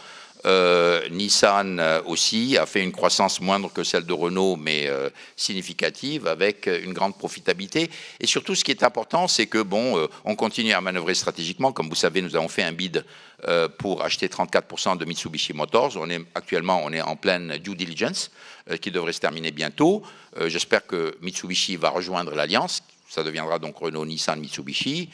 Euh, 0.45 1.07
Nissan 1.09 1.80
aussi 2.07 2.57
a 2.57 2.66
fait 2.66 2.82
une 2.84 2.91
croissance 2.91 3.39
moindre 3.39 3.72
que 3.72 3.84
celle 3.84 4.07
de 4.07 4.14
Renault, 4.14 4.55
mais 4.55 4.89
significative, 5.36 6.26
avec 6.26 6.66
une 6.66 6.93
grande 6.93 7.16
profitabilité. 7.16 7.91
Et 8.20 8.26
surtout, 8.26 8.55
ce 8.55 8.64
qui 8.64 8.72
est 8.72 8.82
important, 8.82 9.28
c'est 9.28 9.45
que 9.45 9.62
bon, 9.62 10.07
on 10.26 10.36
continue 10.36 10.74
à 10.74 10.82
manœuvrer 10.82 11.14
stratégiquement. 11.14 11.72
Comme 11.72 11.89
vous 11.89 11.95
savez, 11.95 12.24
nous 12.24 12.36
avons 12.36 12.47
fait 12.47 12.64
un 12.64 12.72
bid 12.72 13.05
pour 13.78 14.03
acheter 14.03 14.28
34% 14.30 14.97
de 14.97 15.05
Mitsubishi 15.05 15.53
Motors. 15.53 15.95
On 15.97 16.09
est 16.09 16.22
actuellement, 16.34 16.82
on 16.84 16.91
est 16.91 17.01
en 17.01 17.16
pleine 17.16 17.57
due 17.57 17.76
diligence 17.76 18.32
qui 18.82 18.89
devrait 18.89 19.14
se 19.14 19.20
terminer 19.20 19.51
bientôt. 19.51 20.01
J'espère 20.47 20.88
que 20.88 21.16
Mitsubishi 21.22 21.76
va 21.76 21.89
rejoindre 21.89 22.34
l'alliance, 22.34 22.82
ça 23.12 23.24
deviendra 23.24 23.59
donc 23.59 23.78
Renault, 23.78 24.05
Nissan, 24.05 24.39
Mitsubishi. 24.39 25.09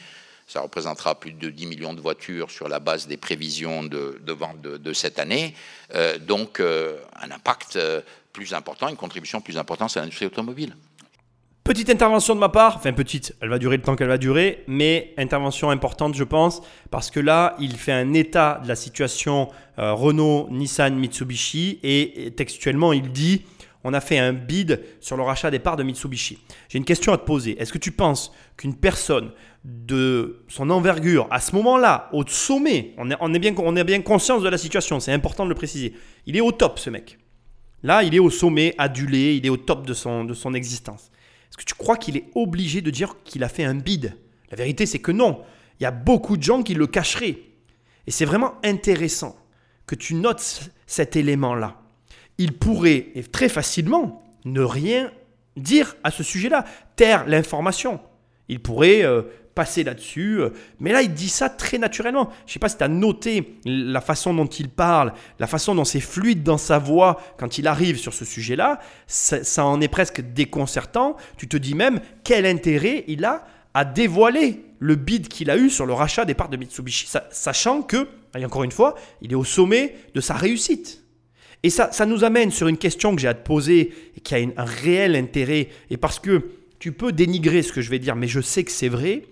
Ça 0.46 0.60
représentera 0.60 1.16
plus 1.16 1.32
de 1.32 1.50
10 1.50 1.66
millions 1.66 1.94
de 1.94 2.00
voitures 2.00 2.48
sur 2.48 2.68
la 2.68 2.78
base 2.78 3.08
des 3.08 3.16
prévisions 3.16 3.82
de, 3.82 4.20
vente 4.28 4.60
de, 4.60 4.92
cette 4.92 5.18
année. 5.18 5.52
Euh, 5.96 6.16
donc, 6.16 6.60
euh, 6.60 6.96
un 7.20 7.32
impact 7.32 7.74
euh, 7.74 8.00
plus 8.32 8.54
important, 8.54 8.88
une 8.88 8.96
contribution 8.96 9.40
plus 9.40 9.58
importante 9.58 9.96
à 9.96 10.00
l'industrie 10.00 10.26
automobile. 10.26 10.76
Petite 11.64 11.90
intervention 11.90 12.36
de 12.36 12.40
ma 12.40 12.48
part, 12.48 12.76
enfin 12.76 12.92
petite, 12.92 13.34
elle 13.42 13.48
va 13.48 13.58
durer 13.58 13.76
le 13.76 13.82
temps 13.82 13.96
qu'elle 13.96 14.08
va 14.08 14.16
durer, 14.16 14.62
mais 14.68 15.12
intervention 15.18 15.68
importante 15.68 16.14
je 16.14 16.24
pense, 16.24 16.62
parce 16.90 17.10
que 17.10 17.20
là 17.20 17.56
il 17.58 17.76
fait 17.76 17.92
un 17.92 18.14
état 18.14 18.60
de 18.62 18.68
la 18.68 18.76
situation 18.76 19.48
Renault, 19.76 20.48
Nissan, 20.50 20.94
Mitsubishi, 20.94 21.78
et 21.82 22.32
textuellement 22.34 22.94
il 22.94 23.12
dit 23.12 23.42
on 23.84 23.94
a 23.94 24.00
fait 24.00 24.18
un 24.18 24.32
bid 24.32 24.80
sur 25.00 25.16
le 25.16 25.22
rachat 25.22 25.50
des 25.50 25.58
parts 25.58 25.76
de 25.76 25.82
Mitsubishi. 25.82 26.38
J'ai 26.68 26.78
une 26.78 26.84
question 26.84 27.12
à 27.12 27.18
te 27.18 27.24
poser. 27.24 27.60
Est-ce 27.60 27.72
que 27.72 27.78
tu 27.78 27.92
penses 27.92 28.32
qu'une 28.56 28.74
personne 28.74 29.30
de 29.64 30.44
son 30.48 30.70
envergure, 30.70 31.28
à 31.30 31.40
ce 31.40 31.54
moment-là, 31.56 32.08
au 32.12 32.26
sommet, 32.26 32.94
on 32.96 33.10
est, 33.10 33.38
bien, 33.38 33.54
on 33.56 33.72
bien 33.72 34.02
conscience 34.02 34.42
de 34.42 34.48
la 34.48 34.58
situation, 34.58 35.00
c'est 35.00 35.12
important 35.12 35.44
de 35.44 35.48
le 35.48 35.54
préciser, 35.54 35.94
il 36.26 36.36
est 36.36 36.40
au 36.40 36.52
top 36.52 36.78
ce 36.78 36.90
mec. 36.90 37.18
Là, 37.82 38.02
il 38.02 38.14
est 38.14 38.18
au 38.18 38.30
sommet, 38.30 38.74
adulé, 38.78 39.36
il 39.36 39.46
est 39.46 39.50
au 39.50 39.56
top 39.56 39.86
de 39.86 39.94
son, 39.94 40.24
de 40.24 40.34
son 40.34 40.54
existence. 40.54 41.10
Est-ce 41.48 41.56
que 41.56 41.64
tu 41.64 41.74
crois 41.74 41.96
qu'il 41.96 42.16
est 42.16 42.26
obligé 42.34 42.80
de 42.80 42.90
dire 42.90 43.16
qu'il 43.24 43.44
a 43.44 43.48
fait 43.48 43.64
un 43.64 43.74
bid? 43.74 44.14
La 44.50 44.56
vérité, 44.56 44.86
c'est 44.86 44.98
que 44.98 45.12
non. 45.12 45.42
Il 45.78 45.84
y 45.84 45.86
a 45.86 45.92
beaucoup 45.92 46.36
de 46.36 46.42
gens 46.42 46.62
qui 46.62 46.74
le 46.74 46.86
cacheraient. 46.86 47.38
Et 48.06 48.10
c'est 48.10 48.24
vraiment 48.24 48.54
intéressant 48.64 49.36
que 49.86 49.94
tu 49.94 50.14
notes 50.14 50.70
cet 50.86 51.14
élément-là 51.14 51.80
il 52.38 52.52
pourrait 52.52 53.06
très 53.32 53.48
facilement 53.48 54.22
ne 54.44 54.60
rien 54.62 55.10
dire 55.56 55.96
à 56.04 56.10
ce 56.10 56.22
sujet-là, 56.22 56.64
taire 56.96 57.26
l'information. 57.26 58.00
Il 58.48 58.60
pourrait 58.60 59.02
euh, 59.04 59.22
passer 59.54 59.82
là-dessus. 59.82 60.40
euh, 60.40 60.50
mais 60.78 60.92
là, 60.92 61.02
il 61.02 61.12
dit 61.12 61.28
ça 61.28 61.48
très 61.50 61.78
naturellement. 61.78 62.30
Je 62.46 62.52
sais 62.52 62.58
pas 62.60 62.68
si 62.68 62.78
tu 62.78 62.84
as 62.84 62.88
noté 62.88 63.58
la 63.64 64.00
façon 64.00 64.32
dont 64.32 64.46
il 64.46 64.68
parle, 64.68 65.12
la 65.40 65.48
façon 65.48 65.74
dont 65.74 65.84
c'est 65.84 66.00
fluide 66.00 66.44
dans 66.44 66.58
sa 66.58 66.78
voix 66.78 67.20
quand 67.38 67.58
il 67.58 67.66
arrive 67.66 67.96
sur 67.98 68.14
ce 68.14 68.24
sujet-là. 68.24 68.78
Ça, 69.08 69.42
ça 69.42 69.64
en 69.64 69.80
est 69.80 69.88
presque 69.88 70.20
déconcertant. 70.20 71.16
Tu 71.36 71.48
te 71.48 71.56
dis 71.56 71.74
même 71.74 72.00
quel 72.24 72.46
intérêt 72.46 73.04
il 73.08 73.24
a 73.24 73.44
à 73.74 73.84
dévoiler 73.84 74.64
le 74.78 74.94
bid 74.94 75.26
qu'il 75.28 75.50
a 75.50 75.56
eu 75.56 75.68
sur 75.70 75.86
le 75.86 75.92
rachat 75.92 76.24
des 76.24 76.34
parts 76.34 76.48
de 76.48 76.56
Mitsubishi, 76.56 77.06
sa- 77.08 77.26
sachant 77.30 77.82
que, 77.82 78.08
et 78.36 78.44
encore 78.44 78.62
une 78.64 78.70
fois, 78.72 78.94
il 79.22 79.32
est 79.32 79.36
au 79.36 79.44
sommet 79.44 79.96
de 80.14 80.20
sa 80.20 80.34
réussite. 80.34 81.02
Et 81.62 81.70
ça, 81.70 81.90
ça 81.92 82.06
nous 82.06 82.24
amène 82.24 82.50
sur 82.50 82.68
une 82.68 82.78
question 82.78 83.14
que 83.14 83.20
j'ai 83.20 83.28
à 83.28 83.34
te 83.34 83.44
poser 83.44 83.92
et 84.16 84.20
qui 84.20 84.34
a 84.34 84.38
un 84.38 84.64
réel 84.64 85.16
intérêt. 85.16 85.68
Et 85.90 85.96
parce 85.96 86.18
que 86.18 86.50
tu 86.78 86.92
peux 86.92 87.12
dénigrer 87.12 87.62
ce 87.62 87.72
que 87.72 87.80
je 87.80 87.90
vais 87.90 87.98
dire, 87.98 88.14
mais 88.16 88.28
je 88.28 88.40
sais 88.40 88.62
que 88.64 88.70
c'est 88.70 88.88
vrai. 88.88 89.24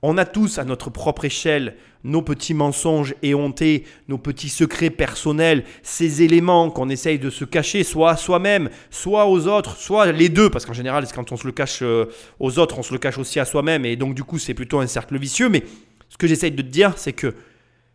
On 0.00 0.16
a 0.18 0.24
tous 0.24 0.58
à 0.58 0.64
notre 0.64 0.90
propre 0.90 1.24
échelle 1.24 1.76
nos 2.04 2.20
petits 2.20 2.52
mensonges 2.52 3.14
éhontés, 3.22 3.84
nos 4.08 4.18
petits 4.18 4.50
secrets 4.50 4.90
personnels, 4.90 5.64
ces 5.82 6.22
éléments 6.22 6.70
qu'on 6.70 6.90
essaye 6.90 7.18
de 7.18 7.30
se 7.30 7.46
cacher, 7.46 7.82
soit 7.82 8.10
à 8.10 8.16
soi-même, 8.16 8.68
soit 8.90 9.26
aux 9.26 9.48
autres, 9.48 9.78
soit 9.78 10.12
les 10.12 10.28
deux, 10.28 10.50
parce 10.50 10.66
qu'en 10.66 10.74
général, 10.74 11.06
quand 11.14 11.32
on 11.32 11.38
se 11.38 11.46
le 11.46 11.52
cache 11.52 11.80
euh, 11.80 12.04
aux 12.38 12.58
autres, 12.58 12.78
on 12.78 12.82
se 12.82 12.92
le 12.92 12.98
cache 12.98 13.16
aussi 13.16 13.40
à 13.40 13.46
soi-même, 13.46 13.86
et 13.86 13.96
donc 13.96 14.14
du 14.14 14.22
coup, 14.22 14.38
c'est 14.38 14.52
plutôt 14.52 14.80
un 14.80 14.86
cercle 14.86 15.18
vicieux. 15.18 15.48
Mais 15.48 15.62
ce 16.10 16.18
que 16.18 16.26
j'essaye 16.26 16.50
de 16.50 16.60
te 16.60 16.68
dire, 16.68 16.92
c'est 16.96 17.14
que 17.14 17.34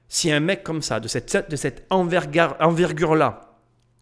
si 0.08 0.32
un 0.32 0.40
mec 0.40 0.64
comme 0.64 0.82
ça, 0.82 1.00
de 1.00 1.08
cette, 1.08 1.48
de 1.48 1.56
cette 1.56 1.86
envergure- 1.92 2.56
envergure-là, 2.60 3.49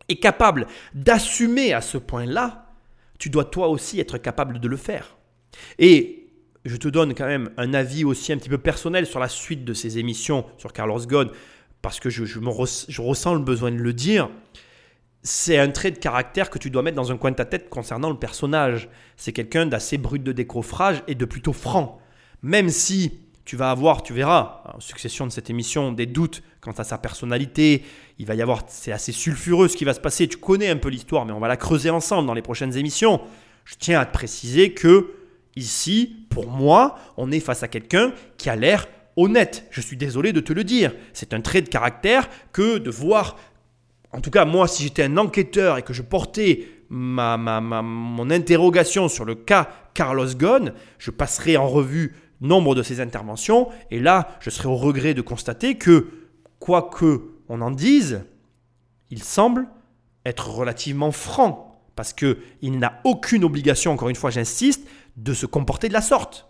est 0.10 0.18
capable 0.18 0.68
d'assumer 0.94 1.74
à 1.74 1.82
ce 1.82 1.98
point-là, 1.98 2.72
tu 3.20 3.30
dois 3.30 3.46
toi 3.46 3.68
aussi 3.68 4.00
être 4.00 4.18
capable 4.18 4.60
de 4.60 4.68
le 4.68 4.78
faire. 4.78 5.18
Et 5.80 6.28
je 6.66 6.76
te 6.76 6.88
donne 6.88 7.14
quand 7.14 7.26
même 7.26 7.50
un 7.58 7.74
avis 7.74 8.04
aussi 8.04 8.32
un 8.34 8.38
petit 8.38 8.50
peu 8.50 8.58
personnel 8.58 9.06
sur 9.06 9.20
la 9.20 9.30
suite 9.30 9.66
de 9.66 9.74
ces 9.74 9.98
émissions 9.98 10.46
sur 10.58 10.74
Carlos 10.74 11.00
Ghosn, 11.00 11.30
parce 11.82 12.00
que 12.00 12.10
je, 12.10 12.26
je 12.26 12.40
je 12.40 13.02
ressens 13.02 13.34
le 13.36 13.42
besoin 13.42 13.72
de 13.72 13.78
le 13.78 13.94
dire. 13.94 14.30
C'est 15.24 15.58
un 15.58 15.70
trait 15.70 15.92
de 15.92 15.98
caractère 15.98 16.50
que 16.50 16.58
tu 16.58 16.70
dois 16.70 16.84
mettre 16.84 16.96
dans 16.96 17.12
un 17.12 17.18
coin 17.18 17.32
de 17.32 17.36
ta 17.36 17.46
tête 17.46 17.70
concernant 17.70 18.10
le 18.10 18.18
personnage. 18.18 18.90
C'est 19.16 19.34
quelqu'un 19.34 19.66
d'assez 19.66 19.98
brut 19.98 20.24
de 20.24 20.32
décoffrage 20.32 21.04
et 21.08 21.16
de 21.16 21.26
plutôt 21.26 21.54
franc. 21.54 22.00
Même 22.42 22.70
si 22.70 23.27
tu 23.48 23.56
vas 23.56 23.72
avoir, 23.72 24.04
tu 24.04 24.14
verras, 24.14 24.62
en 24.76 24.82
succession 24.82 25.26
de 25.26 25.32
cette 25.32 25.50
émission, 25.50 25.94
des 25.94 26.06
doutes 26.06 26.44
quant 26.60 26.74
à 26.74 26.84
sa 26.84 26.98
personnalité. 26.98 27.82
Il 28.20 28.26
va 28.26 28.36
y 28.36 28.42
avoir, 28.42 28.64
c'est 28.68 28.92
assez 28.92 29.14
sulfureux 29.14 29.70
ce 29.70 29.78
qui 29.78 29.86
va 29.86 29.94
se 29.94 30.02
passer. 30.02 30.28
Tu 30.28 30.36
connais 30.36 30.68
un 30.68 30.76
peu 30.76 30.90
l'histoire, 30.90 31.26
mais 31.26 31.32
on 31.32 31.40
va 31.40 31.48
la 31.48 31.56
creuser 31.56 31.90
ensemble 31.90 32.28
dans 32.28 32.34
les 32.34 32.42
prochaines 32.42 32.76
émissions. 32.76 33.22
Je 33.64 33.76
tiens 33.80 34.02
à 34.02 34.06
te 34.06 34.12
préciser 34.12 34.74
que 34.74 35.14
ici, 35.56 36.28
pour 36.30 36.48
moi, 36.48 36.98
on 37.16 37.32
est 37.32 37.40
face 37.40 37.64
à 37.64 37.70
quelqu'un 37.70 38.12
qui 38.38 38.50
a 38.50 38.58
l'air 38.58 38.86
honnête. 39.16 39.66
Je 39.72 39.80
suis 39.80 39.96
désolé 39.96 40.34
de 40.34 40.42
te 40.42 40.52
le 40.52 40.66
dire. 40.66 40.94
C'est 41.14 41.34
un 41.34 41.40
trait 41.40 41.62
de 41.62 41.70
caractère 41.70 42.30
que 42.52 42.78
de 42.80 42.92
voir 42.92 43.38
en 44.14 44.22
tout 44.22 44.32
cas, 44.32 44.46
moi, 44.46 44.68
si 44.68 44.84
j'étais 44.84 45.04
un 45.04 45.18
enquêteur 45.18 45.78
et 45.78 45.84
que 45.84 45.94
je 45.94 46.02
portais 46.02 46.68
ma, 46.90 47.38
ma- 47.38 47.60
ma- 47.62 47.82
mon 47.82 48.30
interrogation 48.30 49.10
sur 49.10 49.26
le 49.26 49.36
cas 49.36 49.70
Carlos 49.94 50.34
Ghosn, 50.34 50.74
je 50.98 51.12
passerais 51.12 51.58
en 51.58 51.68
revue 51.68 52.16
nombre 52.42 52.76
de 52.76 52.84
ses 52.84 53.02
interventions 53.02 53.70
et 53.92 54.00
là, 54.00 54.30
je 54.40 54.50
serais 54.50 54.68
au 54.68 54.76
regret 54.76 55.14
de 55.14 55.22
constater 55.22 55.76
que, 55.76 56.08
quoi 56.60 56.90
que 56.94 57.32
on 57.50 57.62
en 57.62 57.72
dise, 57.72 58.24
il 59.10 59.24
semble 59.24 59.68
être 60.26 60.50
relativement 60.50 61.12
franc 61.12 61.82
parce 61.96 62.14
que 62.14 62.38
il 62.62 62.78
n'a 62.78 63.02
aucune 63.04 63.44
obligation, 63.44 63.92
encore 63.92 64.10
une 64.10 64.16
fois, 64.16 64.30
j'insiste, 64.30 64.88
de 65.16 65.34
se 65.34 65.46
comporter 65.46 65.88
de 65.88 65.94
la 65.94 66.02
sorte. 66.02 66.48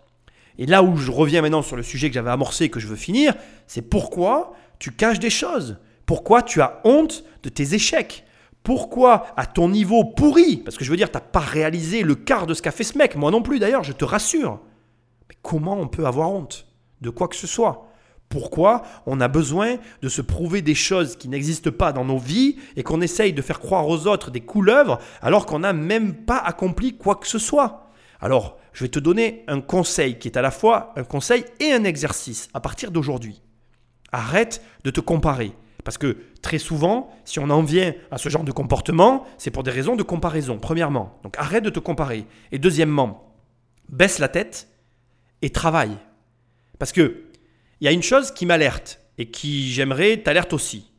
Et 0.58 0.66
là 0.66 0.82
où 0.82 0.96
je 0.96 1.10
reviens 1.10 1.40
maintenant 1.40 1.62
sur 1.62 1.76
le 1.76 1.82
sujet 1.82 2.08
que 2.08 2.14
j'avais 2.14 2.30
amorcé 2.30 2.64
et 2.64 2.68
que 2.68 2.80
je 2.80 2.88
veux 2.88 2.96
finir, 2.96 3.34
c'est 3.66 3.82
pourquoi 3.82 4.54
tu 4.78 4.92
caches 4.92 5.20
des 5.20 5.30
choses? 5.30 5.78
Pourquoi 6.04 6.42
tu 6.42 6.60
as 6.60 6.80
honte 6.84 7.24
de 7.42 7.48
tes 7.48 7.74
échecs? 7.74 8.24
Pourquoi, 8.62 9.26
à 9.36 9.46
ton 9.46 9.68
niveau 9.68 10.04
pourri, 10.04 10.58
parce 10.58 10.76
que 10.76 10.84
je 10.84 10.90
veux 10.90 10.96
dire, 10.96 11.10
tu 11.10 11.16
n'as 11.16 11.22
pas 11.22 11.38
réalisé 11.40 12.02
le 12.02 12.14
quart 12.14 12.46
de 12.46 12.54
ce 12.54 12.60
qu'a 12.60 12.72
fait 12.72 12.84
ce 12.84 12.98
mec, 12.98 13.16
moi 13.16 13.30
non 13.30 13.40
plus 13.40 13.58
d'ailleurs, 13.58 13.84
je 13.84 13.92
te 13.92 14.04
rassure. 14.04 14.60
Mais 15.28 15.36
comment 15.42 15.78
on 15.78 15.88
peut 15.88 16.06
avoir 16.06 16.30
honte 16.30 16.66
de 17.00 17.10
quoi 17.10 17.28
que 17.28 17.36
ce 17.36 17.46
soit? 17.46 17.86
Pourquoi 18.28 18.82
on 19.06 19.20
a 19.20 19.28
besoin 19.28 19.76
de 20.02 20.08
se 20.08 20.20
prouver 20.20 20.60
des 20.60 20.74
choses 20.74 21.16
qui 21.16 21.28
n'existent 21.28 21.70
pas 21.70 21.92
dans 21.92 22.04
nos 22.04 22.18
vies 22.18 22.56
et 22.76 22.82
qu'on 22.82 23.00
essaye 23.00 23.32
de 23.32 23.40
faire 23.40 23.58
croire 23.58 23.88
aux 23.88 24.06
autres 24.06 24.30
des 24.30 24.42
couleuvres 24.42 24.98
alors 25.22 25.46
qu'on 25.46 25.60
n'a 25.60 25.72
même 25.72 26.14
pas 26.26 26.38
accompli 26.38 26.96
quoi 26.96 27.16
que 27.16 27.26
ce 27.26 27.38
soit? 27.38 27.90
Alors, 28.20 28.58
je 28.72 28.84
vais 28.84 28.90
te 28.90 28.98
donner 28.98 29.44
un 29.48 29.60
conseil 29.60 30.18
qui 30.18 30.28
est 30.28 30.36
à 30.36 30.42
la 30.42 30.50
fois 30.50 30.92
un 30.96 31.04
conseil 31.04 31.44
et 31.60 31.72
un 31.72 31.84
exercice 31.84 32.48
à 32.52 32.60
partir 32.60 32.90
d'aujourd'hui. 32.90 33.40
Arrête 34.12 34.62
de 34.84 34.90
te 34.90 35.00
comparer. 35.00 35.52
Parce 35.84 35.96
que 35.96 36.18
très 36.42 36.58
souvent, 36.58 37.10
si 37.24 37.38
on 37.38 37.48
en 37.48 37.62
vient 37.62 37.94
à 38.10 38.18
ce 38.18 38.28
genre 38.28 38.44
de 38.44 38.52
comportement, 38.52 39.24
c'est 39.38 39.50
pour 39.50 39.62
des 39.62 39.70
raisons 39.70 39.96
de 39.96 40.02
comparaison, 40.02 40.58
premièrement. 40.58 41.18
Donc 41.22 41.38
arrête 41.38 41.64
de 41.64 41.70
te 41.70 41.78
comparer. 41.78 42.26
Et 42.52 42.58
deuxièmement, 42.58 43.32
baisse 43.88 44.18
la 44.18 44.28
tête 44.28 44.68
et 45.42 45.50
travaille. 45.50 45.96
Parce 46.78 46.92
que 46.92 47.24
il 47.80 47.84
y 47.84 47.88
a 47.88 47.92
une 47.92 48.02
chose 48.02 48.32
qui 48.32 48.46
m'alerte 48.46 49.00
et 49.18 49.26
qui 49.26 49.72
j'aimerais 49.72 50.16
t'alerte 50.18 50.52
aussi. 50.52 50.90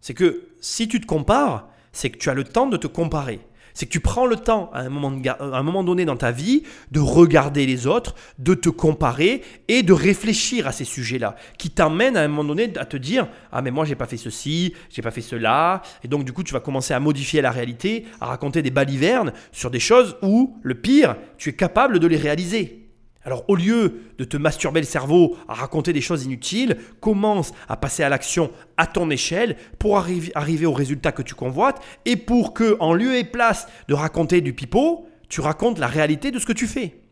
C'est 0.00 0.14
que 0.14 0.48
si 0.60 0.88
tu 0.88 1.00
te 1.00 1.06
compares, 1.06 1.68
c'est 1.92 2.10
que 2.10 2.18
tu 2.18 2.30
as 2.30 2.34
le 2.34 2.44
temps 2.44 2.66
de 2.66 2.76
te 2.76 2.86
comparer. 2.86 3.40
C'est 3.74 3.86
que 3.86 3.92
tu 3.92 4.00
prends 4.00 4.26
le 4.26 4.34
temps 4.34 4.70
à 4.72 4.80
un, 4.80 4.88
moment 5.62 5.84
donné 5.84 6.04
dans 6.04 6.16
ta 6.16 6.32
vie 6.32 6.64
de 6.90 6.98
regarder 6.98 7.64
les 7.64 7.86
autres, 7.86 8.16
de 8.38 8.54
te 8.54 8.68
comparer 8.68 9.42
et 9.68 9.84
de 9.84 9.92
réfléchir 9.92 10.66
à 10.66 10.72
ces 10.72 10.84
sujets-là, 10.84 11.36
qui 11.58 11.70
t'amènent 11.70 12.16
à 12.16 12.22
un 12.22 12.28
moment 12.28 12.42
donné 12.42 12.72
à 12.76 12.84
te 12.86 12.96
dire 12.96 13.28
ah 13.52 13.62
mais 13.62 13.70
moi 13.70 13.84
j'ai 13.84 13.94
pas 13.94 14.06
fait 14.06 14.16
ceci, 14.16 14.74
j'ai 14.90 15.00
pas 15.00 15.12
fait 15.12 15.20
cela, 15.20 15.82
et 16.02 16.08
donc 16.08 16.24
du 16.24 16.32
coup 16.32 16.42
tu 16.42 16.52
vas 16.54 16.60
commencer 16.60 16.92
à 16.92 16.98
modifier 16.98 17.40
la 17.40 17.52
réalité, 17.52 18.06
à 18.20 18.26
raconter 18.26 18.62
des 18.62 18.72
balivernes 18.72 19.32
sur 19.52 19.70
des 19.70 19.78
choses 19.78 20.16
où 20.22 20.58
le 20.62 20.74
pire 20.74 21.14
tu 21.36 21.50
es 21.50 21.54
capable 21.54 22.00
de 22.00 22.06
les 22.08 22.16
réaliser. 22.16 22.77
Alors 23.28 23.44
au 23.48 23.56
lieu 23.56 24.04
de 24.16 24.24
te 24.24 24.38
masturber 24.38 24.80
le 24.80 24.86
cerveau 24.86 25.36
à 25.48 25.52
raconter 25.52 25.92
des 25.92 26.00
choses 26.00 26.24
inutiles, 26.24 26.78
commence 26.98 27.52
à 27.68 27.76
passer 27.76 28.02
à 28.02 28.08
l'action 28.08 28.50
à 28.78 28.86
ton 28.86 29.10
échelle 29.10 29.56
pour 29.78 29.98
arri- 29.98 30.32
arriver 30.34 30.64
au 30.64 30.72
résultat 30.72 31.12
que 31.12 31.20
tu 31.20 31.34
convoites 31.34 31.78
et 32.06 32.16
pour 32.16 32.54
que 32.54 32.78
en 32.80 32.94
lieu 32.94 33.16
et 33.16 33.24
place 33.24 33.68
de 33.86 33.92
raconter 33.92 34.40
du 34.40 34.54
pipeau, 34.54 35.06
tu 35.28 35.42
racontes 35.42 35.78
la 35.78 35.88
réalité 35.88 36.30
de 36.30 36.38
ce 36.38 36.46
que 36.46 36.54
tu 36.54 36.66
fais. 36.66 37.02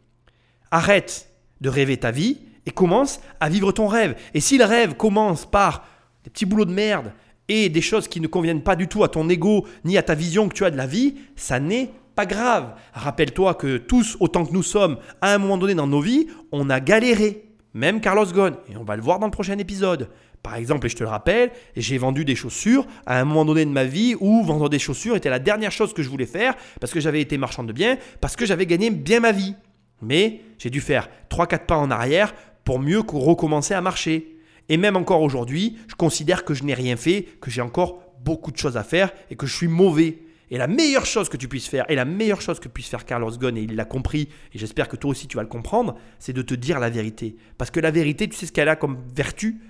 Arrête 0.71 1.29
de 1.61 1.69
rêver 1.69 1.99
ta 1.99 2.13
vie 2.13 2.39
et 2.65 2.71
commence 2.71 3.21
à 3.39 3.51
vivre 3.51 3.71
ton 3.71 3.87
rêve. 3.87 4.17
Et 4.33 4.41
si 4.41 4.57
le 4.57 4.65
rêve 4.65 4.95
commence 4.95 5.45
par 5.45 5.87
des 6.25 6.31
petits 6.31 6.47
boulots 6.47 6.65
de 6.65 6.73
merde 6.73 7.13
et 7.49 7.69
des 7.69 7.83
choses 7.83 8.09
qui 8.09 8.23
ne 8.23 8.27
conviennent 8.27 8.63
pas 8.63 8.75
du 8.75 8.89
tout 8.89 9.05
à 9.05 9.11
ton 9.11 9.29
ego 9.29 9.67
ni 9.85 9.99
à 9.99 10.03
ta 10.03 10.15
vision 10.15 10.49
que 10.49 10.55
tu 10.55 10.65
as 10.65 10.71
de 10.71 10.79
la 10.79 10.87
vie, 10.87 11.17
ça 11.37 11.61
n'est 11.61 11.91
pas 12.17 12.27
grave. 12.27 12.75
Rappelle-toi 12.95 13.55
que 13.55 13.77
tous, 13.77 14.17
autant 14.19 14.45
que 14.45 14.53
nous 14.53 14.63
sommes, 14.63 14.99
à 15.21 15.35
un 15.35 15.39
moment 15.39 15.59
donné 15.59 15.75
dans 15.75 15.87
nos 15.87 16.01
vies, 16.01 16.27
on 16.51 16.69
a 16.71 16.81
galéré. 16.81 17.45
Même 17.75 18.01
Carlos 18.01 18.27
Ghosn. 18.27 18.55
Et 18.71 18.77
on 18.77 18.85
va 18.85 18.97
le 18.97 19.03
voir 19.03 19.19
dans 19.19 19.27
le 19.27 19.31
prochain 19.31 19.59
épisode. 19.59 20.09
Par 20.43 20.55
exemple, 20.55 20.87
et 20.87 20.89
je 20.89 20.97
te 20.97 21.03
le 21.03 21.09
rappelle, 21.09 21.51
j'ai 21.77 21.99
vendu 21.99 22.25
des 22.25 22.37
chaussures 22.37 22.87
à 23.05 23.21
un 23.21 23.25
moment 23.25 23.45
donné 23.45 23.65
de 23.65 23.71
ma 23.71 23.85
vie 23.85 24.15
où 24.19 24.43
vendre 24.45 24.69
des 24.69 24.79
chaussures 24.79 25.17
était 25.17 25.29
la 25.29 25.41
dernière 25.41 25.73
chose 25.73 25.93
que 25.93 26.03
je 26.03 26.09
voulais 26.09 26.27
faire 26.27 26.55
parce 26.81 26.93
que 26.93 27.01
j'avais 27.01 27.21
été 27.21 27.37
marchand 27.37 27.65
de 27.65 27.73
biens, 27.73 27.99
parce 28.21 28.37
que 28.37 28.47
j'avais 28.47 28.65
gagné 28.65 28.91
bien 28.91 29.21
ma 29.21 29.33
vie. 29.33 29.55
Mais 30.01 30.41
j'ai 30.59 30.71
dû 30.71 30.81
faire 30.81 31.09
3-4 31.31 31.67
pas 31.67 31.77
en 31.77 31.91
arrière 31.91 32.33
pour 32.65 32.79
mieux 32.79 33.01
recommencer 33.01 33.75
à 33.75 33.81
marcher. 33.81 34.39
Et 34.69 34.77
même 34.77 34.97
encore 34.97 35.23
aujourd'hui, 35.23 35.77
je 35.89 35.95
considère 35.97 36.45
que 36.45 36.55
je 36.55 36.65
n'ai 36.65 36.75
rien 36.75 36.97
fait, 36.97 37.27
que 37.41 37.51
j'ai 37.51 37.61
encore 37.61 38.03
beaucoup 38.25 38.53
de 38.53 38.57
choses 38.57 38.77
à 38.77 38.85
faire 38.85 39.13
et 39.31 39.37
que 39.37 39.47
je 39.47 39.55
suis 39.55 39.69
mauvais. 39.69 40.19
Et 40.51 40.59
la 40.59 40.69
meilleure 40.69 41.07
chose 41.07 41.29
que 41.29 41.37
tu 41.37 41.49
puisses 41.49 41.67
faire, 41.67 41.85
et 41.89 41.97
la 41.97 42.05
meilleure 42.05 42.41
chose 42.41 42.61
que 42.61 42.69
puisse 42.69 42.89
faire 42.89 43.05
Carlos 43.05 43.33
Ghosn, 43.33 43.57
et 43.57 43.63
il 43.63 43.75
l'a 43.75 43.85
compris, 43.85 44.29
et 44.55 44.59
j'espère 44.59 44.89
que 44.89 44.97
toi 44.97 45.11
aussi 45.11 45.27
tu 45.27 45.37
vas 45.37 45.43
le 45.43 45.49
comprendre, 45.49 45.97
c'est 46.19 46.33
de 46.33 46.43
te 46.43 46.55
dire 46.55 46.79
la 46.79 46.91
vérité. 46.91 47.37
Parce 47.59 47.71
que 47.71 47.81
la 47.81 47.91
vérité, 47.91 48.29
tu 48.29 48.37
sais 48.37 48.47
ce 48.47 48.53
qu'elle 48.53 48.69
a 48.69 48.77
comme 48.77 48.99
vertu? 49.15 49.61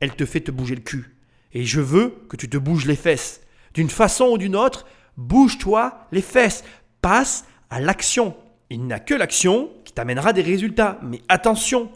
Elle 0.00 0.14
te 0.14 0.26
fait 0.26 0.40
te 0.40 0.50
bouger 0.50 0.74
le 0.74 0.82
cul. 0.82 1.16
Et 1.52 1.64
je 1.64 1.80
veux 1.80 2.14
que 2.28 2.36
tu 2.36 2.50
te 2.50 2.58
bouges 2.58 2.84
les 2.84 2.96
fesses. 2.96 3.40
D'une 3.72 3.88
façon 3.88 4.26
ou 4.26 4.38
d'une 4.38 4.56
autre, 4.56 4.86
bouge-toi 5.16 6.06
les 6.12 6.20
fesses. 6.20 6.64
Passe 7.00 7.46
à 7.70 7.80
l'action. 7.80 8.36
Il 8.68 8.84
n'y 8.84 8.92
a 8.92 8.98
que 8.98 9.14
l'action 9.14 9.70
qui 9.84 9.94
t'amènera 9.94 10.34
des 10.34 10.42
résultats. 10.42 10.98
Mais 11.02 11.22
attention, 11.28 11.90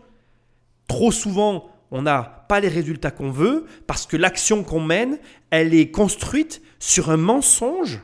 trop 0.88 1.12
souvent, 1.12 1.68
on 1.90 2.02
n'a 2.02 2.46
pas 2.48 2.60
les 2.60 2.68
résultats 2.68 3.10
qu'on 3.10 3.30
veut 3.30 3.66
parce 3.86 4.06
que 4.06 4.16
l'action 4.16 4.64
qu'on 4.64 4.80
mène, 4.80 5.18
elle 5.50 5.74
est 5.74 5.90
construite 5.90 6.62
sur 6.78 7.10
un 7.10 7.16
mensonge 7.16 8.00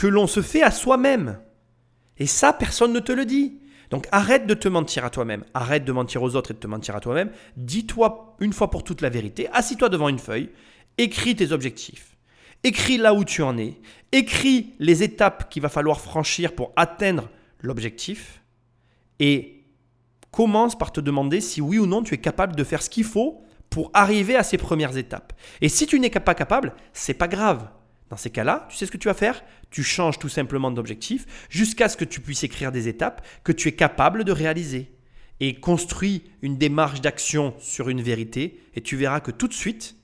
que 0.00 0.06
l'on 0.06 0.26
se 0.26 0.40
fait 0.40 0.62
à 0.62 0.70
soi-même. 0.70 1.38
Et 2.16 2.26
ça, 2.26 2.54
personne 2.54 2.94
ne 2.94 3.00
te 3.00 3.12
le 3.12 3.26
dit. 3.26 3.58
Donc 3.90 4.08
arrête 4.12 4.46
de 4.46 4.54
te 4.54 4.66
mentir 4.66 5.04
à 5.04 5.10
toi-même, 5.10 5.44
arrête 5.52 5.84
de 5.84 5.92
mentir 5.92 6.22
aux 6.22 6.36
autres 6.36 6.52
et 6.52 6.54
de 6.54 6.58
te 6.58 6.66
mentir 6.66 6.96
à 6.96 7.00
toi-même. 7.00 7.30
Dis-toi 7.58 8.34
une 8.40 8.54
fois 8.54 8.70
pour 8.70 8.82
toutes 8.82 9.02
la 9.02 9.10
vérité, 9.10 9.48
assis-toi 9.52 9.90
devant 9.90 10.08
une 10.08 10.18
feuille, 10.18 10.48
écris 10.96 11.36
tes 11.36 11.52
objectifs, 11.52 12.16
écris 12.64 12.96
là 12.96 13.12
où 13.12 13.24
tu 13.24 13.42
en 13.42 13.58
es, 13.58 13.78
écris 14.10 14.72
les 14.78 15.02
étapes 15.02 15.50
qu'il 15.50 15.60
va 15.60 15.68
falloir 15.68 16.00
franchir 16.00 16.54
pour 16.54 16.72
atteindre 16.76 17.28
l'objectif 17.60 18.42
et 19.18 19.64
commence 20.30 20.78
par 20.78 20.92
te 20.92 21.00
demander 21.00 21.42
si 21.42 21.60
oui 21.60 21.78
ou 21.78 21.84
non 21.84 22.02
tu 22.02 22.14
es 22.14 22.18
capable 22.18 22.56
de 22.56 22.64
faire 22.64 22.80
ce 22.80 22.88
qu'il 22.88 23.04
faut 23.04 23.42
pour 23.68 23.90
arriver 23.92 24.36
à 24.36 24.44
ces 24.44 24.56
premières 24.56 24.96
étapes. 24.96 25.34
Et 25.60 25.68
si 25.68 25.86
tu 25.86 26.00
n'es 26.00 26.08
pas 26.08 26.34
capable, 26.34 26.74
c'est 26.94 27.12
pas 27.12 27.28
grave. 27.28 27.68
Dans 28.10 28.16
ces 28.16 28.30
cas-là, 28.30 28.66
tu 28.68 28.76
sais 28.76 28.86
ce 28.86 28.90
que 28.90 28.98
tu 28.98 29.06
vas 29.06 29.14
faire? 29.14 29.42
Tu 29.70 29.84
changes 29.84 30.18
tout 30.18 30.28
simplement 30.28 30.72
d'objectif 30.72 31.46
jusqu'à 31.48 31.88
ce 31.88 31.96
que 31.96 32.04
tu 32.04 32.20
puisses 32.20 32.42
écrire 32.42 32.72
des 32.72 32.88
étapes 32.88 33.24
que 33.44 33.52
tu 33.52 33.68
es 33.68 33.72
capable 33.72 34.24
de 34.24 34.32
réaliser. 34.32 34.92
Et 35.38 35.54
construis 35.54 36.24
une 36.42 36.58
démarche 36.58 37.00
d'action 37.00 37.54
sur 37.58 37.88
une 37.88 38.02
vérité 38.02 38.60
et 38.74 38.82
tu 38.82 38.96
verras 38.96 39.20
que 39.20 39.30
tout 39.30 39.48
de 39.48 39.54
suite, 39.54 39.96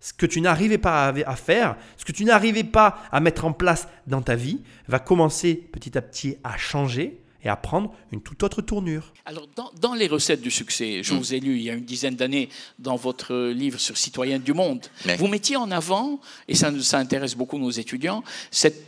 ce 0.00 0.12
que 0.12 0.26
tu 0.26 0.40
n'arrivais 0.40 0.78
pas 0.78 1.08
à 1.08 1.36
faire, 1.36 1.76
ce 1.96 2.04
que 2.04 2.12
tu 2.12 2.24
n'arrivais 2.24 2.62
pas 2.62 2.98
à 3.10 3.20
mettre 3.20 3.46
en 3.46 3.52
place 3.52 3.88
dans 4.06 4.22
ta 4.22 4.36
vie, 4.36 4.62
va 4.86 4.98
commencer 4.98 5.54
petit 5.54 5.96
à 5.98 6.02
petit 6.02 6.36
à 6.44 6.56
changer 6.58 7.20
et 7.46 7.48
à 7.48 7.54
prendre 7.54 7.92
une 8.10 8.20
toute 8.20 8.42
autre 8.42 8.60
tournure. 8.60 9.12
Alors, 9.24 9.46
dans, 9.80 9.94
les 9.94 10.08
recettes 10.08 10.40
du 10.40 10.50
succès, 10.50 11.04
je 11.04 11.14
mm. 11.14 11.16
vous 11.16 11.34
ai 11.34 11.38
lu 11.38 11.54
il 11.54 11.62
y 11.62 11.70
a 11.70 11.74
une 11.74 11.84
dizaine 11.84 12.16
d'années 12.16 12.48
dans 12.80 12.96
votre 12.96 13.50
livre 13.50 13.78
sur 13.78 13.96
Citoyens 13.96 14.40
du 14.40 14.52
Monde, 14.52 14.84
vous 15.18 15.28
mettiez 15.28 15.56
en 15.56 15.70
avant, 15.70 16.20
et 16.48 16.56
ça, 16.56 16.72
ça 16.80 16.98
intéresse 16.98 17.36
beaucoup 17.36 17.58
nos 17.58 17.70
étudiants, 17.70 18.24
cette 18.50 18.84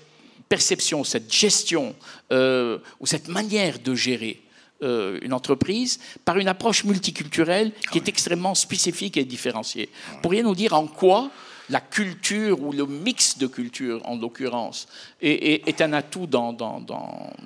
perception, 0.48 1.04
cette 1.04 1.32
gestion 1.32 1.94
euh, 2.32 2.78
ou 2.98 3.06
cette 3.06 3.28
manière 3.28 3.78
de 3.78 3.94
gérer 3.94 4.42
euh, 4.82 5.20
une 5.22 5.32
entreprise 5.32 6.00
par 6.24 6.38
une 6.38 6.48
approche 6.48 6.82
multiculturelle 6.82 7.70
qui 7.92 7.98
est 7.98 8.08
extrêmement 8.08 8.56
spécifique 8.56 9.16
et 9.16 9.24
différenciée. 9.24 9.88
Pourriez 10.20 10.42
nous 10.42 10.56
dire 10.56 10.74
en 10.74 10.88
quoi 10.88 11.30
la 11.70 11.80
culture 11.80 12.60
ou 12.62 12.72
le 12.72 12.86
mix 12.86 13.38
de 13.38 13.46
culture, 13.46 14.00
en 14.04 14.16
l'occurrence, 14.16 14.88
est, 15.20 15.80
un 15.80 15.92
atout 15.92 16.26
dans, 16.26 16.56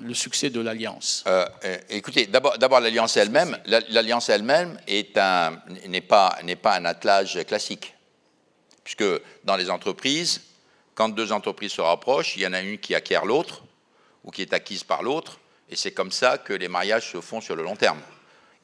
le 0.01 0.15
succès 0.15 0.51
de 0.51 0.61
l'alliance 0.61 1.25
euh, 1.27 1.47
euh, 1.65 1.79
Écoutez, 1.89 2.27
d'abord 2.27 2.81
l'alliance 2.81 3.17
elle-même, 3.17 3.59
l'alliance 3.67 4.29
elle-même 4.29 4.79
n'est 4.89 6.01
pas, 6.01 6.39
pas 6.63 6.77
un 6.77 6.85
attelage 6.85 7.45
classique, 7.47 7.95
puisque 8.85 9.05
dans 9.45 9.57
les 9.57 9.71
entreprises, 9.71 10.43
quand 10.95 11.09
deux 11.09 11.33
entreprises 11.33 11.73
se 11.73 11.81
rapprochent, 11.81 12.37
il 12.37 12.43
y 12.43 12.47
en 12.47 12.53
a 12.53 12.61
une 12.61 12.79
qui 12.79 12.95
acquiert 12.95 13.25
l'autre 13.25 13.63
ou 14.25 14.31
qui 14.31 14.43
est 14.43 14.53
acquise 14.53 14.85
par 14.85 15.03
l'autre, 15.03 15.41
et 15.69 15.75
c'est 15.77 15.93
comme 15.93 16.13
ça 16.13 16.39
que 16.39 16.53
les 16.53 16.69
mariages 16.69 17.11
se 17.11 17.21
font 17.21 17.41
sur 17.41 17.57
le 17.57 17.63
long 17.63 17.77
terme. 17.77 18.01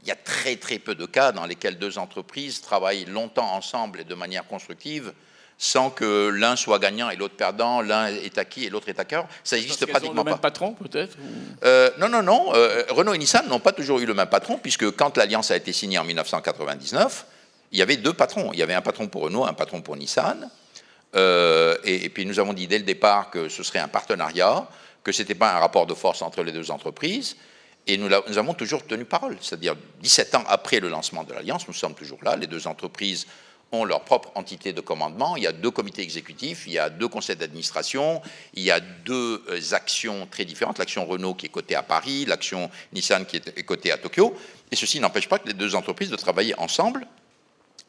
Il 0.03 0.09
y 0.09 0.13
a 0.13 0.17
très 0.17 0.57
très 0.57 0.79
peu 0.79 0.95
de 0.95 1.07
cas 1.07 1.33
dans 1.33 1.47
lesquels 1.47 1.79
deux 1.79 1.99
entreprises 1.99 2.61
travaillent 2.61 3.07
longtemps 3.07 3.53
ensemble 3.55 4.01
et 4.01 4.05
de 4.05 4.15
manière 4.15 4.47
constructive 4.47 5.13
sans 5.61 5.91
que 5.91 6.29
l'un 6.29 6.55
soit 6.55 6.79
gagnant 6.79 7.11
et 7.11 7.17
l'autre 7.17 7.35
perdant, 7.35 7.83
l'un 7.83 8.07
est 8.07 8.39
acquis 8.39 8.65
et 8.65 8.71
l'autre 8.71 8.89
est 8.89 9.01
acqueur. 9.01 9.27
Ça 9.43 9.57
n'existe 9.57 9.87
pratiquement 9.87 10.23
pas. 10.23 10.31
le 10.31 10.35
même 10.37 10.41
patron, 10.41 10.73
peut-être 10.75 11.17
euh, 11.65 11.91
Non, 11.99 12.09
non, 12.09 12.23
non. 12.23 12.55
Euh, 12.55 12.85
Renault 12.91 13.13
et 13.13 13.19
Nissan 13.19 13.47
n'ont 13.49 13.59
pas 13.59 13.73
toujours 13.73 13.99
eu 13.99 14.07
le 14.07 14.15
même 14.15 14.29
patron, 14.29 14.57
puisque 14.57 14.89
quand 14.93 15.17
l'alliance 15.17 15.51
a 15.51 15.57
été 15.57 15.73
signée 15.73 15.99
en 15.99 16.05
1999, 16.05 17.27
il 17.73 17.79
y 17.79 17.83
avait 17.83 17.97
deux 17.97 18.13
patrons. 18.13 18.53
Il 18.53 18.59
y 18.61 18.63
avait 18.63 18.75
un 18.75 18.83
patron 18.83 19.09
pour 19.09 19.23
Renault, 19.23 19.45
un 19.47 19.53
patron 19.53 19.83
pour 19.83 19.97
Nissan. 19.97 20.49
Euh, 21.17 21.77
et, 21.83 22.09
puis 22.09 22.25
nous 22.25 22.39
avons 22.39 22.53
dit 22.53 22.69
dès 22.69 22.79
le 22.79 22.85
départ 22.85 23.31
que 23.31 23.49
ce 23.49 23.65
serait 23.65 23.81
un 23.81 23.89
partenariat, 23.89 24.69
que 25.03 25.11
ce 25.11 25.23
n'était 25.23 25.35
pas 25.35 25.53
un 25.55 25.59
rapport 25.59 25.87
de 25.87 25.95
force 25.95 26.23
entre 26.23 26.45
les 26.45 26.53
deux 26.53 26.71
entreprises. 26.71 27.37
Et 27.89 27.97
nous, 27.97 28.09
nous 28.09 28.39
avons 28.39 28.55
toujours 28.55 28.87
tenu 28.87 29.05
parole. 29.07 29.37
C'est-à-dire, 29.41 29.75
17 30.03 30.37
ans 30.37 30.45
après 30.47 30.79
le 30.79 30.89
lancement 30.89 31.25
de 31.25 31.33
l'alliance, 31.33 31.67
nous 31.67 31.75
sommes 31.75 31.95
toujours 31.95 32.19
là. 32.23 32.37
Les 32.37 32.47
deux 32.47 32.69
entreprises 32.69 33.27
ont 33.73 33.85
leur 33.85 34.03
propre 34.03 34.31
entité 34.35 34.73
de 34.73 34.81
commandement. 34.81 35.37
Il 35.37 35.43
y 35.43 35.47
a 35.47 35.53
deux 35.53 35.71
comités 35.71 36.03
exécutifs, 36.03 36.65
il 36.67 36.73
y 36.73 36.79
a 36.79 36.89
deux 36.89 37.09
conseils 37.09 37.37
d'administration, 37.37 38.23
il 38.55 38.63
y 38.63 38.71
a 38.71 38.81
deux 38.81 39.45
euh, 39.49 39.61
actions 39.73 40.27
très 40.31 40.45
différentes. 40.45 40.79
L'action 40.79 41.05
Renault 41.05 41.35
qui 41.35 41.47
est 41.47 41.51
cotée 41.51 41.75
à 41.75 41.83
Paris, 41.83 42.25
l'action 42.27 42.71
Nissan 42.93 43.27
qui 43.27 43.37
est 43.37 43.63
cotée 43.65 43.93
à 43.93 43.99
Tokyo. 43.99 44.35
Et 44.71 44.77
ceci 44.77 45.01
n'empêche 45.01 45.29
pas 45.29 45.39
que 45.39 45.49
les 45.49 45.55
deux 45.55 45.75
entreprises 45.75 46.11
de 46.11 46.17
travailler 46.17 46.59
ensemble 46.59 47.07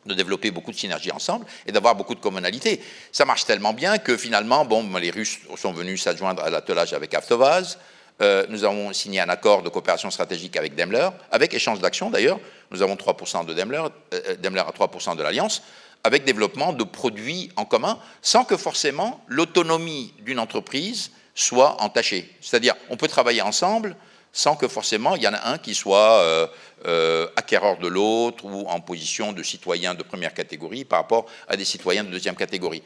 de 0.06 0.14
développer 0.14 0.50
beaucoup 0.52 0.72
de 0.72 0.78
synergies 0.78 1.12
ensemble 1.12 1.46
et 1.68 1.72
d'avoir 1.72 1.96
beaucoup 1.96 2.16
de 2.16 2.20
commonalités. 2.20 2.82
Ça 3.12 3.26
marche 3.26 3.46
tellement 3.46 3.74
bien 3.74 3.98
que 3.98 4.18
finalement, 4.18 4.66
bon, 4.66 4.96
les 4.98 5.12
Russes 5.12 5.40
sont 5.58 5.74
venus 5.74 6.04
s'adjoindre 6.04 6.42
à 6.42 6.50
l'attelage 6.50 6.94
avec 6.94 7.14
Avtovaz. 7.14 7.78
Euh, 8.22 8.46
nous 8.50 8.64
avons 8.66 8.92
signé 8.92 9.22
un 9.22 9.30
accord 9.30 9.64
de 9.64 9.70
coopération 9.70 10.10
stratégique 10.12 10.58
avec 10.58 10.76
Daimler, 10.76 11.10
avec 11.32 11.54
échange 11.54 11.80
d'actions 11.80 12.10
d'ailleurs. 12.10 12.40
Nous 12.72 12.82
avons 12.82 12.96
3% 12.96 13.46
de 13.46 13.54
Daimler, 13.54 13.84
euh, 14.14 14.36
Daimler 14.38 14.62
à 14.62 14.72
3% 14.72 15.16
de 15.16 15.24
l'Alliance, 15.24 15.64
avec 16.04 16.24
développement 16.24 16.74
de 16.74 16.84
produits 16.84 17.52
en 17.56 17.66
commun, 17.66 18.00
sans 18.22 18.46
que 18.46 18.58
forcément 18.58 19.24
l'autonomie 19.28 20.14
d'une 20.20 20.40
entreprise 20.40 21.12
soit 21.36 21.82
entachée. 21.82 22.30
C'est-à-dire, 22.42 22.76
on 22.90 22.98
peut 22.98 23.08
travailler 23.08 23.42
ensemble 23.42 23.96
sans 24.32 24.56
que 24.56 24.68
forcément 24.68 25.16
il 25.16 25.24
y 25.24 25.28
en 25.28 25.34
a 25.34 25.50
un 25.50 25.58
qui 25.58 25.74
soit 25.74 26.48
euh, 26.86 27.28
acquéreur 27.36 27.80
de 27.80 27.88
l'autre 27.88 28.46
ou 28.46 28.68
en 28.68 28.80
position 28.80 29.34
de 29.34 29.42
citoyen 29.42 29.96
de 29.96 30.04
première 30.04 30.36
catégorie 30.36 30.86
par 30.86 31.00
rapport 31.00 31.26
à 31.48 31.58
des 31.58 31.66
citoyens 31.66 32.04
de 32.04 32.12
deuxième 32.12 32.36
catégorie 32.36 32.84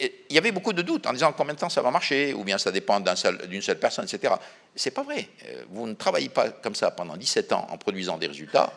il 0.00 0.34
y 0.34 0.38
avait 0.38 0.52
beaucoup 0.52 0.72
de 0.72 0.82
doutes 0.82 1.06
en 1.06 1.12
disant 1.12 1.32
combien 1.32 1.54
de 1.54 1.58
temps 1.58 1.68
ça 1.68 1.82
va 1.82 1.90
marcher, 1.90 2.34
ou 2.34 2.44
bien 2.44 2.58
ça 2.58 2.70
dépend 2.70 3.00
d'une 3.00 3.16
seul, 3.16 3.38
seule 3.60 3.78
personne, 3.78 4.04
etc. 4.04 4.34
C'est 4.74 4.90
pas 4.90 5.02
vrai. 5.02 5.28
Euh, 5.46 5.64
vous 5.70 5.86
ne 5.86 5.94
travaillez 5.94 6.28
pas 6.28 6.50
comme 6.50 6.74
ça 6.74 6.90
pendant 6.90 7.16
17 7.16 7.52
ans 7.52 7.66
en 7.70 7.76
produisant 7.76 8.18
des 8.18 8.26
résultats 8.26 8.72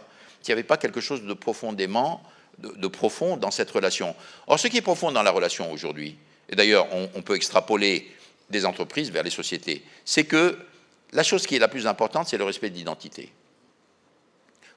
s'il 0.45 0.53
n'y 0.53 0.59
avait 0.59 0.67
pas 0.67 0.77
quelque 0.77 1.01
chose 1.01 1.23
de 1.23 1.33
profondément 1.33 2.21
de, 2.59 2.87
profond 2.87 3.35
dans 3.35 3.49
cette 3.49 3.71
relation. 3.71 4.15
Or, 4.45 4.59
ce 4.59 4.67
qui 4.67 4.77
est 4.77 4.83
profond 4.83 5.11
dans 5.11 5.23
la 5.23 5.31
relation 5.31 5.71
aujourd'hui, 5.71 6.17
et 6.49 6.55
d'ailleurs 6.55 6.87
on, 6.93 7.21
peut 7.23 7.35
extrapoler 7.35 8.11
des 8.51 8.63
entreprises 8.63 9.09
vers 9.09 9.23
les 9.23 9.31
sociétés, 9.31 9.83
c'est 10.05 10.25
que 10.25 10.55
la 11.13 11.23
chose 11.23 11.47
qui 11.47 11.55
est 11.55 11.59
la 11.59 11.67
plus 11.67 11.87
importante, 11.87 12.27
c'est 12.27 12.37
le 12.37 12.43
respect 12.43 12.69
de 12.69 12.75
l'identité. 12.75 13.33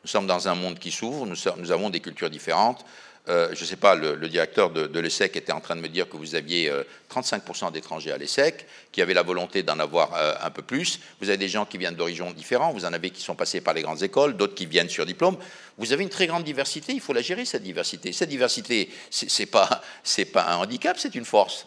Nous 0.03 0.09
sommes 0.09 0.27
dans 0.27 0.49
un 0.49 0.55
monde 0.55 0.79
qui 0.79 0.91
s'ouvre, 0.91 1.27
nous, 1.27 1.71
avons 1.71 1.91
des 1.91 2.01
cultures 2.01 2.31
différentes, 2.31 2.87
euh, 3.29 3.49
je 3.53 3.61
ne 3.61 3.67
sais 3.67 3.77
pas, 3.77 3.95
le, 3.95 4.17
directeur 4.29 4.71
de, 4.71 4.99
l'ESSEC 4.99 5.37
était 5.37 5.53
en 5.53 5.61
train 5.61 5.77
de 5.77 5.81
me 5.81 5.89
dire 5.89 6.09
que 6.09 6.17
vous 6.17 6.35
aviez 6.35 6.73
35% 7.11 7.67
euh, 7.67 7.71
d'étrangers 7.71 8.13
à 8.13 8.17
l'ESSEC, 8.17 8.67
qui 8.91 9.03
avaient 9.03 9.15
la 9.15 9.23
volonté 9.23 9.63
d'en 9.63 9.79
avoir 9.79 10.15
euh, 10.15 10.35
un 10.41 10.51
peu 10.51 10.63
plus. 10.63 11.01
Vous 11.21 11.29
avez 11.29 11.37
des 11.37 11.49
gens 11.49 11.67
qui 11.67 11.77
viennent 11.77 11.95
d'horizons 11.95 12.31
différents, 12.33 12.73
vous 12.73 12.87
en 12.87 12.93
avez 12.93 13.11
qui 13.11 13.21
sont 13.21 13.35
passés 13.35 13.61
par 13.61 13.75
les 13.75 13.83
grandes 13.83 14.03
écoles, 14.03 14.37
d'autres 14.37 14.55
qui 14.55 14.65
viennent 14.65 14.89
sur 14.89 15.05
diplôme. 15.05 15.37
Vous 15.77 15.93
avez 15.93 16.03
une 16.03 16.09
très 16.09 16.27
grande 16.27 16.45
diversité, 16.45 16.93
il 16.93 17.01
faut 17.01 17.13
la 17.13 17.23
gérer, 17.23 17.45
cette 17.45 17.63
diversité. 17.63 18.13
Cette 18.13 18.31
diversité, 18.31 18.91
ce 19.11 19.27
n'est 19.27 19.47
pas, 19.47 19.83
un 20.35 20.57
handicap, 20.57 20.99
c'est 20.99 21.15
une 21.15 21.27
force. 21.27 21.67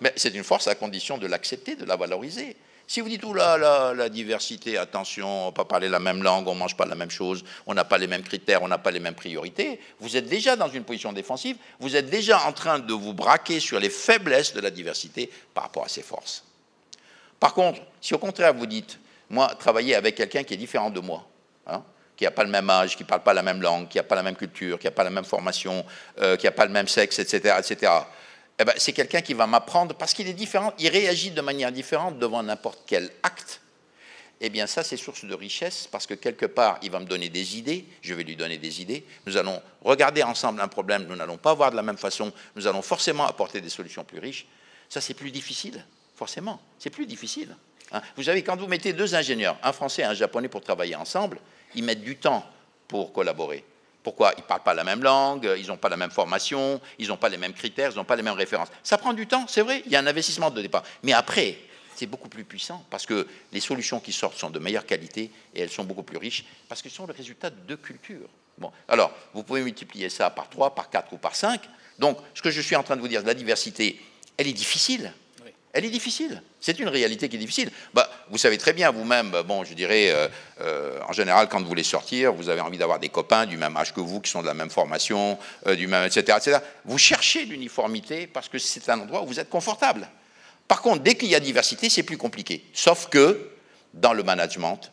Mais 0.00 0.12
c'est 0.16 0.34
une 0.34 0.44
force 0.44 0.68
à 0.68 0.74
condition 0.74 1.18
de 1.18 1.26
l'accepter, 1.26 1.74
de 1.74 1.84
la 1.84 1.96
valoriser. 1.96 2.56
Si 2.90 3.00
vous 3.00 3.08
dites, 3.08 3.22
oh 3.22 3.32
là, 3.32 3.56
là, 3.56 3.94
la 3.94 4.08
diversité, 4.08 4.76
attention, 4.76 5.44
on 5.44 5.46
ne 5.50 5.52
pas 5.52 5.64
parler 5.64 5.88
la 5.88 6.00
même 6.00 6.24
langue, 6.24 6.48
on 6.48 6.54
ne 6.54 6.58
mange 6.58 6.76
pas 6.76 6.86
la 6.86 6.96
même 6.96 7.12
chose, 7.12 7.44
on 7.66 7.72
n'a 7.72 7.84
pas 7.84 7.98
les 7.98 8.08
mêmes 8.08 8.24
critères, 8.24 8.64
on 8.64 8.66
n'a 8.66 8.78
pas 8.78 8.90
les 8.90 8.98
mêmes 8.98 9.14
priorités, 9.14 9.78
vous 10.00 10.16
êtes 10.16 10.26
déjà 10.26 10.56
dans 10.56 10.66
une 10.66 10.82
position 10.82 11.12
défensive, 11.12 11.56
vous 11.78 11.94
êtes 11.94 12.10
déjà 12.10 12.44
en 12.48 12.52
train 12.52 12.80
de 12.80 12.92
vous 12.92 13.14
braquer 13.14 13.60
sur 13.60 13.78
les 13.78 13.90
faiblesses 13.90 14.54
de 14.54 14.60
la 14.60 14.72
diversité 14.72 15.30
par 15.54 15.62
rapport 15.62 15.84
à 15.84 15.88
ses 15.88 16.02
forces. 16.02 16.42
Par 17.38 17.54
contre, 17.54 17.80
si 18.00 18.12
au 18.12 18.18
contraire 18.18 18.54
vous 18.54 18.66
dites, 18.66 18.98
moi, 19.28 19.46
travailler 19.56 19.94
avec 19.94 20.16
quelqu'un 20.16 20.42
qui 20.42 20.54
est 20.54 20.56
différent 20.56 20.90
de 20.90 20.98
moi, 20.98 21.24
hein, 21.68 21.84
qui 22.16 22.24
n'a 22.24 22.32
pas 22.32 22.42
le 22.42 22.50
même 22.50 22.68
âge, 22.70 22.96
qui 22.96 23.04
ne 23.04 23.08
parle 23.08 23.22
pas 23.22 23.34
la 23.34 23.42
même 23.44 23.62
langue, 23.62 23.86
qui 23.86 23.98
n'a 23.98 24.02
pas 24.02 24.16
la 24.16 24.24
même 24.24 24.34
culture, 24.34 24.80
qui 24.80 24.88
n'a 24.88 24.90
pas 24.90 25.04
la 25.04 25.10
même 25.10 25.24
formation, 25.24 25.86
euh, 26.18 26.36
qui 26.36 26.46
n'a 26.46 26.52
pas 26.52 26.66
le 26.66 26.72
même 26.72 26.88
sexe, 26.88 27.20
etc., 27.20 27.54
etc., 27.56 27.92
eh 28.60 28.64
ben, 28.64 28.74
c'est 28.76 28.92
quelqu'un 28.92 29.22
qui 29.22 29.32
va 29.32 29.46
m'apprendre 29.46 29.94
parce 29.94 30.12
qu'il 30.12 30.28
est 30.28 30.34
différent, 30.34 30.74
il 30.78 30.88
réagit 30.88 31.30
de 31.30 31.40
manière 31.40 31.72
différente 31.72 32.18
devant 32.18 32.42
n'importe 32.42 32.80
quel 32.86 33.10
acte. 33.22 33.62
Eh 34.42 34.50
bien, 34.50 34.66
ça, 34.66 34.82
c'est 34.82 34.98
source 34.98 35.24
de 35.24 35.34
richesse 35.34 35.88
parce 35.90 36.06
que 36.06 36.12
quelque 36.12 36.44
part, 36.44 36.78
il 36.82 36.90
va 36.90 37.00
me 37.00 37.06
donner 37.06 37.30
des 37.30 37.56
idées, 37.56 37.86
je 38.02 38.12
vais 38.12 38.22
lui 38.22 38.36
donner 38.36 38.58
des 38.58 38.82
idées. 38.82 39.06
Nous 39.26 39.38
allons 39.38 39.62
regarder 39.82 40.22
ensemble 40.22 40.60
un 40.60 40.68
problème, 40.68 41.06
nous 41.08 41.16
n'allons 41.16 41.38
pas 41.38 41.54
voir 41.54 41.70
de 41.70 41.76
la 41.76 41.82
même 41.82 41.96
façon, 41.96 42.32
nous 42.54 42.66
allons 42.66 42.82
forcément 42.82 43.26
apporter 43.26 43.62
des 43.62 43.70
solutions 43.70 44.04
plus 44.04 44.18
riches. 44.18 44.46
Ça, 44.90 45.00
c'est 45.00 45.14
plus 45.14 45.30
difficile, 45.30 45.82
forcément. 46.14 46.60
C'est 46.78 46.90
plus 46.90 47.06
difficile. 47.06 47.56
Hein. 47.92 48.02
Vous 48.14 48.24
savez, 48.24 48.42
quand 48.42 48.56
vous 48.56 48.66
mettez 48.66 48.92
deux 48.92 49.14
ingénieurs, 49.14 49.56
un 49.62 49.72
français 49.72 50.02
et 50.02 50.06
un 50.06 50.14
japonais, 50.14 50.48
pour 50.48 50.60
travailler 50.60 50.96
ensemble, 50.96 51.40
ils 51.74 51.84
mettent 51.84 52.02
du 52.02 52.16
temps 52.16 52.44
pour 52.88 53.14
collaborer. 53.14 53.64
Pourquoi 54.02 54.32
Ils 54.36 54.40
ne 54.40 54.46
parlent 54.46 54.62
pas 54.62 54.74
la 54.74 54.84
même 54.84 55.02
langue, 55.02 55.48
ils 55.58 55.66
n'ont 55.66 55.76
pas 55.76 55.88
la 55.88 55.96
même 55.96 56.10
formation, 56.10 56.80
ils 56.98 57.08
n'ont 57.08 57.16
pas 57.16 57.28
les 57.28 57.36
mêmes 57.36 57.52
critères, 57.52 57.90
ils 57.92 57.96
n'ont 57.96 58.04
pas 58.04 58.16
les 58.16 58.22
mêmes 58.22 58.34
références. 58.34 58.68
Ça 58.82 58.96
prend 58.98 59.12
du 59.12 59.26
temps, 59.26 59.46
c'est 59.46 59.62
vrai, 59.62 59.82
il 59.86 59.92
y 59.92 59.96
a 59.96 60.00
un 60.00 60.06
investissement 60.06 60.50
de 60.50 60.62
départ. 60.62 60.82
Mais 61.02 61.12
après, 61.12 61.58
c'est 61.94 62.06
beaucoup 62.06 62.30
plus 62.30 62.44
puissant 62.44 62.84
parce 62.88 63.04
que 63.04 63.26
les 63.52 63.60
solutions 63.60 64.00
qui 64.00 64.12
sortent 64.12 64.38
sont 64.38 64.48
de 64.48 64.58
meilleure 64.58 64.86
qualité 64.86 65.30
et 65.54 65.60
elles 65.60 65.70
sont 65.70 65.84
beaucoup 65.84 66.02
plus 66.02 66.16
riches 66.16 66.44
parce 66.68 66.80
qu'elles 66.80 66.92
sont 66.92 67.06
le 67.06 67.12
résultat 67.12 67.50
de 67.50 67.56
deux 67.66 67.76
cultures. 67.76 68.28
Bon, 68.56 68.72
alors, 68.88 69.12
vous 69.34 69.42
pouvez 69.42 69.62
multiplier 69.62 70.08
ça 70.08 70.30
par 70.30 70.48
3, 70.48 70.74
par 70.74 70.88
4 70.88 71.12
ou 71.12 71.18
par 71.18 71.34
5. 71.34 71.60
Donc, 71.98 72.18
ce 72.34 72.42
que 72.42 72.50
je 72.50 72.60
suis 72.60 72.76
en 72.76 72.82
train 72.82 72.96
de 72.96 73.00
vous 73.00 73.08
dire, 73.08 73.22
la 73.22 73.34
diversité, 73.34 74.00
elle 74.36 74.48
est 74.48 74.54
difficile 74.54 75.12
elle 75.72 75.84
est 75.84 75.90
difficile. 75.90 76.42
C'est 76.60 76.78
une 76.78 76.88
réalité 76.88 77.28
qui 77.28 77.36
est 77.36 77.38
difficile. 77.38 77.70
Bah, 77.94 78.10
vous 78.30 78.38
savez 78.38 78.58
très 78.58 78.72
bien 78.72 78.90
vous-même, 78.90 79.30
bon, 79.46 79.64
je 79.64 79.74
dirais, 79.74 80.10
euh, 80.10 80.28
euh, 80.60 80.98
en 81.08 81.12
général, 81.12 81.48
quand 81.48 81.60
vous 81.60 81.68
voulez 81.68 81.84
sortir, 81.84 82.32
vous 82.32 82.48
avez 82.48 82.60
envie 82.60 82.78
d'avoir 82.78 82.98
des 82.98 83.08
copains 83.08 83.46
du 83.46 83.56
même 83.56 83.76
âge 83.76 83.94
que 83.94 84.00
vous, 84.00 84.20
qui 84.20 84.30
sont 84.30 84.42
de 84.42 84.46
la 84.46 84.54
même 84.54 84.70
formation, 84.70 85.38
euh, 85.66 85.76
du 85.76 85.86
même, 85.86 86.04
etc., 86.04 86.38
etc. 86.38 86.58
Vous 86.84 86.98
cherchez 86.98 87.44
l'uniformité 87.44 88.26
parce 88.26 88.48
que 88.48 88.58
c'est 88.58 88.88
un 88.88 89.00
endroit 89.00 89.22
où 89.22 89.26
vous 89.26 89.38
êtes 89.38 89.50
confortable. 89.50 90.08
Par 90.66 90.82
contre, 90.82 91.02
dès 91.02 91.14
qu'il 91.14 91.28
y 91.28 91.34
a 91.34 91.40
diversité, 91.40 91.88
c'est 91.88 92.02
plus 92.02 92.18
compliqué. 92.18 92.64
Sauf 92.74 93.08
que, 93.08 93.50
dans 93.94 94.12
le 94.12 94.22
management, 94.22 94.90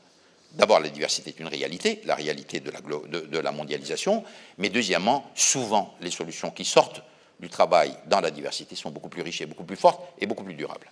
D'abord, 0.54 0.80
la 0.80 0.90
diversité 0.90 1.30
est 1.30 1.40
une 1.40 1.50
réalité, 1.50 2.02
la 2.06 2.16
réalité 2.16 2.62
de 2.62 3.38
la 3.38 3.52
mondialisation, 3.52 4.24
mais 4.58 4.70
deuxièmement, 4.70 5.30
souvent, 5.36 5.96
les 6.02 6.10
solutions 6.10 6.50
qui 6.50 6.66
sortent 6.66 7.04
du 7.40 7.50
travail 7.50 7.94
dans 8.10 8.20
la 8.20 8.32
diversité 8.32 8.76
sont 8.76 8.92
beaucoup 8.92 9.10
plus 9.10 9.22
riches 9.22 9.42
et 9.42 9.46
beaucoup 9.46 9.64
plus 9.64 9.76
fortes 9.76 10.02
et 10.20 10.26
beaucoup 10.26 10.44
plus 10.44 10.56
durables. 10.56 10.88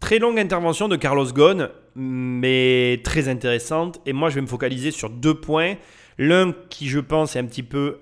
Très 0.00 0.18
longue 0.18 0.38
intervention 0.38 0.88
de 0.88 0.96
Carlos 0.96 1.32
Ghosn, 1.32 1.70
mais 1.94 3.00
très 3.04 3.28
intéressante. 3.28 4.00
Et 4.04 4.12
moi, 4.12 4.30
je 4.30 4.34
vais 4.34 4.40
me 4.40 4.46
focaliser 4.46 4.90
sur 4.90 5.08
deux 5.08 5.40
points. 5.40 5.76
L'un 6.18 6.52
qui, 6.70 6.88
je 6.88 6.98
pense, 6.98 7.36
est 7.36 7.38
un 7.38 7.46
petit 7.46 7.62
peu 7.62 8.00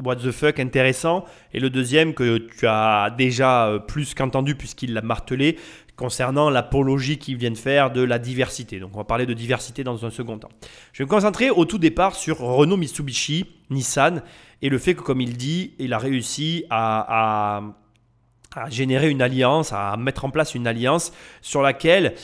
what 0.00 0.16
the 0.16 0.30
fuck 0.30 0.58
intéressant, 0.58 1.24
et 1.52 1.60
le 1.60 1.70
deuxième 1.70 2.14
que 2.14 2.38
tu 2.38 2.66
as 2.66 3.14
déjà 3.16 3.68
euh, 3.68 3.78
plus 3.78 4.14
qu'entendu 4.14 4.54
puisqu'il 4.54 4.94
l'a 4.94 5.02
martelé 5.02 5.58
concernant 6.02 6.50
l'apologie 6.50 7.16
qu'il 7.16 7.36
vient 7.36 7.52
de 7.52 7.56
faire 7.56 7.92
de 7.92 8.02
la 8.02 8.18
diversité. 8.18 8.80
Donc 8.80 8.90
on 8.94 8.98
va 8.98 9.04
parler 9.04 9.24
de 9.24 9.34
diversité 9.34 9.84
dans 9.84 10.04
un 10.04 10.10
second 10.10 10.36
temps. 10.36 10.48
Je 10.92 10.98
vais 10.98 11.04
me 11.04 11.08
concentrer 11.08 11.48
au 11.48 11.64
tout 11.64 11.78
départ 11.78 12.16
sur 12.16 12.38
Renault 12.40 12.76
Mitsubishi, 12.76 13.46
Nissan, 13.70 14.20
et 14.62 14.68
le 14.68 14.78
fait 14.78 14.96
que, 14.96 15.02
comme 15.02 15.20
il 15.20 15.36
dit, 15.36 15.74
il 15.78 15.92
a 15.92 15.98
réussi 15.98 16.64
à, 16.70 17.62
à 18.56 18.68
générer 18.68 19.10
une 19.10 19.22
alliance, 19.22 19.72
à 19.72 19.96
mettre 19.96 20.24
en 20.24 20.30
place 20.30 20.56
une 20.56 20.66
alliance 20.66 21.12
sur 21.40 21.62
laquelle 21.62 22.14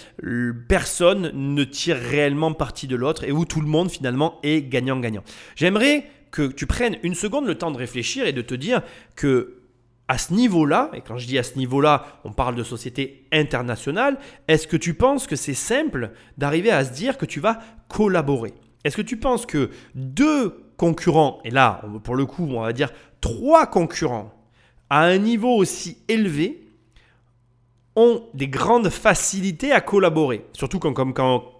personne 0.66 1.30
ne 1.32 1.62
tire 1.62 1.98
réellement 1.98 2.52
parti 2.54 2.88
de 2.88 2.96
l'autre 2.96 3.22
et 3.22 3.30
où 3.30 3.44
tout 3.44 3.60
le 3.60 3.68
monde 3.68 3.92
finalement 3.92 4.40
est 4.42 4.62
gagnant-gagnant. 4.62 5.22
J'aimerais 5.54 6.10
que 6.32 6.50
tu 6.50 6.66
prennes 6.66 6.98
une 7.04 7.14
seconde 7.14 7.46
le 7.46 7.54
temps 7.54 7.70
de 7.70 7.78
réfléchir 7.78 8.26
et 8.26 8.32
de 8.32 8.42
te 8.42 8.56
dire 8.56 8.82
que 9.14 9.57
à 10.08 10.16
ce 10.16 10.32
niveau-là, 10.32 10.90
et 10.94 11.02
quand 11.02 11.18
je 11.18 11.26
dis 11.26 11.38
à 11.38 11.42
ce 11.42 11.58
niveau-là, 11.58 12.20
on 12.24 12.32
parle 12.32 12.54
de 12.54 12.62
société 12.62 13.26
internationale, 13.30 14.18
est-ce 14.48 14.66
que 14.66 14.78
tu 14.78 14.94
penses 14.94 15.26
que 15.26 15.36
c'est 15.36 15.54
simple 15.54 16.12
d'arriver 16.38 16.70
à 16.70 16.84
se 16.84 16.92
dire 16.92 17.18
que 17.18 17.26
tu 17.26 17.40
vas 17.40 17.58
collaborer? 17.88 18.54
Est-ce 18.84 18.96
que 18.96 19.02
tu 19.02 19.18
penses 19.18 19.44
que 19.44 19.70
deux 19.94 20.64
concurrents, 20.78 21.40
et 21.44 21.50
là, 21.50 21.82
pour 22.04 22.16
le 22.16 22.24
coup, 22.24 22.48
on 22.50 22.62
va 22.62 22.72
dire 22.72 22.90
trois 23.20 23.66
concurrents, 23.66 24.32
à 24.88 25.02
un 25.02 25.18
niveau 25.18 25.54
aussi 25.54 25.98
élevé, 26.08 26.64
ont 27.94 28.22
des 28.32 28.48
grandes 28.48 28.88
facilités 28.88 29.72
à 29.72 29.82
collaborer? 29.82 30.46
Surtout 30.54 30.78
quand, 30.78 30.94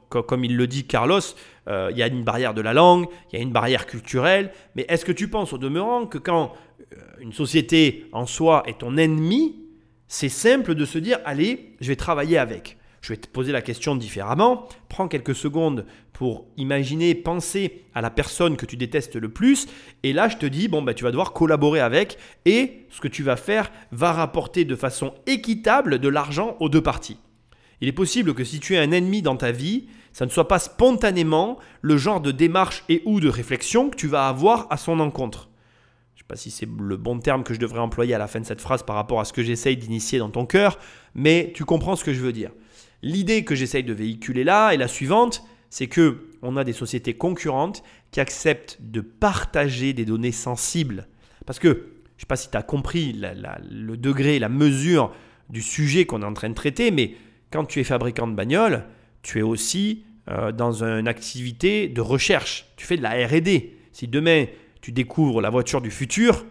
comme, 0.08 0.44
il 0.44 0.56
le 0.56 0.66
dit 0.66 0.86
Carlos, 0.86 1.20
euh, 1.68 1.88
il 1.90 1.98
y 1.98 2.02
a 2.02 2.06
une 2.06 2.24
barrière 2.24 2.54
de 2.54 2.62
la 2.62 2.72
langue, 2.72 3.06
il 3.30 3.36
y 3.36 3.38
a 3.40 3.42
une 3.42 3.52
barrière 3.52 3.86
culturelle, 3.86 4.52
mais 4.74 4.86
est-ce 4.88 5.04
que 5.04 5.12
tu 5.12 5.28
penses 5.28 5.52
au 5.52 5.58
demeurant 5.58 6.06
que 6.06 6.16
quand 6.16 6.52
une 7.20 7.32
société 7.32 8.06
en 8.12 8.26
soi 8.26 8.62
est 8.66 8.78
ton 8.78 8.96
ennemi, 8.96 9.56
c'est 10.06 10.28
simple 10.28 10.74
de 10.74 10.84
se 10.84 10.98
dire, 10.98 11.18
allez, 11.24 11.76
je 11.80 11.88
vais 11.88 11.96
travailler 11.96 12.38
avec 12.38 12.78
je 13.00 13.12
vais 13.12 13.16
te 13.16 13.28
poser 13.28 13.52
la 13.52 13.62
question 13.62 13.96
différemment. 13.96 14.68
Prends 14.88 15.08
quelques 15.08 15.34
secondes 15.34 15.86
pour 16.12 16.46
imaginer, 16.56 17.14
penser 17.14 17.84
à 17.94 18.00
la 18.00 18.10
personne 18.10 18.56
que 18.56 18.66
tu 18.66 18.76
détestes 18.76 19.16
le 19.16 19.28
plus. 19.28 19.66
Et 20.02 20.12
là, 20.12 20.28
je 20.28 20.36
te 20.36 20.46
dis, 20.46 20.68
bon, 20.68 20.82
bah, 20.82 20.94
tu 20.94 21.04
vas 21.04 21.10
devoir 21.10 21.32
collaborer 21.32 21.80
avec. 21.80 22.18
Et 22.44 22.86
ce 22.90 23.00
que 23.00 23.08
tu 23.08 23.22
vas 23.22 23.36
faire 23.36 23.70
va 23.92 24.12
rapporter 24.12 24.64
de 24.64 24.76
façon 24.76 25.14
équitable 25.26 25.98
de 25.98 26.08
l'argent 26.08 26.56
aux 26.60 26.68
deux 26.68 26.82
parties. 26.82 27.18
Il 27.80 27.88
est 27.88 27.92
possible 27.92 28.34
que 28.34 28.44
si 28.44 28.58
tu 28.58 28.74
es 28.74 28.78
un 28.78 28.90
ennemi 28.90 29.22
dans 29.22 29.36
ta 29.36 29.52
vie, 29.52 29.86
ça 30.12 30.26
ne 30.26 30.30
soit 30.30 30.48
pas 30.48 30.58
spontanément 30.58 31.58
le 31.80 31.96
genre 31.96 32.20
de 32.20 32.32
démarche 32.32 32.84
et 32.88 33.02
ou 33.04 33.20
de 33.20 33.28
réflexion 33.28 33.88
que 33.88 33.96
tu 33.96 34.08
vas 34.08 34.26
avoir 34.26 34.66
à 34.70 34.76
son 34.76 34.98
encontre. 34.98 35.47
Pas 36.28 36.36
si 36.36 36.50
c'est 36.50 36.68
le 36.78 36.96
bon 36.98 37.18
terme 37.18 37.42
que 37.42 37.54
je 37.54 37.58
devrais 37.58 37.80
employer 37.80 38.14
à 38.14 38.18
la 38.18 38.26
fin 38.26 38.38
de 38.38 38.44
cette 38.44 38.60
phrase 38.60 38.82
par 38.82 38.96
rapport 38.96 39.18
à 39.18 39.24
ce 39.24 39.32
que 39.32 39.42
j'essaye 39.42 39.78
d'initier 39.78 40.18
dans 40.18 40.28
ton 40.28 40.44
cœur, 40.44 40.78
mais 41.14 41.52
tu 41.54 41.64
comprends 41.64 41.96
ce 41.96 42.04
que 42.04 42.12
je 42.12 42.20
veux 42.20 42.32
dire. 42.32 42.50
L'idée 43.02 43.44
que 43.44 43.54
j'essaye 43.54 43.82
de 43.82 43.94
véhiculer 43.94 44.44
là 44.44 44.72
est 44.72 44.76
la 44.76 44.88
suivante, 44.88 45.42
c'est 45.70 45.86
que 45.86 46.28
on 46.42 46.56
a 46.56 46.64
des 46.64 46.72
sociétés 46.72 47.14
concurrentes 47.14 47.82
qui 48.10 48.20
acceptent 48.20 48.78
de 48.80 49.00
partager 49.00 49.92
des 49.92 50.04
données 50.04 50.32
sensibles. 50.32 51.08
Parce 51.46 51.58
que, 51.58 51.68
je 51.68 51.72
ne 51.72 52.20
sais 52.20 52.26
pas 52.26 52.36
si 52.36 52.50
tu 52.50 52.56
as 52.56 52.62
compris 52.62 53.12
le 53.12 53.96
degré, 53.96 54.38
la 54.38 54.48
mesure 54.48 55.12
du 55.48 55.62
sujet 55.62 56.04
qu'on 56.04 56.22
est 56.22 56.26
en 56.26 56.34
train 56.34 56.50
de 56.50 56.54
traiter, 56.54 56.90
mais 56.90 57.14
quand 57.50 57.64
tu 57.64 57.80
es 57.80 57.84
fabricant 57.84 58.26
de 58.26 58.34
bagnole, 58.34 58.84
tu 59.22 59.38
es 59.38 59.42
aussi 59.42 60.04
euh, 60.28 60.52
dans 60.52 60.84
une 60.84 61.08
activité 61.08 61.88
de 61.88 62.00
recherche. 62.00 62.66
Tu 62.76 62.86
fais 62.86 62.96
de 62.96 63.02
la 63.02 63.26
RD. 63.26 63.70
Si 63.92 64.06
demain 64.06 64.46
tu 64.88 64.92
découvres 64.92 65.42
la 65.42 65.50
voiture 65.50 65.82
du 65.82 65.90
futur, 65.90 66.46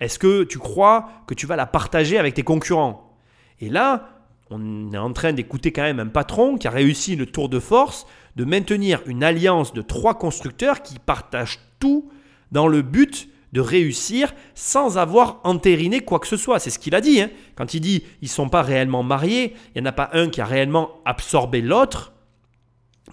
est-ce 0.00 0.18
que 0.18 0.42
tu 0.42 0.58
crois 0.58 1.10
que 1.28 1.34
tu 1.34 1.46
vas 1.46 1.54
la 1.54 1.64
partager 1.64 2.18
avec 2.18 2.34
tes 2.34 2.42
concurrents? 2.42 3.16
Et 3.60 3.68
là, 3.68 4.18
on 4.50 4.92
est 4.92 4.98
en 4.98 5.12
train 5.12 5.32
d'écouter 5.32 5.70
quand 5.70 5.82
même 5.82 6.00
un 6.00 6.08
patron 6.08 6.58
qui 6.58 6.66
a 6.66 6.72
réussi 6.72 7.14
le 7.14 7.26
tour 7.26 7.48
de 7.48 7.60
force 7.60 8.04
de 8.34 8.44
maintenir 8.44 9.00
une 9.06 9.22
alliance 9.22 9.72
de 9.72 9.80
trois 9.80 10.18
constructeurs 10.18 10.82
qui 10.82 10.98
partagent 10.98 11.60
tout 11.78 12.10
dans 12.50 12.66
le 12.66 12.82
but 12.82 13.28
de 13.52 13.60
réussir 13.60 14.34
sans 14.56 14.98
avoir 14.98 15.38
entériné 15.44 16.00
quoi 16.00 16.18
que 16.18 16.26
ce 16.26 16.36
soit. 16.36 16.58
C'est 16.58 16.70
ce 16.70 16.80
qu'il 16.80 16.96
a 16.96 17.00
dit. 17.00 17.20
Hein. 17.20 17.30
Quand 17.54 17.74
il 17.74 17.80
dit 17.80 18.02
ils 18.22 18.24
ne 18.24 18.30
sont 18.30 18.48
pas 18.48 18.62
réellement 18.62 19.04
mariés, 19.04 19.54
il 19.76 19.82
n'y 19.82 19.86
en 19.86 19.90
a 19.90 19.92
pas 19.92 20.10
un 20.14 20.30
qui 20.30 20.40
a 20.40 20.46
réellement 20.46 21.00
absorbé 21.04 21.60
l'autre. 21.60 22.12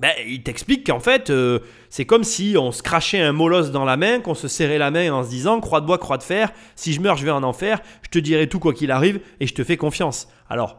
Ben, 0.01 0.11
il 0.27 0.43
t'explique 0.43 0.85
qu'en 0.85 0.99
fait, 0.99 1.30
euh, 1.30 1.59
c'est 1.89 2.05
comme 2.05 2.26
si 2.26 2.55
on 2.59 2.72
se 2.72 2.84
crachait 2.84 3.22
un 3.22 3.31
molosse 3.31 3.72
dans 3.72 3.85
la 3.85 3.95
main, 3.95 4.19
qu'on 4.19 4.34
se 4.34 4.49
serrait 4.49 4.77
la 4.77 4.91
main 4.91 5.11
en 5.13 5.23
se 5.23 5.30
disant 5.30 5.61
croix 5.61 5.80
de 5.80 5.85
bois, 5.85 5.97
croix 5.97 6.17
de 6.17 6.23
fer, 6.23 6.51
si 6.76 6.91
je 6.91 6.99
meurs, 6.99 7.15
je 7.15 7.23
vais 7.23 7.31
en 7.31 7.43
enfer, 7.43 7.81
je 8.01 8.09
te 8.09 8.19
dirai 8.19 8.49
tout 8.49 8.59
quoi 8.59 8.73
qu'il 8.73 8.91
arrive 8.91 9.22
et 9.39 9.47
je 9.47 9.53
te 9.53 9.63
fais 9.63 9.77
confiance. 9.77 10.27
Alors, 10.49 10.77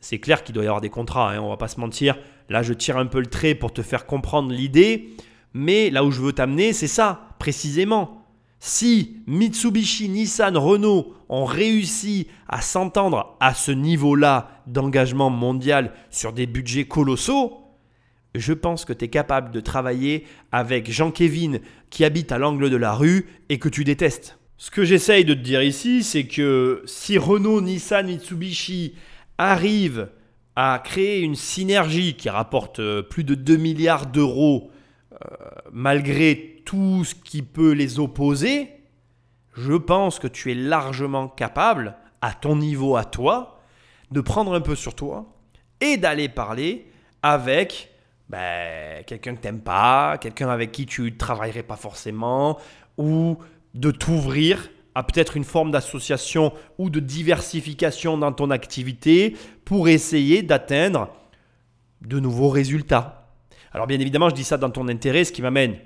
c'est 0.00 0.18
clair 0.18 0.44
qu'il 0.44 0.54
doit 0.54 0.64
y 0.64 0.66
avoir 0.68 0.80
des 0.80 0.90
contrats, 0.90 1.32
hein, 1.32 1.40
on 1.40 1.48
va 1.48 1.56
pas 1.56 1.68
se 1.68 1.80
mentir. 1.80 2.16
Là, 2.48 2.62
je 2.62 2.72
tire 2.72 2.98
un 2.98 3.06
peu 3.06 3.18
le 3.18 3.26
trait 3.26 3.54
pour 3.54 3.72
te 3.72 3.82
faire 3.82 4.06
comprendre 4.06 4.52
l'idée, 4.52 5.10
mais 5.54 5.90
là 5.90 6.04
où 6.04 6.12
je 6.12 6.20
veux 6.20 6.32
t'amener, 6.32 6.72
c'est 6.72 6.86
ça, 6.86 7.28
précisément. 7.38 8.22
Si 8.60 9.16
Mitsubishi, 9.26 10.08
Nissan, 10.08 10.56
Renault 10.56 11.14
ont 11.28 11.44
réussi 11.44 12.28
à 12.48 12.60
s'entendre 12.60 13.36
à 13.40 13.54
ce 13.54 13.72
niveau-là 13.72 14.62
d'engagement 14.68 15.30
mondial 15.30 15.92
sur 16.10 16.32
des 16.32 16.46
budgets 16.46 16.84
colossaux, 16.84 17.61
je 18.34 18.52
pense 18.52 18.84
que 18.84 18.92
tu 18.92 19.04
es 19.04 19.08
capable 19.08 19.50
de 19.50 19.60
travailler 19.60 20.26
avec 20.50 20.90
Jean-Kévin 20.90 21.58
qui 21.90 22.04
habite 22.04 22.32
à 22.32 22.38
l'angle 22.38 22.70
de 22.70 22.76
la 22.76 22.94
rue 22.94 23.26
et 23.48 23.58
que 23.58 23.68
tu 23.68 23.84
détestes. 23.84 24.38
Ce 24.56 24.70
que 24.70 24.84
j'essaye 24.84 25.24
de 25.24 25.34
te 25.34 25.40
dire 25.40 25.62
ici, 25.62 26.02
c'est 26.02 26.24
que 26.26 26.82
si 26.86 27.18
Renault, 27.18 27.60
Nissan, 27.60 28.06
Mitsubishi 28.06 28.94
arrivent 29.36 30.08
à 30.54 30.80
créer 30.84 31.20
une 31.20 31.34
synergie 31.34 32.14
qui 32.14 32.28
rapporte 32.28 32.78
euh, 32.78 33.02
plus 33.02 33.24
de 33.24 33.34
2 33.34 33.56
milliards 33.56 34.06
d'euros 34.06 34.70
euh, 35.12 35.36
malgré 35.72 36.62
tout 36.64 37.04
ce 37.04 37.14
qui 37.14 37.42
peut 37.42 37.72
les 37.72 37.98
opposer, 37.98 38.70
je 39.54 39.74
pense 39.74 40.18
que 40.18 40.28
tu 40.28 40.52
es 40.52 40.54
largement 40.54 41.28
capable, 41.28 41.96
à 42.20 42.32
ton 42.32 42.56
niveau 42.56 42.96
à 42.96 43.04
toi, 43.04 43.60
de 44.10 44.20
prendre 44.20 44.54
un 44.54 44.60
peu 44.60 44.76
sur 44.76 44.94
toi 44.94 45.34
et 45.80 45.96
d'aller 45.96 46.28
parler 46.28 46.86
avec 47.22 47.91
ben, 48.28 49.04
quelqu'un 49.04 49.34
que 49.34 49.40
tu 49.40 49.46
n'aimes 49.46 49.60
pas, 49.60 50.18
quelqu'un 50.18 50.48
avec 50.48 50.72
qui 50.72 50.86
tu 50.86 51.16
travaillerais 51.16 51.62
pas 51.62 51.76
forcément, 51.76 52.58
ou 52.98 53.38
de 53.74 53.90
t'ouvrir 53.90 54.70
à 54.94 55.02
peut-être 55.02 55.36
une 55.36 55.44
forme 55.44 55.70
d'association 55.70 56.52
ou 56.78 56.90
de 56.90 57.00
diversification 57.00 58.18
dans 58.18 58.32
ton 58.32 58.50
activité 58.50 59.36
pour 59.64 59.88
essayer 59.88 60.42
d'atteindre 60.42 61.08
de 62.02 62.20
nouveaux 62.20 62.50
résultats. 62.50 63.30
Alors 63.72 63.86
bien 63.86 63.98
évidemment, 63.98 64.28
je 64.28 64.34
dis 64.34 64.44
ça 64.44 64.58
dans 64.58 64.70
ton 64.70 64.88
intérêt, 64.88 65.24
ce 65.24 65.32
qui 65.32 65.40
m'amène 65.40 65.76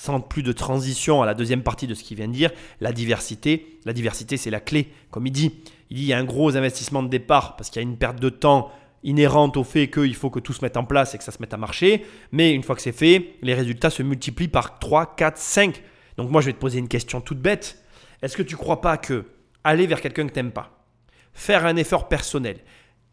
sans 0.00 0.18
plus 0.20 0.42
de 0.42 0.52
transition 0.52 1.22
à 1.22 1.26
la 1.26 1.34
deuxième 1.34 1.62
partie 1.62 1.86
de 1.86 1.92
ce 1.92 2.02
qu'il 2.02 2.16
vient 2.16 2.26
de 2.26 2.32
dire, 2.32 2.50
la 2.80 2.90
diversité. 2.90 3.78
La 3.84 3.92
diversité, 3.92 4.38
c'est 4.38 4.48
la 4.48 4.60
clé. 4.60 4.88
Comme 5.10 5.26
il 5.26 5.30
dit, 5.30 5.52
il 5.90 5.96
dit 5.98 6.02
il 6.04 6.08
y 6.08 6.14
a 6.14 6.18
un 6.18 6.24
gros 6.24 6.56
investissement 6.56 7.02
de 7.02 7.08
départ 7.08 7.54
parce 7.56 7.68
qu'il 7.68 7.82
y 7.82 7.84
a 7.84 7.88
une 7.88 7.98
perte 7.98 8.18
de 8.18 8.30
temps 8.30 8.72
inhérente 9.02 9.56
au 9.56 9.64
fait 9.64 9.88
qu'il 9.88 10.14
faut 10.14 10.30
que 10.30 10.40
tout 10.40 10.52
se 10.52 10.62
mette 10.62 10.76
en 10.76 10.84
place 10.84 11.14
et 11.14 11.18
que 11.18 11.24
ça 11.24 11.32
se 11.32 11.38
mette 11.40 11.54
à 11.54 11.56
marcher. 11.56 12.04
Mais 12.32 12.52
une 12.52 12.62
fois 12.62 12.76
que 12.76 12.82
c'est 12.82 12.92
fait, 12.92 13.36
les 13.42 13.54
résultats 13.54 13.90
se 13.90 14.02
multiplient 14.02 14.48
par 14.48 14.78
3, 14.78 15.14
4, 15.16 15.38
5. 15.38 15.82
Donc 16.16 16.30
moi, 16.30 16.40
je 16.40 16.46
vais 16.46 16.52
te 16.52 16.58
poser 16.58 16.78
une 16.78 16.88
question 16.88 17.20
toute 17.20 17.40
bête. 17.40 17.82
Est-ce 18.22 18.36
que 18.36 18.42
tu 18.42 18.54
ne 18.54 18.60
crois 18.60 18.80
pas 18.80 18.96
que 18.98 19.24
aller 19.64 19.86
vers 19.86 20.00
quelqu'un 20.00 20.26
que 20.26 20.32
tu 20.32 20.38
n'aimes 20.38 20.52
pas, 20.52 20.84
faire 21.32 21.66
un 21.66 21.76
effort 21.76 22.08
personnel, 22.08 22.58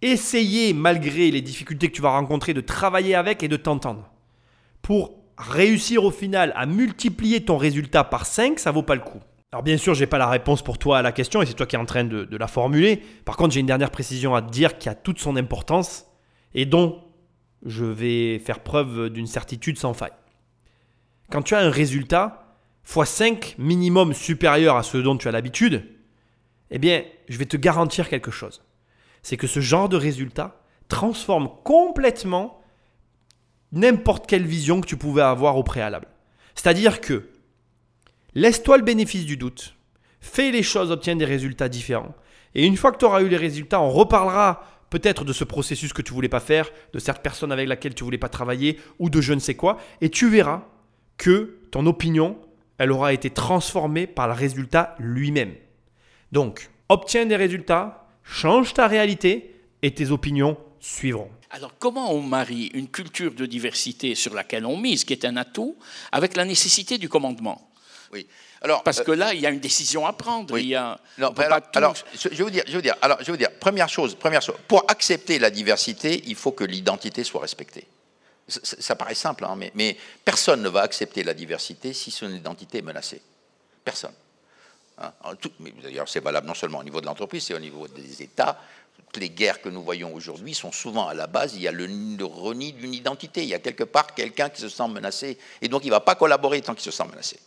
essayer 0.02 0.74
malgré 0.74 1.32
les 1.32 1.42
difficultés 1.42 1.90
que 1.90 1.96
tu 1.96 2.02
vas 2.02 2.12
rencontrer 2.12 2.54
de 2.54 2.62
travailler 2.62 3.16
avec 3.16 3.44
et 3.44 3.48
de 3.48 3.58
t'entendre 3.58 4.10
pour 4.82 5.16
réussir 5.38 6.04
au 6.04 6.12
final 6.12 6.54
à 6.56 6.66
multiplier 6.66 7.44
ton 7.44 7.58
résultat 7.58 8.04
par 8.04 8.26
5, 8.26 8.60
ça 8.60 8.72
vaut 8.72 8.84
pas 8.84 8.96
le 8.96 9.02
coup. 9.02 9.20
Alors 9.58 9.64
bien 9.64 9.78
sûr, 9.78 9.96
je 9.96 10.02
n'ai 10.02 10.06
pas 10.06 10.20
la 10.20 10.30
réponse 10.30 10.62
pour 10.62 10.78
toi 10.78 11.00
à 11.00 11.02
la 11.02 11.12
question 11.12 11.42
et 11.42 11.48
c'est 11.48 11.56
toi 11.56 11.66
qui 11.66 11.76
es 11.76 11.80
en 11.80 11.86
train 11.86 12.04
de, 12.04 12.26
de 12.26 12.38
la 12.38 12.46
formuler. 12.46 13.02
Par 13.26 13.38
contre, 13.38 13.56
j'ai 13.56 13.60
une 13.60 13.66
dernière 13.66 13.90
précision 13.90 14.36
à 14.36 14.44
te 14.44 14.52
dire 14.52 14.78
qui 14.78 14.88
a 14.88 14.94
toute 14.94 15.18
son 15.18 15.36
importance 15.36 16.06
et 16.54 16.68
dont 16.68 17.02
je 17.66 17.84
vais 17.84 18.38
faire 18.38 18.60
preuve 18.60 19.10
d'une 19.10 19.26
certitude 19.26 19.80
sans 19.80 19.96
faille. 19.96 20.12
Quand 21.32 21.42
tu 21.42 21.56
as 21.56 21.60
un 21.62 21.72
résultat 21.72 22.56
x5 22.88 23.56
minimum 23.58 24.14
supérieur 24.14 24.76
à 24.76 24.84
ce 24.84 25.00
dont 25.00 25.18
tu 25.18 25.28
as 25.28 25.32
l'habitude, 25.32 25.88
eh 26.70 26.78
bien, 26.78 27.04
je 27.28 27.40
vais 27.40 27.48
te 27.48 27.58
garantir 27.58 28.10
quelque 28.10 28.30
chose. 28.30 28.62
C'est 29.24 29.38
que 29.38 29.48
ce 29.48 29.60
genre 29.60 29.90
de 29.90 29.98
résultat 29.98 30.62
transforme 30.88 31.50
complètement 31.64 32.62
n'importe 33.72 34.28
quelle 34.28 34.46
vision 34.46 34.82
que 34.82 34.88
tu 34.88 34.98
pouvais 34.98 35.24
avoir 35.24 35.58
au 35.58 35.64
préalable. 35.64 36.10
C'est-à-dire 36.54 37.02
que 37.02 37.32
laisse-toi 38.36 38.78
le 38.78 38.84
bénéfice 38.84 39.26
du 39.26 39.38
doute, 39.38 39.76
fais 40.20 40.52
les 40.52 40.64
choses, 40.64 40.92
obtiens 40.92 41.16
des 41.16 41.26
résultats 41.26 41.70
différents. 41.70 42.16
Et 42.56 42.66
une 42.66 42.78
fois 42.78 42.92
que 42.92 42.98
tu 42.98 43.06
auras 43.06 43.22
eu 43.22 43.28
les 43.28 43.38
résultats, 43.38 43.82
on 43.82 43.90
reparlera 43.90 44.64
peut-être 44.90 45.26
de 45.26 45.34
ce 45.34 45.44
processus 45.44 45.94
que 45.94 46.02
tu 46.02 46.14
voulais 46.14 46.30
pas 46.30 46.40
faire, 46.40 46.70
de 46.94 47.00
cette 47.00 47.22
personne 47.22 47.52
avec 47.52 47.68
laquelle 47.68 47.94
tu 47.94 48.04
voulais 48.04 48.18
pas 48.18 48.30
travailler 48.30 48.80
ou 49.00 49.10
de 49.10 49.22
je 49.22 49.34
ne 49.34 49.40
sais 49.40 49.56
quoi, 49.56 49.78
et 50.02 50.10
tu 50.10 50.30
verras 50.30 50.66
que 51.18 51.58
ton 51.72 51.86
opinion, 51.86 52.38
elle 52.78 52.92
aura 52.92 53.14
été 53.14 53.30
transformée 53.30 54.08
par 54.08 54.28
le 54.28 54.34
résultat 54.34 54.96
lui-même. 55.00 55.56
Donc, 56.32 56.70
obtiens 56.90 57.26
des 57.26 57.36
résultats, 57.36 58.08
change 58.24 58.74
ta 58.74 58.88
réalité 58.88 59.56
et 59.82 59.94
tes 59.94 60.12
opinions 60.12 60.58
suivront. 60.80 61.30
Alors, 61.50 61.74
comment 61.80 62.14
on 62.14 62.22
marie 62.22 62.70
une 62.74 62.90
culture 62.90 63.34
de 63.34 63.46
diversité 63.46 64.16
sur 64.16 64.34
laquelle 64.34 64.66
on 64.66 64.78
mise, 64.78 65.06
qui 65.06 65.14
est 65.14 65.26
un 65.26 65.38
atout, 65.38 65.78
avec 66.12 66.36
la 66.36 66.46
nécessité 66.46 66.98
du 66.98 67.08
commandement? 67.08 67.72
Oui. 68.14 68.28
Alors, 68.62 68.84
Parce 68.84 69.00
euh, 69.00 69.04
que 69.04 69.12
là, 69.12 69.34
il 69.34 69.42
y 69.42 69.46
a 69.46 69.50
une 69.50 69.60
décision 69.60 70.06
à 70.06 70.14
prendre. 70.14 70.54
Oui. 70.54 70.62
Il 70.64 70.68
y 70.70 70.76
a, 70.76 71.00
Non, 71.18 71.32
alors, 71.38 71.62
tout- 71.62 71.68
alors, 71.78 71.94
je 72.20 72.30
vais 72.30 72.44
vous 72.44 72.50
dire, 72.50 72.64
je 72.68 72.80
alors, 73.02 73.18
je 73.20 73.26
vais 73.26 73.32
vous 73.34 73.38
dire, 73.38 73.52
première 73.60 73.90
chose, 73.90 74.16
première 74.16 74.42
chose, 74.42 74.56
pour 74.68 74.86
accepter 74.90 75.40
la 75.40 75.50
diversité, 75.50 76.24
il 76.28 76.36
faut 76.36 76.52
que 76.54 76.64
l'identité 76.64 77.24
soit 77.24 77.42
respectée. 77.42 77.86
Ça, 78.48 78.60
ça- 78.64 78.78
ça 78.80 78.96
paraît 78.96 79.14
simple, 79.16 79.44
hein, 79.46 79.56
mais, 79.58 79.72
mais 79.76 79.98
personne 80.24 80.62
ne 80.62 80.70
va 80.70 80.82
accepter 80.82 81.24
la 81.24 81.34
diversité 81.34 81.92
si 81.94 82.12
son 82.12 82.30
identité 82.34 82.78
est 82.78 82.82
menacée. 82.82 83.22
Personne. 83.84 84.14
Hein, 85.00 85.12
D'ailleurs, 85.84 86.10
c'est 86.10 86.22
valable 86.22 86.48
non 86.48 86.54
seulement 86.56 86.80
au 86.80 86.84
niveau 86.84 87.02
de 87.02 87.06
l'entreprise, 87.06 87.44
c'est 87.46 87.54
au 87.54 87.60
niveau 87.60 87.88
des 87.88 88.24
États. 88.24 88.60
Toutes 88.96 89.18
les 89.22 89.30
guerres 89.30 89.62
que 89.62 89.70
nous 89.70 89.84
voyons 89.84 90.14
aujourd'hui 90.14 90.56
sont 90.56 90.72
souvent 90.72 91.08
à 91.08 91.14
la 91.14 91.28
base, 91.28 91.54
il 91.56 91.62
y 91.62 91.68
a 91.68 91.72
le, 91.72 91.86
le 91.86 92.26
reni 92.26 92.74
d'une 92.74 92.94
identité. 92.94 93.44
Il 93.44 93.50
y 93.50 93.54
a 93.54 93.60
quelque 93.60 93.84
part 93.84 94.16
quelqu'un 94.16 94.50
qui 94.50 94.60
se 94.62 94.70
sent 94.70 94.88
menacé, 94.88 95.38
et 95.62 95.68
donc 95.68 95.84
il 95.84 95.88
ne 95.88 95.92
va 95.92 96.00
pas 96.00 96.16
collaborer 96.16 96.62
tant 96.62 96.74
qu'il 96.74 96.84
se 96.84 96.92
sent 96.92 97.06
menacé. 97.06 97.40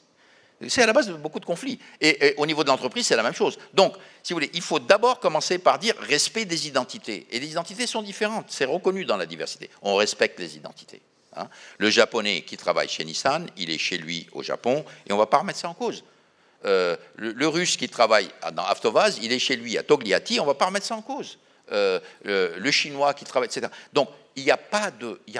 C'est 0.69 0.83
à 0.83 0.87
la 0.87 0.93
base 0.93 1.09
de 1.09 1.15
beaucoup 1.15 1.41
de 1.41 1.45
conflits. 1.45 1.79
Et, 2.01 2.35
au 2.37 2.45
niveau 2.45 2.63
de 2.65 2.69
l'entreprise, 2.69 3.07
c'est 3.07 3.17
la 3.17 3.23
même 3.23 3.35
chose. 3.35 3.59
Donc, 3.73 3.95
si 4.23 4.33
vous 4.33 4.37
voulez, 4.37 4.51
il 4.53 4.61
faut 4.61 4.79
d'abord 4.79 5.19
commencer 5.19 5.59
par 5.59 5.79
dire 5.79 5.95
respect 6.01 6.45
des 6.45 6.69
identités. 6.69 7.27
Et 7.31 7.41
les 7.41 7.51
identités 7.51 7.87
sont 7.87 8.03
différentes. 8.03 8.47
C'est 8.49 8.67
reconnu 8.67 9.05
dans 9.05 9.17
la 9.17 9.27
diversité. 9.27 9.71
On 9.81 9.95
respecte 9.97 10.39
les 10.39 10.57
identités. 10.57 11.01
hein. 11.37 11.49
Le 11.79 11.89
japonais 11.89 12.43
qui 12.43 12.59
travaille 12.59 12.89
chez 12.89 13.05
Nissan, 13.05 13.47
il 13.57 13.71
est 13.71 13.79
chez 13.79 13.97
lui 13.97 14.27
au 14.33 14.43
Japon, 14.43 14.85
et 15.07 15.13
on 15.13 15.17
ne 15.17 15.21
va 15.21 15.27
pas 15.27 15.39
remettre 15.39 15.59
ça 15.59 15.69
en 15.69 15.75
cause. 15.75 16.05
Euh, 16.67 16.97
le, 17.17 17.49
russe 17.49 17.79
qui 17.79 17.89
travaille 17.89 18.29
dans 18.53 18.65
Avtovaz, 18.65 19.19
il 19.23 19.33
est 19.33 19.39
chez 19.39 19.57
lui 19.57 19.79
à 19.79 19.83
Togliatti, 19.83 20.41
on 20.41 20.43
ne 20.43 20.49
va 20.49 20.55
pas 20.55 20.67
remettre 20.67 20.85
ça 20.85 20.95
en 20.95 21.01
cause. 21.01 21.39
Euh, 21.73 22.01
le, 22.23 22.59
le 22.59 22.71
chinois 22.71 23.15
qui 23.15 23.25
travaille, 23.25 23.49
etc. 23.49 23.69
Donc, 23.95 24.11
il 24.37 24.45
n'y 24.45 24.51
a, 24.51 24.57
pas 24.57 24.91
de- 24.91 25.21
il 25.27 25.35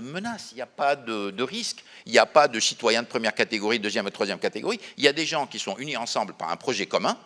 menace, 0.00 0.48
il 0.52 0.56
n'y 0.56 0.62
a 0.62 0.66
pas 0.66 0.96
de, 0.96 1.30
de 1.30 1.42
risque, 1.42 1.84
il 2.06 2.12
n'y 2.12 2.18
a 2.18 2.26
pas 2.26 2.48
de 2.48 2.58
citoyens 2.58 3.02
de 3.02 3.08
première 3.08 3.34
catégorie, 3.34 3.78
deuxième 3.78 4.06
et 4.08 4.10
troisième 4.10 4.38
catégorie. 4.38 4.80
Il 4.96 5.04
y 5.04 5.08
a 5.08 5.12
des 5.12 5.26
gens 5.26 5.46
qui 5.46 5.58
sont 5.58 5.76
unis 5.78 5.96
ensemble 5.96 6.34
par 6.34 6.50
un 6.50 6.56
projet 6.56 6.86
commun 6.86 7.16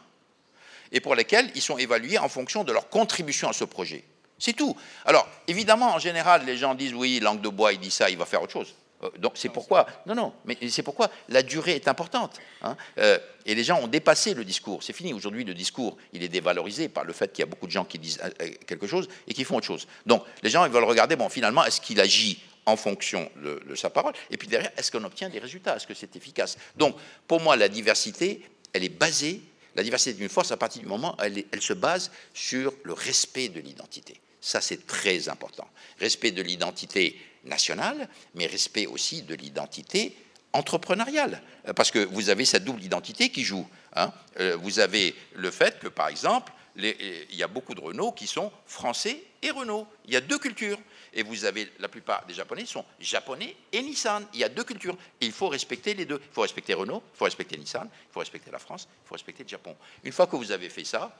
et 0.93 1.01
pour 1.01 1.15
lesquels 1.15 1.51
ils 1.55 1.63
sont 1.63 1.79
évalués 1.79 2.19
en 2.19 2.29
fonction 2.29 2.65
de 2.65 2.73
leur 2.73 2.89
contribution 2.89 3.49
à 3.49 3.53
ce 3.53 3.65
projet. 3.65 4.05
C'est 4.39 4.53
tout. 4.53 4.77
Alors, 5.05 5.29
évidemment, 5.47 5.95
en 5.95 5.99
général, 5.99 6.45
les 6.45 6.57
gens 6.57 6.75
disent 6.75 6.95
oui, 6.95 7.21
langue 7.21 7.41
de 7.41 7.49
bois, 7.49 7.73
il 7.73 7.79
dit 7.81 7.91
ça, 7.91 8.11
il 8.11 8.19
va 8.19 8.27
faire 8.27 8.43
autre 8.43 8.53
chose. 8.53 8.75
Euh, 9.03 9.11
Donc 9.19 9.33
c'est 9.37 9.49
pourquoi, 9.49 9.87
non, 10.07 10.15
non, 10.15 10.33
mais 10.45 10.57
c'est 10.71 10.83
pourquoi 10.83 11.11
la 11.29 11.43
durée 11.43 11.73
est 11.75 11.89
importante. 11.89 12.39
hein. 12.62 12.77
Euh, 12.99 13.19
et 13.47 13.55
les 13.55 13.65
gens 13.65 13.79
ont 13.81 13.89
dépassé 13.89 14.33
le 14.35 14.45
discours. 14.45 14.83
C'est 14.83 14.93
fini. 14.95 15.12
Aujourd'hui, 15.12 15.45
le 15.45 15.53
discours, 15.55 15.97
il 16.12 16.23
est 16.23 16.29
dévalorisé 16.29 16.89
par 16.89 17.05
le 17.05 17.12
fait 17.12 17.33
qu'il 17.33 17.41
y 17.43 17.43
a 17.43 17.47
beaucoup 17.47 17.66
de 17.66 17.73
gens 17.73 17.85
qui 17.85 17.99
disent 17.99 18.19
euh, 18.23 18.51
quelque 18.66 18.87
chose 18.87 19.09
et 19.29 19.35
qui 19.35 19.45
font 19.45 19.57
autre 19.57 19.66
chose. 19.66 19.87
Donc 20.07 20.25
les 20.43 20.51
gens, 20.51 20.65
ils 20.65 20.71
veulent 20.73 20.85
regarder, 20.85 21.16
bon, 21.16 21.29
finalement, 21.29 21.65
est-ce 21.65 21.81
qu'il 21.81 22.01
agit 22.01 22.41
en 22.66 22.77
fonction 22.77 23.31
de, 23.43 23.62
de 23.69 23.75
sa 23.75 23.91
parole 23.91 24.15
Et 24.31 24.39
puis 24.39 24.49
derrière, 24.49 24.71
est-ce 24.79 24.91
qu'on 24.91 25.05
obtient 25.05 25.29
des 25.29 25.39
résultats? 25.39 25.77
Est-ce 25.77 25.87
que 25.87 25.93
c'est 25.95 26.16
efficace? 26.16 26.57
Donc, 26.77 26.97
pour 27.29 27.41
moi, 27.41 27.57
la 27.57 27.69
diversité, 27.69 28.41
elle 28.73 28.85
est 28.85 28.89
basée, 28.89 29.43
la 29.77 29.83
diversité 29.83 30.15
d'une 30.15 30.31
force, 30.31 30.51
à 30.53 30.57
partir 30.57 30.81
du 30.81 30.89
moment 30.89 31.15
où 31.19 31.23
elle, 31.23 31.39
est- 31.39 31.47
elle 31.53 31.61
se 31.61 31.75
base 31.75 32.11
sur 32.33 32.73
le 32.85 32.95
respect 32.95 33.49
de 33.51 33.61
l'identité. 33.61 34.19
Ça, 34.41 34.61
c'est 34.62 34.87
très 34.87 35.29
important. 35.29 35.69
Respect 36.01 36.31
de 36.31 36.41
l'identité 36.41 37.19
nationale, 37.45 38.09
mais 38.35 38.47
respect 38.47 38.87
aussi 38.87 39.23
de 39.23 39.35
l'identité 39.35 40.16
entrepreneuriale. 40.53 41.43
Euh, 41.69 41.73
Parce 41.73 41.91
que 41.91 41.99
vous 41.99 42.29
avez 42.31 42.45
cette 42.45 42.65
double 42.65 42.83
identité 42.83 43.31
qui 43.31 43.43
joue. 43.45 43.66
hein. 43.97 44.12
Euh, 44.41 44.57
Vous 44.61 44.79
avez 44.79 45.15
le 45.35 45.51
fait 45.51 45.79
que, 45.79 45.89
par 45.89 46.09
exemple, 46.09 46.53
euh, 46.79 46.93
il 47.31 47.37
y 47.37 47.43
a 47.43 47.49
beaucoup 47.49 47.75
de 47.75 47.81
Renault 47.81 48.12
qui 48.12 48.27
sont 48.27 48.51
français 48.66 49.23
et 49.43 49.51
Renault. 49.51 49.87
Il 50.07 50.12
y 50.12 50.16
a 50.16 50.21
deux 50.21 50.39
cultures. 50.39 50.79
Et 51.16 51.23
vous 51.23 51.45
avez 51.45 51.71
la 51.79 51.87
plupart 51.89 52.25
des 52.27 52.35
Japonais 52.35 52.66
sont 52.66 52.85
japonais 52.99 53.55
et 53.73 53.81
Nissan. 53.83 54.27
Il 54.33 54.41
y 54.41 54.45
a 54.45 54.49
deux 54.49 54.65
cultures. 54.65 54.97
Il 55.21 55.31
faut 55.31 55.47
respecter 55.49 55.95
les 55.95 56.07
deux. 56.07 56.21
Il 56.21 56.33
faut 56.35 56.41
respecter 56.41 56.75
Renault, 56.75 57.05
il 57.15 57.16
faut 57.16 57.25
respecter 57.25 57.57
Nissan, 57.57 57.89
il 57.89 58.12
faut 58.12 58.19
respecter 58.19 58.51
la 58.51 58.59
France, 58.59 58.89
il 58.91 59.07
faut 59.07 59.15
respecter 59.15 59.45
le 59.45 59.49
Japon. 59.49 59.77
Une 60.03 60.11
fois 60.11 60.27
que 60.27 60.35
vous 60.35 60.51
avez 60.51 60.69
fait 60.69 60.83
ça, 60.83 61.16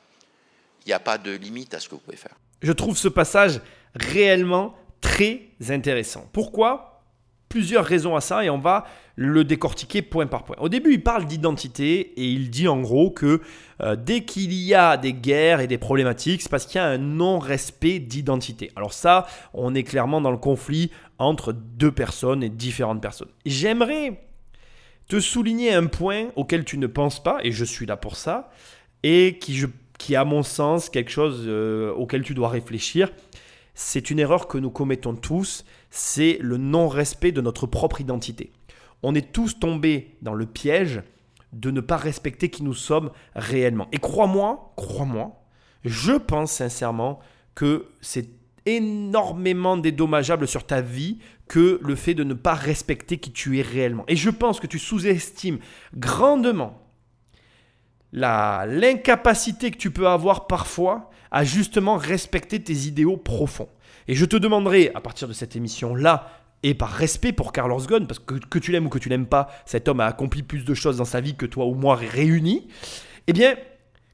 il 0.85 0.89
n'y 0.89 0.93
a 0.95 0.99
pas 0.99 1.17
de 1.17 1.31
limite 1.31 1.75
à 1.75 1.79
ce 1.81 1.89
que 1.89 1.95
vous 1.95 2.01
pouvez 2.01 2.17
faire. 2.17 2.35
Je 2.61 2.73
trouve 2.73 2.99
ce 2.99 3.07
passage 3.07 3.61
réellement 3.95 4.77
très 5.05 5.51
intéressant. 5.69 6.27
Pourquoi? 6.33 7.03
Plusieurs 7.51 7.85
raisons 7.85 8.17
à 8.17 8.23
ça 8.23 8.43
et 8.43 8.49
on 8.49 8.59
va 8.59 8.87
le 9.17 9.45
décortiquer 9.45 10.01
point 10.01 10.27
par 10.27 10.45
point. 10.45 10.57
Au 10.59 10.71
début, 10.71 10.95
il 10.95 11.03
parle 11.03 11.27
d'identité 11.27 12.15
et 12.17 12.27
il 12.27 12.51
dit 12.51 12.67
en 12.67 12.81
gros 12.81 13.11
que 13.11 13.43
euh, 13.83 13.97
dès 13.97 14.25
qu'il 14.25 14.55
y 14.55 14.75
a 14.75 14.97
des 14.97 15.13
guerres 15.13 15.61
et 15.61 15.67
des 15.67 15.77
problématiques, 15.77 16.41
c'est 16.41 16.51
parce 16.51 16.65
qu'il 16.65 16.81
y 16.81 16.85
a 16.85 16.87
un 16.87 16.99
non-respect 16.99 17.99
d'identité. 17.99 18.73
Alors 18.77 18.95
ça, 18.95 19.27
on 19.53 19.75
est 19.75 19.85
clairement 19.85 20.23
dans 20.23 20.33
le 20.33 20.39
conflit 20.39 20.91
entre 21.19 21.53
deux 21.53 21.93
personnes 21.93 22.43
et 22.43 22.49
différentes 22.49 23.03
personnes. 23.03 23.31
J'aimerais 23.45 24.21
te 25.07 25.21
souligner 25.21 25.75
un 25.75 25.87
point 25.87 26.29
auquel 26.35 26.65
tu 26.65 26.79
ne 26.79 26.87
penses 26.87 27.23
pas, 27.23 27.39
et 27.43 27.53
je 27.53 27.65
suis 27.65 27.85
là 27.85 27.99
pour 27.99 28.17
ça, 28.17 28.51
et 29.03 29.39
qui, 29.39 29.63
qui 29.99 30.17
à 30.17 30.25
mon 30.25 30.43
sens, 30.43 30.89
quelque 30.89 31.11
chose 31.11 31.45
euh, 31.47 31.93
auquel 31.93 32.23
tu 32.23 32.33
dois 32.33 32.49
réfléchir. 32.49 33.11
C'est 33.75 34.11
une 34.11 34.21
erreur 34.21 34.47
que 34.47 34.59
nous 34.59 34.71
commettons 34.71 35.15
tous, 35.15 35.65
c'est 35.91 36.39
le 36.41 36.57
non-respect 36.57 37.33
de 37.33 37.41
notre 37.41 37.67
propre 37.67 38.01
identité. 38.01 38.53
On 39.03 39.15
est 39.15 39.33
tous 39.33 39.59
tombés 39.59 40.17
dans 40.23 40.35
le 40.35 40.47
piège 40.47 41.03
de 41.53 41.71
ne 41.71 41.81
pas 41.81 41.97
respecter 41.97 42.51
qui 42.51 42.63
nous 42.63 42.75
sommes 42.75 43.11
réellement. 43.35 43.89
Et 43.93 43.99
crois-moi, 43.99 44.73
crois-moi, 44.77 45.45
je 45.85 46.13
pense 46.13 46.53
sincèrement 46.53 47.19
que 47.55 47.87
c'est 48.01 48.29
énormément 48.67 49.77
dédommageable 49.77 50.49
sur 50.49 50.67
ta 50.67 50.81
vie 50.81 51.19
que 51.49 51.79
le 51.83 51.95
fait 51.95 52.15
de 52.15 52.25
ne 52.25 52.35
pas 52.35 52.55
respecter 52.55 53.19
qui 53.19 53.31
tu 53.31 53.59
es 53.59 53.63
réellement. 53.63 54.05
Et 54.09 54.17
je 54.17 54.31
pense 54.31 54.61
que 54.61 54.67
tu 54.67 54.79
sous-estimes 54.79 55.59
grandement 55.95 56.81
l'incapacité 58.13 59.71
que 59.71 59.77
tu 59.77 59.91
peux 59.91 60.07
avoir 60.09 60.47
parfois 60.47 61.11
à 61.35 61.43
justement 61.43 61.97
respecter 61.97 62.62
tes 62.62 62.86
idéaux 62.86 63.16
profonds. 63.16 63.69
Et 64.06 64.15
je 64.15 64.24
te 64.24 64.36
demanderai, 64.36 64.93
à 64.94 65.01
partir 65.01 65.27
de 65.27 65.32
cette 65.32 65.56
émission-là, 65.56 66.31
et 66.62 66.74
par 66.74 66.90
respect 66.90 67.32
pour 67.32 67.52
Carlos 67.52 67.81
Ghosn, 67.81 68.06
parce 68.06 68.20
que 68.20 68.35
que 68.35 68.61
tu 68.61 68.70
l'aimes 68.70 68.86
ou 68.86 68.89
que 68.89 69.01
tu 69.01 69.09
l'aimes 69.09 69.27
pas, 69.27 69.48
cet 69.66 69.89
homme 69.89 69.98
a 69.98 70.06
accompli 70.06 70.44
plus 70.44 70.65
de 70.65 70.74
choses 70.74 70.98
dans 70.98 71.05
sa 71.05 71.20
vie 71.20 71.35
que 71.35 71.44
toi 71.44 71.66
ou 71.66 71.74
moi 71.74 71.97
réunis, 71.97 72.69
eh 73.27 73.32
bien, 73.32 73.56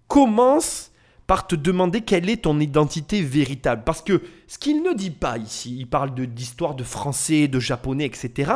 commence 0.09 0.93
par 1.27 1.47
te 1.47 1.55
demander 1.55 2.01
quelle 2.01 2.31
est 2.31 2.45
ton 2.45 2.59
identité 2.59 3.21
véritable. 3.21 3.83
Parce 3.85 4.01
que 4.01 4.23
ce 4.49 4.59
qu'il 4.59 4.83
ne 4.83 4.95
dit 4.95 5.11
pas 5.11 5.37
ici, 5.37 5.77
il 5.79 5.89
parle 5.89 6.15
d'histoire 6.15 6.75
de 6.75 6.85
français, 6.85 7.49
de 7.49 7.61
japonais, 7.61 8.07
etc. 8.07 8.51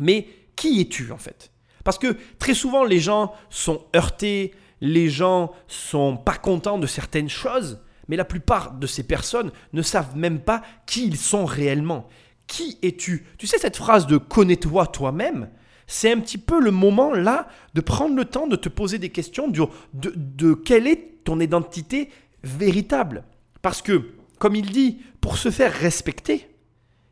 Mais 0.00 0.26
qui 0.56 0.80
es-tu 0.80 1.12
en 1.12 1.16
fait? 1.16 1.52
Parce 1.84 1.98
que 1.98 2.16
très 2.40 2.54
souvent 2.54 2.82
les 2.82 2.98
gens 2.98 3.32
sont 3.50 3.84
heurtés, 3.94 4.52
les 4.80 5.08
gens 5.08 5.52
sont 5.66 6.16
pas 6.16 6.36
contents 6.36 6.78
de 6.78 6.86
certaines 6.86 7.28
choses, 7.28 7.80
mais 8.08 8.16
la 8.16 8.24
plupart 8.24 8.72
de 8.72 8.86
ces 8.86 9.02
personnes 9.02 9.50
ne 9.72 9.82
savent 9.82 10.16
même 10.16 10.40
pas 10.40 10.62
qui 10.86 11.06
ils 11.06 11.16
sont 11.16 11.44
réellement. 11.44 12.08
Qui 12.46 12.78
es-tu? 12.82 13.26
Tu 13.36 13.46
sais 13.46 13.58
cette 13.58 13.76
phrase 13.76 14.06
de 14.06 14.16
connais-toi 14.16 14.86
toi-même 14.86 15.48
c'est 15.90 16.12
un 16.12 16.20
petit 16.20 16.38
peu 16.38 16.60
le 16.60 16.70
moment 16.70 17.14
là 17.14 17.48
de 17.74 17.80
prendre 17.80 18.14
le 18.14 18.26
temps 18.26 18.46
de 18.46 18.56
te 18.56 18.68
poser 18.68 18.98
des 18.98 19.08
questions 19.08 19.48
de, 19.48 19.66
de 19.94 20.52
quelle 20.52 20.86
est 20.86 21.24
ton 21.24 21.40
identité 21.40 22.10
véritable. 22.44 23.24
Parce 23.62 23.82
que, 23.82 24.10
comme 24.38 24.54
il 24.54 24.70
dit, 24.70 24.98
pour 25.20 25.38
se 25.38 25.50
faire 25.50 25.72
respecter, 25.72 26.48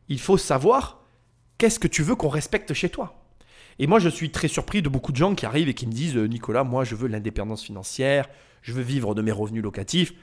il 0.09 0.21
faut 0.21 0.37
savoir 0.37 1.03
qu'est-ce 1.59 1.81
que 1.81 1.89
tu 1.89 2.03
veux 2.03 2.15
qu'on 2.15 2.29
respecte 2.29 2.75
chez 2.75 2.91
toi. 2.91 3.26
Et 3.79 3.87
moi, 3.87 3.99
je 3.99 4.09
suis 4.09 4.31
très 4.31 4.49
surpris 4.49 4.83
de 4.83 4.89
beaucoup 4.89 5.13
de 5.13 5.17
gens 5.17 5.35
qui 5.35 5.47
arrivent 5.47 5.69
et 5.69 5.75
qui 5.75 5.87
me 5.87 5.93
disent 5.93 6.17
euh, 6.17 6.27
Nicolas, 6.27 6.65
moi, 6.65 6.85
je 6.85 6.95
veux 6.95 7.09
l'indépendance 7.09 7.63
financière, 7.63 8.29
je 8.63 8.73
veux 8.73 8.83
vivre 8.83 9.15
de 9.15 9.23
mes 9.23 9.33
revenus 9.33 9.63
locatifs, 9.63 10.15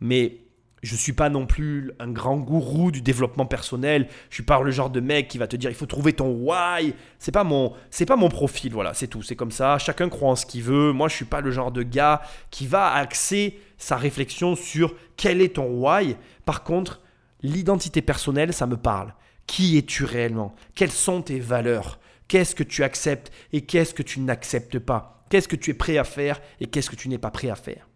mais 0.00 0.40
je 0.82 0.94
ne 0.94 0.98
suis 0.98 1.12
pas 1.12 1.28
non 1.28 1.46
plus 1.46 1.92
un 1.98 2.08
grand 2.08 2.38
gourou 2.38 2.90
du 2.90 3.02
développement 3.02 3.44
personnel. 3.44 4.08
Je 4.30 4.36
suis 4.36 4.42
pas 4.42 4.60
le 4.62 4.70
genre 4.70 4.88
de 4.88 5.00
mec 5.00 5.28
qui 5.28 5.36
va 5.36 5.46
te 5.46 5.56
dire 5.56 5.70
il 5.70 5.76
faut 5.76 5.86
trouver 5.86 6.14
ton 6.14 6.30
why. 6.30 6.94
C'est 7.18 7.32
pas 7.32 7.44
mon, 7.44 7.74
c'est 7.90 8.06
pas 8.06 8.16
mon 8.16 8.30
profil. 8.30 8.72
Voilà, 8.72 8.94
c'est 8.94 9.06
tout. 9.06 9.22
C'est 9.22 9.36
comme 9.36 9.50
ça. 9.50 9.78
Chacun 9.78 10.08
croit 10.08 10.30
en 10.30 10.36
ce 10.36 10.46
qu'il 10.46 10.62
veut. 10.62 10.92
Moi, 10.92 11.08
je 11.08 11.16
suis 11.16 11.26
pas 11.26 11.42
le 11.42 11.50
genre 11.50 11.70
de 11.70 11.82
gars 11.82 12.22
qui 12.50 12.66
va 12.66 12.94
axer 12.94 13.58
sa 13.76 13.96
réflexion 13.96 14.56
sur 14.56 14.94
quel 15.16 15.42
est 15.42 15.56
ton 15.56 15.66
why. 15.66 16.16
Par 16.46 16.64
contre, 16.64 17.02
l'identité 17.42 18.00
personnelle, 18.00 18.54
ça 18.54 18.66
me 18.66 18.76
parle. 18.76 19.14
Qui 19.46 19.76
es-tu 19.76 20.04
réellement? 20.04 20.54
Quelles 20.74 20.92
sont 20.92 21.20
tes 21.20 21.40
valeurs? 21.40 21.99
Qu'est-ce 22.30 22.54
que 22.54 22.62
tu 22.62 22.84
acceptes 22.84 23.32
et 23.52 23.62
qu'est-ce 23.62 23.92
que 23.92 24.04
tu 24.04 24.20
n'acceptes 24.20 24.78
pas? 24.78 25.26
Qu'est-ce 25.30 25.48
que 25.48 25.56
tu 25.56 25.72
es 25.72 25.74
prêt 25.74 25.98
à 25.98 26.04
faire 26.04 26.40
et 26.60 26.66
qu'est-ce 26.66 26.88
que 26.88 26.94
tu 26.94 27.08
n'es 27.08 27.18
pas 27.18 27.32
prêt 27.32 27.50
à 27.50 27.56
faire? 27.56 27.88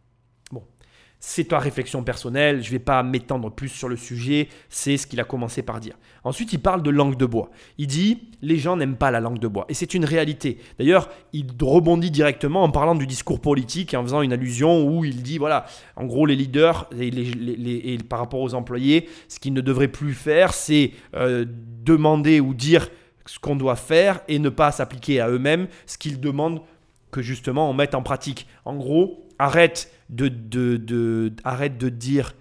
C'est 1.21 1.45
ta 1.45 1.59
réflexion 1.61 2.03
personnelle, 2.03 2.61
je 2.61 2.67
ne 2.67 2.73
vais 2.73 2.79
pas 2.81 3.03
m'étendre 3.05 3.51
plus 3.51 3.69
sur 3.69 3.89
le 3.89 3.97
sujet, 3.97 4.49
c'est 4.69 4.97
ce 4.97 5.07
qu'il 5.07 5.21
a 5.21 5.25
commencé 5.25 5.63
par 5.63 5.79
dire. 5.79 5.95
Ensuite, 6.25 6.53
il 6.53 6.59
parle 6.59 6.83
de 6.83 6.91
langue 6.91 7.17
de 7.17 7.25
bois. 7.25 7.51
Il 7.79 7.87
dit 7.87 8.29
les 8.43 8.59
gens 8.59 8.77
n'aiment 8.77 8.97
pas 8.97 9.13
la 9.13 9.21
langue 9.21 9.39
de 9.39 9.47
bois 9.47 9.67
et 9.69 9.75
c'est 9.75 9.95
une 9.95 10.05
réalité. 10.05 10.59
D'ailleurs, 10.81 11.09
il 11.33 11.47
rebondit 11.63 12.11
directement 12.11 12.65
en 12.65 12.71
parlant 12.71 12.97
du 12.97 13.07
discours 13.07 13.41
politique 13.41 13.95
et 13.95 13.97
en 13.97 14.03
faisant 14.03 14.21
une 14.21 14.33
allusion 14.33 14.85
où 14.85 15.05
il 15.05 15.23
dit 15.23 15.39
voilà, 15.39 15.65
en 15.95 16.07
gros 16.07 16.27
les 16.27 16.35
leaders 16.35 16.91
et, 17.01 17.99
par 18.09 18.19
rapport 18.19 18.41
aux 18.41 18.55
employés, 18.55 19.09
ce 19.29 19.39
qu'ils 19.39 19.55
ne 19.55 19.61
devraient 19.61 19.89
plus 19.89 20.13
faire, 20.13 20.53
c'est 20.53 20.91
euh, 21.15 21.47
demander 21.85 22.41
ou 22.41 22.53
dire 22.53 22.91
ce 23.27 23.39
qu'on 23.39 23.57
doit 23.57 23.77
faire 23.77 24.21
et 24.29 24.39
ne 24.39 24.49
pas 24.49 24.73
s'appliquer 24.73 25.21
à 25.21 25.29
eux-mêmes 25.29 25.69
ce 25.87 25.99
qu'ils 25.99 26.21
demandent 26.21 26.63
que 27.11 27.23
justement 27.23 27.71
on 27.71 27.75
mette 27.75 27.95
en 27.95 28.03
pratique. 28.03 28.47
En 28.65 28.77
gros, 28.77 29.29
arrête 29.39 29.91
de, 30.11 30.29
de, 30.29 31.33
arrête 31.45 31.79
de 31.79 31.89
dire 31.89 32.35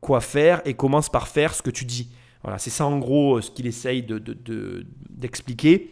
quoi 0.00 0.20
faire 0.20 0.60
et 0.64 0.74
commence 0.74 1.08
par 1.08 1.28
faire 1.28 1.54
ce 1.54 1.62
que 1.62 1.70
tu 1.70 1.84
dis. 1.84 2.10
Voilà, 2.42 2.58
c'est 2.58 2.70
ça 2.70 2.86
en 2.86 2.98
gros 2.98 3.40
ce 3.40 3.50
qu'il 3.50 3.66
essaye 3.66 4.02
d'expliquer. 4.02 5.78
De, 5.78 5.84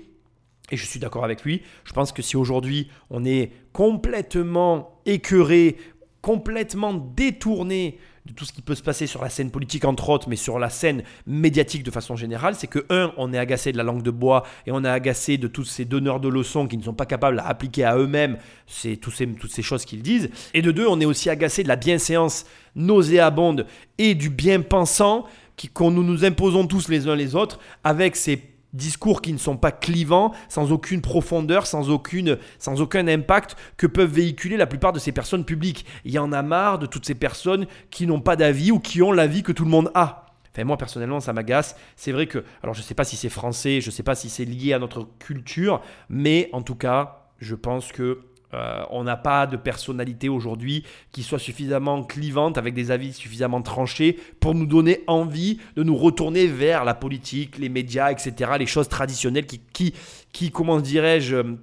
et 0.70 0.76
je 0.76 0.86
suis 0.86 1.00
d'accord 1.00 1.24
avec 1.24 1.42
lui. 1.44 1.62
Je 1.84 1.92
pense 1.92 2.12
que 2.12 2.22
si 2.22 2.36
aujourd'hui 2.36 2.88
on 3.10 3.24
est 3.24 3.52
complètement 3.72 5.00
écœuré, 5.06 5.76
complètement 6.20 6.94
détourné 6.94 7.98
de 8.26 8.32
tout 8.32 8.44
ce 8.44 8.52
qui 8.52 8.62
peut 8.62 8.76
se 8.76 8.82
passer 8.82 9.06
sur 9.06 9.22
la 9.22 9.30
scène 9.30 9.50
politique 9.50 9.84
entre 9.84 10.08
autres, 10.08 10.28
mais 10.28 10.36
sur 10.36 10.58
la 10.58 10.70
scène 10.70 11.02
médiatique 11.26 11.82
de 11.82 11.90
façon 11.90 12.14
générale, 12.14 12.54
c'est 12.54 12.68
que 12.68 12.84
un, 12.88 13.12
on 13.16 13.32
est 13.32 13.38
agacé 13.38 13.72
de 13.72 13.76
la 13.76 13.82
langue 13.82 14.02
de 14.02 14.12
bois 14.12 14.44
et 14.66 14.70
on 14.70 14.84
est 14.84 14.88
agacé 14.88 15.38
de 15.38 15.48
tous 15.48 15.64
ces 15.64 15.84
donneurs 15.84 16.20
de 16.20 16.28
leçons 16.28 16.68
qui 16.68 16.76
ne 16.76 16.82
sont 16.82 16.94
pas 16.94 17.06
capables 17.06 17.40
à 17.40 17.48
appliquer 17.48 17.84
à 17.84 17.96
eux-mêmes 17.96 18.38
ces, 18.66 18.96
toutes 18.96 19.50
ces 19.50 19.62
choses 19.62 19.84
qu'ils 19.84 20.02
disent. 20.02 20.30
Et 20.54 20.62
de 20.62 20.70
deux, 20.70 20.86
on 20.86 21.00
est 21.00 21.04
aussi 21.04 21.30
agacé 21.30 21.64
de 21.64 21.68
la 21.68 21.76
bienséance 21.76 22.46
nauséabonde 22.76 23.66
et 23.98 24.14
du 24.14 24.30
bien-pensant 24.30 25.26
qu'on 25.74 25.90
nous, 25.90 26.02
nous 26.02 26.24
imposons 26.24 26.66
tous 26.66 26.88
les 26.88 27.08
uns 27.08 27.16
les 27.16 27.34
autres 27.34 27.58
avec 27.84 28.16
ces 28.16 28.51
discours 28.72 29.22
qui 29.22 29.32
ne 29.32 29.38
sont 29.38 29.56
pas 29.56 29.72
clivants, 29.72 30.32
sans 30.48 30.72
aucune 30.72 31.02
profondeur, 31.02 31.66
sans, 31.66 31.90
aucune, 31.90 32.38
sans 32.58 32.80
aucun 32.80 33.06
impact 33.08 33.56
que 33.76 33.86
peuvent 33.86 34.12
véhiculer 34.12 34.56
la 34.56 34.66
plupart 34.66 34.92
de 34.92 34.98
ces 34.98 35.12
personnes 35.12 35.44
publiques. 35.44 35.84
Il 36.04 36.12
y 36.12 36.18
en 36.18 36.32
a 36.32 36.42
marre 36.42 36.78
de 36.78 36.86
toutes 36.86 37.06
ces 37.06 37.14
personnes 37.14 37.66
qui 37.90 38.06
n'ont 38.06 38.20
pas 38.20 38.36
d'avis 38.36 38.72
ou 38.72 38.80
qui 38.80 39.02
ont 39.02 39.12
l'avis 39.12 39.42
que 39.42 39.52
tout 39.52 39.64
le 39.64 39.70
monde 39.70 39.90
a. 39.94 40.26
Enfin, 40.54 40.64
moi, 40.64 40.76
personnellement, 40.76 41.20
ça 41.20 41.32
m'agace. 41.32 41.76
C'est 41.96 42.12
vrai 42.12 42.26
que, 42.26 42.44
alors 42.62 42.74
je 42.74 42.80
ne 42.80 42.84
sais 42.84 42.94
pas 42.94 43.04
si 43.04 43.16
c'est 43.16 43.30
français, 43.30 43.80
je 43.80 43.88
ne 43.88 43.92
sais 43.92 44.02
pas 44.02 44.14
si 44.14 44.28
c'est 44.28 44.44
lié 44.44 44.74
à 44.74 44.78
notre 44.78 45.08
culture, 45.18 45.80
mais 46.10 46.50
en 46.52 46.62
tout 46.62 46.74
cas, 46.74 47.28
je 47.38 47.54
pense 47.54 47.90
que 47.90 48.20
euh, 48.54 48.82
on 48.90 49.04
n'a 49.04 49.16
pas 49.16 49.46
de 49.46 49.56
personnalité 49.56 50.28
aujourd'hui 50.28 50.84
qui 51.10 51.22
soit 51.22 51.38
suffisamment 51.38 52.02
clivante, 52.02 52.58
avec 52.58 52.74
des 52.74 52.90
avis 52.90 53.12
suffisamment 53.12 53.62
tranchés, 53.62 54.18
pour 54.40 54.54
nous 54.54 54.66
donner 54.66 55.00
envie 55.06 55.58
de 55.76 55.82
nous 55.82 55.96
retourner 55.96 56.46
vers 56.46 56.84
la 56.84 56.94
politique, 56.94 57.58
les 57.58 57.68
médias, 57.68 58.10
etc., 58.10 58.52
les 58.58 58.66
choses 58.66 58.88
traditionnelles 58.88 59.46
qui, 59.46 59.60
qui, 59.72 59.94
qui 60.32 60.50
comment 60.50 60.80
dirais-je, 60.80 61.56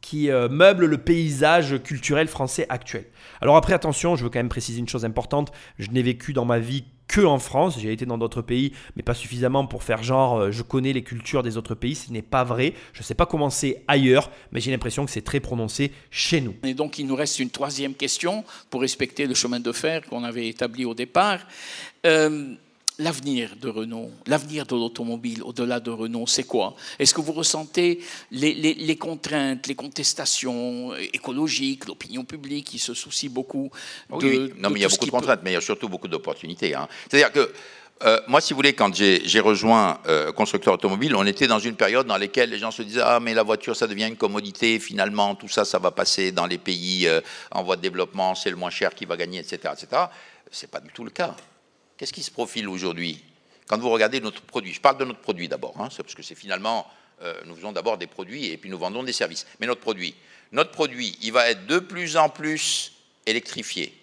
qui 0.00 0.30
euh, 0.30 0.48
meublent 0.48 0.86
le 0.86 0.98
paysage 0.98 1.82
culturel 1.82 2.28
français 2.28 2.66
actuel. 2.68 3.06
Alors 3.40 3.56
après, 3.56 3.72
attention, 3.72 4.16
je 4.16 4.24
veux 4.24 4.30
quand 4.30 4.40
même 4.40 4.48
préciser 4.48 4.78
une 4.78 4.88
chose 4.88 5.04
importante, 5.04 5.52
je 5.78 5.90
n'ai 5.90 6.02
vécu 6.02 6.32
dans 6.32 6.44
ma 6.44 6.58
vie 6.58 6.84
que 7.12 7.20
en 7.20 7.38
France. 7.38 7.78
J'ai 7.78 7.92
été 7.92 8.06
dans 8.06 8.18
d'autres 8.18 8.42
pays, 8.42 8.72
mais 8.96 9.02
pas 9.02 9.14
suffisamment 9.14 9.66
pour 9.66 9.82
faire 9.82 10.02
genre 10.02 10.38
euh, 10.38 10.50
je 10.50 10.62
connais 10.62 10.94
les 10.94 11.02
cultures 11.02 11.42
des 11.42 11.56
autres 11.58 11.74
pays. 11.74 11.94
Ce 11.94 12.10
n'est 12.10 12.22
pas 12.22 12.42
vrai. 12.42 12.72
Je 12.94 13.00
ne 13.00 13.04
sais 13.04 13.14
pas 13.14 13.26
comment 13.26 13.50
c'est 13.50 13.82
ailleurs, 13.86 14.30
mais 14.50 14.60
j'ai 14.60 14.70
l'impression 14.70 15.04
que 15.04 15.10
c'est 15.10 15.22
très 15.22 15.38
prononcé 15.38 15.92
chez 16.10 16.40
nous. 16.40 16.54
Et 16.64 16.74
donc 16.74 16.98
il 16.98 17.06
nous 17.06 17.14
reste 17.14 17.38
une 17.38 17.50
troisième 17.50 17.94
question 17.94 18.44
pour 18.70 18.80
respecter 18.80 19.26
le 19.26 19.34
chemin 19.34 19.60
de 19.60 19.72
fer 19.72 20.06
qu'on 20.08 20.24
avait 20.24 20.48
établi 20.48 20.86
au 20.86 20.94
départ. 20.94 21.40
Euh, 22.06 22.54
L'avenir 22.98 23.56
de 23.56 23.70
Renault, 23.70 24.10
l'avenir 24.26 24.66
de 24.66 24.74
l'automobile 24.74 25.42
au-delà 25.42 25.80
de 25.80 25.90
Renault, 25.90 26.26
c'est 26.26 26.44
quoi? 26.44 26.74
Est-ce 26.98 27.14
que 27.14 27.22
vous 27.22 27.32
ressentez 27.32 28.00
les, 28.30 28.96
contraintes, 28.96 29.66
les 29.66 29.74
contestations 29.74 30.94
écologiques, 31.14 31.86
l'opinion 31.86 32.24
publique 32.24 32.66
qui 32.66 32.78
se 32.78 32.92
soucie 32.92 33.30
beaucoup 33.30 33.70
de. 34.10 34.26
Oui, 34.26 34.52
non, 34.58 34.68
mais 34.68 34.80
il 34.80 34.82
y 34.82 34.84
a 34.84 34.88
beaucoup 34.88 35.06
de 35.06 35.10
contraintes, 35.10 35.40
mais 35.42 35.52
il 35.52 35.54
y 35.54 35.56
a 35.56 35.62
surtout 35.62 35.88
beaucoup 35.88 36.08
d'opportunités. 36.08 36.74
Hein. 36.74 36.86
C'est-à-dire 37.08 37.32
que. 37.32 37.52
Euh, 38.04 38.20
moi, 38.26 38.40
si 38.40 38.52
vous 38.52 38.56
voulez, 38.56 38.72
quand 38.72 38.92
j'ai 38.94 39.40
rejoint 39.40 40.00
euh, 40.08 40.32
constructeur 40.32 40.74
automobile, 40.74 41.14
on 41.14 41.24
était 41.24 41.46
dans 41.46 41.60
une 41.60 41.76
période 41.76 42.06
dans 42.06 42.16
laquelle 42.16 42.50
les 42.50 42.58
gens 42.58 42.72
se 42.72 42.82
disaient 42.82 43.02
ah 43.04 43.20
mais 43.20 43.32
la 43.32 43.44
voiture 43.44 43.76
ça 43.76 43.86
devient 43.86 44.08
une 44.08 44.16
commodité, 44.16 44.80
finalement 44.80 45.36
tout 45.36 45.46
ça 45.46 45.64
ça 45.64 45.78
va 45.78 45.92
passer 45.92 46.32
dans 46.32 46.46
les 46.46 46.58
pays 46.58 47.06
euh, 47.06 47.20
en 47.52 47.62
voie 47.62 47.76
de 47.76 47.82
développement, 47.82 48.34
c'est 48.34 48.50
le 48.50 48.56
moins 48.56 48.70
cher 48.70 48.92
qui 48.92 49.04
va 49.04 49.16
gagner, 49.16 49.38
etc., 49.38 49.72
etc. 49.72 50.02
C'est 50.50 50.68
pas 50.68 50.80
du 50.80 50.90
tout 50.90 51.04
le 51.04 51.10
cas. 51.10 51.36
Qu'est-ce 52.02 52.12
qui 52.12 52.24
se 52.24 52.32
profile 52.32 52.68
aujourd'hui 52.68 53.22
Quand 53.68 53.78
vous 53.78 53.88
regardez 53.88 54.18
notre 54.18 54.42
produit, 54.42 54.72
je 54.72 54.80
parle 54.80 54.98
de 54.98 55.04
notre 55.04 55.20
produit 55.20 55.46
d'abord, 55.46 55.76
hein, 55.78 55.88
parce 55.96 56.16
que 56.16 56.22
c'est 56.24 56.34
finalement, 56.34 56.84
euh, 57.22 57.40
nous 57.46 57.54
faisons 57.54 57.70
d'abord 57.70 57.96
des 57.96 58.08
produits 58.08 58.46
et 58.46 58.56
puis 58.56 58.68
nous 58.70 58.78
vendons 58.78 59.04
des 59.04 59.12
services. 59.12 59.46
Mais 59.60 59.68
notre 59.68 59.82
produit, 59.82 60.16
notre 60.50 60.72
produit, 60.72 61.16
il 61.22 61.30
va 61.30 61.48
être 61.48 61.64
de 61.66 61.78
plus 61.78 62.16
en 62.16 62.28
plus 62.28 62.90
électrifié. 63.24 63.96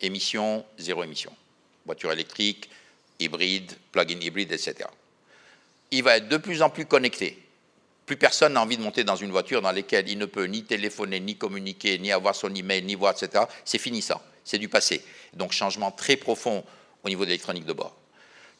Émission, 0.00 0.66
zéro 0.76 1.04
émission. 1.04 1.30
Voiture 1.86 2.10
électrique, 2.10 2.68
hybride, 3.20 3.70
plug-in 3.92 4.18
hybride, 4.18 4.50
etc. 4.50 4.88
Il 5.92 6.02
va 6.02 6.16
être 6.16 6.28
de 6.28 6.38
plus 6.38 6.60
en 6.60 6.70
plus 6.70 6.86
connecté. 6.86 7.40
Plus 8.04 8.16
personne 8.16 8.54
n'a 8.54 8.62
envie 8.62 8.78
de 8.78 8.82
monter 8.82 9.04
dans 9.04 9.14
une 9.14 9.30
voiture 9.30 9.62
dans 9.62 9.70
laquelle 9.70 10.08
il 10.08 10.18
ne 10.18 10.26
peut 10.26 10.46
ni 10.46 10.64
téléphoner, 10.64 11.20
ni 11.20 11.36
communiquer, 11.36 12.00
ni 12.00 12.10
avoir 12.10 12.34
son 12.34 12.52
email, 12.52 12.82
ni 12.82 12.96
voir, 12.96 13.12
etc. 13.12 13.44
C'est 13.64 13.78
fini 13.78 14.02
ça 14.02 14.20
c'est 14.44 14.58
du 14.58 14.68
passé. 14.68 15.02
Donc 15.32 15.52
changement 15.52 15.90
très 15.90 16.16
profond 16.16 16.64
au 17.02 17.08
niveau 17.08 17.24
de 17.24 17.30
l'électronique 17.30 17.64
de 17.64 17.72
bord. 17.72 17.94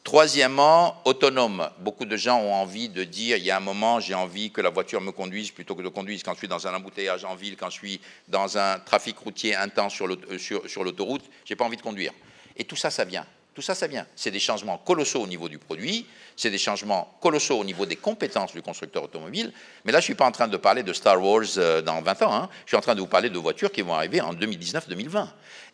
Troisièmement, 0.05 1.01
autonome. 1.05 1.67
Beaucoup 1.79 2.05
de 2.05 2.15
gens 2.15 2.39
ont 2.39 2.53
envie 2.53 2.89
de 2.89 3.03
dire, 3.03 3.37
il 3.37 3.43
y 3.43 3.49
a 3.49 3.57
un 3.57 3.59
moment, 3.59 3.99
j'ai 3.99 4.13
envie 4.13 4.51
que 4.51 4.61
la 4.61 4.69
voiture 4.69 5.01
me 5.01 5.11
conduise 5.11 5.49
plutôt 5.49 5.73
que 5.73 5.81
de 5.81 5.89
conduire 5.89 6.21
quand 6.23 6.33
je 6.33 6.37
suis 6.37 6.47
dans 6.47 6.67
un 6.67 6.75
embouteillage 6.75 7.25
en 7.25 7.33
ville, 7.33 7.57
quand 7.57 7.71
je 7.71 7.77
suis 7.79 7.99
dans 8.27 8.55
un 8.55 8.77
trafic 8.77 9.17
routier 9.17 9.55
intense 9.55 9.95
sur 9.95 10.05
euh, 10.05 10.83
l'autoroute, 10.83 11.23
je 11.43 11.51
n'ai 11.51 11.55
pas 11.55 11.65
envie 11.65 11.77
de 11.77 11.81
conduire. 11.81 12.13
Et 12.55 12.65
tout 12.65 12.75
ça, 12.75 12.91
ça 12.91 13.03
vient. 13.03 13.25
Tout 13.55 13.63
ça, 13.63 13.73
ça 13.73 13.87
vient. 13.87 14.05
C'est 14.17 14.31
des 14.31 14.39
changements 14.39 14.77
colossaux 14.77 15.21
au 15.21 15.27
niveau 15.27 15.49
du 15.49 15.57
produit, 15.57 16.05
c'est 16.35 16.51
des 16.51 16.57
changements 16.57 17.17
colossaux 17.21 17.57
au 17.57 17.63
niveau 17.63 17.85
des 17.85 17.95
compétences 17.95 18.53
du 18.53 18.61
constructeur 18.61 19.03
automobile. 19.05 19.53
Mais 19.85 19.93
là, 19.93 19.99
je 19.99 20.03
ne 20.03 20.05
suis 20.07 20.15
pas 20.15 20.27
en 20.27 20.31
train 20.31 20.49
de 20.49 20.57
parler 20.57 20.83
de 20.83 20.93
Star 20.93 21.19
Wars 21.23 21.45
euh, 21.57 21.81
dans 21.81 22.01
20 22.01 22.21
ans. 22.23 22.33
Hein. 22.35 22.49
Je 22.65 22.71
suis 22.71 22.77
en 22.77 22.81
train 22.81 22.93
de 22.93 22.99
vous 22.99 23.07
parler 23.07 23.29
de 23.29 23.39
voitures 23.39 23.71
qui 23.71 23.81
vont 23.81 23.95
arriver 23.95 24.19
en 24.19 24.33
2019-2020. 24.33 25.29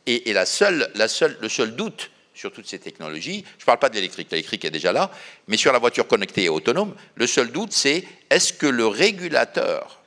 Et, 0.07 0.34
la 0.34 0.45
seule, 0.45 0.91
le 0.95 1.49
seul 1.49 1.76
doute 1.76 2.11
sur 2.34 2.52
toutes 2.52 2.68
ces 2.68 2.80
technologies, 2.80 3.45
je 3.57 3.64
ne 3.64 3.65
parle 3.65 3.80
pas 3.80 3.90
de 3.90 3.95
l'électrique, 3.95 4.32
l'électrique 4.32 4.65
est 4.65 4.72
déjà 4.72 4.91
là, 4.91 5.11
mais 5.48 5.57
sur 5.57 5.72
la 5.72 5.80
voiture 5.80 6.07
connectée 6.07 6.45
et 6.45 6.49
autonome, 6.49 6.95
le 7.15 7.28
seul 7.28 7.52
doute, 7.52 7.72
c'est 7.72 8.03
est-ce 8.30 8.53
que 8.53 8.65
le 8.65 8.88
régulateur 8.88 10.02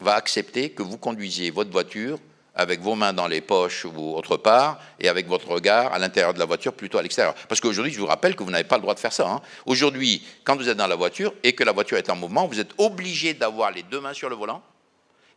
va 0.00 0.14
accepter 0.14 0.70
que 0.70 0.82
vous 0.82 0.98
conduisiez 0.98 1.50
votre 1.50 1.70
voiture 1.70 2.18
avec 2.54 2.80
vos 2.80 2.94
mains 2.94 3.12
dans 3.12 3.26
les 3.26 3.40
poches 3.40 3.84
ou 3.84 4.14
autre 4.14 4.36
part, 4.36 4.80
et 5.00 5.08
avec 5.08 5.26
votre 5.26 5.48
regard 5.48 5.92
à 5.92 5.98
l'intérieur 5.98 6.34
de 6.34 6.38
la 6.38 6.44
voiture 6.44 6.72
plutôt 6.72 6.98
à 6.98 7.02
l'extérieur? 7.02 7.34
Parce 7.48 7.60
qu'aujourd'hui, 7.60 7.92
je 7.92 7.98
vous 7.98 8.06
rappelle 8.06 8.36
que 8.36 8.44
vous 8.44 8.50
n'avez 8.50 8.64
pas 8.64 8.76
le 8.76 8.82
droit 8.82 8.94
de 8.94 9.00
faire 9.00 9.12
ça. 9.12 9.28
Hein. 9.28 9.40
Aujourd'hui, 9.66 10.24
quand 10.44 10.56
vous 10.56 10.68
êtes 10.68 10.76
dans 10.76 10.86
la 10.86 10.94
voiture 10.94 11.32
et 11.42 11.54
que 11.54 11.64
la 11.64 11.72
voiture 11.72 11.98
est 11.98 12.10
en 12.10 12.16
mouvement, 12.16 12.46
vous 12.46 12.60
êtes 12.60 12.72
obligé 12.78 13.34
d'avoir 13.34 13.72
les 13.72 13.82
deux 13.82 14.00
mains 14.00 14.12
sur 14.12 14.28
le 14.28 14.36
volant 14.36 14.62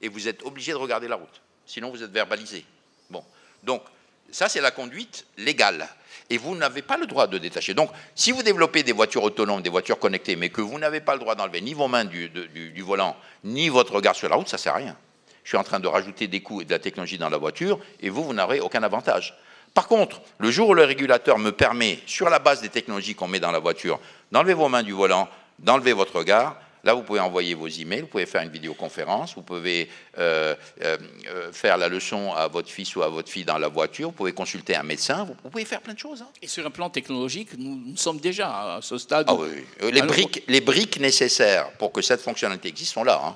et 0.01 0.09
vous 0.09 0.27
êtes 0.27 0.43
obligé 0.43 0.73
de 0.73 0.77
regarder 0.77 1.07
la 1.07 1.15
route. 1.15 1.41
Sinon, 1.65 1.89
vous 1.89 2.03
êtes 2.03 2.11
verbalisé. 2.11 2.63
Bon. 3.09 3.23
Donc, 3.67 3.83
ça, 4.31 4.49
c'est 4.49 4.61
la 4.61 4.71
conduite 4.71 5.27
légale. 5.37 5.87
Et 6.29 6.37
vous 6.37 6.55
n'avez 6.55 6.81
pas 6.81 6.97
le 6.97 7.05
droit 7.05 7.27
de 7.27 7.37
détacher. 7.37 7.73
Donc, 7.73 7.91
si 8.15 8.31
vous 8.31 8.41
développez 8.41 8.83
des 8.83 8.91
voitures 8.91 9.23
autonomes, 9.23 9.61
des 9.61 9.69
voitures 9.69 9.99
connectées, 9.99 10.35
mais 10.35 10.49
que 10.49 10.61
vous 10.61 10.79
n'avez 10.79 10.99
pas 10.99 11.13
le 11.13 11.19
droit 11.19 11.35
d'enlever 11.35 11.61
ni 11.61 11.73
vos 11.73 11.87
mains 11.87 12.05
du, 12.05 12.81
volant, 12.81 13.15
ni 13.43 13.69
votre 13.69 13.93
regard 13.93 14.15
sur 14.15 14.27
la 14.27 14.35
route, 14.35 14.49
ça 14.49 14.57
ne 14.57 14.61
sert 14.61 14.73
à 14.73 14.77
rien 14.77 14.97
je 15.43 15.51
suis 15.51 15.57
en 15.57 15.63
train 15.63 15.79
de 15.79 15.87
rajouter 15.87 16.27
des 16.27 16.41
coûts 16.41 16.59
et 16.59 16.65
de 16.65 16.71
la 16.71 16.79
technologie 16.79 17.17
dans 17.17 17.29
la 17.29 17.37
voiture, 17.37 17.79
et 18.01 18.09
vous, 18.09 18.21
vous 18.21 18.33
n'aurez 18.33 18.59
aucun 18.59 18.83
avantage. 18.83 19.33
Par 19.73 19.87
contre, 19.87 20.21
le 20.39 20.51
jour 20.51 20.67
où 20.67 20.73
le 20.73 20.83
régulateur 20.83 21.39
me 21.39 21.53
permet, 21.53 21.99
sur 22.05 22.29
la 22.29 22.39
base 22.39 22.59
des 22.59 22.67
technologies 22.67 23.15
qu'on 23.15 23.29
met 23.29 23.39
dans 23.39 23.53
la 23.53 23.59
voiture, 23.59 23.97
d'enlever 24.33 24.53
vos 24.53 24.67
mains 24.67 24.83
du 24.83 24.91
volant, 24.91 25.29
d'enlever 25.59 25.93
votre 25.93 26.17
regard, 26.17 26.59
Là, 26.87 26.93
vous 26.93 27.03
pouvez 27.03 27.19
envoyer 27.19 27.53
vos 27.53 27.67
emails, 27.67 27.99
vous 27.99 28.07
pouvez 28.07 28.25
faire 28.25 28.43
une 28.43 28.49
vidéoconférence, 28.49 29.35
vous 29.35 29.41
pouvez 29.41 29.89
euh, 30.17 30.55
euh, 30.81 30.97
euh, 31.27 31.51
faire 31.51 31.77
la 31.77 31.89
leçon 31.89 32.31
à 32.31 32.47
votre 32.47 32.69
fils 32.69 32.95
ou 32.95 33.03
à 33.03 33.09
votre 33.09 33.29
fille 33.29 33.43
dans 33.43 33.57
la 33.57 33.67
voiture, 33.67 34.07
vous 34.07 34.15
pouvez 34.15 34.31
consulter 34.31 34.73
un 34.73 34.83
médecin, 34.83 35.25
vous, 35.25 35.33
pouvez 35.33 35.65
faire 35.65 35.81
plein 35.81 35.95
de 35.95 35.99
choses. 35.99 36.21
Hein. 36.21 36.29
Et 36.41 36.47
sur 36.47 36.65
un 36.65 36.69
plan 36.69 36.89
technologique, 36.89 37.49
nous, 37.57 37.97
sommes 37.97 38.21
déjà 38.21 38.75
à 38.75 38.79
ce 38.81 38.97
stade. 38.97 39.25
Ah 39.27 39.33
oui. 39.35 39.65
Les, 39.91 40.01
briques, 40.01 40.45
les 40.47 40.61
briques 40.61 40.97
nécessaires 41.01 41.73
pour 41.73 41.91
que 41.91 42.01
cette 42.01 42.21
fonctionnalité 42.21 42.69
existe 42.69 42.93
sont 42.93 43.03
là. 43.03 43.21
Hein. 43.21 43.35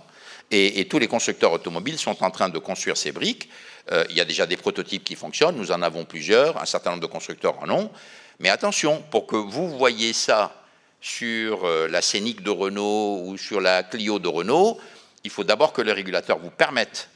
Et, 0.49 0.87
tous 0.87 0.99
les 0.99 1.09
constructeurs 1.09 1.51
automobiles 1.51 1.97
sont 1.97 2.23
en 2.23 2.31
train 2.31 2.47
de 2.47 2.57
construire 2.57 2.95
ces 2.95 3.11
briques. 3.11 3.49
Euh, 3.91 4.05
il 4.11 4.15
y 4.15 4.21
a 4.21 4.25
déjà 4.25 4.45
des 4.45 4.55
prototypes 4.55 5.03
qui 5.03 5.15
fonctionnent, 5.15 5.57
nous 5.57 5.73
en 5.73 5.81
avons 5.81 6.05
plusieurs, 6.05 6.61
un 6.61 6.65
certain 6.65 6.91
nombre 6.91 7.01
de 7.01 7.07
constructeurs 7.07 7.61
en 7.61 7.69
ont. 7.69 7.91
Mais 8.39 8.47
attention, 8.47 9.03
pour 9.11 9.27
que 9.27 9.35
vous 9.35 9.77
voyez 9.77 10.13
ça 10.13 10.60
sur 11.01 11.65
euh, 11.65 11.87
la 11.87 12.01
Scénic 12.01 12.43
de 12.43 12.51
Renault 12.51 13.23
ou 13.25 13.37
sur 13.37 13.59
la 13.59 13.83
Clio 13.83 14.19
de 14.19 14.27
Renault, 14.27 14.79
il 15.23 15.31
faut 15.31 15.43
d'abord 15.43 15.73
que 15.73 15.81
le 15.81 15.91
régulateur 15.91 16.37
vous 16.37 16.51
permette 16.51 17.09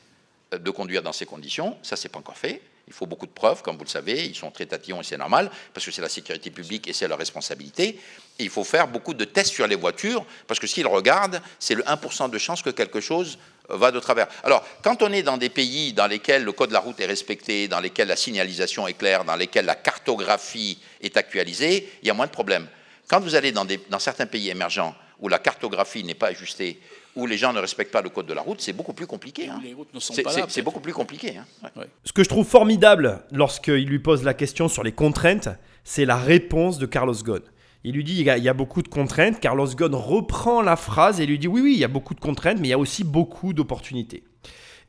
euh, 0.53 0.57
de 0.57 0.71
conduire 0.71 1.03
dans 1.03 1.13
ces 1.13 1.27
conditions. 1.27 1.77
Ça, 1.83 1.95
c'est 1.95 2.09
pas 2.09 2.19
encore 2.19 2.37
fait. 2.37 2.61
Il 2.87 2.93
faut 2.93 3.07
beaucoup 3.07 3.25
de 3.25 3.31
preuves, 3.31 3.61
comme 3.63 3.77
vous 3.77 3.83
le 3.83 3.89
savez. 3.89 4.25
Ils 4.25 4.35
sont 4.35 4.51
très 4.51 4.65
tatillons 4.65 5.01
et 5.01 5.03
c'est 5.03 5.17
normal, 5.17 5.49
parce 5.73 5.85
que 5.85 5.91
c'est 5.91 6.01
la 6.01 6.09
sécurité 6.09 6.51
publique 6.51 6.87
et 6.87 6.93
c'est 6.93 7.07
leur 7.07 7.17
responsabilité. 7.17 7.99
Et 8.37 8.43
il 8.43 8.49
faut 8.49 8.63
faire 8.63 8.87
beaucoup 8.87 9.13
de 9.13 9.25
tests 9.25 9.53
sur 9.53 9.65
les 9.67 9.75
voitures, 9.75 10.25
parce 10.47 10.59
que 10.59 10.67
s'ils 10.67 10.87
regardent, 10.87 11.41
c'est 11.59 11.73
le 11.75 11.83
1% 11.83 12.29
de 12.29 12.37
chance 12.37 12.61
que 12.61 12.69
quelque 12.69 13.01
chose 13.01 13.37
euh, 13.69 13.77
va 13.77 13.91
de 13.91 13.99
travers. 13.99 14.27
Alors, 14.43 14.63
quand 14.83 15.03
on 15.03 15.11
est 15.11 15.23
dans 15.23 15.37
des 15.37 15.49
pays 15.49 15.93
dans 15.93 16.07
lesquels 16.07 16.43
le 16.43 16.51
code 16.51 16.69
de 16.69 16.73
la 16.73 16.79
route 16.79 16.99
est 16.99 17.05
respecté, 17.05 17.67
dans 17.67 17.79
lesquels 17.79 18.07
la 18.07 18.15
signalisation 18.15 18.87
est 18.87 18.93
claire, 18.93 19.25
dans 19.25 19.35
lesquels 19.35 19.65
la 19.65 19.75
cartographie 19.75 20.79
est 21.01 21.17
actualisée, 21.17 21.91
il 22.01 22.07
y 22.07 22.11
a 22.11 22.15
moins 22.15 22.27
de 22.27 22.31
problèmes. 22.31 22.67
Quand 23.07 23.19
vous 23.19 23.35
allez 23.35 23.51
dans, 23.51 23.65
des, 23.65 23.79
dans 23.89 23.99
certains 23.99 24.25
pays 24.25 24.49
émergents 24.49 24.95
où 25.19 25.27
la 25.29 25.39
cartographie 25.39 26.03
n'est 26.03 26.13
pas 26.15 26.27
ajustée, 26.27 26.79
où 27.15 27.25
les 27.25 27.37
gens 27.37 27.53
ne 27.53 27.59
respectent 27.59 27.91
pas 27.93 28.01
le 28.01 28.09
code 28.09 28.25
de 28.25 28.33
la 28.33 28.41
route, 28.41 28.59
c'est 28.59 28.73
beaucoup 28.73 28.93
plus 28.93 29.07
compliqué. 29.07 29.47
Hein. 29.47 29.61
Les 29.63 29.73
routes 29.73 29.93
ne 29.93 29.99
sont 29.99 30.13
C'est 30.13 30.23
pas 30.23 30.35
là. 30.35 30.45
c'est- 30.49 30.61
beaucoup 30.61 30.81
plus 30.81 30.91
compliqué. 30.93 31.37
hein. 31.37 31.45
Ouais. 31.77 31.85
Ce 32.03 32.11
que 32.11 32.23
je 32.23 32.29
trouve 32.29 32.45
formidable 32.45 33.23
lorsqu'il 33.31 33.85
lui 33.87 33.99
pose 33.99 34.23
la 34.23 34.33
question 34.33 34.67
sur 34.67 34.83
les 34.83 34.91
contraintes, 34.91 35.47
c'est 35.83 36.03
la 36.05 36.17
réponse 36.17 36.77
de 36.77 36.85
Carlos 36.85 37.13
Ghosn. 37.13 37.43
Il 37.85 37.93
lui 37.93 38.03
dit 38.03 38.15
il 38.19 38.25
y, 38.25 38.29
a, 38.29 38.37
il 38.37 38.43
y 38.43 38.49
a 38.49 38.53
beaucoup 38.53 38.81
de 38.81 38.87
contraintes. 38.87 39.39
Carlos 39.39 39.67
Ghosn 39.67 39.93
reprend 39.95 40.61
la 40.61 40.75
phrase 40.75 41.21
et 41.21 41.25
lui 41.25 41.37
dit 41.39 41.47
oui, 41.47 41.61
oui, 41.61 41.73
il 41.75 41.79
y 41.79 41.83
a 41.85 41.87
beaucoup 41.87 42.15
de 42.15 42.19
contraintes, 42.19 42.57
mais 42.59 42.67
il 42.67 42.71
y 42.71 42.73
a 42.73 42.79
aussi 42.79 43.03
beaucoup 43.03 43.53
d'opportunités. 43.53 44.23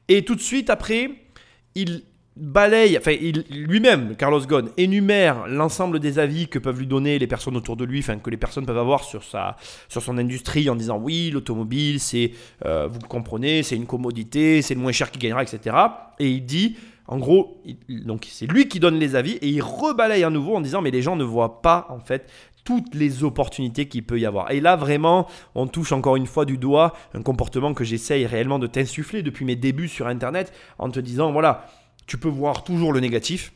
Et 0.08 0.24
tout 0.24 0.34
de 0.34 0.40
suite 0.40 0.70
après, 0.70 1.10
il 1.74 2.02
balaye, 2.36 2.98
enfin 2.98 3.14
lui-même, 3.50 4.14
Carlos 4.16 4.40
Ghosn, 4.40 4.68
énumère 4.76 5.46
l'ensemble 5.48 6.00
des 6.00 6.18
avis 6.18 6.48
que 6.48 6.58
peuvent 6.58 6.78
lui 6.78 6.86
donner 6.86 7.18
les 7.18 7.26
personnes 7.26 7.56
autour 7.56 7.76
de 7.76 7.84
lui, 7.84 8.00
enfin 8.00 8.18
que 8.18 8.30
les 8.30 8.36
personnes 8.36 8.66
peuvent 8.66 8.78
avoir 8.78 9.04
sur, 9.04 9.24
sa, 9.24 9.56
sur 9.88 10.02
son 10.02 10.18
industrie 10.18 10.68
en 10.68 10.76
disant 10.76 10.98
oui, 10.98 11.30
l'automobile, 11.30 11.98
c'est, 11.98 12.32
euh, 12.64 12.86
vous 12.86 12.98
comprenez, 13.00 13.62
c'est 13.62 13.76
une 13.76 13.86
commodité, 13.86 14.60
c'est 14.62 14.74
le 14.74 14.80
moins 14.80 14.92
cher 14.92 15.10
qui 15.10 15.18
gagnera, 15.18 15.42
etc. 15.42 15.76
Et 16.18 16.30
il 16.30 16.44
dit, 16.44 16.76
en 17.08 17.18
gros, 17.18 17.62
donc 17.88 18.26
c'est 18.30 18.46
lui 18.46 18.68
qui 18.68 18.80
donne 18.80 18.98
les 18.98 19.16
avis 19.16 19.34
et 19.34 19.48
il 19.48 19.62
rebalaye 19.62 20.24
à 20.24 20.30
nouveau 20.30 20.56
en 20.56 20.60
disant 20.60 20.82
mais 20.82 20.90
les 20.90 21.02
gens 21.02 21.16
ne 21.16 21.24
voient 21.24 21.62
pas 21.62 21.86
en 21.90 22.00
fait 22.00 22.30
toutes 22.64 22.96
les 22.96 23.22
opportunités 23.22 23.86
qu'il 23.86 24.04
peut 24.04 24.18
y 24.18 24.26
avoir. 24.26 24.50
Et 24.50 24.60
là, 24.60 24.74
vraiment, 24.74 25.28
on 25.54 25.68
touche 25.68 25.92
encore 25.92 26.16
une 26.16 26.26
fois 26.26 26.44
du 26.44 26.58
doigt 26.58 26.92
un 27.14 27.22
comportement 27.22 27.72
que 27.74 27.84
j'essaye 27.84 28.26
réellement 28.26 28.58
de 28.58 28.66
t'insuffler 28.66 29.22
depuis 29.22 29.44
mes 29.44 29.54
débuts 29.54 29.88
sur 29.88 30.08
Internet 30.08 30.52
en 30.80 30.90
te 30.90 30.98
disant, 30.98 31.30
voilà, 31.30 31.66
tu 32.06 32.18
peux 32.18 32.28
voir 32.28 32.64
toujours 32.64 32.92
le 32.92 33.00
négatif, 33.00 33.52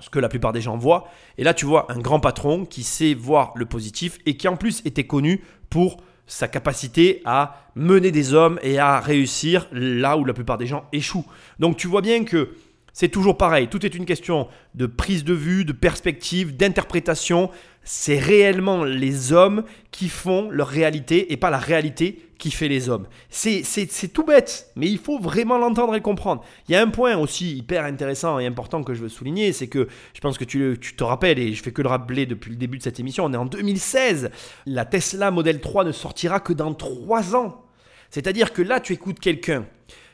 ce 0.00 0.10
que 0.10 0.18
la 0.18 0.28
plupart 0.28 0.52
des 0.52 0.60
gens 0.60 0.76
voient. 0.76 1.08
Et 1.38 1.44
là, 1.44 1.54
tu 1.54 1.66
vois 1.66 1.90
un 1.92 1.98
grand 1.98 2.20
patron 2.20 2.64
qui 2.64 2.82
sait 2.82 3.14
voir 3.14 3.52
le 3.56 3.66
positif 3.66 4.18
et 4.26 4.36
qui 4.36 4.48
en 4.48 4.56
plus 4.56 4.82
était 4.84 5.06
connu 5.06 5.42
pour 5.68 5.98
sa 6.26 6.48
capacité 6.48 7.22
à 7.24 7.66
mener 7.74 8.12
des 8.12 8.34
hommes 8.34 8.58
et 8.62 8.78
à 8.78 9.00
réussir 9.00 9.66
là 9.72 10.16
où 10.16 10.24
la 10.24 10.32
plupart 10.32 10.58
des 10.58 10.66
gens 10.66 10.84
échouent. 10.92 11.26
Donc 11.58 11.76
tu 11.76 11.88
vois 11.88 12.02
bien 12.02 12.24
que 12.24 12.54
c'est 12.92 13.08
toujours 13.08 13.36
pareil, 13.36 13.68
tout 13.68 13.84
est 13.84 13.94
une 13.94 14.04
question 14.04 14.48
de 14.74 14.86
prise 14.86 15.24
de 15.24 15.34
vue, 15.34 15.64
de 15.64 15.72
perspective, 15.72 16.56
d'interprétation. 16.56 17.50
C'est 17.82 18.18
réellement 18.18 18.84
les 18.84 19.32
hommes 19.32 19.64
qui 19.90 20.08
font 20.08 20.50
leur 20.50 20.68
réalité 20.68 21.32
et 21.32 21.36
pas 21.36 21.50
la 21.50 21.58
réalité 21.58 22.30
qui 22.38 22.50
fait 22.50 22.68
les 22.68 22.88
hommes. 22.88 23.06
C'est, 23.28 23.62
tout 24.12 24.24
bête, 24.24 24.70
mais 24.76 24.88
il 24.88 24.98
faut 24.98 25.18
vraiment 25.18 25.58
l'entendre 25.58 25.94
et 25.94 26.00
comprendre. 26.00 26.42
Il 26.68 26.72
y 26.72 26.76
a 26.76 26.82
un 26.82 26.88
point 26.88 27.16
aussi 27.16 27.56
hyper 27.56 27.84
intéressant 27.84 28.38
et 28.38 28.46
important 28.46 28.82
que 28.82 28.94
je 28.94 29.02
veux 29.02 29.08
souligner, 29.08 29.52
c'est 29.52 29.68
que 29.68 29.88
je 30.14 30.20
pense 30.20 30.38
que 30.38 30.44
tu, 30.44 30.78
tu 30.80 30.96
te 30.96 31.04
rappelles, 31.04 31.38
et 31.38 31.52
je 31.52 31.62
fais 31.62 31.72
que 31.72 31.82
le 31.82 31.88
rappeler 31.88 32.26
depuis 32.26 32.50
le 32.50 32.56
début 32.56 32.78
de 32.78 32.82
cette 32.82 32.98
émission, 32.98 33.24
on 33.26 33.32
est 33.32 33.36
en 33.36 33.46
2016. 33.46 34.30
La 34.66 34.84
Tesla 34.84 35.30
Model 35.30 35.60
3 35.60 35.84
ne 35.84 35.92
sortira 35.92 36.40
que 36.40 36.52
dans 36.52 36.72
3 36.72 37.36
ans. 37.36 37.64
C'est-à-dire 38.10 38.52
que 38.52 38.62
là, 38.62 38.80
tu 38.80 38.92
écoutes 38.92 39.20
quelqu'un. 39.20 39.66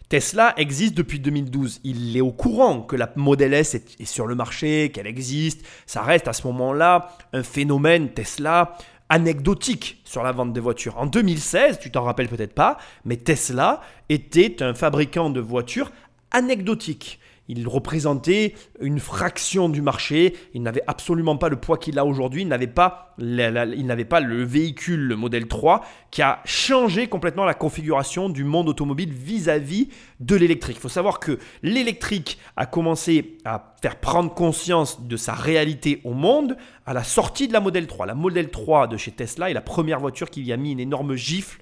Tesla 0.08 0.54
existe 0.56 0.94
depuis 0.94 1.18
2012. 1.18 1.80
Il 1.82 2.16
est 2.16 2.20
au 2.20 2.30
courant 2.30 2.82
que 2.82 2.94
la 2.94 3.12
Model 3.16 3.52
S 3.52 3.74
est, 3.74 4.04
sur 4.04 4.28
le 4.28 4.36
marché, 4.36 4.90
qu'elle 4.92 5.08
existe. 5.08 5.66
Ça 5.84 6.02
reste 6.02 6.28
à 6.28 6.32
ce 6.32 6.46
moment-là 6.46 7.16
un 7.32 7.42
phénomène 7.42 8.10
Tesla 8.10 8.76
anecdotique 9.08 10.00
sur 10.04 10.22
la 10.22 10.30
vente 10.30 10.52
des 10.52 10.60
voitures. 10.60 10.96
En 10.98 11.06
2016, 11.06 11.80
tu 11.80 11.90
t'en 11.90 12.04
rappelles 12.04 12.28
peut-être 12.28 12.54
pas, 12.54 12.76
mais 13.04 13.16
Tesla 13.16 13.80
était 14.08 14.62
un 14.62 14.74
fabricant 14.74 15.28
de 15.28 15.40
voitures 15.40 15.90
anecdotique. 16.30 17.18
Il 17.48 17.66
représentait 17.68 18.54
une 18.80 18.98
fraction 18.98 19.68
du 19.68 19.82
marché. 19.82 20.34
Il 20.54 20.62
n'avait 20.62 20.82
absolument 20.86 21.36
pas 21.36 21.48
le 21.48 21.56
poids 21.56 21.78
qu'il 21.78 21.98
a 21.98 22.04
aujourd'hui. 22.04 22.42
Il 22.42 22.48
n'avait 22.48 22.66
pas, 22.66 23.14
il 23.18 23.86
n'avait 23.86 24.04
pas 24.04 24.20
le 24.20 24.42
véhicule, 24.42 25.00
le 25.00 25.16
modèle 25.16 25.46
3, 25.46 25.84
qui 26.10 26.22
a 26.22 26.40
changé 26.44 27.06
complètement 27.06 27.44
la 27.44 27.54
configuration 27.54 28.28
du 28.28 28.44
monde 28.44 28.68
automobile 28.68 29.12
vis-à-vis 29.12 29.88
de 30.20 30.36
l'électrique. 30.36 30.76
Il 30.76 30.80
faut 30.80 30.88
savoir 30.88 31.20
que 31.20 31.38
l'électrique 31.62 32.38
a 32.56 32.66
commencé 32.66 33.38
à 33.44 33.74
faire 33.80 33.96
prendre 33.96 34.34
conscience 34.34 35.02
de 35.02 35.16
sa 35.16 35.34
réalité 35.34 36.00
au 36.04 36.12
monde 36.12 36.56
à 36.86 36.94
la 36.94 37.04
sortie 37.04 37.48
de 37.48 37.52
la 37.52 37.60
modèle 37.60 37.86
3. 37.86 38.06
La 38.06 38.14
modèle 38.14 38.50
3 38.50 38.88
de 38.88 38.96
chez 38.96 39.12
Tesla 39.12 39.50
est 39.50 39.54
la 39.54 39.60
première 39.60 40.00
voiture 40.00 40.30
qui 40.30 40.42
lui 40.42 40.52
a 40.52 40.56
mis 40.56 40.72
une 40.72 40.80
énorme 40.80 41.14
gifle 41.14 41.60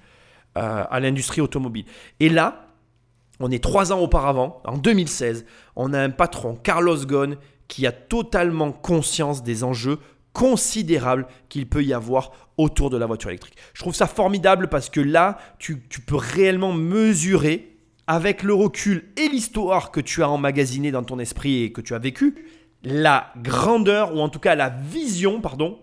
euh, 0.57 0.85
à 0.89 0.99
l'industrie 0.99 1.41
automobile. 1.41 1.85
Et 2.19 2.29
là, 2.29 2.64
on 3.39 3.51
est 3.51 3.63
trois 3.63 3.91
ans 3.91 3.99
auparavant, 3.99 4.61
en 4.65 4.77
2016, 4.77 5.45
on 5.75 5.93
a 5.93 6.01
un 6.01 6.09
patron, 6.09 6.55
Carlos 6.55 7.05
Ghosn, 7.05 7.37
qui 7.67 7.87
a 7.87 7.91
totalement 7.91 8.71
conscience 8.71 9.43
des 9.43 9.63
enjeux 9.63 9.99
considérables 10.33 11.27
qu'il 11.49 11.67
peut 11.67 11.83
y 11.83 11.93
avoir 11.93 12.31
autour 12.57 12.89
de 12.89 12.97
la 12.97 13.05
voiture 13.05 13.29
électrique. 13.29 13.55
Je 13.73 13.81
trouve 13.81 13.95
ça 13.95 14.07
formidable 14.07 14.67
parce 14.67 14.89
que 14.89 14.99
là, 14.99 15.37
tu, 15.57 15.77
peux 16.05 16.15
réellement 16.15 16.73
mesurer, 16.73 17.71
avec 18.07 18.43
le 18.43 18.53
recul 18.53 19.05
et 19.17 19.27
l'histoire 19.29 19.89
que 19.89 19.99
tu 19.99 20.21
as 20.21 20.29
emmagasiné 20.29 20.91
dans 20.91 21.03
ton 21.03 21.17
esprit 21.17 21.63
et 21.63 21.71
que 21.71 21.81
tu 21.81 21.95
as 21.95 21.99
vécu, 21.99 22.35
la 22.83 23.33
grandeur, 23.37 24.15
ou 24.15 24.19
en 24.19 24.29
tout 24.29 24.37
cas 24.37 24.53
la 24.53 24.69
vision, 24.69 25.41
pardon, 25.41 25.79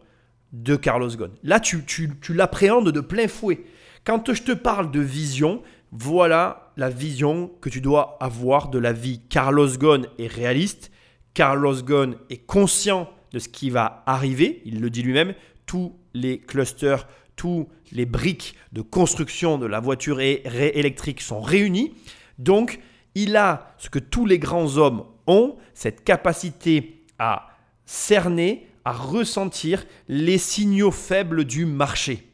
de 0.53 0.77
Carlos 0.77 1.09
Ghosn. 1.09 1.33
Là, 1.43 1.59
tu, 1.59 1.83
tu, 1.85 2.11
tu 2.21 2.33
l'appréhendes 2.33 2.91
de 2.91 3.01
plein 3.01 3.27
fouet. 3.27 3.65
Quand 4.05 4.33
je 4.33 4.43
te 4.43 4.53
parle 4.53 4.91
de 4.93 5.01
vision, 5.01 5.63
voilà 5.93 6.73
la 6.79 6.89
vision 6.89 7.51
que 7.61 7.69
tu 7.69 7.83
dois 7.83 8.17
avoir 8.21 8.69
de 8.69 8.79
la 8.79 8.95
vie. 8.95 9.21
Carlos 9.29 9.69
Ghosn 9.69 10.07
est 10.19 10.27
réaliste. 10.27 10.91
Carlos 11.35 11.83
Ghosn 11.83 12.17
est 12.31 12.47
conscient 12.47 13.11
de 13.33 13.39
ce 13.39 13.49
qui 13.49 13.69
va 13.69 14.03
arriver. 14.07 14.63
Il 14.65 14.81
le 14.81 14.89
dit 14.89 15.03
lui-même. 15.03 15.35
Tous 15.67 15.95
les 16.15 16.39
clusters, 16.39 17.07
tous 17.37 17.69
les 17.93 18.07
briques 18.07 18.57
de 18.73 18.81
construction 18.81 19.59
de 19.59 19.67
la 19.67 19.81
voiture 19.81 20.21
électrique 20.21 21.21
sont 21.21 21.43
réunis. 21.43 21.95
Donc, 22.39 22.81
il 23.15 23.37
a 23.37 23.75
ce 23.77 23.91
que 23.91 23.99
tous 23.99 24.25
les 24.25 24.39
grands 24.39 24.79
hommes 24.79 25.05
ont, 25.27 25.57
cette 25.75 26.05
capacité 26.05 27.05
à 27.19 27.51
cerner, 27.85 28.67
à 28.87 28.93
ressentir 28.93 29.85
les 30.09 30.39
signaux 30.39 30.91
faibles 30.91 31.45
du 31.45 31.67
marché. 31.67 32.32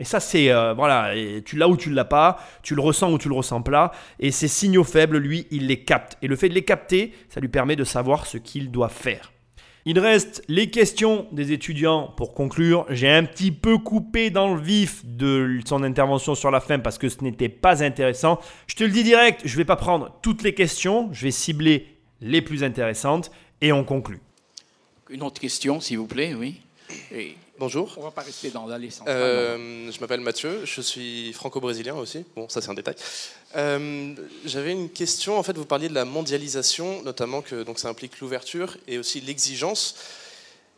Et 0.00 0.04
ça, 0.04 0.18
c'est 0.18 0.50
euh, 0.50 0.72
voilà, 0.72 1.14
et 1.14 1.42
tu 1.44 1.56
l'as 1.56 1.68
ou 1.68 1.76
tu 1.76 1.90
ne 1.90 1.94
l'as 1.94 2.06
pas, 2.06 2.38
tu 2.62 2.74
le 2.74 2.80
ressens 2.80 3.12
ou 3.12 3.18
tu 3.18 3.28
le 3.28 3.34
ressens 3.34 3.60
pas. 3.60 3.92
Et 4.18 4.30
ces 4.30 4.48
signaux 4.48 4.82
faibles, 4.82 5.18
lui, 5.18 5.46
il 5.50 5.66
les 5.66 5.84
capte. 5.84 6.16
Et 6.22 6.26
le 6.26 6.36
fait 6.36 6.48
de 6.48 6.54
les 6.54 6.64
capter, 6.64 7.12
ça 7.28 7.38
lui 7.38 7.48
permet 7.48 7.76
de 7.76 7.84
savoir 7.84 8.26
ce 8.26 8.38
qu'il 8.38 8.70
doit 8.70 8.88
faire. 8.88 9.30
Il 9.84 9.98
reste 9.98 10.42
les 10.48 10.70
questions 10.70 11.26
des 11.32 11.52
étudiants 11.52 12.12
pour 12.16 12.32
conclure. 12.32 12.86
J'ai 12.88 13.10
un 13.10 13.24
petit 13.24 13.52
peu 13.52 13.76
coupé 13.76 14.30
dans 14.30 14.54
le 14.54 14.60
vif 14.60 15.04
de 15.04 15.60
son 15.66 15.82
intervention 15.82 16.34
sur 16.34 16.50
la 16.50 16.60
fin 16.60 16.78
parce 16.78 16.96
que 16.96 17.08
ce 17.08 17.22
n'était 17.22 17.48
pas 17.48 17.82
intéressant. 17.82 18.40
Je 18.66 18.76
te 18.76 18.84
le 18.84 18.90
dis 18.90 19.04
direct, 19.04 19.42
je 19.44 19.52
ne 19.52 19.56
vais 19.58 19.64
pas 19.64 19.76
prendre 19.76 20.18
toutes 20.22 20.42
les 20.42 20.54
questions, 20.54 21.08
je 21.12 21.24
vais 21.24 21.30
cibler 21.30 21.86
les 22.22 22.42
plus 22.42 22.64
intéressantes 22.64 23.30
et 23.60 23.72
on 23.72 23.84
conclut. 23.84 24.20
Une 25.10 25.22
autre 25.22 25.40
question, 25.40 25.80
s'il 25.80 25.98
vous 25.98 26.06
plaît, 26.06 26.34
oui. 26.34 26.60
Bonjour. 27.60 27.92
on 27.98 28.04
va 28.04 28.10
pas 28.10 28.22
rester 28.22 28.48
dans 28.48 28.66
l'allée 28.66 28.88
centrale. 28.88 29.14
Euh, 29.18 29.92
je 29.92 30.00
m'appelle 30.00 30.22
Mathieu, 30.22 30.64
je 30.64 30.80
suis 30.80 31.30
franco-brésilien 31.34 31.94
aussi. 31.94 32.24
Bon, 32.34 32.48
ça 32.48 32.62
c'est 32.62 32.70
un 32.70 32.74
détail. 32.74 32.94
Euh, 33.54 34.14
J'avais 34.46 34.72
une 34.72 34.88
question. 34.88 35.38
En 35.38 35.42
fait, 35.42 35.58
vous 35.58 35.66
parliez 35.66 35.90
de 35.90 35.94
la 35.94 36.06
mondialisation, 36.06 37.02
notamment 37.02 37.42
que 37.42 37.62
donc 37.62 37.78
ça 37.78 37.90
implique 37.90 38.18
l'ouverture 38.20 38.78
et 38.88 38.96
aussi 38.96 39.20
l'exigence, 39.20 39.96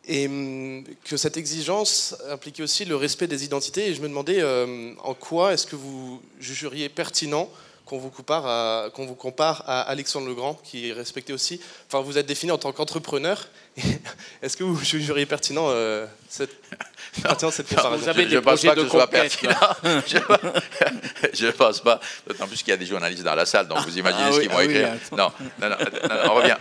et 0.08 0.26
hum, 0.26 0.82
que 1.04 1.16
cette 1.16 1.36
exigence 1.36 2.16
impliquait 2.28 2.64
aussi 2.64 2.84
le 2.84 2.96
respect 2.96 3.28
des 3.28 3.44
identités. 3.44 3.86
Et 3.90 3.94
je 3.94 4.02
me 4.02 4.08
demandais 4.08 4.40
euh, 4.40 4.92
en 5.04 5.14
quoi 5.14 5.52
est-ce 5.52 5.68
que 5.68 5.76
vous 5.76 6.20
jugeriez 6.40 6.88
pertinent 6.88 7.48
qu'on 7.86 7.98
vous 7.98 8.10
compare 8.10 8.46
à 8.46 8.90
qu'on 8.94 9.06
vous 9.06 9.14
compare 9.14 9.64
à 9.66 9.82
Alexandre 9.82 10.26
le 10.26 10.34
Grand, 10.34 10.54
qui 10.64 10.88
est 10.90 10.92
respecté 10.92 11.32
aussi. 11.32 11.60
Enfin, 11.88 12.00
vous 12.02 12.18
êtes 12.18 12.26
défini 12.26 12.52
en 12.52 12.58
tant 12.58 12.72
qu'entrepreneur. 12.72 13.48
Est-ce 14.42 14.56
que 14.56 14.64
vous 14.64 14.78
jugeriez 14.84 15.26
pertinent 15.26 15.66
euh, 15.68 16.06
cette, 16.28 16.50
pertinent 17.22 17.50
cette 17.50 17.68
comparaison 17.68 17.96
vous 18.02 18.08
avez 18.08 18.24
je 18.24 18.28
des 18.28 18.34
ne 18.36 18.40
pense 18.40 18.60
projets 18.60 18.68
pas 18.68 18.74
que 18.74 18.80
de 18.80 18.84
ce 18.84 18.90
soit 18.90 19.06
conquête, 19.06 19.38
pertinent. 19.40 20.02
je 21.34 21.46
ne 21.46 21.50
pense 21.52 21.80
pas. 21.80 22.00
D'autant 22.26 22.46
plus 22.46 22.58
qu'il 22.58 22.68
y 22.68 22.72
a 22.72 22.76
des 22.76 22.86
journalistes 22.86 23.22
dans 23.22 23.34
la 23.34 23.46
salle, 23.46 23.68
donc 23.68 23.78
vous 23.80 23.98
imaginez 23.98 24.24
Ah 24.26 24.32
ce 24.32 24.36
oui, 24.36 24.42
qu'ils 24.42 24.50
vont 24.50 24.58
ah 24.58 24.64
écrire. 24.64 24.88
non, 25.12 25.32
non, 25.60 25.68
non, 25.68 25.68
non, 25.68 25.78
non, 25.78 26.30
on 26.30 26.34
revient. 26.34 26.56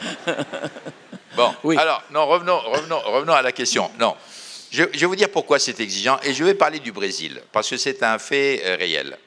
Bon, 1.35 1.53
Oui. 1.63 1.77
alors, 1.77 2.03
non, 2.11 2.25
revenons, 2.27 2.59
revenons, 2.59 2.99
revenons 2.99 3.33
à 3.33 3.41
la 3.41 3.51
question. 3.51 3.89
Non. 3.99 4.15
Je, 4.71 4.83
je 4.93 4.99
vais 4.99 5.05
vous 5.05 5.15
dire 5.15 5.29
pourquoi 5.29 5.59
c'est 5.59 5.79
exigeant 5.81 6.17
et 6.23 6.33
je 6.33 6.43
vais 6.45 6.53
parler 6.53 6.79
du 6.79 6.91
Brésil 6.93 7.41
parce 7.51 7.69
que 7.69 7.75
c'est 7.77 8.03
un 8.03 8.17
fait 8.19 8.61
euh, 8.65 8.75
réel. 8.77 9.17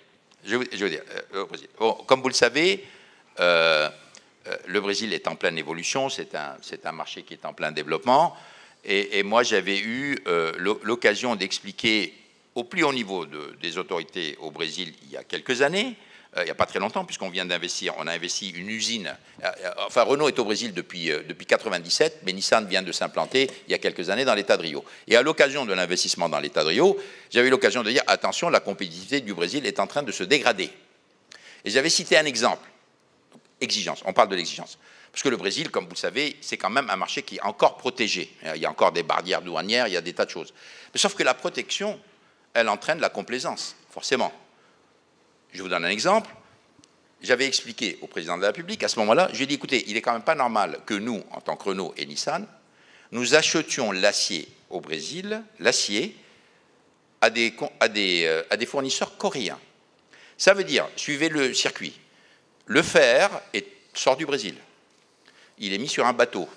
Euh. 0.46 1.44
Bon, 1.78 1.92
comme 2.06 2.20
vous 2.22 2.28
le 2.28 2.34
savez, 2.34 2.84
euh, 3.40 3.88
euh, 4.46 4.56
le 4.66 4.80
Brésil 4.80 5.12
est 5.12 5.26
en 5.26 5.36
pleine 5.36 5.58
évolution, 5.58 6.08
c'est 6.08 6.34
un, 6.34 6.92
marché 6.92 7.22
qui 7.22 7.34
est 7.34 7.44
en 7.46 7.52
plein 7.52 7.72
développement. 7.72 8.36
Et, 8.84 9.22
moi, 9.22 9.42
j'avais 9.42 9.78
eu 9.78 10.18
euh, 10.26 10.52
l'o- 10.58 10.80
l'occasion 10.82 11.36
d'expliquer 11.36 12.12
au 12.54 12.64
plus 12.64 12.84
haut 12.84 12.92
niveau 12.92 13.24
de- 13.24 13.56
des 13.60 13.78
autorités 13.78 14.36
au 14.40 14.50
Brésil 14.50 14.92
il 15.04 15.10
y 15.12 15.16
a 15.16 15.24
quelques 15.24 15.62
années, 15.62 15.96
euh, 16.36 16.42
il 16.42 16.44
n'y 16.44 16.50
a 16.50 16.54
pas 16.54 16.66
très 16.66 16.78
longtemps, 16.78 17.04
puisqu'on 17.04 17.28
vient 17.28 17.44
d'investir, 17.44 17.94
on 17.98 18.06
a 18.06 18.12
investi 18.12 18.50
une 18.50 18.68
usine. 18.68 19.14
euh, 19.42 19.50
euh, 19.64 19.70
enfin, 19.86 20.02
Renault 20.02 20.28
est 20.28 20.38
au 20.38 20.44
Brésil 20.44 20.72
depuis, 20.74 21.10
euh, 21.10 21.22
depuis 21.28 21.46
97, 21.46 22.20
mais 22.24 22.32
Nissan 22.32 22.66
vient 22.66 22.82
de 22.82 22.92
s'implanter 22.92 23.50
il 23.68 23.72
y 23.72 23.74
a 23.74 23.78
quelques 23.78 24.10
années 24.10 24.24
dans 24.24 24.34
l'État 24.34 24.56
de 24.56 24.62
Rio. 24.62 24.84
Et 25.06 25.16
à 25.16 25.22
l'occasion 25.22 25.64
de 25.64 25.72
l'investissement 25.72 26.28
dans 26.28 26.40
l'État 26.40 26.62
de 26.62 26.68
Rio, 26.68 26.98
j'avais 27.30 27.48
eu 27.48 27.50
l'occasion 27.50 27.82
de 27.82 27.90
dire 27.90 28.02
attention, 28.06 28.50
la 28.50 28.60
compétitivité 28.60 29.20
du 29.20 29.34
Brésil 29.34 29.66
est 29.66 29.80
en 29.80 29.86
train 29.86 30.02
de 30.02 30.12
se 30.12 30.24
dégrader. 30.24 30.70
Et 31.64 31.70
j'avais 31.70 31.90
cité 31.90 32.18
un 32.18 32.24
exemple 32.24 32.68
exigence. 33.60 34.02
On 34.04 34.12
parle 34.12 34.28
de 34.28 34.36
l'exigence. 34.36 34.78
Parce 35.10 35.22
que 35.22 35.28
le 35.28 35.36
Brésil, 35.36 35.70
comme 35.70 35.84
vous 35.84 35.94
le 35.94 35.96
savez, 35.96 36.36
c'est 36.40 36.56
quand 36.56 36.70
même 36.70 36.90
un 36.90 36.96
marché 36.96 37.22
qui 37.22 37.36
est 37.36 37.42
encore 37.42 37.76
protégé. 37.76 38.34
Il 38.56 38.60
y 38.60 38.66
a 38.66 38.70
encore 38.70 38.90
des 38.90 39.04
barrières 39.04 39.42
douanières, 39.42 39.86
il 39.86 39.94
y 39.94 39.96
a 39.96 40.00
des 40.00 40.12
tas 40.12 40.24
de 40.24 40.30
choses. 40.30 40.52
Mais 40.92 40.98
sauf 40.98 41.14
que 41.14 41.22
la 41.22 41.34
protection, 41.34 42.00
elle 42.52 42.68
entraîne 42.68 42.98
la 42.98 43.10
complaisance, 43.10 43.76
forcément. 43.90 44.32
Je 45.54 45.62
vous 45.62 45.68
donne 45.68 45.84
un 45.84 45.90
exemple. 45.90 46.30
J'avais 47.22 47.46
expliqué 47.46 47.96
au 48.02 48.06
président 48.06 48.36
de 48.36 48.42
la 48.42 48.48
République, 48.48 48.82
à 48.82 48.88
ce 48.88 48.98
moment-là, 48.98 49.28
je 49.32 49.38
lui 49.38 49.44
ai 49.44 49.46
dit, 49.46 49.54
écoutez, 49.54 49.84
il 49.86 49.96
est 49.96 50.02
quand 50.02 50.12
même 50.12 50.22
pas 50.22 50.34
normal 50.34 50.80
que 50.84 50.94
nous, 50.94 51.22
en 51.30 51.40
tant 51.40 51.56
que 51.56 51.70
Renault 51.70 51.94
et 51.96 52.04
Nissan, 52.04 52.46
nous 53.12 53.34
achetions 53.34 53.92
l'acier 53.92 54.48
au 54.68 54.80
Brésil, 54.80 55.42
l'acier, 55.60 56.16
à 57.22 57.30
des, 57.30 57.54
euh, 58.26 58.66
fournisseurs 58.66 59.16
coréens. 59.16 59.58
Ça 60.36 60.52
veut 60.52 60.64
dire, 60.64 60.86
suivez 60.96 61.30
le 61.30 61.54
circuit. 61.54 61.98
Le 62.66 62.82
fer 62.82 63.30
sort 63.94 64.16
du 64.16 64.26
Brésil. 64.26 64.56
Il 65.58 65.72
est 65.72 65.78
mis 65.78 65.88
sur 65.88 66.04
un 66.06 66.12
bateau. 66.12 66.48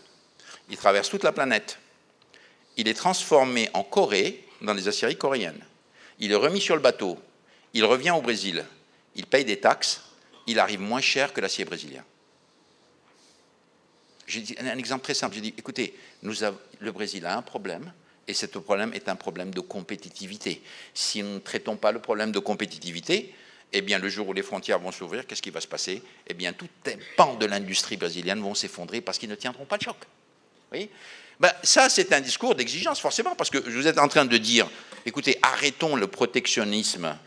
Il 0.69 0.75
traverse 0.75 1.09
toute 1.09 1.23
la 1.23 1.31
planète. 1.31 1.77
Il 2.75 2.87
est 2.87 2.93
transformé 2.95 3.69
en 3.73 3.83
Corée 3.83 4.43
dans 4.61 4.73
les 4.73 4.87
aciéries 4.87 5.17
coréennes. 5.17 5.63
Il 6.19 6.31
est 6.31 6.35
remis 6.35 6.59
sur 6.59 6.75
le 6.75 6.81
bateau. 6.81 7.17
Il 7.73 7.85
revient 7.85 8.11
au 8.11 8.21
Brésil. 8.21 8.65
Il 9.17 9.25
paye 9.25 9.43
des 9.43 9.59
taxes. 9.59 10.01
Il 10.45 10.59
arrive 10.59 10.79
moins 10.79 11.01
cher 11.01 11.33
que 11.33 11.41
l'acier 11.41 11.65
brésilien. 11.65 12.03
J'ai 14.27 14.41
dit 14.41 14.55
un 14.59 14.77
exemple 14.77 15.03
très 15.03 15.13
simple. 15.13 15.35
J'ai 15.35 15.41
dit, 15.41 15.53
écoutez, 15.57 15.93
le 16.23 16.91
Brésil 16.91 17.25
a 17.25 17.37
un 17.37 17.41
problème, 17.41 17.91
et 18.27 18.33
ce 18.33 18.45
problème 18.45 18.93
est 18.93 19.09
un 19.09 19.15
problème 19.15 19.53
de 19.53 19.59
compétitivité. 19.59 20.61
Si 20.93 21.21
nous 21.23 21.35
ne 21.35 21.39
traitons 21.39 21.75
pas 21.75 21.91
le 21.91 21.99
problème 21.99 22.31
de 22.31 22.39
compétitivité, 22.39 23.33
eh 23.73 23.81
bien, 23.81 23.99
le 23.99 24.07
jour 24.07 24.27
où 24.27 24.33
les 24.33 24.43
frontières 24.43 24.79
vont 24.79 24.91
s'ouvrir, 24.91 25.27
qu'est-ce 25.27 25.41
qui 25.41 25.49
va 25.49 25.59
se 25.59 25.67
passer? 25.67 26.01
Eh 26.27 26.33
bien, 26.33 26.53
tout 26.53 26.69
un 26.85 26.91
pan 27.17 27.35
de 27.35 27.45
l'industrie 27.45 27.97
brésilienne 27.97 28.39
vont 28.41 28.55
s'effondrer 28.55 29.01
parce 29.01 29.17
qu'ils 29.17 29.29
ne 29.29 29.35
tiendront 29.35 29.65
pas 29.65 29.77
le 29.77 29.83
choc. 29.83 29.97
Voyez? 30.69 30.89
Ben, 31.39 31.51
ça, 31.63 31.89
c'est 31.89 32.13
un 32.13 32.21
discours 32.21 32.55
d'exigence, 32.55 32.99
forcément, 32.99 33.35
parce 33.35 33.49
que 33.49 33.57
vous 33.57 33.87
êtes 33.87 33.99
en 33.99 34.07
train 34.07 34.25
de 34.25 34.37
dire, 34.37 34.69
écoutez, 35.05 35.37
arrêtons 35.41 35.95
le 35.95 36.07
protectionnisme 36.07 37.17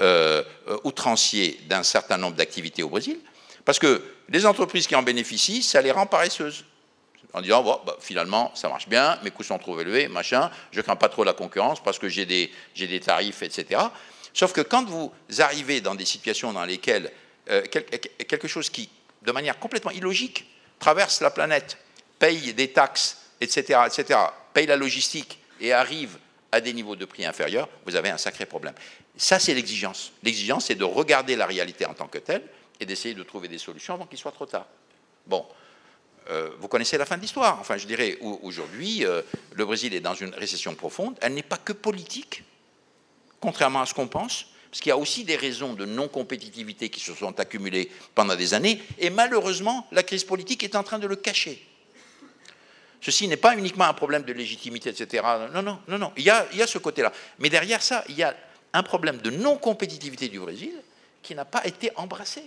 euh, 0.00 0.42
euh, 0.68 0.78
outrancier 0.84 1.60
d'un 1.68 1.82
certain 1.82 2.16
nombre 2.18 2.36
d'activités 2.36 2.82
au 2.82 2.88
Brésil, 2.88 3.18
parce 3.64 3.78
que 3.78 4.02
les 4.28 4.46
entreprises 4.46 4.86
qui 4.86 4.94
en 4.96 5.02
bénéficient, 5.02 5.62
ça 5.62 5.80
les 5.82 5.90
rend 5.90 6.06
paresseuses. 6.06 6.64
En 7.34 7.42
disant, 7.42 7.62
bon, 7.62 7.78
bah, 7.84 7.96
finalement, 8.00 8.50
ça 8.54 8.68
marche 8.70 8.88
bien, 8.88 9.18
mes 9.22 9.30
coûts 9.30 9.42
sont 9.42 9.58
trop 9.58 9.78
élevés, 9.80 10.08
machin, 10.08 10.50
je 10.72 10.80
crains 10.80 10.96
pas 10.96 11.10
trop 11.10 11.24
la 11.24 11.34
concurrence 11.34 11.82
parce 11.82 11.98
que 11.98 12.08
j'ai 12.08 12.24
des, 12.24 12.50
des 12.74 13.00
tarifs, 13.00 13.42
etc. 13.42 13.80
Sauf 14.32 14.52
que 14.52 14.62
quand 14.62 14.86
vous 14.86 15.12
arrivez 15.38 15.80
dans 15.82 15.94
des 15.94 16.06
situations 16.06 16.52
dans 16.54 16.64
lesquelles 16.64 17.12
euh, 17.50 17.62
quel- 17.70 17.84
quelque 17.84 18.48
chose 18.48 18.70
qui, 18.70 18.88
de 19.22 19.32
manière 19.32 19.58
complètement 19.58 19.90
illogique, 19.90 20.46
traverse 20.78 21.20
la 21.20 21.30
planète, 21.30 21.76
paye 22.18 22.54
des 22.54 22.68
taxes, 22.72 23.18
etc., 23.42 23.80
etc., 23.86 24.18
paye 24.54 24.66
la 24.66 24.76
logistique 24.76 25.38
et 25.60 25.72
arrive 25.72 26.16
à 26.52 26.60
des 26.60 26.72
niveaux 26.72 26.96
de 26.96 27.04
prix 27.04 27.26
inférieurs, 27.26 27.68
vous 27.84 27.94
avez 27.96 28.08
un 28.10 28.18
sacré 28.18 28.46
problème. 28.46 28.74
Ça, 29.16 29.38
c'est 29.38 29.54
l'exigence. 29.54 30.12
L'exigence, 30.22 30.66
c'est 30.66 30.74
de 30.74 30.84
regarder 30.84 31.36
la 31.36 31.46
réalité 31.46 31.84
en 31.86 31.94
tant 31.94 32.08
que 32.08 32.18
telle 32.18 32.42
et 32.80 32.86
d'essayer 32.86 33.14
de 33.14 33.22
trouver 33.22 33.48
des 33.48 33.58
solutions 33.58 33.94
avant 33.94 34.06
qu'il 34.06 34.18
soit 34.18 34.32
trop 34.32 34.46
tard. 34.46 34.66
Bon, 35.26 35.44
euh, 36.30 36.50
vous 36.58 36.68
connaissez 36.68 36.96
la 36.96 37.04
fin 37.04 37.16
de 37.16 37.22
l'histoire. 37.22 37.58
Enfin, 37.60 37.76
je 37.76 37.86
dirais, 37.86 38.16
au- 38.22 38.40
aujourd'hui, 38.42 39.04
euh, 39.04 39.20
le 39.54 39.64
Brésil 39.66 39.92
est 39.94 40.00
dans 40.00 40.14
une 40.14 40.34
récession 40.34 40.74
profonde. 40.74 41.16
Elle 41.20 41.34
n'est 41.34 41.42
pas 41.42 41.58
que 41.58 41.72
politique, 41.74 42.44
contrairement 43.40 43.82
à 43.82 43.86
ce 43.86 43.92
qu'on 43.94 44.08
pense, 44.08 44.46
parce 44.70 44.80
qu'il 44.80 44.90
y 44.90 44.92
a 44.92 44.96
aussi 44.98 45.24
des 45.24 45.36
raisons 45.36 45.74
de 45.74 45.84
non-compétitivité 45.84 46.88
qui 46.88 47.00
se 47.00 47.12
sont 47.14 47.38
accumulées 47.40 47.90
pendant 48.14 48.36
des 48.36 48.54
années, 48.54 48.80
et 48.98 49.10
malheureusement, 49.10 49.86
la 49.92 50.02
crise 50.02 50.24
politique 50.24 50.62
est 50.62 50.76
en 50.76 50.82
train 50.82 50.98
de 50.98 51.06
le 51.06 51.16
cacher. 51.16 51.66
Ceci 53.00 53.28
n'est 53.28 53.36
pas 53.36 53.56
uniquement 53.56 53.84
un 53.84 53.94
problème 53.94 54.22
de 54.22 54.32
légitimité, 54.32 54.90
etc. 54.90 55.22
Non, 55.52 55.62
non, 55.62 55.78
non, 55.86 55.98
non. 55.98 56.12
Il 56.16 56.24
y 56.24 56.30
a, 56.30 56.66
ce 56.66 56.78
côté-là. 56.78 57.12
Mais 57.38 57.48
derrière 57.48 57.82
ça, 57.82 58.04
il 58.08 58.16
y 58.16 58.22
a 58.22 58.34
un 58.72 58.82
problème 58.82 59.18
de 59.18 59.30
non-compétitivité 59.30 60.28
du 60.28 60.40
Brésil 60.40 60.72
qui 61.22 61.34
n'a 61.34 61.44
pas 61.44 61.64
été 61.66 61.90
embrassé. 61.96 62.42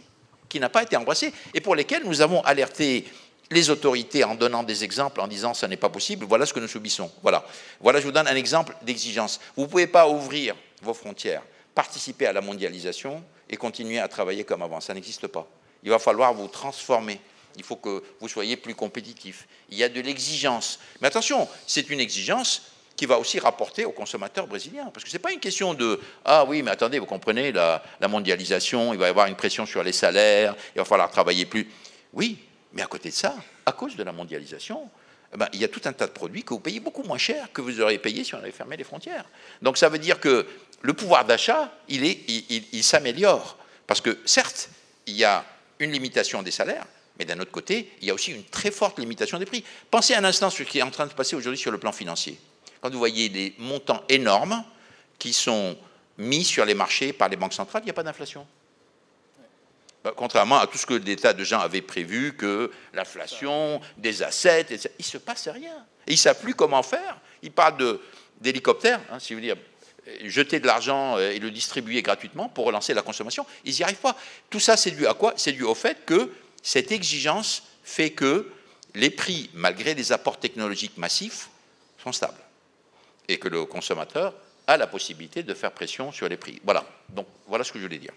Qui 0.49 0.59
n'a 0.59 0.69
pas 0.69 0.83
été 0.83 0.97
embrassé 0.97 1.33
et 1.53 1.61
pour 1.61 1.75
lesquels 1.75 2.03
nous 2.03 2.19
avons 2.19 2.41
alerté 2.41 3.05
les 3.51 3.69
autorités 3.69 4.23
en 4.23 4.35
donnant 4.35 4.63
des 4.63 4.83
exemples, 4.83 5.21
en 5.21 5.27
disant 5.27 5.53
ça 5.53 5.67
n'est 5.67 5.77
pas 5.77 5.89
possible, 5.89 6.25
voilà 6.25 6.45
ce 6.45 6.53
que 6.53 6.59
nous 6.59 6.67
subissons. 6.67 7.11
Voilà. 7.21 7.45
Voilà, 7.79 7.99
je 7.99 8.05
vous 8.05 8.11
donne 8.11 8.27
un 8.27 8.35
exemple 8.35 8.75
d'exigence. 8.81 9.39
Vous 9.55 9.63
ne 9.63 9.67
pouvez 9.67 9.87
pas 9.87 10.07
ouvrir 10.09 10.55
vos 10.81 10.93
frontières, 10.93 11.43
participer 11.73 12.25
à 12.25 12.33
la 12.33 12.41
mondialisation 12.41 13.23
et 13.49 13.57
continuer 13.57 13.99
à 13.99 14.07
travailler 14.07 14.43
comme 14.43 14.61
avant. 14.61 14.81
Ça 14.81 14.93
n'existe 14.93 15.27
pas. 15.27 15.47
Il 15.83 15.89
va 15.89 15.99
falloir 15.99 16.33
vous 16.33 16.47
transformer. 16.47 17.19
Il 17.57 17.63
faut 17.63 17.75
que 17.75 18.03
vous 18.19 18.27
soyez 18.27 18.57
plus 18.57 18.75
compétitif. 18.75 19.47
Il 19.69 19.77
y 19.77 19.83
a 19.83 19.89
de 19.89 20.01
l'exigence. 20.01 20.79
Mais 21.01 21.07
attention, 21.07 21.47
c'est 21.67 21.89
une 21.89 21.99
exigence 21.99 22.63
qui 22.95 23.05
va 23.05 23.17
aussi 23.17 23.39
rapporter 23.39 23.85
aux 23.85 23.91
consommateurs 23.91 24.47
brésiliens. 24.47 24.91
Parce 24.93 25.03
que 25.03 25.09
ce 25.09 25.15
n'est 25.15 25.21
pas 25.21 25.31
une 25.31 25.39
question 25.39 25.73
de 25.73 25.99
Ah 26.23 26.45
oui, 26.45 26.61
mais 26.61 26.71
attendez, 26.71 26.99
vous 26.99 27.05
comprenez, 27.05 27.51
la, 27.51 27.81
mondialisation, 28.07 28.93
il 28.93 28.99
va 28.99 29.07
y 29.07 29.09
avoir 29.09 29.27
une 29.27 29.35
pression 29.35 29.65
sur 29.65 29.83
les 29.83 29.91
salaires, 29.91 30.55
il 30.75 30.79
va 30.79 30.85
falloir 30.85 31.09
travailler 31.09 31.45
plus. 31.45 31.67
Oui, 32.13 32.37
mais 32.73 32.81
à 32.81 32.85
côté 32.85 33.09
de 33.09 33.15
ça, 33.15 33.35
à 33.65 33.71
cause 33.71 33.95
de 33.95 34.03
la 34.03 34.11
mondialisation, 34.11 34.89
eh 35.33 35.37
ben, 35.37 35.47
il 35.53 35.59
y 35.61 35.63
a 35.63 35.67
tout 35.67 35.81
un 35.85 35.93
tas 35.93 36.07
de 36.07 36.11
produits 36.11 36.43
que 36.43 36.53
vous 36.53 36.59
payez 36.59 36.79
beaucoup 36.79 37.03
moins 37.03 37.17
cher 37.17 37.51
que 37.53 37.61
vous 37.61 37.81
auriez 37.81 37.97
payé 37.97 38.23
si 38.23 38.35
on 38.35 38.39
avait 38.39 38.51
fermé 38.51 38.77
les 38.77 38.83
frontières. 38.83 39.25
Donc 39.61 39.77
ça 39.77 39.89
veut 39.89 39.99
dire 39.99 40.19
que 40.19 40.45
le 40.81 40.93
pouvoir 40.93 41.25
d'achat, 41.25 41.71
il 41.87 42.83
s'améliore. 42.83 43.57
Parce 43.87 44.01
que 44.01 44.19
certes, 44.25 44.69
il 45.07 45.15
y 45.15 45.23
a 45.23 45.43
une 45.79 45.91
limitation 45.91 46.43
des 46.43 46.51
salaires, 46.51 46.85
mais 47.21 47.25
d'un 47.25 47.39
autre 47.39 47.51
côté, 47.51 47.87
il 48.01 48.07
y 48.07 48.09
a 48.09 48.15
aussi 48.15 48.31
une 48.31 48.43
très 48.43 48.71
forte 48.71 48.97
limitation 48.97 49.37
des 49.37 49.45
prix. 49.45 49.63
Pensez 49.91 50.15
un 50.15 50.23
instant 50.23 50.49
sur 50.49 50.65
ce 50.65 50.71
qui 50.71 50.79
est 50.79 50.81
en 50.81 50.89
train 50.89 51.05
de 51.05 51.11
se 51.11 51.15
passer 51.15 51.35
aujourd'hui 51.35 51.59
sur 51.59 51.69
le 51.69 51.77
plan 51.77 51.91
financier. 51.91 52.39
Quand 52.81 52.89
vous 52.89 52.97
voyez 52.97 53.29
des 53.29 53.53
montants 53.59 54.03
énormes 54.09 54.63
qui 55.19 55.31
sont 55.31 55.77
mis 56.17 56.43
sur 56.43 56.65
les 56.65 56.73
marchés 56.73 57.13
par 57.13 57.29
les 57.29 57.35
banques 57.35 57.53
centrales, 57.53 57.83
il 57.83 57.85
n'y 57.85 57.91
a 57.91 57.93
pas 57.93 58.01
d'inflation. 58.01 58.47
Ben, 60.03 60.13
Contrairement 60.15 60.57
à 60.57 60.65
tout 60.65 60.79
ce 60.79 60.87
que 60.87 60.97
tas 61.13 61.33
de 61.33 61.43
gens 61.43 61.59
avaient 61.59 61.83
prévu, 61.83 62.35
que 62.35 62.71
l'inflation, 62.95 63.79
des 63.97 64.23
assets, 64.23 64.61
etc. 64.61 64.89
il 64.97 65.05
ne 65.05 65.11
se 65.11 65.17
passe 65.19 65.47
rien. 65.47 65.85
Ils 66.07 66.13
ne 66.13 66.17
savent 66.17 66.41
plus 66.41 66.55
comment 66.55 66.81
faire. 66.81 67.19
Ils 67.43 67.51
parlent 67.51 67.99
d'hélicoptères, 68.39 68.99
hein, 69.11 69.19
si 69.19 69.35
vous 69.35 69.41
dire, 69.41 69.57
euh, 70.07 70.15
jeter 70.23 70.59
de 70.59 70.65
l'argent 70.65 71.17
euh, 71.19 71.29
et 71.29 71.37
le 71.37 71.51
distribuer 71.51 72.01
gratuitement 72.01 72.49
pour 72.49 72.65
relancer 72.65 72.95
la 72.95 73.03
consommation. 73.03 73.45
Ils 73.63 73.75
n'y 73.75 73.83
arrivent 73.83 73.97
pas. 73.97 74.17
Tout 74.49 74.59
ça, 74.59 74.75
c'est 74.75 74.89
dû 74.89 75.05
à 75.05 75.13
quoi? 75.13 75.35
C'est 75.37 75.51
dû 75.51 75.61
au 75.61 75.75
fait 75.75 76.03
que 76.03 76.31
cette 76.61 76.91
exigence 76.91 77.63
fait 77.83 78.11
que 78.11 78.47
les 78.95 79.09
prix, 79.09 79.49
malgré 79.53 79.95
des 79.95 80.11
apports 80.11 80.39
technologiques 80.39 80.97
massifs, 80.97 81.49
sont 82.03 82.11
stables. 82.11 82.39
Et 83.27 83.37
que 83.37 83.47
le 83.47 83.65
consommateur 83.65 84.33
a 84.67 84.77
la 84.77 84.87
possibilité 84.87 85.43
de 85.43 85.53
faire 85.53 85.71
pression 85.71 86.11
sur 86.11 86.27
les 86.27 86.37
prix. 86.37 86.61
Voilà. 86.63 86.83
Donc, 87.09 87.27
voilà 87.47 87.63
ce 87.63 87.71
que 87.71 87.79
je 87.79 87.85
voulais 87.85 87.97
dire. 87.99 88.11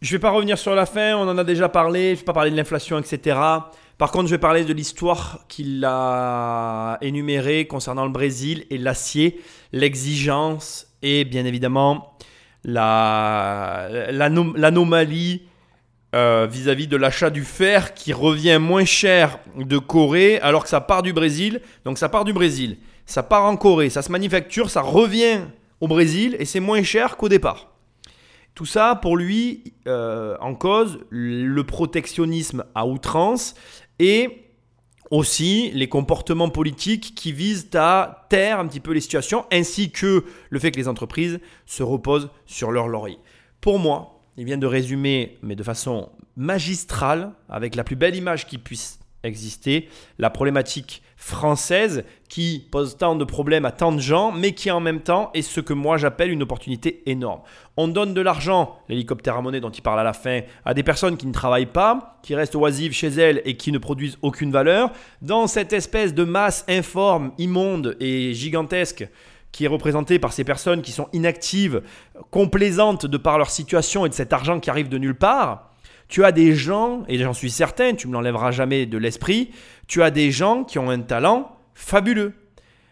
Je 0.00 0.12
vais 0.12 0.18
pas 0.18 0.30
revenir 0.30 0.58
sur 0.58 0.74
la 0.74 0.86
fin, 0.86 1.16
on 1.16 1.28
en 1.28 1.38
a 1.38 1.44
déjà 1.44 1.68
parlé, 1.68 2.14
je 2.14 2.20
vais 2.20 2.24
pas 2.24 2.32
parler 2.32 2.50
de 2.50 2.56
l'inflation, 2.56 2.98
etc. 2.98 3.38
Par 3.98 4.10
contre, 4.10 4.26
je 4.26 4.34
vais 4.34 4.40
parler 4.40 4.64
de 4.64 4.72
l'histoire 4.72 5.44
qu'il 5.48 5.84
a 5.86 6.98
énumérée 7.02 7.66
concernant 7.68 8.04
le 8.04 8.10
Brésil 8.10 8.66
et 8.70 8.78
l'acier, 8.78 9.40
l'exigence 9.70 10.88
et 11.02 11.24
bien 11.24 11.44
évidemment 11.44 12.16
la- 12.64 13.88
euh, 16.14 16.46
vis-à-vis 16.50 16.88
de 16.88 16.96
l'achat 16.96 17.30
du 17.30 17.42
fer 17.42 17.94
qui 17.94 18.12
revient 18.12 18.58
moins 18.60 18.84
cher 18.84 19.38
de 19.56 19.78
Corée 19.78 20.38
alors 20.40 20.64
que 20.64 20.68
ça 20.68 20.80
part 20.80 21.02
du 21.02 21.12
Brésil. 21.12 21.62
Donc 21.84 21.98
ça 21.98 22.08
part 22.08 22.24
du 22.24 22.32
Brésil, 22.32 22.76
ça 23.06 23.22
part 23.22 23.44
en 23.44 23.56
Corée, 23.56 23.88
ça 23.90 24.02
se 24.02 24.12
manufacture, 24.12 24.70
ça 24.70 24.82
revient 24.82 25.40
au 25.80 25.88
Brésil 25.88 26.36
et 26.38 26.44
c'est 26.44 26.60
moins 26.60 26.82
cher 26.82 27.16
qu'au 27.16 27.28
départ. 27.28 27.72
Tout 28.54 28.66
ça, 28.66 28.98
pour 29.00 29.16
lui, 29.16 29.72
euh, 29.86 30.36
en 30.40 30.54
cause 30.54 31.00
le 31.08 31.64
protectionnisme 31.64 32.64
à 32.74 32.86
outrance 32.86 33.54
et 33.98 34.42
aussi 35.10 35.70
les 35.74 35.88
comportements 35.88 36.48
politiques 36.50 37.14
qui 37.14 37.32
visent 37.32 37.68
à 37.74 38.26
taire 38.28 38.58
un 38.58 38.66
petit 38.66 38.80
peu 38.80 38.92
les 38.92 39.00
situations, 39.00 39.44
ainsi 39.50 39.90
que 39.90 40.24
le 40.50 40.58
fait 40.58 40.70
que 40.70 40.78
les 40.78 40.88
entreprises 40.88 41.40
se 41.66 41.82
reposent 41.82 42.30
sur 42.46 42.70
leur 42.70 42.88
laurier. 42.88 43.18
Pour 43.60 43.78
moi, 43.78 44.21
il 44.36 44.44
vient 44.44 44.58
de 44.58 44.66
résumer, 44.66 45.38
mais 45.42 45.56
de 45.56 45.62
façon 45.62 46.10
magistrale, 46.36 47.32
avec 47.48 47.74
la 47.74 47.84
plus 47.84 47.96
belle 47.96 48.16
image 48.16 48.46
qui 48.46 48.58
puisse 48.58 48.98
exister, 49.24 49.88
la 50.18 50.30
problématique 50.30 51.02
française 51.16 52.04
qui 52.28 52.66
pose 52.72 52.96
tant 52.96 53.14
de 53.14 53.24
problèmes 53.24 53.64
à 53.64 53.70
tant 53.70 53.92
de 53.92 54.00
gens, 54.00 54.32
mais 54.32 54.52
qui 54.52 54.70
en 54.70 54.80
même 54.80 55.00
temps 55.00 55.30
est 55.34 55.42
ce 55.42 55.60
que 55.60 55.72
moi 55.72 55.96
j'appelle 55.96 56.30
une 56.30 56.42
opportunité 56.42 57.02
énorme. 57.06 57.42
On 57.76 57.86
donne 57.86 58.14
de 58.14 58.20
l'argent, 58.20 58.78
l'hélicoptère 58.88 59.36
à 59.36 59.42
monnaie 59.42 59.60
dont 59.60 59.70
il 59.70 59.82
parle 59.82 60.00
à 60.00 60.02
la 60.02 60.12
fin, 60.12 60.40
à 60.64 60.74
des 60.74 60.82
personnes 60.82 61.16
qui 61.16 61.26
ne 61.26 61.32
travaillent 61.32 61.66
pas, 61.66 62.18
qui 62.22 62.34
restent 62.34 62.56
oisives 62.56 62.92
chez 62.92 63.08
elles 63.08 63.42
et 63.44 63.56
qui 63.56 63.70
ne 63.70 63.78
produisent 63.78 64.18
aucune 64.22 64.50
valeur, 64.50 64.90
dans 65.20 65.46
cette 65.46 65.72
espèce 65.72 66.14
de 66.14 66.24
masse 66.24 66.64
informe, 66.68 67.32
immonde 67.38 67.96
et 68.00 68.34
gigantesque 68.34 69.06
qui 69.52 69.66
est 69.66 69.68
représentée 69.68 70.18
par 70.18 70.32
ces 70.32 70.44
personnes 70.44 70.82
qui 70.82 70.92
sont 70.92 71.08
inactives, 71.12 71.82
complaisantes 72.30 73.06
de 73.06 73.16
par 73.18 73.38
leur 73.38 73.50
situation 73.50 74.06
et 74.06 74.08
de 74.08 74.14
cet 74.14 74.32
argent 74.32 74.58
qui 74.60 74.70
arrive 74.70 74.88
de 74.88 74.98
nulle 74.98 75.14
part. 75.14 75.70
Tu 76.08 76.24
as 76.24 76.32
des 76.32 76.54
gens, 76.54 77.04
et 77.08 77.18
j'en 77.18 77.32
suis 77.32 77.50
certain, 77.50 77.94
tu 77.94 78.08
me 78.08 78.14
l'enlèveras 78.14 78.50
jamais 78.50 78.86
de 78.86 78.98
l'esprit, 78.98 79.50
tu 79.86 80.02
as 80.02 80.10
des 80.10 80.30
gens 80.30 80.64
qui 80.64 80.78
ont 80.78 80.90
un 80.90 81.00
talent 81.00 81.56
fabuleux, 81.74 82.34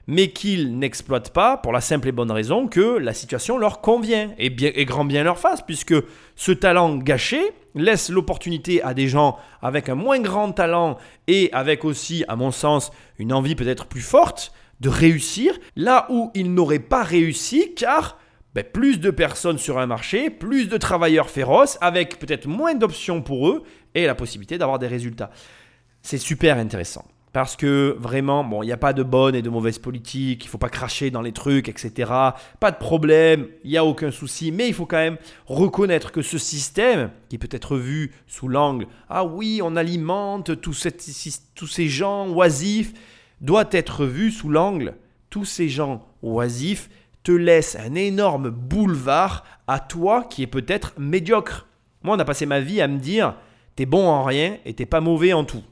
mais 0.06 0.30
qu'ils 0.30 0.78
n'exploitent 0.78 1.32
pas 1.32 1.56
pour 1.56 1.72
la 1.72 1.80
simple 1.80 2.08
et 2.08 2.12
bonne 2.12 2.30
raison 2.30 2.66
que 2.66 2.98
la 2.98 3.14
situation 3.14 3.58
leur 3.58 3.80
convient 3.80 4.30
et, 4.38 4.50
grand 4.84 5.04
bien 5.04 5.22
leur 5.22 5.38
face, 5.38 5.62
puisque 5.62 5.94
ce 6.34 6.52
talent 6.52 6.96
gâché 6.96 7.40
laisse 7.74 8.10
l'opportunité 8.10 8.82
à 8.82 8.92
des 8.92 9.06
gens 9.06 9.38
avec 9.62 9.88
un 9.88 9.94
moins 9.94 10.18
grand 10.18 10.52
talent 10.52 10.98
et 11.28 11.50
avec 11.52 11.84
aussi, 11.84 12.24
à 12.26 12.36
mon 12.36 12.50
sens, 12.50 12.90
une 13.18 13.32
envie 13.32 13.54
peut-être 13.54 13.86
plus 13.86 14.00
forte 14.00 14.52
de 14.80 14.88
réussir 14.88 15.58
là 15.76 16.06
où 16.10 16.30
ils 16.34 16.52
n'auraient 16.52 16.78
pas 16.78 17.02
réussi 17.02 17.74
car 17.74 18.18
ben, 18.54 18.64
plus 18.64 18.98
de 18.98 19.10
personnes 19.10 19.58
sur 19.58 19.78
un 19.78 19.86
marché, 19.86 20.28
plus 20.28 20.68
de 20.68 20.76
travailleurs 20.76 21.30
féroces, 21.30 21.78
avec 21.80 22.18
peut-être 22.18 22.48
moins 22.48 22.74
d'options 22.74 23.22
pour 23.22 23.48
eux 23.48 23.62
et 23.94 24.06
la 24.06 24.16
possibilité 24.16 24.58
d'avoir 24.58 24.78
des 24.78 24.88
résultats. 24.88 25.30
C'est 26.02 26.18
super 26.18 26.58
intéressant. 26.58 27.04
Parce 27.32 27.54
que 27.54 27.94
vraiment, 27.96 28.42
bon, 28.42 28.64
il 28.64 28.66
n'y 28.66 28.72
a 28.72 28.76
pas 28.76 28.92
de 28.92 29.04
bonne 29.04 29.36
et 29.36 29.42
de 29.42 29.50
mauvaise 29.50 29.78
politique, 29.78 30.44
il 30.44 30.48
ne 30.48 30.50
faut 30.50 30.58
pas 30.58 30.68
cracher 30.68 31.12
dans 31.12 31.22
les 31.22 31.30
trucs, 31.30 31.68
etc. 31.68 32.10
Pas 32.58 32.72
de 32.72 32.76
problème, 32.76 33.46
il 33.62 33.70
n'y 33.70 33.76
a 33.76 33.84
aucun 33.84 34.10
souci, 34.10 34.50
mais 34.50 34.66
il 34.66 34.74
faut 34.74 34.86
quand 34.86 34.96
même 34.96 35.16
reconnaître 35.46 36.10
que 36.10 36.22
ce 36.22 36.38
système, 36.38 37.10
qui 37.28 37.38
peut 37.38 37.48
être 37.52 37.76
vu 37.76 38.12
sous 38.26 38.48
l'angle, 38.48 38.88
ah 39.08 39.24
oui, 39.24 39.60
on 39.62 39.76
alimente 39.76 40.60
tous, 40.60 40.88
tous 41.54 41.66
ces 41.68 41.86
gens 41.86 42.28
oisifs, 42.30 42.94
doit 43.40 43.68
être 43.72 44.04
vu 44.04 44.30
sous 44.30 44.48
l'angle, 44.48 44.96
tous 45.30 45.44
ces 45.44 45.68
gens 45.68 46.06
oisifs 46.22 46.90
te 47.22 47.32
laisse 47.32 47.76
un 47.76 47.94
énorme 47.94 48.50
boulevard 48.50 49.44
à 49.66 49.78
toi 49.78 50.24
qui 50.24 50.42
est 50.42 50.46
peut-être 50.46 50.94
médiocre. 50.98 51.66
Moi, 52.02 52.16
on 52.16 52.18
a 52.18 52.24
passé 52.24 52.46
ma 52.46 52.60
vie 52.60 52.80
à 52.80 52.88
me 52.88 52.98
dire, 52.98 53.34
t'es 53.76 53.86
bon 53.86 54.08
en 54.08 54.24
rien 54.24 54.56
et 54.64 54.74
t'es 54.74 54.86
pas 54.86 55.00
mauvais 55.00 55.32
en 55.32 55.44
tout. 55.44 55.62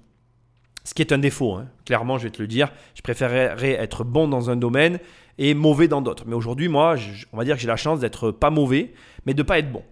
Ce 0.84 0.94
qui 0.94 1.02
est 1.02 1.12
un 1.12 1.18
défaut, 1.18 1.54
hein. 1.54 1.68
clairement, 1.84 2.16
je 2.16 2.24
vais 2.24 2.30
te 2.30 2.40
le 2.40 2.48
dire. 2.48 2.70
Je 2.94 3.02
préférerais 3.02 3.72
être 3.72 4.04
bon 4.04 4.28
dans 4.28 4.50
un 4.50 4.56
domaine 4.56 4.98
et 5.36 5.54
mauvais 5.54 5.88
dans 5.88 6.00
d'autres. 6.00 6.24
Mais 6.26 6.34
aujourd'hui, 6.34 6.68
moi, 6.68 6.96
on 7.32 7.36
va 7.36 7.44
dire 7.44 7.56
que 7.56 7.60
j'ai 7.60 7.68
la 7.68 7.76
chance 7.76 8.00
d'être 8.00 8.30
pas 8.30 8.50
mauvais, 8.50 8.92
mais 9.26 9.34
de 9.34 9.42
pas 9.42 9.58
être 9.58 9.70
bon. 9.70 9.82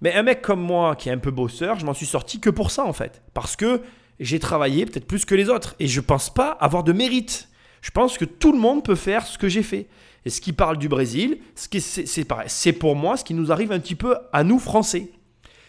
Mais 0.00 0.14
un 0.14 0.22
mec 0.22 0.42
comme 0.42 0.60
moi, 0.60 0.96
qui 0.96 1.08
est 1.08 1.12
un 1.12 1.18
peu 1.18 1.30
bosseur, 1.30 1.78
je 1.78 1.86
m'en 1.86 1.94
suis 1.94 2.06
sorti 2.06 2.40
que 2.40 2.50
pour 2.50 2.70
ça, 2.70 2.84
en 2.84 2.92
fait. 2.92 3.22
Parce 3.34 3.56
que 3.56 3.82
j'ai 4.20 4.38
travaillé 4.38 4.86
peut-être 4.86 5.06
plus 5.06 5.24
que 5.24 5.34
les 5.34 5.48
autres. 5.48 5.74
Et 5.78 5.86
je 5.86 6.00
pense 6.00 6.32
pas 6.32 6.50
avoir 6.60 6.84
de 6.84 6.92
mérite. 6.92 7.48
Je 7.82 7.90
pense 7.90 8.18
que 8.18 8.24
tout 8.24 8.52
le 8.52 8.58
monde 8.58 8.84
peut 8.84 8.94
faire 8.94 9.26
ce 9.26 9.38
que 9.38 9.48
j'ai 9.48 9.62
fait. 9.62 9.86
Et 10.24 10.30
ce 10.30 10.40
qui 10.40 10.52
parle 10.52 10.78
du 10.78 10.88
Brésil, 10.88 11.38
c'est 11.54 12.72
pour 12.72 12.96
moi 12.96 13.16
ce 13.16 13.24
qui 13.24 13.34
nous 13.34 13.52
arrive 13.52 13.70
un 13.70 13.78
petit 13.78 13.94
peu 13.94 14.16
à 14.32 14.42
nous 14.42 14.58
Français. 14.58 15.10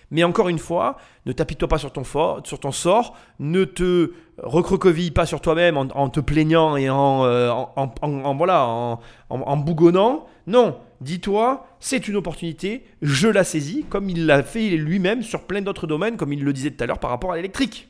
Mais 0.09 0.23
encore 0.23 0.49
une 0.49 0.57
fois, 0.57 0.97
ne 1.25 1.33
t'apitoie 1.33 1.67
pas 1.67 1.77
sur 1.77 1.91
ton, 1.91 2.03
sur 2.03 2.59
ton 2.59 2.71
sort, 2.71 3.15
ne 3.39 3.65
te 3.65 4.13
recroqueville 4.37 5.13
pas 5.13 5.25
sur 5.25 5.41
toi-même 5.41 5.77
en, 5.77 6.09
te 6.09 6.19
plaignant 6.19 6.77
et 6.77 6.89
en, 6.89 7.25
euh, 7.25 7.51
voilà, 8.35 8.65
en, 9.29 9.57
bougonnant. 9.57 10.25
Non, 10.47 10.77
dis-toi, 11.01 11.67
c'est 11.79 12.07
une 12.07 12.15
opportunité, 12.15 12.85
je 13.01 13.27
la 13.27 13.43
saisis, 13.43 13.85
comme 13.89 14.09
il 14.09 14.25
l'a 14.25 14.43
fait 14.43 14.69
lui-même 14.69 15.21
sur 15.21 15.43
plein 15.43 15.61
d'autres 15.61 15.87
domaines, 15.87 16.15
comme 16.15 16.31
il 16.31 16.43
le 16.43 16.53
disait 16.53 16.71
tout 16.71 16.83
à 16.83 16.87
l'heure 16.87 16.99
par 16.99 17.09
rapport 17.09 17.33
à 17.33 17.35
l'électrique. 17.35 17.89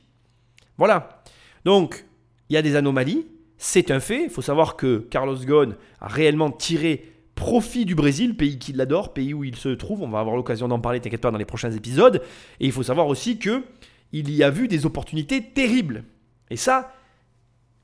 Voilà. 0.77 1.23
Donc, 1.65 2.05
il 2.49 2.53
y 2.53 2.57
a 2.57 2.61
des 2.61 2.75
anomalies, 2.75 3.27
c'est 3.57 3.91
un 3.91 3.99
fait. 3.99 4.23
Il 4.23 4.29
faut 4.29 4.41
savoir 4.41 4.75
que 4.75 4.99
Carlos 5.09 5.37
Ghosn 5.37 5.75
a 5.99 6.07
réellement 6.07 6.51
tiré 6.51 7.13
profit 7.35 7.85
du 7.85 7.95
Brésil, 7.95 8.35
pays 8.35 8.57
qui 8.57 8.73
l'adore, 8.73 9.13
pays 9.13 9.33
où 9.33 9.43
il 9.43 9.55
se 9.55 9.69
trouve. 9.69 10.01
On 10.01 10.09
va 10.09 10.19
avoir 10.19 10.35
l'occasion 10.35 10.67
d'en 10.67 10.79
parler, 10.79 10.99
t'inquiète 10.99 11.21
pas, 11.21 11.31
dans 11.31 11.37
les 11.37 11.45
prochains 11.45 11.71
épisodes. 11.71 12.21
Et 12.59 12.65
il 12.65 12.71
faut 12.71 12.83
savoir 12.83 13.07
aussi 13.07 13.37
que 13.37 13.63
il 14.11 14.31
y 14.31 14.43
a 14.43 14.49
vu 14.49 14.67
des 14.67 14.85
opportunités 14.85 15.41
terribles. 15.41 16.03
Et 16.49 16.55
ça, 16.55 16.93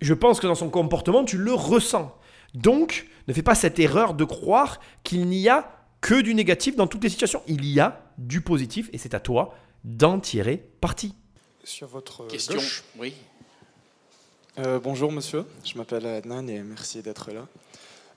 je 0.02 0.14
pense 0.14 0.40
que 0.40 0.48
dans 0.48 0.56
son 0.56 0.70
comportement, 0.70 1.24
tu 1.24 1.38
le 1.38 1.53
ressens. 1.53 2.18
Donc, 2.53 3.07
ne 3.28 3.34
fais 3.34 3.41
pas 3.41 3.56
cette 3.56 3.80
erreur 3.80 4.14
de 4.14 4.24
croire 4.24 4.80
qu'il 5.03 5.28
n'y 5.28 5.49
a 5.49 5.70
que 6.02 6.22
du 6.22 6.34
négatif 6.36 6.76
dans 6.76 6.88
toutes 6.88 7.03
les 7.03 7.10
situations. 7.10 7.41
Il 7.48 7.65
y 7.65 7.80
a 7.80 8.11
du 8.18 8.41
positif 8.41 8.90
et 8.94 8.98
c'est 8.98 9.14
à 9.14 9.20
toi 9.20 9.53
d'en 9.84 10.20
tirer 10.20 10.70
parti. 10.82 11.15
Sur 11.65 11.88
votre 11.88 12.27
question, 12.27 12.60
oui. 12.98 13.14
Euh, 14.60 14.80
bonjour 14.80 15.14
monsieur, 15.14 15.45
je 15.64 15.77
m'appelle 15.77 16.06
Adnan 16.06 16.49
et 16.49 16.60
merci 16.60 17.02
d'être 17.02 17.31
là. 17.31 17.48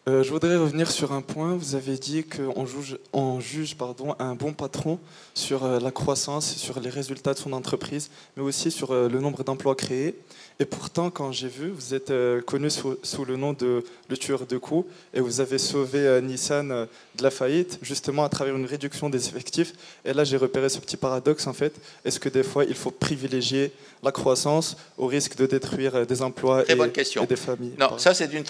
Euh, 0.09 0.25
je 0.25 0.31
voudrais 0.31 0.57
revenir 0.57 0.91
sur 0.91 1.13
un 1.13 1.23
point. 1.23 1.55
Vous 1.55 1.77
avez 1.77 1.97
dit 1.97 2.25
qu'on 2.25 2.67
juge, 2.67 2.99
on 3.13 3.39
juge 3.39 3.77
pardon, 3.77 4.17
un 4.19 4.35
bon 4.35 4.53
patron 4.53 4.99
sur 5.35 5.65
euh, 5.65 5.79
la 5.79 5.93
croissance, 5.93 6.57
sur 6.57 6.81
les 6.81 6.91
résultats 6.91 7.35
de 7.35 7.39
son 7.39 7.53
entreprise, 7.53 8.11
mais 8.37 8.43
aussi 8.43 8.73
sur 8.73 8.93
le 8.93 9.21
nombre 9.21 9.45
d'emplois 9.45 9.77
créés. 9.77 10.19
Et 10.59 10.65
pourtant, 10.65 11.11
quand 11.11 11.33
j'ai 11.33 11.49
vu, 11.49 11.69
vous 11.69 11.93
êtes 11.93 12.11
euh, 12.11 12.41
connu 12.41 12.71
sous, 12.71 13.25
le 13.27 13.37
nom 13.37 13.53
de 13.53 13.85
le 14.09 14.17
tueur 14.17 14.47
de 14.47 14.57
coups 14.57 14.89
et 15.13 15.21
vous 15.21 15.43
avez 15.43 15.59
sauvé 15.59 15.99
euh, 15.99 16.23
Nissan 16.23 16.73
euh, 16.73 16.87
de 17.17 17.23
la 17.23 17.31
faillite 17.31 17.79
justement 17.83 18.25
à 18.25 18.31
travers 18.31 18.57
une 18.57 18.65
réduction 18.65 19.11
des 19.11 19.29
effectifs. 19.29 19.75
Et 20.07 20.15
là, 20.15 20.25
j'ai 20.25 20.39
repéré 20.39 20.71
ce 20.71 20.79
petit 20.79 20.97
paradoxe 20.97 21.47
en 21.47 21.53
fait. 21.53 21.75
Est-ce 22.07 22.19
que 22.19 22.31
des 22.31 22.43
fois, 22.43 22.65
il 22.65 22.75
faut 22.75 22.91
privilégier 22.91 23.71
la 24.03 24.13
croissance 24.13 24.79
au 24.97 25.07
risque 25.07 25.37
de 25.37 25.45
détruire 25.45 26.07
des 26.07 26.23
emplois 26.23 26.63
et, 26.63 26.75
des 26.75 27.37
familles? 27.37 27.75
Non, 27.79 27.99
ça 27.99 28.15
c'est 28.15 28.33
une, 28.33 28.45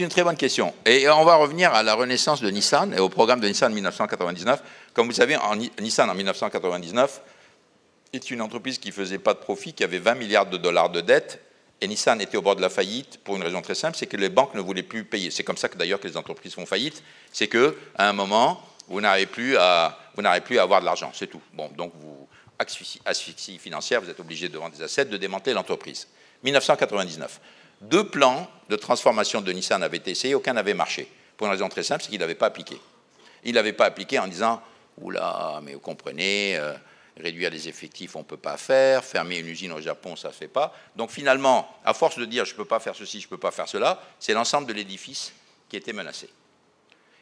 une, 0.00 0.08
très 0.08 0.24
bonne 0.24 0.36
question. 0.36 0.72
Et 0.86 1.10
on 1.10 1.24
va 1.26 1.36
revenir 1.36 1.74
à 1.74 1.82
la 1.82 1.92
renaissance 1.92 2.40
de 2.40 2.48
Nissan 2.48 2.94
et 2.94 3.00
au 3.00 3.10
programme 3.10 3.40
de 3.40 3.46
Nissan 3.46 3.70
1999. 3.70 4.62
Comme 4.94 5.08
vous 5.08 5.12
savez, 5.12 5.36
en, 5.36 5.56
Nissan 5.78 6.08
en 6.08 6.14
1999 6.14 7.20
est 8.14 8.30
une 8.30 8.40
entreprise 8.40 8.78
qui 8.78 8.92
faisait 8.92 9.18
pas 9.18 9.34
de 9.34 9.40
profit, 9.40 9.74
qui 9.74 9.84
avait 9.84 9.98
20 9.98 10.14
milliards 10.14 10.48
de 10.48 10.56
dollars 10.56 10.88
de 10.88 11.02
dettes 11.02 11.38
et 11.80 11.88
Nissan 11.88 12.20
était 12.20 12.36
au 12.36 12.42
bord 12.42 12.56
de 12.56 12.60
la 12.60 12.68
faillite 12.68 13.18
pour 13.24 13.36
une 13.36 13.42
raison 13.42 13.62
très 13.62 13.74
simple, 13.74 13.96
c'est 13.96 14.06
que 14.06 14.16
les 14.16 14.28
banques 14.28 14.54
ne 14.54 14.60
voulaient 14.60 14.82
plus 14.82 15.04
payer. 15.04 15.30
C'est 15.30 15.44
comme 15.44 15.56
ça 15.56 15.68
que 15.68 15.78
d'ailleurs 15.78 16.00
que 16.00 16.08
les 16.08 16.16
entreprises 16.16 16.54
font 16.54 16.66
faillite, 16.66 17.02
c'est 17.32 17.48
qu'à 17.48 17.70
un 17.98 18.12
moment, 18.12 18.60
vous 18.88 19.00
n'arrivez 19.00 19.26
plus 19.26 19.56
à, 19.56 19.98
vous 20.14 20.22
plus 20.44 20.58
à 20.58 20.62
avoir 20.62 20.80
de 20.80 20.84
l'argent, 20.84 21.10
c'est 21.14 21.28
tout. 21.28 21.40
Bon, 21.54 21.70
donc 21.76 21.92
vous 22.00 22.28
asphyxie 23.06 23.58
financière, 23.58 24.02
vous 24.02 24.10
êtes 24.10 24.20
obligé 24.20 24.48
de 24.48 24.58
vendre 24.58 24.76
des 24.76 24.82
assets, 24.82 25.06
de 25.06 25.16
démanteler 25.16 25.54
l'entreprise. 25.54 26.08
1999. 26.42 27.40
Deux 27.80 28.04
plans 28.04 28.46
de 28.68 28.76
transformation 28.76 29.40
de 29.40 29.50
Nissan 29.52 29.82
avaient 29.82 29.96
été 29.96 30.10
essayés, 30.10 30.34
aucun 30.34 30.52
n'avait 30.52 30.74
marché. 30.74 31.10
Pour 31.38 31.46
une 31.46 31.52
raison 31.52 31.70
très 31.70 31.82
simple, 31.82 32.02
c'est 32.02 32.10
qu'il 32.10 32.20
n'avait 32.20 32.34
pas 32.34 32.46
appliqué. 32.46 32.78
Il 33.44 33.54
n'avait 33.54 33.72
pas 33.72 33.86
appliqué 33.86 34.18
en 34.18 34.28
disant, 34.28 34.60
oula, 34.98 35.60
mais 35.62 35.72
vous 35.72 35.80
comprenez, 35.80 36.58
euh, 36.58 36.74
réduire 37.20 37.50
les 37.50 37.68
effectifs, 37.68 38.16
on 38.16 38.20
ne 38.20 38.24
peut 38.24 38.36
pas 38.36 38.56
faire, 38.56 39.04
fermer 39.04 39.38
une 39.38 39.46
usine 39.46 39.72
au 39.72 39.80
Japon, 39.80 40.16
ça 40.16 40.28
ne 40.28 40.32
fait 40.32 40.48
pas. 40.48 40.74
Donc 40.96 41.10
finalement, 41.10 41.68
à 41.84 41.94
force 41.94 42.18
de 42.18 42.24
dire 42.24 42.44
je 42.44 42.52
ne 42.52 42.56
peux 42.56 42.64
pas 42.64 42.80
faire 42.80 42.94
ceci, 42.94 43.20
je 43.20 43.26
ne 43.26 43.30
peux 43.30 43.38
pas 43.38 43.50
faire 43.50 43.68
cela, 43.68 44.02
c'est 44.18 44.32
l'ensemble 44.32 44.66
de 44.66 44.72
l'édifice 44.72 45.32
qui 45.68 45.76
était 45.76 45.92
menacé. 45.92 46.28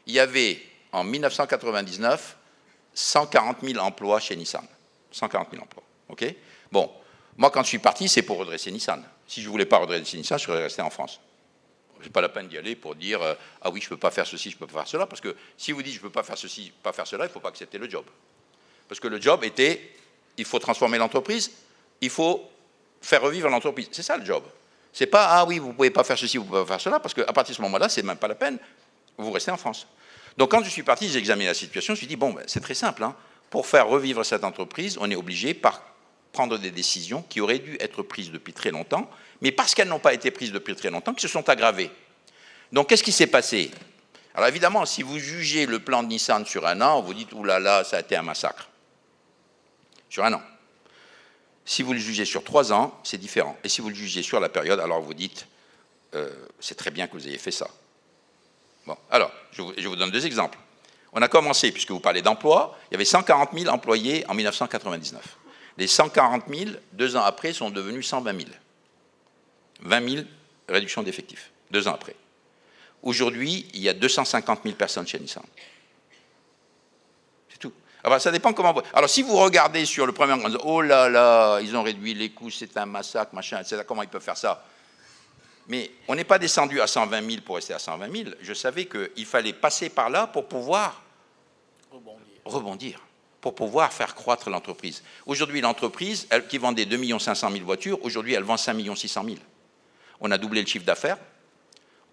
Il 0.05 0.13
y 0.13 0.19
avait 0.19 0.61
en 0.91 1.03
1999 1.03 2.37
140 2.93 3.57
000 3.61 3.79
emplois 3.79 4.19
chez 4.19 4.35
Nissan. 4.35 4.65
140 5.11 5.49
000 5.51 5.63
emplois. 5.63 5.83
OK? 6.09 6.25
Bon, 6.71 6.91
moi 7.37 7.51
quand 7.51 7.63
je 7.63 7.69
suis 7.69 7.79
parti, 7.79 8.09
c'est 8.09 8.23
pour 8.23 8.37
redresser 8.37 8.71
Nissan. 8.71 9.03
Si 9.27 9.41
je 9.41 9.47
ne 9.47 9.51
voulais 9.51 9.65
pas 9.65 9.77
redresser 9.77 10.17
Nissan, 10.17 10.37
je 10.37 10.45
serais 10.45 10.63
resté 10.63 10.81
en 10.81 10.89
France. 10.89 11.19
Ce 11.99 12.05
n'est 12.05 12.11
pas 12.11 12.21
la 12.21 12.29
peine 12.29 12.47
d'y 12.47 12.57
aller 12.57 12.75
pour 12.75 12.95
dire 12.95 13.21
euh, 13.21 13.35
ah 13.61 13.69
oui, 13.69 13.81
je 13.81 13.85
ne 13.87 13.89
peux 13.89 13.97
pas 13.97 14.11
faire 14.11 14.25
ceci, 14.25 14.49
je 14.49 14.55
ne 14.55 14.59
peux 14.59 14.67
pas 14.67 14.79
faire 14.79 14.87
cela, 14.87 15.05
parce 15.05 15.21
que 15.21 15.35
si 15.57 15.71
vous 15.71 15.83
dites 15.83 15.93
je 15.93 15.99
ne 15.99 16.03
peux 16.03 16.09
pas 16.09 16.23
faire 16.23 16.37
ceci, 16.37 16.71
pas 16.81 16.93
faire 16.93 17.05
cela, 17.05 17.25
il 17.25 17.27
ne 17.27 17.33
faut 17.33 17.41
pas 17.41 17.49
accepter 17.49 17.77
le 17.77 17.89
job. 17.89 18.05
Parce 18.89 18.99
que 18.99 19.07
le 19.07 19.21
job 19.21 19.45
était, 19.45 19.93
il 20.35 20.43
faut 20.43 20.59
transformer 20.59 20.97
l'entreprise, 20.97 21.51
il 22.01 22.09
faut 22.09 22.43
faire 23.01 23.21
revivre 23.21 23.47
l'entreprise. 23.47 23.87
C'est 23.91 24.03
ça 24.03 24.17
le 24.17 24.25
job. 24.25 24.43
C'est 24.91 25.05
pas, 25.05 25.27
ah 25.29 25.45
oui, 25.45 25.59
vous 25.59 25.69
ne 25.69 25.73
pouvez 25.73 25.91
pas 25.91 26.03
faire 26.03 26.17
ceci, 26.17 26.37
vous 26.37 26.43
ne 26.43 26.49
pouvez 26.49 26.61
pas 26.63 26.67
faire 26.67 26.81
cela, 26.81 26.99
parce 26.99 27.13
qu'à 27.13 27.31
partir 27.31 27.53
de 27.53 27.57
ce 27.57 27.61
moment-là, 27.61 27.87
c'est 27.87 28.03
même 28.03 28.17
pas 28.17 28.27
la 28.27 28.35
peine. 28.35 28.57
Vous 29.17 29.31
restez 29.31 29.51
en 29.51 29.57
France. 29.57 29.87
Donc 30.35 30.51
quand 30.51 30.63
je 30.63 30.69
suis 30.69 30.83
parti, 30.83 31.07
j'ai 31.07 31.19
examiné 31.19 31.47
la 31.47 31.53
situation, 31.53 31.93
je 31.93 31.97
me 31.97 31.99
suis 31.99 32.07
dit, 32.07 32.15
bon, 32.15 32.33
ben, 32.33 32.43
c'est 32.47 32.61
très 32.61 32.73
simple. 32.73 33.03
Hein. 33.03 33.15
Pour 33.49 33.67
faire 33.67 33.87
revivre 33.87 34.25
cette 34.25 34.43
entreprise, 34.43 34.97
on 34.99 35.09
est 35.11 35.15
obligé, 35.15 35.53
par 35.53 35.83
prendre 36.31 36.57
des 36.57 36.71
décisions 36.71 37.23
qui 37.23 37.41
auraient 37.41 37.59
dû 37.59 37.77
être 37.79 38.01
prises 38.03 38.31
depuis 38.31 38.53
très 38.53 38.71
longtemps, 38.71 39.09
mais 39.41 39.51
parce 39.51 39.75
qu'elles 39.75 39.87
n'ont 39.87 39.99
pas 39.99 40.13
été 40.13 40.31
prises 40.31 40.51
depuis 40.51 40.75
très 40.75 40.89
longtemps, 40.89 41.13
qui 41.13 41.21
se 41.21 41.27
sont 41.27 41.47
aggravées. 41.49 41.91
Donc 42.71 42.89
qu'est-ce 42.89 43.03
qui 43.03 43.11
s'est 43.11 43.27
passé? 43.27 43.71
Alors 44.35 44.47
évidemment, 44.47 44.85
si 44.85 45.03
vous 45.03 45.19
jugez 45.19 45.65
le 45.65 45.79
plan 45.79 46.03
de 46.03 46.07
Nissan 46.07 46.45
sur 46.45 46.65
un 46.65 46.81
an, 46.81 47.01
vous 47.01 47.13
dites, 47.13 47.33
oulala, 47.33 47.83
ça 47.83 47.97
a 47.97 47.99
été 47.99 48.15
un 48.15 48.21
massacre. 48.21 48.69
Sur 50.09 50.25
un 50.25 50.33
an. 50.33 50.41
Si 51.65 51.83
vous 51.83 51.93
le 51.93 51.99
jugez 51.99 52.25
sur 52.25 52.43
trois 52.43 52.73
ans, 52.73 52.99
c'est 53.03 53.17
différent. 53.17 53.57
Et 53.63 53.69
si 53.69 53.81
vous 53.81 53.89
le 53.89 53.95
jugez 53.95 54.23
sur 54.23 54.39
la 54.39 54.49
période, 54.49 54.79
alors 54.79 55.01
vous 55.01 55.13
dites, 55.13 55.47
euh, 56.15 56.31
c'est 56.59 56.75
très 56.75 56.91
bien 56.91 57.07
que 57.07 57.13
vous 57.13 57.27
ayez 57.27 57.37
fait 57.37 57.51
ça. 57.51 57.67
Bon, 58.87 58.97
alors, 59.11 59.31
je 59.51 59.61
vous, 59.61 59.73
je 59.77 59.87
vous 59.87 59.95
donne 59.95 60.09
deux 60.09 60.25
exemples. 60.25 60.57
On 61.13 61.21
a 61.21 61.27
commencé, 61.27 61.71
puisque 61.71 61.91
vous 61.91 61.99
parlez 61.99 62.21
d'emploi, 62.21 62.77
il 62.89 62.93
y 62.93 62.95
avait 62.95 63.05
140 63.05 63.51
000 63.53 63.73
employés 63.73 64.25
en 64.27 64.33
1999. 64.33 65.37
Les 65.77 65.87
140 65.87 66.43
000, 66.47 66.71
deux 66.93 67.15
ans 67.15 67.23
après, 67.23 67.53
sont 67.53 67.69
devenus 67.69 68.07
120 68.07 68.41
000. 68.41 68.49
20 69.81 70.09
000 70.09 70.25
réduction 70.67 71.03
d'effectifs, 71.03 71.51
deux 71.71 71.87
ans 71.87 71.93
après. 71.93 72.15
Aujourd'hui, 73.01 73.65
il 73.73 73.81
y 73.81 73.89
a 73.89 73.93
250 73.93 74.61
000 74.63 74.75
personnes 74.75 75.07
chez 75.07 75.19
Nissan. 75.19 75.43
C'est 77.99 78.03
tout. 78.03 78.07
Alors, 78.07 78.21
ça 78.21 78.31
dépend 78.31 78.53
comment 78.53 78.73
vous... 78.73 78.81
Alors, 78.93 79.09
si 79.09 79.21
vous 79.21 79.35
regardez 79.35 79.85
sur 79.85 80.05
le 80.05 80.11
premier 80.11 80.33
an, 80.33 80.49
oh 80.63 80.81
là 80.81 81.09
là, 81.09 81.59
ils 81.59 81.75
ont 81.75 81.83
réduit 81.83 82.13
les 82.13 82.31
coûts, 82.31 82.49
c'est 82.49 82.75
un 82.77 82.85
massacre, 82.85 83.33
machin, 83.33 83.59
etc. 83.59 83.83
Comment 83.87 84.03
ils 84.03 84.09
peuvent 84.09 84.21
faire 84.21 84.37
ça? 84.37 84.63
Mais 85.67 85.91
on 86.07 86.15
n'est 86.15 86.23
pas 86.23 86.39
descendu 86.39 86.81
à 86.81 86.87
120 86.87 87.29
000 87.29 87.41
pour 87.45 87.55
rester 87.55 87.73
à 87.73 87.79
120 87.79 88.11
000. 88.11 88.29
Je 88.41 88.53
savais 88.53 88.85
qu'il 88.85 89.25
fallait 89.25 89.53
passer 89.53 89.89
par 89.89 90.09
là 90.09 90.25
pour 90.27 90.47
pouvoir 90.47 91.03
rebondir, 91.91 92.25
rebondir 92.45 93.01
pour 93.41 93.55
pouvoir 93.55 93.93
faire 93.93 94.15
croître 94.15 94.49
l'entreprise. 94.49 95.03
Aujourd'hui, 95.25 95.61
l'entreprise, 95.61 96.27
qui 96.49 96.57
vendait 96.57 96.85
2 96.85 97.19
500 97.19 97.51
000 97.51 97.63
voitures, 97.63 98.03
aujourd'hui, 98.03 98.33
elle 98.33 98.43
vend 98.43 98.57
5 98.57 98.75
600 98.95 99.23
000. 99.23 99.37
On 100.19 100.31
a 100.31 100.37
doublé 100.37 100.61
le 100.61 100.67
chiffre 100.67 100.85
d'affaires, 100.85 101.17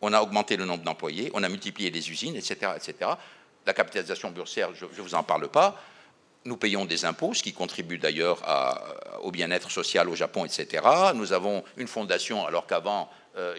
on 0.00 0.12
a 0.12 0.20
augmenté 0.20 0.56
le 0.56 0.64
nombre 0.64 0.84
d'employés, 0.84 1.30
on 1.34 1.42
a 1.42 1.48
multiplié 1.48 1.90
les 1.90 2.10
usines, 2.10 2.36
etc., 2.36 2.72
etc. 2.76 3.10
La 3.66 3.74
capitalisation 3.74 4.30
boursière, 4.30 4.70
je 4.74 4.84
ne 4.84 5.02
vous 5.02 5.14
en 5.14 5.22
parle 5.22 5.48
pas. 5.48 5.80
Nous 6.44 6.56
payons 6.56 6.84
des 6.84 7.04
impôts, 7.04 7.34
ce 7.34 7.42
qui 7.42 7.52
contribue 7.52 7.98
d'ailleurs 7.98 8.40
au 9.22 9.32
bien-être 9.32 9.70
social 9.70 10.08
au 10.08 10.14
Japon, 10.14 10.44
etc. 10.44 10.84
Nous 11.14 11.32
avons 11.32 11.64
une 11.76 11.88
fondation, 11.88 12.46
alors 12.46 12.66
qu'avant, 12.66 13.10
euh, 13.36 13.56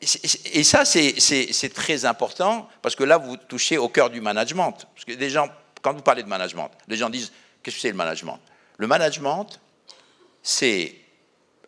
et 0.00 0.64
ça, 0.64 0.84
c'est 0.86 1.74
très 1.74 2.04
important, 2.06 2.68
parce 2.80 2.96
que 2.96 3.04
là, 3.04 3.18
vous 3.18 3.36
touchez 3.36 3.76
au 3.76 3.88
cœur 3.88 4.08
du 4.08 4.22
management. 4.22 4.72
Parce 4.94 5.04
que 5.04 5.12
des 5.12 5.28
gens, 5.28 5.48
quand 5.82 5.92
vous 5.92 6.02
parlez 6.02 6.22
de 6.22 6.28
management, 6.28 6.70
les 6.88 6.96
gens 6.96 7.10
disent, 7.10 7.32
qu'est-ce 7.62 7.76
que 7.76 7.82
c'est 7.82 7.90
le 7.90 7.96
management? 7.96 8.40
Le 8.78 8.86
management, 8.86 9.60
c'est 10.42 10.94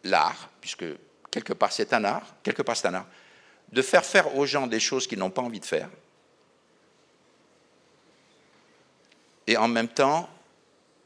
l'art, 0.05 0.49
puisque 0.61 0.87
quelque 1.31 1.53
part 1.53 1.73
c'est 1.73 1.93
un 1.93 2.05
art, 2.05 2.23
quelque 2.43 2.63
part 2.63 2.77
c'est 2.77 2.89
un 2.89 2.95
art, 2.95 3.07
de 3.71 3.83
faire 3.83 4.05
faire 4.05 4.35
aux 4.37 4.47
gens 4.47 4.67
des 4.67 4.81
choses 4.81 5.07
qu'ils 5.07 5.19
n'ont 5.19 5.31
pas 5.31 5.43
envie 5.43 5.61
de 5.61 5.67
faire, 5.67 5.89
et 9.47 9.57
en 9.57 9.69
même 9.69 9.89
temps, 9.89 10.29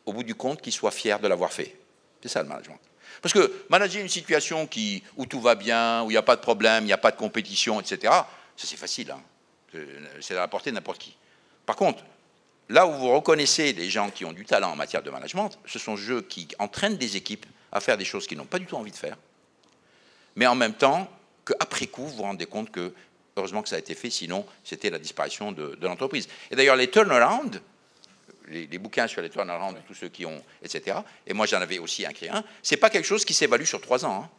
au 0.04 0.12
bout 0.12 0.22
du 0.22 0.34
compte, 0.34 0.60
qu'ils 0.60 0.72
soient 0.72 0.90
fiers 0.90 1.18
de 1.20 1.28
l'avoir 1.28 1.52
fait. 1.52 1.76
C'est 2.22 2.28
ça 2.28 2.42
le 2.42 2.48
management. 2.48 2.78
Parce 3.22 3.32
que 3.32 3.64
manager 3.68 4.02
une 4.02 4.08
situation 4.08 4.68
où 5.16 5.26
tout 5.26 5.40
va 5.40 5.54
bien, 5.54 6.02
où 6.02 6.10
il 6.10 6.14
n'y 6.14 6.18
a 6.18 6.22
pas 6.22 6.36
de 6.36 6.40
problème, 6.40 6.84
il 6.84 6.88
n'y 6.88 6.92
a 6.92 6.98
pas 6.98 7.10
de 7.10 7.16
compétition, 7.16 7.80
etc., 7.80 8.12
ça 8.56 8.66
c'est 8.66 8.76
facile. 8.76 9.10
Hein. 9.10 9.20
C'est 10.20 10.34
à 10.34 10.40
la 10.40 10.48
portée 10.48 10.70
de 10.70 10.76
n'importe 10.76 10.98
qui. 10.98 11.16
Par 11.64 11.76
contre, 11.76 12.04
là 12.68 12.86
où 12.86 12.92
vous 12.92 13.12
reconnaissez 13.12 13.72
des 13.72 13.90
gens 13.90 14.10
qui 14.10 14.24
ont 14.24 14.32
du 14.32 14.44
talent 14.44 14.70
en 14.70 14.76
matière 14.76 15.02
de 15.02 15.10
management, 15.10 15.50
ce 15.66 15.78
sont 15.78 15.96
ceux 15.96 16.22
qui 16.22 16.48
entraînent 16.58 16.96
des 16.96 17.16
équipes 17.16 17.46
à 17.72 17.80
faire 17.80 17.98
des 17.98 18.04
choses 18.04 18.26
qu'ils 18.26 18.38
n'ont 18.38 18.44
pas 18.44 18.58
du 18.58 18.66
tout 18.66 18.76
envie 18.76 18.90
de 18.90 18.96
faire, 18.96 19.16
mais 20.36 20.46
en 20.46 20.54
même 20.54 20.74
temps 20.74 21.10
qu'après 21.44 21.86
coup, 21.86 22.06
vous 22.06 22.16
vous 22.16 22.22
rendez 22.22 22.46
compte 22.46 22.70
que, 22.70 22.92
heureusement 23.36 23.62
que 23.62 23.68
ça 23.68 23.76
a 23.76 23.78
été 23.78 23.94
fait, 23.94 24.10
sinon 24.10 24.46
c'était 24.64 24.90
la 24.90 24.98
disparition 24.98 25.52
de, 25.52 25.78
l'entreprise. 25.82 26.28
Et 26.50 26.56
d'ailleurs, 26.56 26.76
les 26.76 26.90
turnarounds, 26.90 27.60
les, 28.48 28.66
les, 28.66 28.78
bouquins 28.78 29.06
sur 29.06 29.22
les 29.22 29.30
turnarounds, 29.30 29.76
tous 29.86 29.94
ceux 29.94 30.08
qui 30.08 30.26
ont, 30.26 30.42
etc., 30.62 30.98
et 31.26 31.34
moi 31.34 31.46
j'en 31.46 31.60
avais 31.60 31.78
aussi 31.78 32.04
écrit 32.04 32.28
un, 32.28 32.44
c'est 32.62 32.76
pas 32.76 32.90
quelque 32.90 33.04
chose 33.04 33.24
qui 33.24 33.34
s'évalue 33.34 33.64
sur 33.64 33.80
trois 33.80 34.04
ans. 34.04 34.24
Hein. 34.24 34.30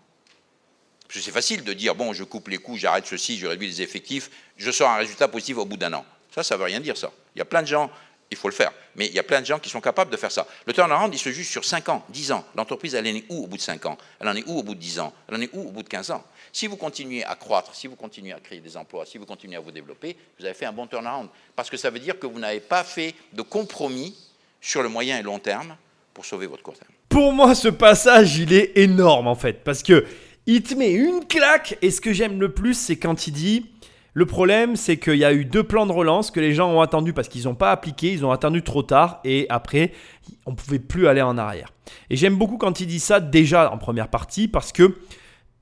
Parce 1.07 1.19
que 1.19 1.25
c'est 1.25 1.31
facile 1.31 1.63
de 1.63 1.73
dire, 1.73 1.95
bon, 1.95 2.11
je 2.11 2.23
coupe 2.23 2.49
les 2.49 2.57
coûts, 2.57 2.75
j'arrête 2.75 3.05
ceci, 3.05 3.37
je 3.37 3.47
réduis 3.47 3.67
les 3.67 3.81
effectifs, 3.81 4.29
je 4.57 4.71
sors 4.71 4.89
un 4.89 4.97
résultat 4.97 5.29
positif 5.29 5.57
au 5.57 5.65
bout 5.65 5.77
d'un 5.77 5.93
an. 5.93 6.05
Ça, 6.35 6.43
ça 6.43 6.55
ne 6.55 6.59
veut 6.59 6.65
rien 6.65 6.81
dire, 6.81 6.97
ça. 6.97 7.11
Il 7.35 7.39
y 7.39 7.41
a 7.41 7.45
plein 7.45 7.61
de 7.61 7.67
gens 7.67 7.89
il 8.29 8.37
faut 8.37 8.49
le 8.49 8.53
faire. 8.53 8.71
Mais 8.95 9.07
il 9.07 9.13
y 9.13 9.19
a 9.19 9.23
plein 9.23 9.41
de 9.41 9.45
gens 9.45 9.59
qui 9.59 9.69
sont 9.69 9.81
capables 9.81 10.11
de 10.11 10.17
faire 10.17 10.31
ça. 10.31 10.45
Le 10.65 10.73
turnaround, 10.73 11.13
il 11.13 11.19
se 11.19 11.29
juge 11.31 11.49
sur 11.49 11.63
5 11.63 11.89
ans, 11.89 12.05
10 12.09 12.31
ans. 12.31 12.45
L'entreprise, 12.55 12.95
elle 12.95 13.05
en 13.05 13.15
est 13.15 13.23
où 13.29 13.43
au 13.43 13.47
bout 13.47 13.57
de 13.57 13.61
5 13.61 13.85
ans? 13.85 13.97
Elle 14.19 14.27
en 14.27 14.35
est 14.35 14.43
où 14.47 14.57
au 14.57 14.63
bout 14.63 14.75
de 14.75 14.79
10 14.79 14.99
ans? 14.99 15.13
Elle 15.27 15.35
en 15.35 15.41
est 15.41 15.49
où 15.53 15.67
au 15.67 15.71
bout 15.71 15.83
de 15.83 15.89
15 15.89 16.11
ans? 16.11 16.23
Si 16.51 16.67
vous 16.67 16.77
continuez 16.77 17.23
à 17.23 17.35
croître, 17.35 17.75
si 17.75 17.87
vous 17.87 17.95
continuez 17.95 18.33
à 18.33 18.39
créer 18.39 18.59
des 18.59 18.75
emplois, 18.75 19.05
si 19.05 19.17
vous 19.17 19.25
continuez 19.25 19.55
à 19.55 19.59
vous 19.59 19.71
développer, 19.71 20.17
vous 20.39 20.45
avez 20.45 20.53
fait 20.53 20.65
un 20.65 20.73
bon 20.73 20.87
turnaround. 20.87 21.29
Parce 21.55 21.69
que 21.69 21.77
ça 21.77 21.89
veut 21.89 21.99
dire 21.99 22.17
que 22.19 22.27
vous 22.27 22.39
n'avez 22.39 22.59
pas 22.59 22.83
fait 22.83 23.13
de 23.33 23.41
compromis 23.41 24.15
sur 24.59 24.83
le 24.83 24.89
moyen 24.89 25.19
et 25.19 25.23
long 25.23 25.39
terme 25.39 25.75
pour 26.13 26.25
sauver 26.25 26.47
votre 26.47 26.63
court 26.63 26.77
terme. 26.77 26.91
Pour 27.09 27.31
moi, 27.31 27.55
ce 27.55 27.67
passage, 27.67 28.37
il 28.37 28.51
est 28.53 28.77
énorme 28.77 29.27
en 29.27 29.35
fait. 29.35 29.63
Parce 29.63 29.83
que 29.83 30.05
il 30.47 30.63
te 30.63 30.73
met 30.73 30.91
une 30.91 31.25
claque. 31.25 31.77
Et 31.81 31.91
ce 31.91 32.01
que 32.01 32.13
j'aime 32.13 32.39
le 32.39 32.51
plus, 32.53 32.73
c'est 32.73 32.97
quand 32.97 33.27
il 33.27 33.31
dit 33.31 33.65
le 34.17 34.25
problème, 34.25 34.75
c'est 34.75 34.97
qu'il 34.97 35.17
y 35.17 35.23
a 35.23 35.31
eu 35.31 35.45
deux 35.45 35.61
plans 35.61 35.85
de 35.85 35.91
relance 35.91 36.31
que 36.31 36.39
les 36.39 36.51
gens 36.51 36.71
ont 36.71 36.81
attendus 36.81 37.13
parce 37.13 37.27
qu'ils 37.27 37.43
n'ont 37.43 37.53
pas 37.53 37.71
appliqué, 37.71 38.11
ils 38.11 38.25
ont 38.25 38.31
attendu 38.31 38.63
trop 38.63 38.81
tard 38.81 39.19
et 39.23 39.45
après, 39.49 39.91
on 40.47 40.51
ne 40.53 40.55
pouvait 40.55 40.79
plus 40.79 41.07
aller 41.07 41.21
en 41.21 41.37
arrière. 41.37 41.71
Et 42.09 42.15
j'aime 42.15 42.35
beaucoup 42.35 42.57
quand 42.57 42.79
il 42.79 42.87
dit 42.87 42.99
ça 42.99 43.19
déjà 43.19 43.71
en 43.71 43.77
première 43.77 44.07
partie 44.07 44.47
parce 44.47 44.71
que 44.71 44.97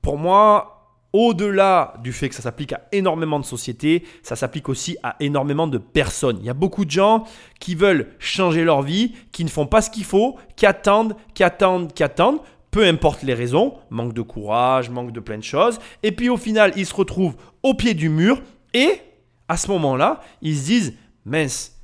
pour 0.00 0.16
moi, 0.16 0.76
au-delà 1.12 1.98
du 2.02 2.14
fait 2.14 2.30
que 2.30 2.34
ça 2.34 2.40
s'applique 2.40 2.72
à 2.72 2.88
énormément 2.92 3.38
de 3.38 3.44
sociétés, 3.44 4.04
ça 4.22 4.36
s'applique 4.36 4.70
aussi 4.70 4.96
à 5.02 5.16
énormément 5.20 5.66
de 5.66 5.76
personnes. 5.76 6.38
Il 6.40 6.46
y 6.46 6.50
a 6.50 6.54
beaucoup 6.54 6.86
de 6.86 6.90
gens 6.90 7.24
qui 7.60 7.74
veulent 7.74 8.14
changer 8.18 8.64
leur 8.64 8.80
vie, 8.80 9.14
qui 9.32 9.44
ne 9.44 9.50
font 9.50 9.66
pas 9.66 9.82
ce 9.82 9.90
qu'il 9.90 10.04
faut, 10.04 10.38
qui 10.56 10.64
attendent, 10.64 11.14
qui 11.34 11.44
attendent, 11.44 11.92
qui 11.92 12.02
attendent 12.02 12.40
peu 12.76 12.84
importe 12.84 13.22
les 13.22 13.32
raisons, 13.32 13.72
manque 13.88 14.12
de 14.12 14.20
courage, 14.20 14.90
manque 14.90 15.10
de 15.10 15.20
plein 15.20 15.38
de 15.38 15.42
choses. 15.42 15.78
Et 16.02 16.12
puis 16.12 16.28
au 16.28 16.36
final, 16.36 16.74
ils 16.76 16.84
se 16.84 16.94
retrouvent 16.94 17.34
au 17.62 17.72
pied 17.72 17.94
du 17.94 18.10
mur 18.10 18.42
et 18.74 19.00
à 19.48 19.56
ce 19.56 19.68
moment-là, 19.68 20.20
ils 20.42 20.54
se 20.54 20.64
disent, 20.66 20.94
mince, 21.24 21.80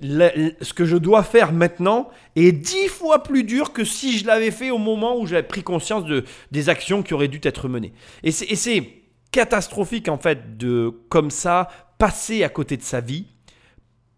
ce 0.00 0.72
que 0.72 0.86
je 0.86 0.96
dois 0.96 1.22
faire 1.22 1.52
maintenant 1.52 2.08
est 2.34 2.50
dix 2.50 2.88
fois 2.88 3.22
plus 3.22 3.44
dur 3.44 3.72
que 3.72 3.84
si 3.84 4.18
je 4.18 4.26
l'avais 4.26 4.50
fait 4.50 4.72
au 4.72 4.78
moment 4.78 5.16
où 5.16 5.24
j'avais 5.24 5.44
pris 5.44 5.62
conscience 5.62 6.04
de, 6.04 6.24
des 6.50 6.68
actions 6.68 7.04
qui 7.04 7.14
auraient 7.14 7.28
dû 7.28 7.38
être 7.44 7.68
menées. 7.68 7.92
Et 8.24 8.32
c'est 8.32 8.88
catastrophique 9.30 10.08
en 10.08 10.18
fait 10.18 10.56
de 10.56 10.92
comme 11.10 11.30
ça 11.30 11.68
passer 11.98 12.42
à 12.42 12.48
côté 12.48 12.76
de 12.76 12.82
sa 12.82 13.00
vie 13.00 13.26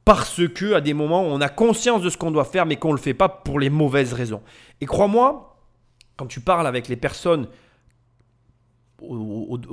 parce 0.07 0.49
que 0.49 0.73
à 0.73 0.81
des 0.81 0.95
moments 0.95 1.25
on 1.25 1.43
a 1.43 1.51
conscience 1.51 2.01
de 2.01 2.09
ce 2.09 2.17
qu'on 2.17 2.31
doit 2.31 2.47
faire 2.47 2.65
mais 2.65 2.77
qu'on 2.77 2.93
ne 2.93 2.97
le 2.97 3.03
fait 3.03 3.13
pas 3.13 3.29
pour 3.29 3.61
les 3.61 3.69
mauvaises 3.69 4.15
raisons. 4.15 4.41
Et 4.81 4.87
crois-moi, 4.87 5.53
quand 6.17 6.27
tu 6.27 6.41
parles 6.41 6.67
avec 6.67 6.89
les 6.89 6.97
personnes 6.97 7.49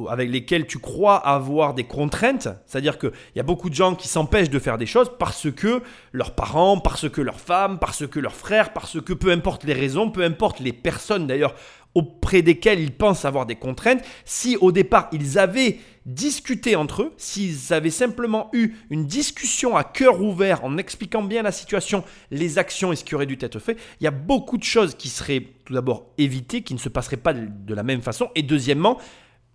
avec 0.09 0.29
lesquelles 0.29 0.67
tu 0.67 0.79
crois 0.79 1.15
avoir 1.15 1.73
des 1.73 1.85
contraintes, 1.85 2.49
c'est-à-dire 2.65 2.99
qu'il 2.99 3.11
y 3.35 3.39
a 3.39 3.43
beaucoup 3.43 3.69
de 3.69 3.75
gens 3.75 3.95
qui 3.95 4.09
s'empêchent 4.09 4.49
de 4.49 4.59
faire 4.59 4.77
des 4.77 4.85
choses 4.85 5.11
parce 5.17 5.49
que 5.49 5.81
leurs 6.11 6.35
parents, 6.35 6.77
parce 6.77 7.09
que 7.09 7.21
leurs 7.21 7.39
femmes, 7.39 7.79
parce 7.79 8.05
que 8.05 8.19
leurs 8.19 8.35
frères, 8.35 8.73
parce 8.73 8.99
que 9.01 9.13
peu 9.13 9.31
importe 9.31 9.63
les 9.63 9.73
raisons, 9.73 10.09
peu 10.09 10.23
importe 10.23 10.59
les 10.59 10.73
personnes 10.73 11.25
d'ailleurs 11.25 11.55
auprès 11.95 12.41
desquelles 12.41 12.81
ils 12.81 12.91
pensent 12.91 13.23
avoir 13.23 13.45
des 13.45 13.55
contraintes, 13.55 14.03
si 14.25 14.57
au 14.57 14.71
départ 14.71 15.07
ils 15.13 15.39
avaient 15.39 15.79
discuté 16.05 16.75
entre 16.75 17.03
eux, 17.03 17.13
s'ils 17.17 17.73
avaient 17.73 17.89
simplement 17.89 18.49
eu 18.53 18.73
une 18.89 19.05
discussion 19.05 19.77
à 19.77 19.83
cœur 19.83 20.21
ouvert 20.21 20.63
en 20.63 20.77
expliquant 20.77 21.23
bien 21.23 21.43
la 21.43 21.51
situation, 21.51 22.03
les 22.31 22.57
actions 22.57 22.91
et 22.91 22.95
ce 22.95 23.03
qui 23.03 23.15
aurait 23.15 23.25
dû 23.25 23.37
être 23.39 23.59
fait, 23.59 23.77
il 23.99 24.03
y 24.03 24.07
a 24.07 24.11
beaucoup 24.11 24.57
de 24.57 24.63
choses 24.63 24.95
qui 24.95 25.09
seraient 25.09 25.45
tout 25.65 25.73
d'abord 25.73 26.13
évitées, 26.17 26.61
qui 26.61 26.73
ne 26.73 26.79
se 26.79 26.89
passeraient 26.89 27.17
pas 27.17 27.33
de 27.33 27.73
la 27.73 27.83
même 27.83 28.01
façon, 28.01 28.29
et 28.35 28.43
deuxièmement, 28.43 28.99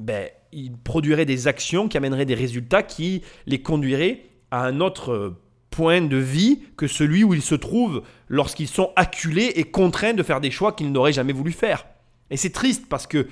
ben, 0.01 0.29
ils 0.53 0.77
produiraient 0.77 1.27
des 1.27 1.49
actions 1.49 1.89
qui 1.89 1.97
amèneraient 1.97 2.25
des 2.25 2.35
résultats 2.35 2.83
qui 2.83 3.23
les 3.47 3.61
conduiraient 3.61 4.25
à 4.51 4.65
un 4.65 4.81
autre 4.81 5.35
point 5.71 6.01
de 6.01 6.17
vie 6.17 6.63
que 6.77 6.87
celui 6.87 7.25
où 7.25 7.35
ils 7.35 7.43
se 7.43 7.55
trouvent 7.55 8.03
lorsqu'ils 8.29 8.69
sont 8.69 8.91
acculés 8.97 9.53
et 9.57 9.65
contraints 9.65 10.15
de 10.15 10.23
faire 10.23 10.41
des 10.41 10.51
choix 10.51 10.73
qu'ils 10.73 10.93
n'auraient 10.93 11.13
jamais 11.13 11.33
voulu 11.33 11.53
faire. 11.53 11.87
Et 12.31 12.37
c'est 12.37 12.51
triste 12.51 12.87
parce 12.89 13.07
que 13.07 13.29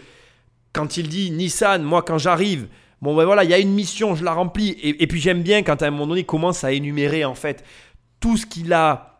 quand 0.73 0.97
il 0.97 1.09
dit 1.09 1.31
Nissan, 1.31 1.83
moi 1.83 2.03
quand 2.03 2.19
j'arrive, 2.19 2.69
bon 3.03 3.15
ben 3.15 3.25
voilà, 3.25 3.45
il 3.45 3.51
y 3.51 3.55
a 3.55 3.59
une 3.59 3.73
mission, 3.73 4.15
je 4.15 4.25
la 4.25 4.33
remplis. 4.33 4.77
Et, 4.83 5.07
puis 5.07 5.21
j'aime 5.21 5.43
bien 5.43 5.63
quand 5.63 5.83
à 5.83 5.87
un 5.87 5.91
moment 5.91 6.07
donné 6.07 6.21
il 6.21 6.27
commence 6.27 6.65
à 6.65 6.73
énumérer 6.73 7.25
en 7.25 7.35
fait 7.35 7.65
tout 8.21 8.37
ce 8.37 8.47
qu'il 8.47 8.73
a 8.73 9.13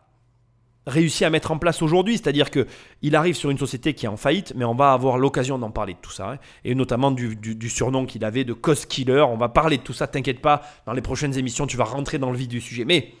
réussi 0.87 1.25
à 1.25 1.29
mettre 1.29 1.51
en 1.51 1.57
place 1.57 1.81
aujourd'hui, 1.81 2.17
c'est-à-dire 2.17 2.49
que 2.49 2.65
il 3.01 3.15
arrive 3.15 3.35
sur 3.35 3.49
une 3.49 3.57
société 3.57 3.93
qui 3.93 4.05
est 4.05 4.09
en 4.09 4.15
faillite, 4.15 4.53
mais 4.55 4.63
on 4.63 4.73
va 4.73 4.93
avoir 4.93 5.17
l'occasion 5.17 5.59
d'en 5.59 5.69
parler 5.69 5.93
de 5.93 5.99
tout 5.99 6.11
ça, 6.11 6.31
hein. 6.31 6.37
et 6.63 6.75
notamment 6.75 7.11
du, 7.11 7.69
surnom 7.69 8.05
qu'il 8.05 8.23
avait 8.23 8.45
de 8.45 8.53
Cost 8.53 8.87
Killer. 8.87 9.25
On 9.29 9.35
va 9.35 9.49
parler 9.49 9.77
de 9.77 9.83
tout 9.83 9.93
ça, 9.93 10.07
t'inquiète 10.07 10.41
pas, 10.41 10.61
dans 10.85 10.93
les 10.93 11.01
prochaines 11.01 11.37
émissions, 11.37 11.67
tu 11.67 11.75
vas 11.75 11.83
rentrer 11.83 12.19
dans 12.19 12.31
le 12.31 12.37
vif 12.37 12.47
du 12.47 12.61
sujet. 12.61 12.85
Mais 12.85 13.13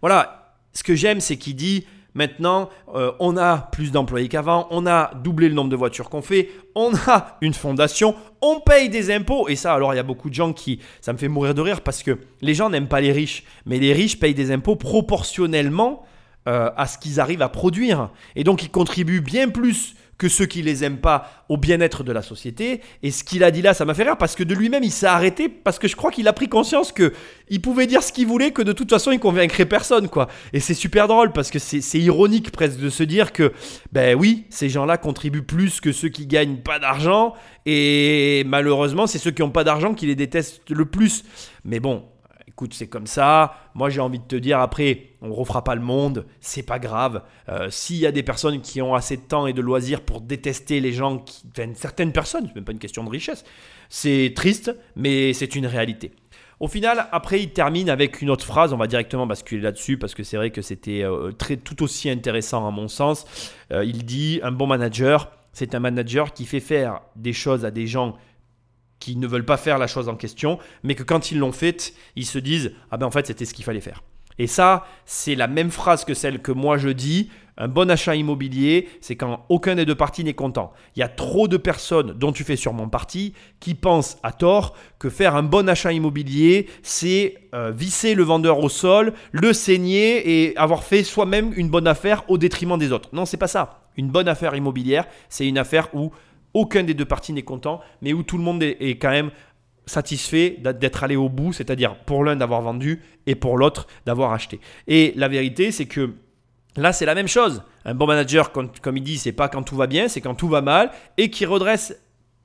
voilà, 0.00 0.56
ce 0.72 0.82
que 0.82 0.96
j'aime, 0.96 1.20
c'est 1.20 1.36
qu'il 1.36 1.54
dit 1.54 1.86
Maintenant, 2.14 2.70
euh, 2.94 3.12
on 3.20 3.36
a 3.36 3.68
plus 3.72 3.92
d'employés 3.92 4.28
qu'avant, 4.28 4.66
on 4.70 4.86
a 4.86 5.12
doublé 5.22 5.48
le 5.48 5.54
nombre 5.54 5.70
de 5.70 5.76
voitures 5.76 6.10
qu'on 6.10 6.22
fait, 6.22 6.48
on 6.74 6.92
a 7.06 7.38
une 7.40 7.54
fondation, 7.54 8.14
on 8.42 8.60
paye 8.60 8.88
des 8.88 9.14
impôts. 9.14 9.48
Et 9.48 9.56
ça, 9.56 9.74
alors 9.74 9.94
il 9.94 9.96
y 9.96 10.00
a 10.00 10.04
beaucoup 10.04 10.28
de 10.28 10.34
gens 10.34 10.52
qui, 10.52 10.80
ça 11.00 11.12
me 11.12 11.18
fait 11.18 11.28
mourir 11.28 11.54
de 11.54 11.60
rire 11.60 11.82
parce 11.82 12.02
que 12.02 12.18
les 12.40 12.54
gens 12.54 12.70
n'aiment 12.70 12.88
pas 12.88 13.00
les 13.00 13.12
riches, 13.12 13.44
mais 13.66 13.78
les 13.78 13.92
riches 13.92 14.18
payent 14.18 14.34
des 14.34 14.50
impôts 14.50 14.76
proportionnellement 14.76 16.04
euh, 16.48 16.70
à 16.76 16.86
ce 16.86 16.98
qu'ils 16.98 17.20
arrivent 17.20 17.42
à 17.42 17.48
produire. 17.48 18.10
Et 18.34 18.44
donc 18.44 18.62
ils 18.62 18.70
contribuent 18.70 19.20
bien 19.20 19.48
plus 19.48 19.94
que 20.20 20.28
ceux 20.28 20.44
qui 20.44 20.60
les 20.60 20.84
aiment 20.84 20.98
pas 20.98 21.46
au 21.48 21.56
bien-être 21.56 22.04
de 22.04 22.12
la 22.12 22.20
société. 22.20 22.82
Et 23.02 23.10
ce 23.10 23.24
qu'il 23.24 23.42
a 23.42 23.50
dit 23.50 23.62
là, 23.62 23.72
ça 23.72 23.86
m'a 23.86 23.94
fait 23.94 24.02
rire 24.02 24.18
parce 24.18 24.34
que 24.34 24.44
de 24.44 24.54
lui-même, 24.54 24.84
il 24.84 24.92
s'est 24.92 25.06
arrêté 25.06 25.48
parce 25.48 25.78
que 25.78 25.88
je 25.88 25.96
crois 25.96 26.10
qu'il 26.10 26.28
a 26.28 26.34
pris 26.34 26.46
conscience 26.46 26.92
que 26.92 27.14
il 27.48 27.62
pouvait 27.62 27.86
dire 27.86 28.02
ce 28.02 28.12
qu'il 28.12 28.26
voulait, 28.26 28.50
que 28.50 28.60
de 28.60 28.72
toute 28.72 28.90
façon, 28.90 29.12
il 29.12 29.18
convaincrait 29.18 29.64
personne, 29.64 30.10
quoi. 30.10 30.28
Et 30.52 30.60
c'est 30.60 30.74
super 30.74 31.08
drôle 31.08 31.32
parce 31.32 31.50
que 31.50 31.58
c'est 31.58 31.98
ironique 31.98 32.52
presque 32.52 32.78
de 32.78 32.90
se 32.90 33.02
dire 33.02 33.32
que, 33.32 33.52
ben 33.92 34.14
oui, 34.14 34.44
ces 34.50 34.68
gens-là 34.68 34.98
contribuent 34.98 35.42
plus 35.42 35.80
que 35.80 35.90
ceux 35.90 36.10
qui 36.10 36.26
gagnent 36.26 36.58
pas 36.58 36.78
d'argent. 36.78 37.32
Et 37.64 38.44
malheureusement, 38.46 39.06
c'est 39.06 39.18
ceux 39.18 39.30
qui 39.30 39.40
n'ont 39.40 39.50
pas 39.50 39.64
d'argent 39.64 39.94
qui 39.94 40.06
les 40.06 40.16
détestent 40.16 40.60
le 40.68 40.84
plus. 40.84 41.24
Mais 41.64 41.80
bon, 41.80 42.04
c'est 42.72 42.86
comme 42.86 43.06
ça. 43.06 43.54
Moi, 43.74 43.90
j'ai 43.90 44.00
envie 44.00 44.18
de 44.18 44.24
te 44.24 44.36
dire, 44.36 44.60
après, 44.60 45.08
on 45.22 45.32
refera 45.32 45.64
pas 45.64 45.74
le 45.74 45.80
monde, 45.80 46.26
c'est 46.40 46.62
pas 46.62 46.78
grave. 46.78 47.22
Euh, 47.48 47.68
s'il 47.70 47.96
y 47.96 48.06
a 48.06 48.12
des 48.12 48.22
personnes 48.22 48.60
qui 48.60 48.82
ont 48.82 48.94
assez 48.94 49.16
de 49.16 49.22
temps 49.22 49.46
et 49.46 49.52
de 49.52 49.60
loisirs 49.60 50.00
pour 50.00 50.20
détester 50.20 50.80
les 50.80 50.92
gens, 50.92 51.18
qui, 51.18 51.42
certaines 51.74 52.12
personnes, 52.12 52.46
c'est 52.46 52.54
même 52.54 52.64
pas 52.64 52.72
une 52.72 52.78
question 52.78 53.04
de 53.04 53.10
richesse, 53.10 53.44
c'est 53.88 54.32
triste, 54.34 54.74
mais 54.96 55.32
c'est 55.32 55.54
une 55.56 55.66
réalité. 55.66 56.12
Au 56.60 56.68
final, 56.68 57.08
après, 57.10 57.40
il 57.40 57.50
termine 57.50 57.88
avec 57.88 58.20
une 58.20 58.28
autre 58.28 58.44
phrase. 58.44 58.74
On 58.74 58.76
va 58.76 58.86
directement 58.86 59.26
basculer 59.26 59.62
là-dessus 59.62 59.96
parce 59.96 60.14
que 60.14 60.22
c'est 60.22 60.36
vrai 60.36 60.50
que 60.50 60.60
c'était 60.60 61.02
euh, 61.02 61.32
tout 61.32 61.82
aussi 61.82 62.10
intéressant 62.10 62.68
à 62.68 62.70
mon 62.70 62.86
sens. 62.86 63.24
Euh, 63.72 63.82
il 63.82 64.04
dit 64.04 64.40
un 64.42 64.52
bon 64.52 64.66
manager, 64.66 65.32
c'est 65.54 65.74
un 65.74 65.80
manager 65.80 66.34
qui 66.34 66.44
fait 66.44 66.60
faire 66.60 67.00
des 67.16 67.32
choses 67.32 67.64
à 67.64 67.70
des 67.70 67.86
gens 67.86 68.14
qui 69.00 69.16
ne 69.16 69.26
veulent 69.26 69.44
pas 69.44 69.56
faire 69.56 69.78
la 69.78 69.88
chose 69.88 70.08
en 70.08 70.14
question, 70.14 70.58
mais 70.84 70.94
que 70.94 71.02
quand 71.02 71.32
ils 71.32 71.38
l'ont 71.38 71.52
faite, 71.52 71.94
ils 72.14 72.26
se 72.26 72.38
disent 72.38 72.72
Ah 72.90 72.96
ben 72.96 73.06
en 73.06 73.10
fait, 73.10 73.26
c'était 73.26 73.44
ce 73.44 73.54
qu'il 73.54 73.64
fallait 73.64 73.80
faire. 73.80 74.02
Et 74.38 74.46
ça, 74.46 74.86
c'est 75.04 75.34
la 75.34 75.48
même 75.48 75.70
phrase 75.70 76.06
que 76.06 76.14
celle 76.14 76.40
que 76.40 76.52
moi 76.52 76.78
je 76.78 76.88
dis. 76.88 77.30
Un 77.58 77.68
bon 77.68 77.90
achat 77.90 78.14
immobilier, 78.14 78.88
c'est 79.02 79.16
quand 79.16 79.44
aucun 79.50 79.74
des 79.74 79.84
deux 79.84 79.94
parties 79.94 80.24
n'est 80.24 80.32
content. 80.32 80.72
Il 80.96 81.00
y 81.00 81.02
a 81.02 81.08
trop 81.08 81.46
de 81.46 81.58
personnes, 81.58 82.14
dont 82.14 82.32
tu 82.32 82.42
fais 82.42 82.56
sûrement 82.56 82.88
partie, 82.88 83.34
qui 83.58 83.74
pensent 83.74 84.16
à 84.22 84.32
tort 84.32 84.74
que 84.98 85.10
faire 85.10 85.36
un 85.36 85.42
bon 85.42 85.68
achat 85.68 85.92
immobilier, 85.92 86.68
c'est 86.82 87.34
euh, 87.54 87.70
visser 87.70 88.14
le 88.14 88.22
vendeur 88.22 88.60
au 88.60 88.70
sol, 88.70 89.12
le 89.32 89.52
saigner 89.52 90.46
et 90.46 90.56
avoir 90.56 90.84
fait 90.84 91.02
soi-même 91.02 91.52
une 91.54 91.68
bonne 91.68 91.86
affaire 91.86 92.24
au 92.28 92.38
détriment 92.38 92.78
des 92.78 92.92
autres. 92.92 93.10
Non, 93.12 93.26
c'est 93.26 93.36
pas 93.36 93.46
ça. 93.46 93.82
Une 93.98 94.08
bonne 94.08 94.28
affaire 94.28 94.54
immobilière, 94.54 95.04
c'est 95.28 95.46
une 95.46 95.58
affaire 95.58 95.94
où 95.94 96.12
aucun 96.54 96.82
des 96.82 96.94
deux 96.94 97.04
parties 97.04 97.32
n'est 97.32 97.42
content, 97.42 97.80
mais 98.02 98.12
où 98.12 98.22
tout 98.22 98.38
le 98.38 98.44
monde 98.44 98.62
est, 98.62 98.98
quand 98.98 99.10
même 99.10 99.30
satisfait 99.86 100.56
d'être 100.60 101.04
allé 101.04 101.16
au 101.16 101.28
bout, 101.28 101.52
c'est-à-dire 101.52 101.96
pour 102.04 102.24
l'un 102.24 102.36
d'avoir 102.36 102.62
vendu 102.62 103.02
et 103.26 103.34
pour 103.34 103.58
l'autre 103.58 103.86
d'avoir 104.06 104.32
acheté. 104.32 104.60
Et 104.86 105.12
la 105.16 105.28
vérité, 105.28 105.72
c'est 105.72 105.86
que 105.86 106.14
là, 106.76 106.92
c'est 106.92 107.06
la 107.06 107.14
même 107.14 107.28
chose. 107.28 107.62
Un 107.84 107.94
bon 107.94 108.06
manager, 108.06 108.52
comme, 108.52 108.96
il 108.96 109.02
dit, 109.02 109.18
c'est 109.18 109.32
pas 109.32 109.48
quand 109.48 109.62
tout 109.62 109.76
va 109.76 109.86
bien, 109.86 110.08
c'est 110.08 110.20
quand 110.20 110.34
tout 110.34 110.48
va 110.48 110.60
mal 110.60 110.90
et 111.16 111.30
qui 111.30 111.44
redresse 111.44 111.96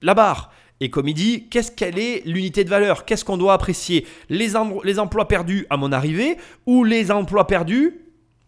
la 0.01 0.13
barre. 0.13 0.51
Et 0.81 0.89
comme 0.89 1.07
il 1.07 1.13
dit, 1.13 1.47
qu'est-ce 1.49 1.71
qu'elle 1.71 1.97
est 1.97 2.25
l'unité 2.25 2.63
de 2.63 2.69
valeur? 2.69 3.05
Qu'est-ce 3.05 3.23
qu'on 3.23 3.37
doit 3.37 3.53
apprécier? 3.53 4.05
Les, 4.29 4.53
les 4.83 4.99
emplois 4.99 5.27
perdus 5.27 5.65
à 5.69 5.77
mon 5.77 5.91
arrivée 5.91 6.37
ou 6.65 6.83
les 6.83 7.11
emplois 7.11 7.47
perdus 7.47 8.01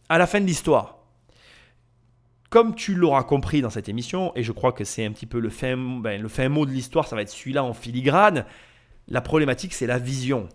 à 0.09 0.17
la 0.17 0.27
fin 0.27 0.41
de 0.41 0.45
l'histoire? 0.45 0.96
Comme 2.49 2.75
tu 2.75 2.95
l'auras 2.95 3.23
compris 3.23 3.61
dans 3.61 3.69
cette 3.69 3.89
émission, 3.89 4.31
et 4.35 4.43
je 4.43 4.51
crois 4.51 4.71
que 4.71 4.83
c'est 4.83 5.05
un 5.05 5.11
petit 5.11 5.25
peu 5.25 5.39
le 5.39 5.49
fin, 5.49 5.75
ben, 5.77 6.21
le 6.21 6.27
fin 6.27 6.47
mot 6.49 6.65
de 6.65 6.71
l'histoire, 6.71 7.07
ça 7.07 7.15
va 7.15 7.21
être 7.21 7.29
celui-là 7.29 7.63
en 7.63 7.73
filigrane, 7.73 8.45
la 9.07 9.21
problématique 9.21 9.73
c'est 9.73 9.87
la 9.87 9.99
vision. 9.99 10.47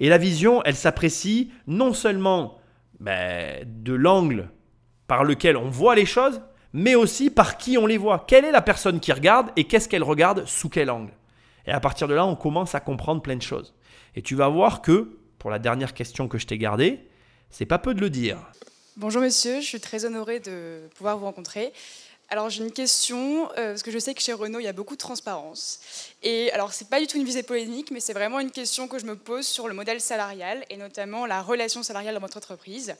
Et 0.00 0.08
la 0.08 0.18
vision, 0.18 0.62
elle 0.64 0.76
s'apprécie 0.76 1.50
non 1.66 1.92
seulement 1.92 2.58
ben, 3.00 3.64
de 3.66 3.94
l'angle 3.94 4.50
par 5.06 5.24
lequel 5.24 5.56
on 5.56 5.70
voit 5.70 5.94
les 5.94 6.06
choses, 6.06 6.40
mais 6.72 6.94
aussi 6.94 7.30
par 7.30 7.56
qui 7.56 7.78
on 7.78 7.86
les 7.86 7.96
voit. 7.96 8.24
Quelle 8.26 8.44
est 8.44 8.52
la 8.52 8.62
personne 8.62 9.00
qui 9.00 9.12
regarde 9.12 9.50
et 9.56 9.64
qu'est-ce 9.64 9.88
qu'elle 9.88 10.02
regarde 10.02 10.44
sous 10.46 10.68
quel 10.68 10.90
angle? 10.90 11.12
Et 11.66 11.70
à 11.70 11.80
partir 11.80 12.08
de 12.08 12.14
là, 12.14 12.26
on 12.26 12.36
commence 12.36 12.74
à 12.74 12.80
comprendre 12.80 13.22
plein 13.22 13.36
de 13.36 13.42
choses. 13.42 13.74
Et 14.14 14.22
tu 14.22 14.34
vas 14.34 14.48
voir 14.48 14.82
que, 14.82 15.18
pour 15.38 15.50
la 15.50 15.58
dernière 15.58 15.94
question 15.94 16.28
que 16.28 16.38
je 16.38 16.46
t'ai 16.46 16.58
gardée, 16.58 17.00
c'est 17.50 17.66
pas 17.66 17.78
peu 17.78 17.94
de 17.94 18.00
le 18.00 18.10
dire. 18.10 18.38
Bonjour 18.98 19.22
monsieur, 19.22 19.60
je 19.60 19.64
suis 19.64 19.78
très 19.78 20.04
honorée 20.04 20.40
de 20.40 20.80
pouvoir 20.96 21.16
vous 21.16 21.24
rencontrer. 21.24 21.72
Alors 22.30 22.50
j'ai 22.50 22.64
une 22.64 22.72
question, 22.72 23.48
euh, 23.52 23.68
parce 23.68 23.84
que 23.84 23.92
je 23.92 23.98
sais 24.00 24.12
que 24.12 24.20
chez 24.20 24.32
Renault, 24.32 24.58
il 24.58 24.64
y 24.64 24.68
a 24.68 24.72
beaucoup 24.72 24.94
de 24.94 25.00
transparence. 25.00 25.78
Et 26.24 26.50
alors 26.50 26.72
c'est 26.72 26.88
pas 26.88 26.98
du 26.98 27.06
tout 27.06 27.16
une 27.16 27.24
visée 27.24 27.44
polémique, 27.44 27.92
mais 27.92 28.00
c'est 28.00 28.12
vraiment 28.12 28.40
une 28.40 28.50
question 28.50 28.88
que 28.88 28.98
je 28.98 29.06
me 29.06 29.14
pose 29.14 29.46
sur 29.46 29.68
le 29.68 29.74
modèle 29.74 30.00
salarial, 30.00 30.64
et 30.68 30.76
notamment 30.76 31.26
la 31.26 31.42
relation 31.42 31.84
salariale 31.84 32.16
dans 32.16 32.20
votre 32.20 32.38
entreprise. 32.38 32.96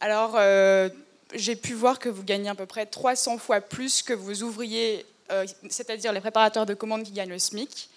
Alors 0.00 0.34
euh, 0.36 0.90
j'ai 1.32 1.56
pu 1.56 1.72
voir 1.72 1.98
que 1.98 2.10
vous 2.10 2.24
gagnez 2.24 2.50
à 2.50 2.54
peu 2.54 2.66
près 2.66 2.84
300 2.84 3.38
fois 3.38 3.62
plus 3.62 4.02
que 4.02 4.12
vos 4.12 4.42
ouvriers, 4.42 5.06
euh, 5.30 5.46
c'est-à-dire 5.70 6.12
les 6.12 6.20
préparateurs 6.20 6.66
de 6.66 6.74
commandes 6.74 7.04
qui 7.04 7.12
gagnent 7.12 7.30
le 7.30 7.38
SMIC. 7.38 7.88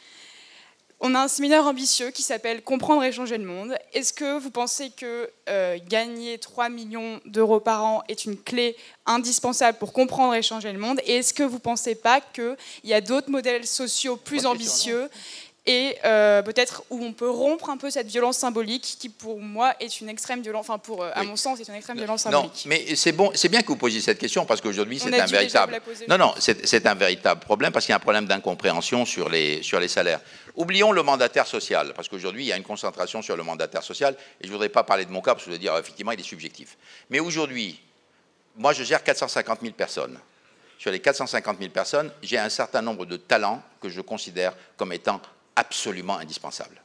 On 1.03 1.15
a 1.15 1.21
un 1.21 1.27
séminaire 1.27 1.65
ambitieux 1.65 2.11
qui 2.11 2.21
s'appelle 2.21 2.61
Comprendre 2.61 3.03
et 3.03 3.11
changer 3.11 3.39
le 3.39 3.43
monde. 3.43 3.75
Est-ce 3.91 4.13
que 4.13 4.37
vous 4.37 4.51
pensez 4.51 4.91
que 4.91 5.31
euh, 5.49 5.79
gagner 5.89 6.37
3 6.37 6.69
millions 6.69 7.19
d'euros 7.25 7.59
par 7.59 7.83
an 7.83 8.03
est 8.07 8.25
une 8.25 8.37
clé 8.37 8.75
indispensable 9.07 9.79
pour 9.79 9.93
comprendre 9.93 10.35
et 10.35 10.43
changer 10.43 10.71
le 10.71 10.77
monde? 10.77 11.01
Et 11.07 11.15
est-ce 11.15 11.33
que 11.33 11.41
vous 11.41 11.55
ne 11.55 11.59
pensez 11.59 11.95
pas 11.95 12.21
qu'il 12.21 12.55
y 12.83 12.93
a 12.93 13.01
d'autres 13.01 13.31
modèles 13.31 13.65
sociaux 13.65 14.15
plus 14.15 14.45
ambitieux 14.45 15.09
et 15.67 15.95
euh, 16.05 16.41
peut-être 16.41 16.83
où 16.89 17.03
on 17.03 17.13
peut 17.13 17.29
rompre 17.29 17.69
un 17.69 17.77
peu 17.77 17.91
cette 17.91 18.07
violence 18.07 18.37
symbolique 18.37 18.95
qui 18.99 19.09
pour 19.09 19.39
moi 19.39 19.75
est 19.79 20.01
une 20.01 20.09
extrême 20.09 20.41
violence, 20.41 20.61
enfin 20.61 20.79
pour 20.79 21.03
euh, 21.03 21.11
à 21.13 21.23
mon 21.23 21.35
sens 21.35 21.59
est 21.59 21.67
une 21.67 21.75
extrême 21.75 21.97
violence 21.97 22.21
symbolique. 22.21 22.65
Non, 22.65 22.69
mais 22.69 22.95
c'est 22.95 23.11
bon, 23.11 23.31
c'est 23.35 23.47
bien 23.47 23.61
que 23.61 23.67
vous 23.67 23.75
posiez 23.75 24.01
cette 24.01 24.17
question 24.17 24.45
parce 24.45 24.59
qu'aujourd'hui 24.59 24.97
c'est 24.97 25.13
un 25.19 25.25
véritable. 25.27 25.79
Non, 26.07 26.17
non, 26.17 26.33
c'est 26.39 26.87
un 26.87 26.95
véritable 26.95 27.41
problème 27.41 27.71
parce 27.71 27.85
qu'il 27.85 27.91
y 27.91 27.93
a 27.93 27.97
un 27.97 27.99
problème 27.99 28.25
d'incompréhension 28.25 29.05
sur 29.05 29.29
les 29.29 29.61
sur 29.61 29.79
les 29.79 29.87
salaires. 29.87 30.21
Oublions 30.55 30.91
le 30.91 31.03
mandataire 31.03 31.45
social 31.45 31.93
parce 31.95 32.09
qu'aujourd'hui 32.09 32.45
il 32.45 32.47
y 32.47 32.53
a 32.53 32.57
une 32.57 32.63
concentration 32.63 33.21
sur 33.21 33.37
le 33.37 33.43
mandataire 33.43 33.83
social 33.83 34.15
et 34.41 34.45
je 34.45 34.47
ne 34.47 34.53
voudrais 34.53 34.69
pas 34.69 34.83
parler 34.83 35.05
de 35.05 35.11
mon 35.11 35.21
cas 35.21 35.33
parce 35.33 35.43
que 35.45 35.51
je 35.51 35.55
veux 35.55 35.59
dire 35.59 35.77
effectivement 35.77 36.11
il 36.11 36.19
est 36.19 36.23
subjectif. 36.23 36.75
Mais 37.11 37.19
aujourd'hui, 37.19 37.79
moi 38.55 38.73
je 38.73 38.83
gère 38.83 39.03
450 39.03 39.59
000 39.61 39.73
personnes 39.73 40.17
sur 40.81 40.89
les 40.89 40.99
450 40.99 41.59
000 41.59 41.69
personnes, 41.69 42.11
j'ai 42.23 42.39
un 42.39 42.49
certain 42.49 42.81
nombre 42.81 43.05
de 43.05 43.15
talents 43.15 43.61
que 43.79 43.87
je 43.87 44.01
considère 44.01 44.55
comme 44.77 44.91
étant 44.91 45.21
absolument 45.55 46.17
indispensable. 46.17 46.81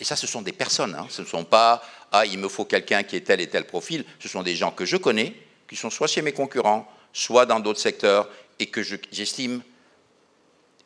Et 0.00 0.04
ça, 0.04 0.16
ce 0.16 0.26
sont 0.26 0.42
des 0.42 0.52
personnes, 0.52 0.94
hein. 0.94 1.06
ce 1.10 1.22
ne 1.22 1.26
sont 1.26 1.44
pas 1.44 1.82
ah, 2.12 2.26
il 2.26 2.38
me 2.38 2.48
faut 2.48 2.64
quelqu'un 2.64 3.02
qui 3.02 3.16
ait 3.16 3.20
tel 3.20 3.40
et 3.40 3.48
tel 3.48 3.66
profil, 3.66 4.04
ce 4.18 4.28
sont 4.28 4.42
des 4.42 4.54
gens 4.54 4.70
que 4.70 4.84
je 4.84 4.96
connais, 4.96 5.34
qui 5.68 5.76
sont 5.76 5.90
soit 5.90 6.06
chez 6.06 6.20
mes 6.20 6.32
concurrents, 6.32 6.86
soit 7.12 7.46
dans 7.46 7.60
d'autres 7.60 7.80
secteurs, 7.80 8.28
et 8.58 8.66
que 8.66 8.82
j'estime 8.82 9.62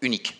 uniques. 0.01 0.35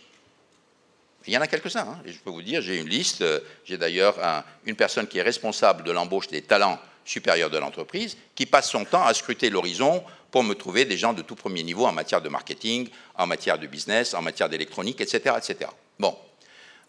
Il 1.27 1.33
y 1.33 1.37
en 1.37 1.41
a 1.41 1.49
quelques-uns, 1.49 1.81
hein. 1.81 2.01
je 2.07 2.19
peux 2.19 2.31
vous 2.31 2.43
dire, 2.43 2.63
j'ai 2.63 2.79
une 2.79 2.89
liste, 2.89 3.23
euh, 3.23 3.41
j'ai 3.65 3.77
d'ailleurs 3.77 4.17
une 4.65 4.77
personne 4.77 5.09
qui 5.09 5.19
est 5.19 5.23
responsable 5.23 5.83
de 5.83 5.91
l'embauche 5.91 6.29
des 6.29 6.43
talents 6.43 6.79
supérieurs 7.05 7.51
de 7.51 7.59
l'entreprise, 7.59 8.17
qui 8.37 8.47
passe 8.47 8.71
son 8.71 8.85
temps 8.85 9.05
à 9.05 9.13
scruter 9.13 9.51
l'horizon 9.51 10.05
pour 10.31 10.45
me 10.45 10.55
trouver 10.55 10.85
des 10.85 10.97
gens 10.97 11.13
de 11.13 11.23
tout 11.23 11.35
premier 11.35 11.65
niveau 11.65 11.87
en 11.87 11.93
matière 11.93 12.21
de 12.21 12.29
marketing, 12.29 12.89
en 13.17 13.27
matière 13.27 13.59
de 13.59 13.67
business, 13.67 14.15
en 14.15 14.23
matière 14.23 14.49
d'électronique, 14.49 15.01
etc., 15.01 15.35
etc. 15.39 15.71
Bon, 15.99 16.17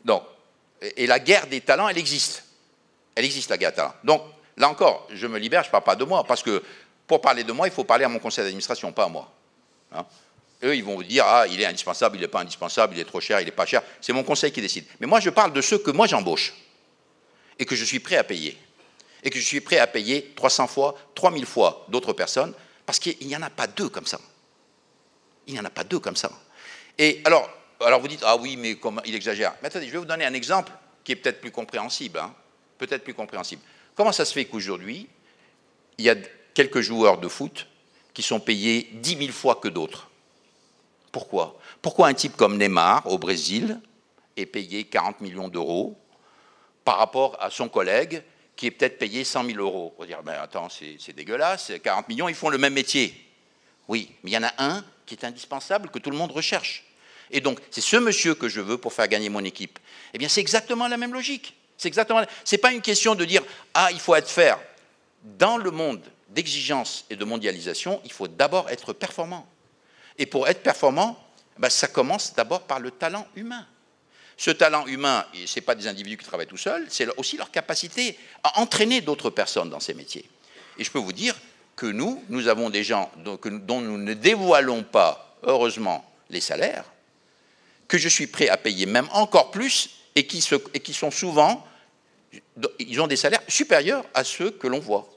donc, 0.06 0.24
et 0.82 1.08
la 1.08 1.20
guerre 1.20 1.48
des 1.48 1.62
talents, 1.62 1.90
elle 1.90 1.98
existe. 1.98 2.44
Elle 3.16 3.26
existe, 3.26 3.50
la 3.50 3.58
guerre 3.58 3.72
des 3.72 3.78
talents. 3.78 3.96
Donc, 4.04 4.22
là 4.58 4.70
encore, 4.70 5.08
je 5.12 5.28
me 5.28 5.40
libère, 5.40 5.64
je 5.64 5.70
ne 5.70 5.72
parle 5.72 5.84
pas 5.84 5.96
de 5.96 6.04
moi, 6.04 6.24
parce 6.24 6.44
que 6.44 6.64
pour 7.08 7.22
parler 7.22 7.44
de 7.44 7.52
moi, 7.52 7.68
il 7.68 7.74
faut 7.74 7.84
parler 7.84 8.06
à 8.06 8.10
mon 8.10 8.20
conseil 8.20 8.44
d'administration, 8.44 8.92
pas 8.92 9.06
à 9.06 9.10
moi. 9.10 9.32
Hein. 9.92 10.06
Eux, 10.64 10.76
ils 10.76 10.84
vont 10.84 10.96
vous 10.96 11.04
dire, 11.04 11.24
ah, 11.26 11.46
il 11.48 11.62
est 11.62 11.66
indispensable, 11.66 12.18
il 12.18 12.22
n'est 12.22 12.28
pas 12.28 12.42
indispensable, 12.42 12.96
il 12.96 13.00
est 13.00 13.06
trop 13.06 13.22
cher, 13.22 13.40
il 13.40 13.46
n'est 13.46 13.52
pas 13.52 13.66
cher. 13.66 13.82
C'est 14.02 14.14
mon 14.14 14.24
conseil 14.24 14.52
qui 14.52 14.62
décide. 14.62 14.86
Mais 15.00 15.08
moi, 15.08 15.20
je 15.20 15.30
parle 15.30 15.54
de 15.54 15.62
ceux 15.62 15.78
que 15.78 15.92
moi 15.92 16.08
j'embauche 16.08 16.54
et 17.60 17.66
que 17.66 17.76
je 17.76 17.86
suis 17.86 18.00
prêt 18.00 18.18
à 18.18 18.24
payer. 18.24 18.58
Et 19.24 19.30
que 19.30 19.40
je 19.40 19.46
suis 19.46 19.62
prêt 19.62 19.78
à 19.78 19.88
payer 19.88 20.34
300 20.36 20.68
fois, 20.68 20.96
3000 21.16 21.46
fois 21.46 21.86
d'autres 21.90 22.14
personnes, 22.14 22.54
parce 22.86 23.00
qu'il 23.00 23.28
n'y 23.28 23.36
en 23.36 23.42
a 23.42 23.50
pas 23.50 23.68
deux 23.68 23.90
comme 23.90 24.06
ça. 24.06 24.20
Il 25.46 25.54
n'y 25.54 25.60
en 25.60 25.66
a 25.66 25.70
pas 25.70 25.84
deux 25.84 26.00
comme 26.00 26.16
ça. 26.16 26.32
Et 26.98 27.22
alors, 27.24 27.50
alors 27.86 28.02
vous 28.02 28.08
dites, 28.08 28.24
ah 28.26 28.38
oui, 28.38 28.58
mais 28.58 28.76
comment, 28.76 29.02
il 29.06 29.16
exagère. 29.16 29.54
Mais 29.62 29.68
attendez, 29.68 29.88
je 29.88 29.92
vais 29.92 29.98
vous 29.98 30.06
donner 30.06 30.26
un 30.26 30.34
exemple 30.34 30.72
qui 31.04 31.12
est 31.12 31.16
peut-être 31.16 31.40
plus 31.40 31.52
compréhensible. 31.52 32.20
Hein. 32.20 32.34
peut-être 32.78 33.04
plus 33.04 33.14
compréhensible. 33.14 33.62
Comment 33.96 34.12
ça 34.12 34.26
se 34.26 34.34
fait 34.34 34.46
qu'aujourd'hui, 34.46 35.08
il 35.98 36.06
y 36.06 36.10
a 36.10 36.16
quelques 36.54 36.82
joueurs 36.82 37.18
de 37.18 37.28
foot 37.28 37.68
qui 38.14 38.22
sont 38.22 38.40
payés 38.40 38.90
10 38.94 39.18
000 39.18 39.32
fois 39.32 39.56
que 39.56 39.68
d'autres? 39.68 40.10
Pourquoi? 41.12 41.60
Pourquoi 41.82 42.08
un 42.08 42.14
type 42.14 42.36
comme 42.36 42.58
Neymar 42.58 43.08
au 43.08 43.18
Brésil 43.18 43.80
est 44.36 44.46
payé 44.46 44.84
40 44.84 45.22
millions 45.22 45.48
d'euros 45.48 45.98
par 46.84 46.98
rapport 46.98 47.38
à 47.42 47.50
son 47.50 47.70
collègue 47.70 48.24
qui 48.56 48.68
est 48.68 48.72
peut-être 48.72 48.98
payé 48.98 49.24
100 49.24 49.46
000 49.46 49.60
euros? 49.60 49.94
On 49.98 50.02
va 50.02 50.08
dire, 50.08 50.22
ben 50.24 50.36
attends, 50.42 50.68
c'est 50.70 51.14
dégueulasse, 51.14 51.72
40 51.84 52.10
millions, 52.10 52.30
ils 52.30 52.36
font 52.36 52.50
le 52.50 52.58
même 52.58 52.74
métier. 52.74 53.16
Oui, 53.88 54.12
mais 54.24 54.32
il 54.32 54.34
y 54.34 54.38
en 54.38 54.44
a 54.44 54.54
un 54.58 54.84
qui 55.06 55.16
est 55.16 55.24
indispensable, 55.24 55.90
que 55.90 56.00
tout 56.00 56.12
le 56.12 56.18
monde 56.18 56.32
recherche. 56.32 56.87
Et 57.32 57.42
donc, 57.42 57.60
c'est 57.72 57.82
ce 57.82 57.98
monsieur 57.98 58.36
que 58.36 58.48
je 58.48 58.62
veux 58.62 58.78
pour 58.78 58.94
faire 58.94 59.08
gagner 59.08 59.30
mon 59.30 59.44
équipe. 59.44 59.80
Eh 60.14 60.18
bien, 60.18 60.30
c'est 60.30 60.42
exactement 60.42 60.88
la 60.88 60.98
même 60.98 61.14
logique. 61.14 61.56
C'est 61.78 61.88
exactement. 61.88 62.24
C'est 62.44 62.58
pas 62.58 62.72
une 62.72 62.82
question 62.82 63.16
de 63.16 63.26
dire 63.26 63.44
ah, 63.74 63.90
il 63.92 64.00
faut 64.00 64.16
être 64.16 64.30
faire. 64.30 64.60
Dans 65.24 65.58
le 65.58 65.72
monde 65.72 66.02
d'exigence 66.30 67.06
et 67.10 67.16
de 67.16 67.26
mondialisation, 67.26 68.02
il 68.06 68.12
faut 68.12 68.28
d'abord 68.28 68.70
être 68.70 68.94
performant. 68.94 69.48
Et 70.18 70.26
pour 70.26 70.48
être 70.48 70.64
performant, 70.64 71.22
ben, 71.58 71.70
ça 71.70 71.88
commence 71.88 72.34
d'abord 72.34 72.62
par 72.62 72.80
le 72.80 72.92
talent 72.92 73.28
humain. 73.36 73.66
Ce 74.38 74.52
talent 74.52 74.86
humain, 74.86 75.26
ce 75.34 75.56
n'est 75.56 75.64
pas 75.64 75.74
des 75.74 75.88
individus 75.88 76.18
qui 76.18 76.26
travaillent 76.26 76.48
tout 76.48 76.58
seuls, 76.58 76.86
c'est 76.90 77.08
aussi 77.18 77.38
leur 77.38 77.50
capacité 77.50 78.18
à 78.44 78.60
entraîner 78.60 79.02
d'autres 79.02 79.32
personnes 79.32 79.70
dans 79.70 79.80
ces 79.80 79.96
métiers. 79.96 80.30
Et 80.78 80.84
je 80.84 80.92
peux 80.92 81.00
vous 81.00 81.14
dire 81.14 81.36
que 81.76 81.88
nous, 81.88 82.24
nous 82.30 82.48
avons 82.48 82.70
des 82.70 82.84
gens 82.84 83.12
dont 83.18 83.82
nous 83.82 83.98
ne 83.98 84.14
dévoilons 84.14 84.84
pas, 84.84 85.38
heureusement, 85.44 86.06
les 86.30 86.42
salaires, 86.42 86.86
que 87.88 87.98
je 87.98 88.10
suis 88.10 88.28
prêt 88.28 88.50
à 88.50 88.58
payer 88.58 88.86
même 88.86 89.08
encore 89.12 89.52
plus 89.52 89.90
et 90.16 90.26
qui, 90.26 90.42
sont 90.42 91.12
souvent, 91.12 91.66
ils 92.80 93.00
ont 93.02 93.08
des 93.08 93.16
salaires 93.16 93.42
supérieurs 93.48 94.04
à 94.14 94.24
ceux 94.24 94.52
que 94.52 94.68
l'on 94.68 94.80
voit. 94.80 95.08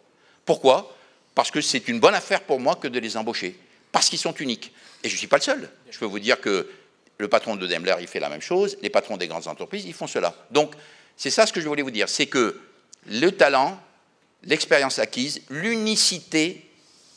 Pourquoi? 0.44 0.94
Parce 1.34 1.50
que 1.50 1.60
c'est 1.60 1.88
une 1.88 2.00
bonne 2.00 2.14
affaire 2.14 2.42
pour 2.42 2.60
moi 2.60 2.76
que 2.76 2.88
de 2.88 2.98
les 2.98 3.16
embaucher, 3.16 3.58
parce 3.92 4.10
qu'ils 4.10 4.18
sont 4.18 4.34
uniques. 4.34 4.72
Et 5.02 5.08
je 5.08 5.14
ne 5.14 5.18
suis 5.18 5.26
pas 5.26 5.36
le 5.36 5.42
seul. 5.42 5.70
Je 5.90 5.98
peux 5.98 6.04
vous 6.04 6.18
dire 6.18 6.40
que 6.40 6.68
le 7.18 7.28
patron 7.28 7.56
de 7.56 7.66
Daimler, 7.66 7.96
il 8.00 8.08
fait 8.08 8.20
la 8.20 8.28
même 8.28 8.40
chose, 8.40 8.76
les 8.82 8.90
patrons 8.90 9.16
des 9.16 9.28
grandes 9.28 9.46
entreprises, 9.46 9.84
ils 9.86 9.94
font 9.94 10.06
cela. 10.06 10.34
Donc, 10.50 10.74
c'est 11.16 11.30
ça 11.30 11.46
ce 11.46 11.52
que 11.52 11.60
je 11.60 11.68
voulais 11.68 11.82
vous 11.82 11.90
dire, 11.90 12.08
c'est 12.08 12.26
que 12.26 12.60
le 13.06 13.30
talent, 13.30 13.80
l'expérience 14.44 14.98
acquise, 14.98 15.42
l'unicité, 15.50 16.66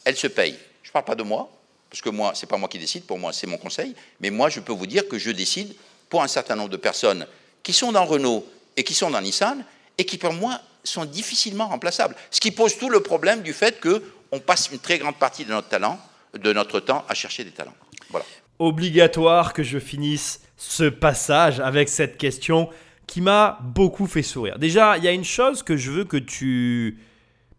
elle 0.06 0.16
se 0.16 0.28
paye. 0.28 0.58
Je 0.84 0.90
ne 0.90 0.94
parle 0.94 1.06
pas 1.06 1.16
de 1.16 1.24
moi, 1.24 1.52
parce 1.94 2.02
que 2.02 2.10
moi, 2.10 2.34
ce 2.34 2.44
n'est 2.44 2.50
pas 2.50 2.58
moi 2.58 2.68
qui 2.68 2.80
décide, 2.80 3.04
pour 3.04 3.20
moi, 3.20 3.32
c'est 3.32 3.46
mon 3.46 3.60
conseil, 3.60 3.94
mais 4.20 4.32
moi, 4.32 4.50
je 4.50 4.60
peux 4.60 4.74
vous 4.74 4.88
dire 4.88 5.08
que 5.08 5.20
je 5.20 5.30
décide 5.30 5.76
pour 6.10 6.24
un 6.24 6.28
certain 6.28 6.56
nombre 6.56 6.72
de 6.72 6.78
personnes 6.78 7.28
qui 7.62 7.72
sont 7.72 7.92
dans 7.92 8.04
Renault 8.04 8.48
et 8.76 8.84
qui 8.84 8.96
sont 8.96 9.12
dans 9.12 9.22
Nissan, 9.22 9.64
et 10.00 10.04
qui, 10.04 10.18
pour 10.18 10.34
moi, 10.34 10.60
sont 10.84 11.06
difficilement 11.06 11.68
remplaçables. 11.68 12.16
Ce 12.32 12.40
qui 12.40 12.50
pose 12.50 12.80
tout 12.80 12.90
le 12.90 13.02
problème 13.02 13.44
du 13.44 13.54
fait 13.54 13.80
qu'on 13.80 14.40
passe 14.40 14.72
une 14.72 14.80
très 14.80 14.98
grande 14.98 15.18
partie 15.18 15.46
de 15.46 15.52
notre 15.52 15.70
talent, 15.70 16.00
de 16.34 16.52
notre 16.52 16.80
temps 16.80 17.06
à 17.08 17.14
chercher 17.14 17.44
des 17.44 17.52
talents. 17.52 17.76
Voilà. 18.10 18.26
Obligatoire 18.58 19.54
que 19.54 19.62
je 19.62 19.78
finisse 19.78 20.42
ce 20.58 20.86
passage 20.86 21.60
avec 21.60 21.90
cette 21.90 22.18
question 22.18 22.72
qui 23.06 23.22
m'a 23.22 23.60
beaucoup 23.62 24.08
fait 24.08 24.24
sourire. 24.24 24.58
Déjà, 24.58 24.98
il 24.98 25.04
y 25.04 25.08
a 25.08 25.12
une 25.12 25.24
chose 25.24 25.62
que 25.62 25.78
je 25.78 25.92
veux 25.92 26.06
que 26.06 26.18
tu 26.18 26.98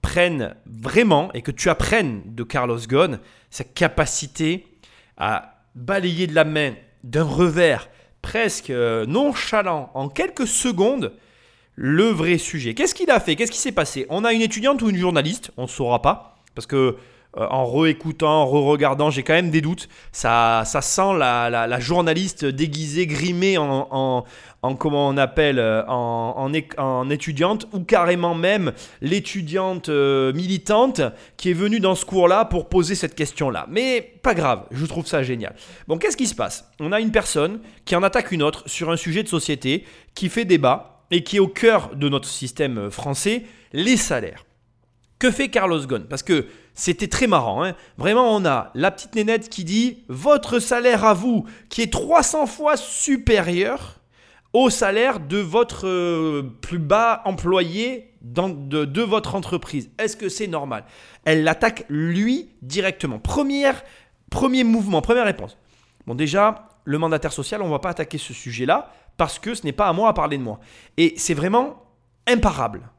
prennes 0.04 0.54
vraiment 0.66 1.32
et 1.32 1.40
que 1.40 1.50
tu 1.50 1.70
apprennes 1.70 2.20
de 2.26 2.42
Carlos 2.42 2.78
Ghosn, 2.86 3.20
sa 3.48 3.64
capacité 3.64 4.66
à 5.16 5.62
balayer 5.74 6.26
de 6.26 6.34
la 6.34 6.44
main 6.44 6.74
d'un 7.04 7.24
revers 7.24 7.88
presque 8.20 8.68
euh, 8.68 9.06
nonchalant 9.06 9.90
en 9.94 10.10
quelques 10.10 10.46
secondes 10.46 11.14
le 11.74 12.04
vrai 12.04 12.36
sujet. 12.36 12.74
Qu'est-ce 12.74 12.94
qu'il 12.94 13.10
a 13.10 13.18
fait? 13.18 13.34
Qu'est-ce 13.34 13.50
qui 13.50 13.58
s'est 13.58 13.72
passé? 13.72 14.04
On 14.10 14.24
a 14.24 14.34
une 14.34 14.42
étudiante 14.42 14.82
ou 14.82 14.90
une 14.90 14.98
journaliste, 14.98 15.52
on 15.56 15.62
ne 15.62 15.68
saura 15.68 16.02
pas, 16.02 16.36
parce 16.54 16.66
que 16.66 16.98
euh, 17.36 17.46
en 17.50 17.66
réécoutant, 17.66 18.42
en 18.42 18.46
re-regardant, 18.46 19.10
j'ai 19.10 19.22
quand 19.22 19.32
même 19.32 19.50
des 19.50 19.60
doutes. 19.60 19.88
Ça, 20.12 20.62
ça 20.64 20.80
sent 20.80 21.18
la, 21.18 21.80
journaliste 21.80 22.44
déguisée, 22.44 23.06
grimée 23.06 23.58
en, 23.58 24.24
en, 24.62 24.74
comment 24.76 25.08
on 25.08 25.16
appelle, 25.16 25.58
euh, 25.58 25.84
en, 25.86 27.10
étudiante, 27.10 27.66
ou 27.72 27.80
carrément 27.80 28.34
même 28.34 28.72
l'étudiante 29.00 29.88
euh, 29.88 30.32
militante 30.32 31.02
qui 31.36 31.50
est 31.50 31.54
venue 31.54 31.80
dans 31.80 31.94
ce 31.94 32.04
cours-là 32.04 32.44
pour 32.44 32.68
poser 32.68 32.94
cette 32.94 33.14
question-là. 33.14 33.66
Mais 33.68 34.00
pas 34.22 34.34
grave, 34.34 34.64
je 34.70 34.86
trouve 34.86 35.06
ça 35.06 35.22
génial. 35.22 35.54
Bon, 35.88 35.98
qu'est-ce 35.98 36.16
qui 36.16 36.26
se 36.26 36.34
passe? 36.34 36.70
On 36.78 36.92
a 36.92 37.00
une 37.00 37.10
personne 37.10 37.60
qui 37.84 37.96
en 37.96 38.02
attaque 38.02 38.30
une 38.30 38.42
autre 38.42 38.62
sur 38.66 38.90
un 38.90 38.96
sujet 38.96 39.22
de 39.22 39.28
société, 39.28 39.84
qui 40.14 40.28
fait 40.28 40.44
débat 40.44 41.02
et 41.10 41.24
qui 41.24 41.36
est 41.36 41.40
au 41.40 41.48
cœur 41.48 41.90
de 41.96 42.08
notre 42.08 42.28
système 42.28 42.90
français, 42.90 43.42
les 43.72 43.96
salaires. 43.96 44.43
Que 45.24 45.30
fait 45.30 45.48
Carlos 45.48 45.80
Ghosn? 45.86 46.04
Parce 46.04 46.22
que 46.22 46.48
c'était 46.74 47.06
très 47.06 47.26
marrant. 47.26 47.64
Hein. 47.64 47.74
Vraiment, 47.96 48.36
on 48.36 48.44
a 48.44 48.70
la 48.74 48.90
petite 48.90 49.14
nénette 49.14 49.48
qui 49.48 49.64
dit 49.64 50.04
votre 50.08 50.58
salaire 50.58 51.06
à 51.06 51.14
vous, 51.14 51.46
qui 51.70 51.80
est 51.80 51.90
300 51.90 52.46
fois 52.46 52.76
supérieur 52.76 54.00
au 54.52 54.68
salaire 54.68 55.20
de 55.20 55.38
votre 55.38 55.86
euh, 55.86 56.42
plus 56.60 56.78
bas 56.78 57.22
employé 57.24 58.12
de, 58.20 58.84
de, 58.84 59.00
votre 59.00 59.34
entreprise. 59.34 59.90
Est-ce 59.96 60.18
que 60.18 60.28
c'est 60.28 60.46
normal? 60.46 60.84
Elle 61.24 61.42
l'attaque 61.42 61.86
lui 61.88 62.50
directement. 62.60 63.18
Premier 63.18 64.62
mouvement, 64.62 65.00
première 65.00 65.24
réponse. 65.24 65.56
Bon, 66.06 66.14
déjà, 66.14 66.68
le 66.84 66.98
mandataire 66.98 67.32
social, 67.32 67.62
on 67.62 67.68
ne 67.68 67.70
va 67.70 67.78
pas 67.78 67.88
attaquer 67.88 68.18
ce 68.18 68.34
sujet-là 68.34 68.92
parce 69.16 69.38
que 69.38 69.54
ce 69.54 69.64
n'est 69.64 69.72
pas 69.72 69.88
à 69.88 69.94
moi 69.94 70.10
à 70.10 70.12
parler 70.12 70.36
de 70.36 70.42
moi. 70.42 70.60
Et 70.98 71.14
c'est 71.16 71.32
vraiment 71.32 71.82
imparable. 72.26 72.90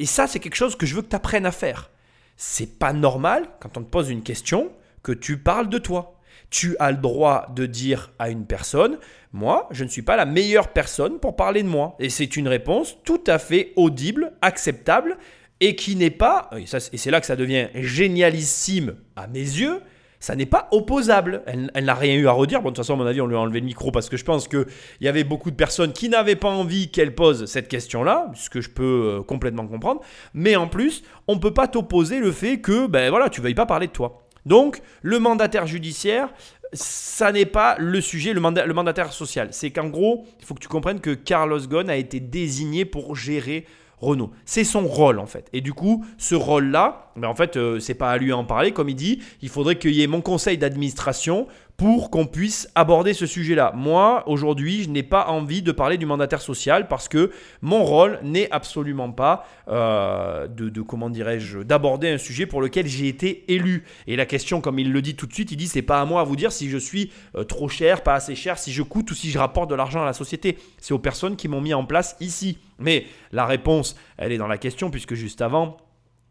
Et 0.00 0.06
ça, 0.06 0.26
c'est 0.26 0.40
quelque 0.40 0.56
chose 0.56 0.76
que 0.76 0.86
je 0.86 0.96
veux 0.96 1.02
que 1.02 1.10
tu 1.10 1.14
apprennes 1.14 1.44
à 1.44 1.52
faire. 1.52 1.90
C'est 2.38 2.78
pas 2.78 2.94
normal, 2.94 3.44
quand 3.60 3.76
on 3.76 3.82
te 3.82 3.90
pose 3.90 4.08
une 4.08 4.22
question, 4.22 4.72
que 5.02 5.12
tu 5.12 5.36
parles 5.36 5.68
de 5.68 5.76
toi. 5.76 6.18
Tu 6.48 6.74
as 6.78 6.90
le 6.90 6.96
droit 6.96 7.46
de 7.54 7.66
dire 7.66 8.10
à 8.18 8.30
une 8.30 8.46
personne, 8.46 8.98
moi, 9.32 9.68
je 9.70 9.84
ne 9.84 9.90
suis 9.90 10.00
pas 10.00 10.16
la 10.16 10.24
meilleure 10.24 10.68
personne 10.72 11.20
pour 11.20 11.36
parler 11.36 11.62
de 11.62 11.68
moi. 11.68 11.96
Et 11.98 12.08
c'est 12.08 12.38
une 12.38 12.48
réponse 12.48 12.96
tout 13.04 13.22
à 13.26 13.38
fait 13.38 13.74
audible, 13.76 14.32
acceptable, 14.40 15.18
et 15.60 15.76
qui 15.76 15.96
n'est 15.96 16.10
pas, 16.10 16.48
et 16.56 16.64
c'est 16.66 17.10
là 17.10 17.20
que 17.20 17.26
ça 17.26 17.36
devient 17.36 17.68
génialissime 17.74 18.96
à 19.16 19.26
mes 19.26 19.38
yeux, 19.38 19.82
ça 20.20 20.36
n'est 20.36 20.46
pas 20.46 20.68
opposable. 20.70 21.42
Elle, 21.46 21.84
n'a 21.84 21.94
rien 21.94 22.14
eu 22.14 22.28
à 22.28 22.32
redire. 22.32 22.60
Bon, 22.60 22.68
de 22.68 22.74
toute 22.74 22.84
façon, 22.84 22.92
à 22.94 22.96
mon 22.96 23.06
avis, 23.06 23.20
on 23.22 23.26
lui 23.26 23.36
a 23.36 23.40
enlevé 23.40 23.60
le 23.60 23.66
micro 23.66 23.90
parce 23.90 24.08
que 24.08 24.18
je 24.18 24.24
pense 24.24 24.46
qu'il 24.46 24.66
y 25.00 25.08
avait 25.08 25.24
beaucoup 25.24 25.50
de 25.50 25.56
personnes 25.56 25.92
qui 25.92 26.10
n'avaient 26.10 26.36
pas 26.36 26.50
envie 26.50 26.90
qu'elle 26.90 27.14
pose 27.14 27.46
cette 27.46 27.68
question-là, 27.68 28.30
ce 28.34 28.50
que 28.50 28.60
je 28.60 28.68
peux 28.68 29.18
euh, 29.18 29.22
complètement 29.22 29.66
comprendre. 29.66 30.02
Mais 30.34 30.56
en 30.56 30.68
plus, 30.68 31.02
on 31.26 31.34
ne 31.34 31.40
peut 31.40 31.54
pas 31.54 31.66
t'opposer 31.66 32.20
le 32.20 32.30
fait 32.32 32.60
que, 32.60 32.86
ben 32.86 33.08
voilà, 33.10 33.30
tu 33.30 33.40
ne 33.40 33.44
veuilles 33.44 33.54
pas 33.54 33.66
parler 33.66 33.86
de 33.86 33.92
toi. 33.92 34.22
Donc, 34.44 34.82
le 35.02 35.18
mandataire 35.18 35.66
judiciaire, 35.66 36.28
ça 36.72 37.32
n'est 37.32 37.46
pas 37.46 37.76
le 37.78 38.00
sujet, 38.00 38.34
le, 38.34 38.40
le 38.40 38.74
mandataire 38.74 39.12
social. 39.12 39.48
C'est 39.52 39.70
qu'en 39.70 39.88
gros, 39.88 40.26
il 40.38 40.44
faut 40.44 40.54
que 40.54 40.60
tu 40.60 40.68
comprennes 40.68 41.00
que 41.00 41.14
Carlos 41.14 41.60
Ghosn 41.60 41.88
a 41.88 41.96
été 41.96 42.20
désigné 42.20 42.84
pour 42.84 43.16
gérer 43.16 43.66
Renault. 44.00 44.30
C'est 44.46 44.64
son 44.64 44.86
rôle 44.86 45.18
en 45.18 45.26
fait. 45.26 45.48
Et 45.52 45.60
du 45.60 45.74
coup, 45.74 46.04
ce 46.16 46.34
rôle-là, 46.34 47.09
ben 47.16 47.28
en 47.28 47.34
fait, 47.34 47.56
euh, 47.56 47.80
c'est 47.80 47.94
pas 47.94 48.10
à 48.10 48.18
lui 48.18 48.32
en 48.32 48.44
parler. 48.44 48.72
Comme 48.72 48.88
il 48.88 48.94
dit, 48.94 49.20
il 49.42 49.48
faudrait 49.48 49.76
qu'il 49.76 49.92
y 49.92 50.02
ait 50.02 50.06
mon 50.06 50.20
conseil 50.20 50.58
d'administration 50.58 51.46
pour 51.80 52.10
qu'on 52.10 52.26
puisse 52.26 52.68
aborder 52.74 53.14
ce 53.14 53.24
sujet-là. 53.24 53.72
Moi, 53.74 54.22
aujourd'hui, 54.26 54.82
je 54.82 54.90
n'ai 54.90 55.02
pas 55.02 55.28
envie 55.28 55.62
de 55.62 55.72
parler 55.72 55.96
du 55.96 56.04
mandataire 56.04 56.42
social 56.42 56.88
parce 56.88 57.08
que 57.08 57.30
mon 57.62 57.84
rôle 57.84 58.20
n'est 58.22 58.50
absolument 58.50 59.10
pas 59.12 59.46
euh, 59.68 60.46
de, 60.46 60.82
comment 60.82 61.08
dirais-je, 61.08 61.60
d'aborder 61.60 62.10
un 62.10 62.18
sujet 62.18 62.44
pour 62.44 62.60
lequel 62.60 62.86
j'ai 62.86 63.08
été 63.08 63.50
élu. 63.50 63.84
Et 64.06 64.16
la 64.16 64.26
question, 64.26 64.60
comme 64.60 64.78
il 64.78 64.92
le 64.92 65.00
dit 65.00 65.16
tout 65.16 65.26
de 65.26 65.32
suite, 65.32 65.52
il 65.52 65.56
dit 65.56 65.68
c'est 65.68 65.80
pas 65.80 66.02
à 66.02 66.04
moi 66.04 66.20
à 66.20 66.24
vous 66.24 66.36
dire 66.36 66.52
si 66.52 66.68
je 66.68 66.76
suis 66.76 67.12
euh, 67.34 67.44
trop 67.44 67.70
cher, 67.70 68.02
pas 68.02 68.12
assez 68.12 68.34
cher, 68.34 68.58
si 68.58 68.72
je 68.72 68.82
coûte 68.82 69.10
ou 69.10 69.14
si 69.14 69.30
je 69.30 69.38
rapporte 69.38 69.70
de 69.70 69.74
l'argent 69.74 70.02
à 70.02 70.04
la 70.04 70.12
société. 70.12 70.58
C'est 70.76 70.92
aux 70.92 70.98
personnes 70.98 71.34
qui 71.34 71.48
m'ont 71.48 71.62
mis 71.62 71.72
en 71.72 71.86
place 71.86 72.14
ici. 72.20 72.58
Mais 72.78 73.06
la 73.32 73.46
réponse, 73.46 73.96
elle 74.18 74.32
est 74.32 74.38
dans 74.38 74.48
la 74.48 74.58
question 74.58 74.90
puisque 74.90 75.14
juste 75.14 75.40
avant, 75.40 75.78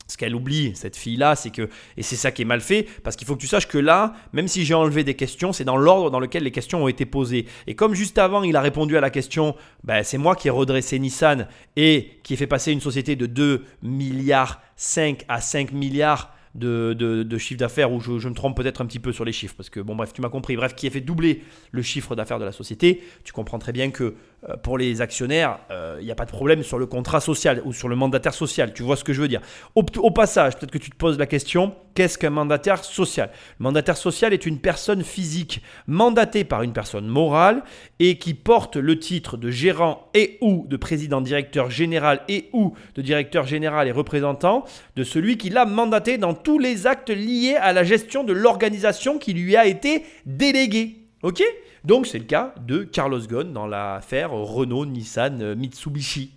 ce 0.10 0.18
qu'elle 0.18 0.36
oublie, 0.36 0.73
cette 0.76 0.98
fille-là, 0.98 1.36
c'est 1.36 1.52
que, 1.52 1.69
et 1.95 2.03
c'est 2.03 2.15
ça 2.15 2.31
qui 2.31 2.41
est 2.41 2.45
mal 2.45 2.61
fait, 2.61 2.88
parce 3.03 3.15
qu'il 3.15 3.27
faut 3.27 3.36
que 3.36 3.41
tu 3.41 3.48
saches 3.48 3.68
que 3.68 3.77
là, 3.77 4.14
même 4.34 4.48
si 4.48 4.65
j'ai 4.65 4.73
enlevé 4.73 5.03
des 5.03 5.14
questions, 5.14 5.53
c'est 5.53 5.64
dans 5.64 5.77
l'ordre 5.77 6.10
dans 6.10 6.19
lequel 6.19 6.44
les 6.44 6.52
questions 6.52 6.84
ont 6.84 6.88
été 6.88 7.06
posées. 7.06 7.45
Et 7.68 7.76
comme 7.76 7.94
juste 7.94 8.18
avant, 8.18 8.44
il 8.44 8.56
a 8.56 8.61
répondu 8.61 8.98
à 8.98 9.02
la 9.02 9.11
question, 9.11 9.56
ben, 9.84 10.03
c'est 10.03 10.18
moi 10.18 10.36
qui 10.36 10.48
ai 10.48 10.52
redressé 10.52 10.98
Nissan 10.99 11.48
et 11.76 12.19
qui 12.23 12.34
ai 12.34 12.38
fait 12.38 12.48
passer 12.48 12.72
une 12.72 12.81
société 12.81 13.15
de 13.15 13.27
2 13.27 13.64
milliards 13.84 14.61
5 14.76 15.26
à 15.27 15.41
5 15.41 15.72
milliards 15.72 16.34
de, 16.56 17.38
chiffre 17.38 17.60
d'affaires, 17.60 17.91
ou 17.91 17.99
je, 17.99 18.19
je, 18.19 18.27
me 18.27 18.34
trompe 18.34 18.57
peut-être 18.57 18.81
un 18.81 18.86
petit 18.86 18.99
peu 18.99 19.11
sur 19.11 19.26
les 19.26 19.31
chiffres, 19.31 19.56
parce 19.56 19.69
que 19.69 19.80
bon 19.80 19.95
bref, 19.95 20.14
tu 20.14 20.22
m'as 20.22 20.30
compris, 20.30 20.56
bref, 20.56 20.76
qui 20.76 20.88
a 20.88 20.90
fait 20.90 21.02
doubler 21.02 21.44
le 21.72 21.81
chiffre 21.81 22.15
d'affaires 22.15 22.40
de 22.40 22.45
la 22.45 22.52
société, 22.52 23.03
tu 23.23 23.34
comprends 23.34 23.60
très 23.60 23.72
bien 23.72 23.91
que 23.91 24.15
pour 24.64 24.78
les 24.78 25.02
actionnaires, 25.02 25.60
il 25.70 25.74
euh, 25.74 26.02
n'y 26.02 26.11
a 26.11 26.16
pas 26.16 26.26
de 26.26 26.32
problème 26.32 26.64
sur 26.64 26.80
le 26.80 26.86
contrat 26.86 27.20
social 27.20 27.61
ou 27.66 27.74
sur 27.74 27.90
le 27.90 27.98
mandataire 27.98 28.34
social. 28.34 28.74
Tu 28.74 28.84
vois 28.84 28.95
ce 28.95 29.03
que 29.03 29.11
je 29.11 29.22
veux 29.22 29.28
dire. 29.28 29.41
Au, 29.76 30.11
passage, 30.11 30.56
peut-être 30.56 30.72
que 30.72 30.78
tu 30.78 30.90
te 30.90 30.95
poses 30.95 31.18
la 31.18 31.26
question, 31.26 31.76
qu'est-ce 31.94 32.18
qu'un 32.18 32.30
mandataire 32.30 32.86
social? 32.86 33.32
Le 33.60 33.64
mandataire 33.64 33.98
social 33.98 34.34
est 34.34 34.45
une 34.45 34.60
personne 34.60 35.03
physique 35.03 35.61
mandatée 35.88 36.45
par 36.45 36.64
une 36.64 36.72
personne 36.72 37.06
morale 37.06 37.64
et 37.99 38.18
qui 38.18 38.34
porte 38.34 38.78
le 38.78 38.98
titre 38.98 39.36
de 39.36 39.52
gérant 39.52 40.10
et 40.14 40.38
ou 40.40 40.66
de 40.70 40.78
président 40.78 41.20
directeur 41.20 41.70
général 41.70 42.22
et 42.30 42.49
ou 42.53 42.74
de 42.95 43.02
directeur 43.02 43.45
général 43.45 43.90
et 43.90 43.91
représentant 43.91 44.64
de 44.95 45.03
celui 45.03 45.38
qui 45.38 45.49
l'a 45.49 45.66
mandaté 45.66 46.18
dans 46.18 46.34
tous 46.34 46.60
les 46.60 46.88
actes 46.88 47.10
liés 47.10 47.57
à 47.60 47.74
la 47.74 47.84
gestion 47.84 48.24
de 48.24 48.32
l'organisation 48.32 49.18
qui 49.18 49.34
lui 49.34 49.57
a 49.57 49.66
été 49.66 50.06
déléguée. 50.26 50.98
Ok 51.22 51.44
donc 51.86 52.08
c'est 52.08 52.20
le 52.20 52.26
cas 52.26 52.54
de 52.60 52.84
Carlos 52.84 53.22
Ghosn 53.22 53.54
dans 53.54 53.66
l'affaire 53.66 54.32
Renault, 54.32 54.86
Nissan, 54.86 55.56
Mitsubishi. 55.56 56.34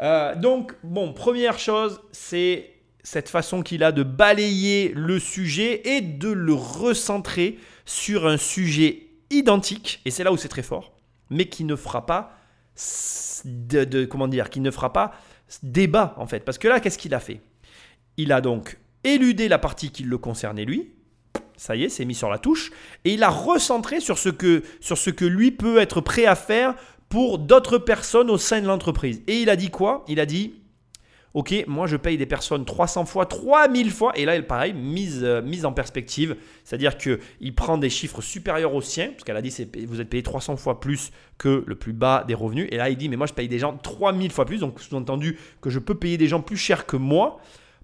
Euh, 0.00 0.36
donc, 0.36 0.72
bon, 0.84 1.12
première 1.12 1.58
chose, 1.58 2.00
c'est 2.12 2.70
cette 3.02 3.28
façon 3.28 3.62
qu'il 3.62 3.82
a 3.82 3.90
de 3.90 4.04
balayer 4.04 4.92
le 4.94 5.18
sujet 5.18 5.96
et 5.96 6.00
de 6.00 6.30
le 6.30 6.54
recentrer 6.54 7.58
sur 7.84 8.28
un 8.28 8.36
sujet 8.36 9.08
identique, 9.30 10.00
et 10.04 10.10
c'est 10.12 10.22
là 10.22 10.32
où 10.32 10.36
c'est 10.36 10.48
très 10.48 10.62
fort, 10.62 10.92
mais 11.30 11.46
qui 11.46 11.64
ne 11.64 11.74
fera 11.74 12.06
pas 12.06 12.36
de- 13.44 14.04
comment 14.04 14.28
dire, 14.28 14.50
qui 14.50 14.60
ne 14.60 14.70
fera 14.70 14.92
pas 14.92 15.12
débat 15.64 16.14
en 16.16 16.26
fait. 16.26 16.44
Parce 16.44 16.58
que 16.58 16.68
là, 16.68 16.78
qu'est-ce 16.78 16.98
qu'il 16.98 17.12
a 17.14 17.20
fait? 17.20 17.40
Il 18.16 18.32
a 18.32 18.40
donc 18.40 18.78
éludé 19.02 19.48
la 19.48 19.58
partie 19.58 19.90
qui 19.90 20.04
le 20.04 20.16
concernait 20.16 20.64
lui. 20.64 20.92
Ça 21.60 21.76
y 21.76 21.84
est, 21.84 21.90
c'est 21.90 22.06
mis 22.06 22.14
sur 22.14 22.30
la 22.30 22.38
touche. 22.38 22.70
Et 23.04 23.12
il 23.12 23.22
a 23.22 23.28
recentré 23.28 24.00
sur 24.00 24.16
ce 24.16 24.30
que, 24.30 24.62
sur 24.80 24.96
ce 24.96 25.10
que 25.10 25.26
lui 25.26 25.50
peut 25.50 25.76
être 25.76 26.00
prêt 26.00 26.24
à 26.24 26.34
faire 26.34 26.74
pour 27.10 27.38
d'autres 27.38 27.76
personnes 27.76 28.30
au 28.30 28.38
sein 28.38 28.62
de 28.62 28.66
l'entreprise. 28.66 29.20
Et 29.26 29.42
il 29.42 29.50
a 29.50 29.56
dit 29.56 29.68
quoi? 29.68 30.02
Il 30.08 30.20
a 30.20 30.24
dit 30.24 30.54
Ok, 31.34 31.52
moi 31.66 31.86
je 31.86 31.98
paye 31.98 32.16
des 32.16 32.24
personnes 32.24 32.64
300 32.64 33.04
fois, 33.04 33.26
3000 33.26 33.90
fois, 33.90 34.12
et 34.16 34.24
là, 34.24 34.40
pareil, 34.40 34.72
mise, 34.72 35.20
euh, 35.22 35.42
mise 35.42 35.66
en 35.66 35.72
perspective, 35.74 36.34
c'est-à-dire 36.64 36.96
qu'il 36.96 37.54
prend 37.54 37.76
des 37.76 37.90
chiffres 37.90 38.22
supérieurs 38.22 38.74
aux 38.74 38.80
siens, 38.80 39.10
parce 39.10 39.24
qu'elle 39.24 39.36
a 39.36 39.42
dit 39.42 39.54
vous 39.86 40.00
êtes 40.00 40.08
payé 40.08 40.22
300 40.22 40.56
fois 40.56 40.80
plus 40.80 41.12
que 41.36 41.62
le 41.66 41.74
plus 41.74 41.92
bas 41.92 42.24
des 42.26 42.34
revenus, 42.34 42.68
et 42.72 42.78
là 42.78 42.88
il 42.88 42.96
dit 42.96 43.10
mais 43.10 43.16
moi 43.16 43.26
je 43.26 43.34
paye 43.34 43.48
des 43.48 43.58
gens 43.58 43.76
3000 43.76 44.32
fois 44.32 44.46
plus, 44.46 44.60
donc 44.60 44.80
sous-entendu 44.80 45.38
que 45.60 45.68
je 45.68 45.78
peux 45.78 45.94
payer 45.94 46.16
des 46.16 46.26
gens 46.26 46.40
plus 46.40 46.56
cher 46.56 46.86
que 46.86 46.96
moi 46.96 47.38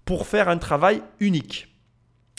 pour 0.07 0.27
faire 0.27 0.49
un 0.49 0.57
travail 0.57 1.03
unique. 1.21 1.76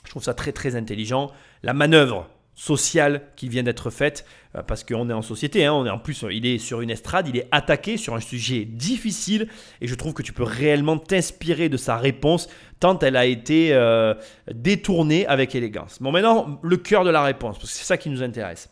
Je 0.07 0.11
trouve 0.11 0.23
ça 0.23 0.33
très 0.33 0.53
très 0.53 0.77
intelligent. 0.77 1.31
La 1.63 1.73
manœuvre 1.73 2.29
sociale 2.55 3.23
qui 3.35 3.49
vient 3.49 3.61
d'être 3.61 3.89
faite, 3.89 4.25
euh, 4.55 4.63
parce 4.63 4.85
qu'on 4.85 5.09
est 5.09 5.13
en 5.13 5.21
société, 5.21 5.65
hein, 5.65 5.73
on 5.73 5.85
est 5.85 5.89
en 5.89 5.99
plus, 5.99 6.23
il 6.31 6.45
est 6.45 6.59
sur 6.59 6.79
une 6.79 6.89
estrade, 6.89 7.27
il 7.27 7.35
est 7.35 7.47
attaqué 7.51 7.97
sur 7.97 8.15
un 8.15 8.21
sujet 8.21 8.63
difficile, 8.63 9.49
et 9.81 9.87
je 9.87 9.93
trouve 9.95 10.13
que 10.13 10.23
tu 10.23 10.31
peux 10.31 10.43
réellement 10.43 10.97
t'inspirer 10.97 11.67
de 11.67 11.75
sa 11.75 11.97
réponse, 11.97 12.47
tant 12.79 12.97
elle 12.99 13.17
a 13.17 13.25
été 13.25 13.73
euh, 13.73 14.13
détournée 14.49 15.27
avec 15.27 15.55
élégance. 15.55 15.97
Bon, 16.01 16.13
maintenant, 16.13 16.57
le 16.63 16.77
cœur 16.77 17.03
de 17.03 17.09
la 17.09 17.21
réponse, 17.21 17.57
parce 17.57 17.69
que 17.69 17.77
c'est 17.77 17.85
ça 17.85 17.97
qui 17.97 18.09
nous 18.09 18.23
intéresse. 18.23 18.69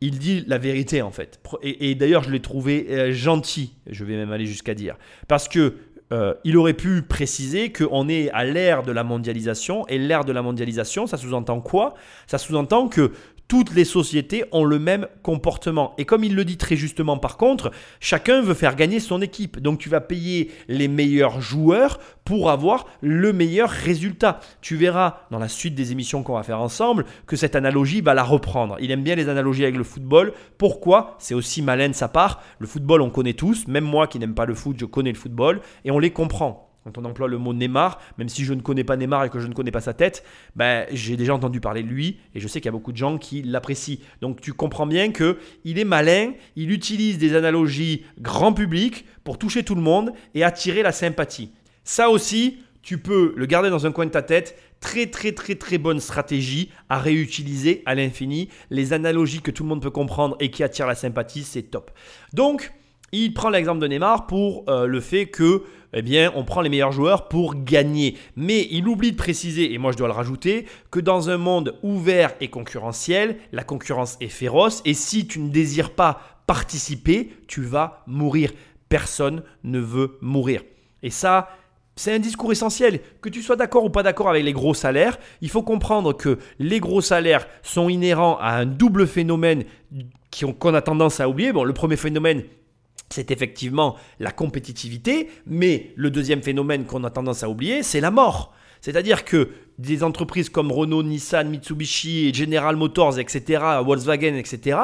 Il 0.00 0.20
dit 0.20 0.44
la 0.46 0.58
vérité 0.58 1.02
en 1.02 1.10
fait. 1.10 1.40
Et, 1.62 1.96
d'ailleurs, 1.96 2.22
je 2.22 2.30
l'ai 2.30 2.40
trouvé 2.40 2.86
euh, 2.90 3.12
gentil, 3.12 3.74
je 3.88 4.04
vais 4.04 4.14
même 4.14 4.30
aller 4.30 4.46
jusqu'à 4.46 4.74
dire. 4.74 4.96
Parce 5.26 5.48
que 5.48 5.74
euh, 6.12 6.34
il 6.44 6.56
aurait 6.56 6.74
pu 6.74 7.02
préciser 7.02 7.72
qu'on 7.72 8.08
est 8.08 8.30
à 8.30 8.44
l'ère 8.44 8.82
de 8.82 8.92
la 8.92 9.04
mondialisation. 9.04 9.86
Et 9.88 9.98
l'ère 9.98 10.24
de 10.24 10.32
la 10.32 10.42
mondialisation, 10.42 11.06
ça 11.06 11.16
sous-entend 11.16 11.60
quoi? 11.60 11.94
Ça 12.26 12.38
sous-entend 12.38 12.88
que 12.88 13.12
toutes 13.48 13.74
les 13.74 13.84
sociétés 13.84 14.44
ont 14.52 14.64
le 14.64 14.78
même 14.78 15.06
comportement. 15.22 15.94
Et 15.98 16.04
comme 16.04 16.24
il 16.24 16.34
le 16.34 16.44
dit 16.44 16.56
très 16.56 16.76
justement 16.76 17.18
par 17.18 17.36
contre, 17.36 17.70
chacun 18.00 18.40
veut 18.42 18.54
faire 18.54 18.76
gagner 18.76 19.00
son 19.00 19.22
équipe. 19.22 19.60
Donc 19.60 19.78
tu 19.78 19.88
vas 19.88 20.00
payer 20.00 20.50
les 20.68 20.88
meilleurs 20.88 21.40
joueurs 21.40 21.98
pour 22.24 22.50
avoir 22.50 22.86
le 23.00 23.32
meilleur 23.32 23.70
résultat. 23.70 24.40
Tu 24.60 24.76
verras 24.76 25.20
dans 25.30 25.38
la 25.38 25.48
suite 25.48 25.74
des 25.74 25.92
émissions 25.92 26.22
qu'on 26.22 26.34
va 26.34 26.42
faire 26.42 26.60
ensemble 26.60 27.04
que 27.26 27.36
cette 27.36 27.56
analogie 27.56 28.00
va 28.00 28.14
la 28.14 28.24
reprendre. 28.24 28.76
Il 28.80 28.90
aime 28.90 29.02
bien 29.02 29.14
les 29.14 29.28
analogies 29.28 29.62
avec 29.62 29.76
le 29.76 29.84
football. 29.84 30.32
Pourquoi? 30.58 31.16
C'est 31.18 31.34
aussi 31.34 31.62
malin 31.62 31.88
de 31.88 31.94
sa 31.94 32.08
part. 32.08 32.42
Le 32.58 32.66
football, 32.66 33.00
on 33.00 33.10
connaît 33.10 33.34
tous. 33.34 33.68
Même 33.68 33.84
moi 33.84 34.06
qui 34.06 34.18
n'aime 34.18 34.34
pas 34.34 34.46
le 34.46 34.54
foot, 34.54 34.76
je 34.78 34.86
connais 34.86 35.12
le 35.12 35.18
football 35.18 35.60
et 35.84 35.90
on 35.90 35.98
les 35.98 36.10
comprend. 36.10 36.65
Quand 36.86 36.98
on 36.98 37.04
emploie 37.04 37.26
le 37.26 37.36
mot 37.36 37.52
Neymar, 37.52 38.00
même 38.16 38.28
si 38.28 38.44
je 38.44 38.54
ne 38.54 38.60
connais 38.60 38.84
pas 38.84 38.96
Neymar 38.96 39.24
et 39.24 39.28
que 39.28 39.40
je 39.40 39.48
ne 39.48 39.54
connais 39.54 39.72
pas 39.72 39.80
sa 39.80 39.92
tête, 39.92 40.22
ben, 40.54 40.86
j'ai 40.92 41.16
déjà 41.16 41.34
entendu 41.34 41.60
parler 41.60 41.82
de 41.82 41.88
lui 41.88 42.18
et 42.32 42.38
je 42.38 42.46
sais 42.46 42.60
qu'il 42.60 42.66
y 42.66 42.68
a 42.68 42.72
beaucoup 42.72 42.92
de 42.92 42.96
gens 42.96 43.18
qui 43.18 43.42
l'apprécient. 43.42 43.96
Donc 44.20 44.40
tu 44.40 44.52
comprends 44.52 44.86
bien 44.86 45.10
que 45.10 45.38
il 45.64 45.80
est 45.80 45.84
malin, 45.84 46.34
il 46.54 46.70
utilise 46.70 47.18
des 47.18 47.34
analogies 47.34 48.04
grand 48.20 48.52
public 48.52 49.04
pour 49.24 49.36
toucher 49.36 49.64
tout 49.64 49.74
le 49.74 49.80
monde 49.80 50.12
et 50.34 50.44
attirer 50.44 50.84
la 50.84 50.92
sympathie. 50.92 51.50
Ça 51.82 52.08
aussi, 52.08 52.58
tu 52.82 52.98
peux 52.98 53.34
le 53.36 53.46
garder 53.46 53.68
dans 53.68 53.84
un 53.84 53.90
coin 53.90 54.06
de 54.06 54.12
ta 54.12 54.22
tête. 54.22 54.56
Très 54.78 55.06
très 55.06 55.32
très 55.32 55.56
très 55.56 55.78
bonne 55.78 55.98
stratégie 55.98 56.70
à 56.88 57.00
réutiliser 57.00 57.82
à 57.84 57.96
l'infini. 57.96 58.48
Les 58.70 58.92
analogies 58.92 59.40
que 59.40 59.50
tout 59.50 59.64
le 59.64 59.70
monde 59.70 59.82
peut 59.82 59.90
comprendre 59.90 60.36
et 60.38 60.52
qui 60.52 60.62
attirent 60.62 60.86
la 60.86 60.94
sympathie, 60.94 61.42
c'est 61.42 61.64
top. 61.64 61.90
Donc, 62.32 62.72
il 63.12 63.34
prend 63.34 63.50
l'exemple 63.50 63.80
de 63.80 63.86
Neymar 63.86 64.26
pour 64.26 64.64
euh, 64.68 64.86
le 64.86 65.00
fait 65.00 65.26
que, 65.26 65.62
eh 65.92 66.02
bien, 66.02 66.32
on 66.34 66.44
prend 66.44 66.60
les 66.60 66.68
meilleurs 66.68 66.92
joueurs 66.92 67.28
pour 67.28 67.54
gagner. 67.54 68.16
Mais 68.36 68.66
il 68.70 68.88
oublie 68.88 69.12
de 69.12 69.16
préciser, 69.16 69.72
et 69.72 69.78
moi 69.78 69.92
je 69.92 69.96
dois 69.96 70.08
le 70.08 70.14
rajouter, 70.14 70.66
que 70.90 71.00
dans 71.00 71.30
un 71.30 71.36
monde 71.36 71.76
ouvert 71.82 72.34
et 72.40 72.48
concurrentiel, 72.48 73.36
la 73.52 73.64
concurrence 73.64 74.16
est 74.20 74.28
féroce. 74.28 74.82
Et 74.84 74.94
si 74.94 75.26
tu 75.26 75.38
ne 75.38 75.50
désires 75.50 75.90
pas 75.90 76.20
participer, 76.46 77.30
tu 77.46 77.62
vas 77.62 78.02
mourir. 78.06 78.52
Personne 78.88 79.42
ne 79.64 79.78
veut 79.78 80.18
mourir. 80.20 80.62
Et 81.02 81.10
ça, 81.10 81.48
c'est 81.96 82.14
un 82.14 82.18
discours 82.18 82.52
essentiel. 82.52 83.00
Que 83.22 83.28
tu 83.28 83.42
sois 83.42 83.56
d'accord 83.56 83.84
ou 83.84 83.90
pas 83.90 84.02
d'accord 84.02 84.28
avec 84.28 84.44
les 84.44 84.52
gros 84.52 84.74
salaires, 84.74 85.18
il 85.40 85.48
faut 85.48 85.62
comprendre 85.62 86.12
que 86.12 86.38
les 86.58 86.78
gros 86.78 87.00
salaires 87.00 87.46
sont 87.62 87.88
inhérents 87.88 88.38
à 88.38 88.50
un 88.50 88.66
double 88.66 89.06
phénomène 89.06 89.64
qu'on 90.60 90.74
a 90.74 90.82
tendance 90.82 91.20
à 91.20 91.28
oublier. 91.28 91.52
Bon, 91.52 91.64
le 91.64 91.72
premier 91.72 91.96
phénomène, 91.96 92.44
c'est 93.10 93.30
effectivement 93.30 93.96
la 94.18 94.32
compétitivité, 94.32 95.30
mais 95.46 95.92
le 95.96 96.10
deuxième 96.10 96.42
phénomène 96.42 96.84
qu'on 96.84 97.04
a 97.04 97.10
tendance 97.10 97.42
à 97.42 97.48
oublier, 97.48 97.82
c'est 97.82 98.00
la 98.00 98.10
mort. 98.10 98.52
C'est-à-dire 98.86 99.24
que 99.24 99.48
des 99.78 100.04
entreprises 100.04 100.48
comme 100.48 100.70
Renault, 100.70 101.02
Nissan, 101.02 101.50
Mitsubishi, 101.50 102.32
General 102.32 102.76
Motors, 102.76 103.18
etc., 103.18 103.60
Volkswagen, 103.84 104.36
etc., 104.36 104.78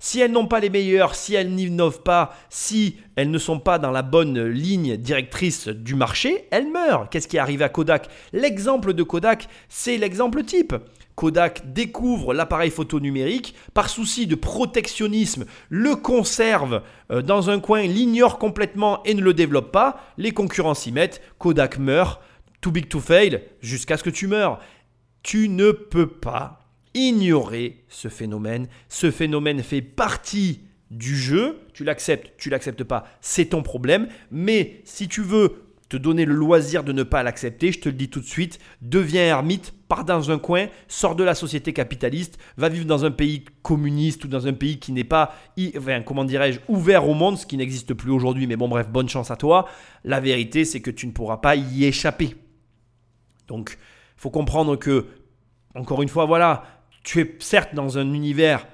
si 0.00 0.18
elles 0.18 0.32
n'ont 0.32 0.48
pas 0.48 0.58
les 0.58 0.68
meilleurs, 0.68 1.14
si 1.14 1.36
elles 1.36 1.54
n'innovent 1.54 2.02
pas, 2.02 2.34
si 2.50 2.96
elles 3.14 3.30
ne 3.30 3.38
sont 3.38 3.60
pas 3.60 3.78
dans 3.78 3.92
la 3.92 4.02
bonne 4.02 4.48
ligne 4.48 4.96
directrice 4.96 5.68
du 5.68 5.94
marché, 5.94 6.48
elles 6.50 6.68
meurent. 6.68 7.08
Qu'est-ce 7.08 7.28
qui 7.28 7.36
est 7.36 7.38
arrivé 7.38 7.62
à 7.62 7.68
Kodak? 7.68 8.08
L'exemple 8.32 8.94
de 8.94 9.04
Kodak, 9.04 9.46
c'est 9.68 9.96
l'exemple 9.96 10.42
type. 10.42 10.74
Kodak 11.14 11.72
découvre 11.72 12.34
l'appareil 12.34 12.72
photo 12.72 12.98
numérique, 12.98 13.54
par 13.74 13.88
souci 13.88 14.26
de 14.26 14.34
protectionnisme, 14.34 15.44
le 15.68 15.94
conserve 15.94 16.82
euh, 17.12 17.22
dans 17.22 17.48
un 17.48 17.60
coin, 17.60 17.82
l'ignore 17.82 18.38
complètement 18.38 19.04
et 19.04 19.14
ne 19.14 19.22
le 19.22 19.34
développe 19.34 19.70
pas. 19.70 20.00
Les 20.18 20.32
concurrents 20.32 20.74
s'y 20.74 20.90
mettent, 20.90 21.22
Kodak 21.38 21.78
meurt, 21.78 22.20
too 22.60 22.70
big 22.70 22.88
to 22.88 23.00
fail, 23.00 23.42
jusqu'à 23.60 23.96
ce 23.96 24.02
que 24.02 24.10
tu 24.10 24.26
meurs. 24.26 24.60
Tu 25.22 25.48
ne 25.48 25.72
peux 25.72 26.06
pas 26.06 26.66
ignorer 26.94 27.84
ce 27.88 28.08
phénomène. 28.08 28.68
Ce 28.88 29.10
phénomène 29.10 29.62
fait 29.62 29.82
partie 29.82 30.60
du 30.90 31.16
jeu. 31.16 31.58
Tu 31.74 31.84
l'acceptes, 31.84 32.32
tu 32.38 32.50
l'acceptes 32.50 32.84
pas, 32.84 33.06
c'est 33.20 33.46
ton 33.46 33.62
problème. 33.62 34.08
Mais 34.30 34.80
si 34.84 35.08
tu 35.08 35.22
veux 35.22 35.66
te 35.88 35.96
donner 35.96 36.24
le 36.24 36.34
loisir 36.34 36.82
de 36.82 36.92
ne 36.92 37.02
pas 37.04 37.22
l'accepter, 37.22 37.70
je 37.70 37.80
te 37.80 37.88
le 37.88 37.94
dis 37.94 38.08
tout 38.08 38.20
de 38.20 38.26
suite, 38.26 38.58
deviens 38.82 39.22
ermite, 39.22 39.72
pars 39.88 40.04
dans 40.04 40.32
un 40.32 40.38
coin, 40.38 40.66
sors 40.88 41.14
de 41.14 41.22
la 41.22 41.34
société 41.34 41.72
capitaliste, 41.72 42.38
va 42.56 42.68
vivre 42.68 42.86
dans 42.86 43.04
un 43.04 43.12
pays 43.12 43.44
communiste 43.62 44.24
ou 44.24 44.28
dans 44.28 44.48
un 44.48 44.52
pays 44.52 44.78
qui 44.78 44.90
n'est 44.90 45.04
pas, 45.04 45.34
enfin, 45.76 46.02
comment 46.02 46.24
dirais-je, 46.24 46.58
ouvert 46.68 47.08
au 47.08 47.14
monde, 47.14 47.38
ce 47.38 47.46
qui 47.46 47.56
n'existe 47.56 47.94
plus 47.94 48.10
aujourd'hui, 48.10 48.48
mais 48.48 48.56
bon 48.56 48.68
bref, 48.68 48.88
bonne 48.88 49.08
chance 49.08 49.30
à 49.30 49.36
toi. 49.36 49.68
La 50.02 50.18
vérité, 50.18 50.64
c'est 50.64 50.80
que 50.80 50.90
tu 50.90 51.06
ne 51.06 51.12
pourras 51.12 51.36
pas 51.36 51.54
y 51.54 51.84
échapper. 51.84 52.34
Donc, 53.48 53.78
il 54.16 54.20
faut 54.20 54.30
comprendre 54.30 54.76
que, 54.76 55.06
encore 55.74 56.02
une 56.02 56.08
fois, 56.08 56.24
voilà, 56.24 56.64
tu 57.02 57.20
es 57.20 57.36
certes 57.38 57.74
dans 57.74 57.98
un 57.98 58.12
univers 58.12 58.66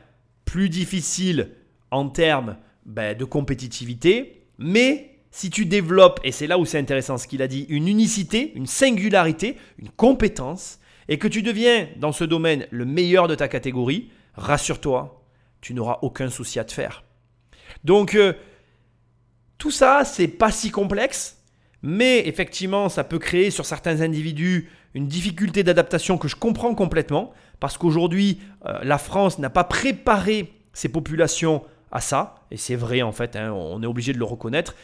plus 0.44 0.68
difficile 0.68 1.50
en 1.90 2.08
termes 2.08 2.56
ben, 2.86 3.16
de 3.16 3.24
compétitivité, 3.24 4.46
mais 4.58 5.18
si 5.30 5.50
tu 5.50 5.66
développes, 5.66 6.20
et 6.24 6.32
c'est 6.32 6.46
là 6.46 6.58
où 6.58 6.64
c'est 6.64 6.78
intéressant 6.78 7.18
ce 7.18 7.26
qu'il 7.26 7.42
a 7.42 7.48
dit, 7.48 7.66
une 7.68 7.88
unicité, 7.88 8.52
une 8.54 8.66
singularité, 8.66 9.56
une 9.78 9.88
compétence, 9.90 10.78
et 11.08 11.18
que 11.18 11.28
tu 11.28 11.42
deviens 11.42 11.88
dans 11.96 12.12
ce 12.12 12.24
domaine 12.24 12.66
le 12.70 12.84
meilleur 12.84 13.28
de 13.28 13.34
ta 13.34 13.48
catégorie, 13.48 14.10
rassure-toi, 14.34 15.24
tu 15.60 15.74
n'auras 15.74 15.98
aucun 16.02 16.28
souci 16.30 16.58
à 16.58 16.64
te 16.64 16.72
faire. 16.72 17.04
Donc, 17.84 18.14
euh, 18.14 18.34
tout 19.58 19.70
ça, 19.70 20.04
c'est 20.04 20.28
pas 20.28 20.50
si 20.50 20.70
complexe, 20.70 21.41
mais 21.82 22.26
effectivement, 22.26 22.88
ça 22.88 23.04
peut 23.04 23.18
créer 23.18 23.50
sur 23.50 23.66
certains 23.66 24.00
individus 24.00 24.68
une 24.94 25.08
difficulté 25.08 25.62
d'adaptation 25.62 26.18
que 26.18 26.28
je 26.28 26.36
comprends 26.36 26.74
complètement, 26.74 27.32
parce 27.60 27.78
qu'aujourd'hui, 27.78 28.40
euh, 28.66 28.78
la 28.82 28.98
France 28.98 29.38
n'a 29.38 29.50
pas 29.50 29.64
préparé 29.64 30.52
ses 30.72 30.88
populations 30.88 31.62
à 31.90 32.00
ça, 32.00 32.36
et 32.50 32.56
c'est 32.56 32.76
vrai 32.76 33.02
en 33.02 33.12
fait, 33.12 33.36
hein, 33.36 33.52
on 33.52 33.82
est 33.82 33.86
obligé 33.86 34.12
de 34.12 34.18
le 34.18 34.24
reconnaître. 34.24 34.74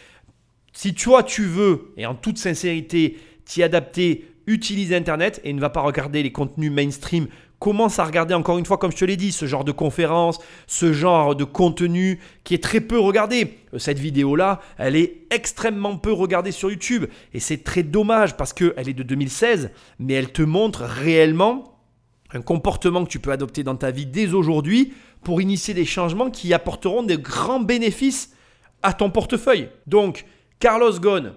Si 0.72 0.94
toi 0.94 1.22
tu 1.22 1.44
veux, 1.44 1.92
et 1.96 2.06
en 2.06 2.14
toute 2.14 2.38
sincérité, 2.38 3.18
t'y 3.44 3.62
adapter, 3.62 4.30
utilise 4.46 4.92
Internet 4.92 5.40
et 5.44 5.52
ne 5.52 5.60
va 5.60 5.70
pas 5.70 5.80
regarder 5.80 6.22
les 6.22 6.32
contenus 6.32 6.72
mainstream. 6.72 7.28
Commence 7.58 7.98
à 7.98 8.04
regarder 8.04 8.34
encore 8.34 8.58
une 8.58 8.66
fois, 8.66 8.78
comme 8.78 8.92
je 8.92 8.96
te 8.98 9.04
l'ai 9.04 9.16
dit, 9.16 9.32
ce 9.32 9.46
genre 9.46 9.64
de 9.64 9.72
conférence, 9.72 10.38
ce 10.68 10.92
genre 10.92 11.34
de 11.34 11.42
contenu 11.42 12.20
qui 12.44 12.54
est 12.54 12.62
très 12.62 12.80
peu 12.80 13.00
regardé. 13.00 13.58
Cette 13.78 13.98
vidéo-là, 13.98 14.60
elle 14.78 14.94
est 14.94 15.26
extrêmement 15.30 15.96
peu 15.96 16.12
regardée 16.12 16.52
sur 16.52 16.70
YouTube. 16.70 17.06
Et 17.34 17.40
c'est 17.40 17.64
très 17.64 17.82
dommage 17.82 18.36
parce 18.36 18.52
qu'elle 18.52 18.88
est 18.88 18.94
de 18.94 19.02
2016, 19.02 19.70
mais 19.98 20.14
elle 20.14 20.30
te 20.30 20.42
montre 20.42 20.82
réellement 20.82 21.80
un 22.32 22.42
comportement 22.42 23.04
que 23.04 23.10
tu 23.10 23.18
peux 23.18 23.32
adopter 23.32 23.64
dans 23.64 23.76
ta 23.76 23.90
vie 23.90 24.06
dès 24.06 24.34
aujourd'hui 24.34 24.92
pour 25.24 25.40
initier 25.40 25.74
des 25.74 25.84
changements 25.84 26.30
qui 26.30 26.54
apporteront 26.54 27.02
de 27.02 27.16
grands 27.16 27.60
bénéfices 27.60 28.34
à 28.84 28.92
ton 28.92 29.10
portefeuille. 29.10 29.68
Donc, 29.88 30.26
Carlos 30.60 31.00
Ghosn, 31.00 31.32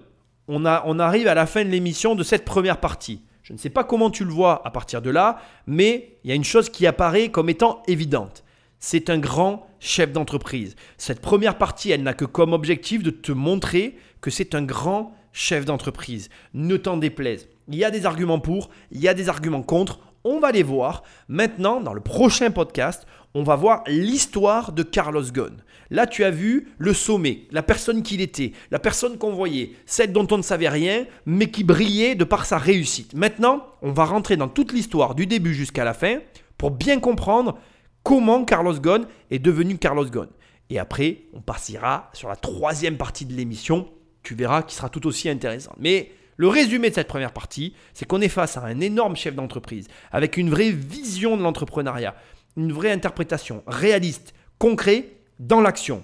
on, 0.46 0.64
a, 0.66 0.84
on 0.86 0.98
arrive 0.98 1.26
à 1.26 1.34
la 1.34 1.46
fin 1.46 1.64
de 1.64 1.70
l'émission 1.70 2.14
de 2.14 2.22
cette 2.22 2.44
première 2.44 2.78
partie. 2.78 3.22
Je 3.42 3.52
ne 3.52 3.58
sais 3.58 3.70
pas 3.70 3.84
comment 3.84 4.10
tu 4.10 4.24
le 4.24 4.30
vois 4.30 4.66
à 4.66 4.70
partir 4.70 5.02
de 5.02 5.10
là, 5.10 5.40
mais 5.66 6.16
il 6.22 6.30
y 6.30 6.32
a 6.32 6.36
une 6.36 6.44
chose 6.44 6.68
qui 6.68 6.86
apparaît 6.86 7.30
comme 7.30 7.48
étant 7.48 7.82
évidente. 7.88 8.44
C'est 8.78 9.10
un 9.10 9.18
grand 9.18 9.66
chef 9.80 10.12
d'entreprise. 10.12 10.76
Cette 10.96 11.20
première 11.20 11.58
partie, 11.58 11.90
elle 11.90 12.02
n'a 12.02 12.14
que 12.14 12.24
comme 12.24 12.52
objectif 12.52 13.02
de 13.02 13.10
te 13.10 13.32
montrer 13.32 13.96
que 14.20 14.30
c'est 14.30 14.54
un 14.54 14.62
grand 14.62 15.14
chef 15.32 15.64
d'entreprise. 15.64 16.30
Ne 16.54 16.76
t'en 16.76 16.96
déplaise. 16.96 17.48
Il 17.68 17.76
y 17.76 17.84
a 17.84 17.90
des 17.90 18.06
arguments 18.06 18.40
pour, 18.40 18.70
il 18.90 19.00
y 19.00 19.08
a 19.08 19.14
des 19.14 19.28
arguments 19.28 19.62
contre. 19.62 20.00
On 20.24 20.38
va 20.38 20.52
les 20.52 20.62
voir. 20.62 21.02
Maintenant, 21.26 21.80
dans 21.80 21.94
le 21.94 22.00
prochain 22.00 22.50
podcast, 22.50 23.06
on 23.34 23.42
va 23.42 23.56
voir 23.56 23.82
l'histoire 23.86 24.72
de 24.72 24.82
Carlos 24.82 25.24
Ghosn. 25.32 25.62
Là, 25.92 26.06
tu 26.06 26.24
as 26.24 26.30
vu 26.30 26.68
le 26.78 26.94
sommet, 26.94 27.42
la 27.50 27.62
personne 27.62 28.02
qu'il 28.02 28.22
était, 28.22 28.52
la 28.70 28.78
personne 28.78 29.18
qu'on 29.18 29.34
voyait, 29.34 29.72
celle 29.84 30.10
dont 30.10 30.26
on 30.30 30.38
ne 30.38 30.42
savait 30.42 30.70
rien, 30.70 31.04
mais 31.26 31.50
qui 31.50 31.64
brillait 31.64 32.14
de 32.14 32.24
par 32.24 32.46
sa 32.46 32.56
réussite. 32.56 33.12
Maintenant, 33.12 33.66
on 33.82 33.92
va 33.92 34.06
rentrer 34.06 34.38
dans 34.38 34.48
toute 34.48 34.72
l'histoire 34.72 35.14
du 35.14 35.26
début 35.26 35.52
jusqu'à 35.52 35.84
la 35.84 35.92
fin 35.92 36.20
pour 36.56 36.70
bien 36.70 36.98
comprendre 36.98 37.58
comment 38.02 38.46
Carlos 38.46 38.72
Ghosn 38.72 39.06
est 39.30 39.38
devenu 39.38 39.76
Carlos 39.76 40.06
Ghosn. 40.06 40.30
Et 40.70 40.78
après, 40.78 41.24
on 41.34 41.42
partira 41.42 42.08
sur 42.14 42.30
la 42.30 42.36
troisième 42.36 42.96
partie 42.96 43.26
de 43.26 43.34
l'émission. 43.34 43.86
Tu 44.22 44.34
verras 44.34 44.62
qui 44.62 44.74
sera 44.74 44.88
tout 44.88 45.06
aussi 45.06 45.28
intéressante. 45.28 45.76
Mais 45.78 46.12
le 46.38 46.48
résumé 46.48 46.88
de 46.88 46.94
cette 46.94 47.08
première 47.08 47.34
partie, 47.34 47.74
c'est 47.92 48.06
qu'on 48.06 48.22
est 48.22 48.30
face 48.30 48.56
à 48.56 48.64
un 48.64 48.80
énorme 48.80 49.14
chef 49.14 49.34
d'entreprise 49.34 49.88
avec 50.10 50.38
une 50.38 50.48
vraie 50.48 50.70
vision 50.70 51.36
de 51.36 51.42
l'entrepreneuriat, 51.42 52.14
une 52.56 52.72
vraie 52.72 52.92
interprétation 52.92 53.62
réaliste, 53.66 54.32
concret, 54.58 55.18
dans 55.42 55.60
l'action. 55.60 56.02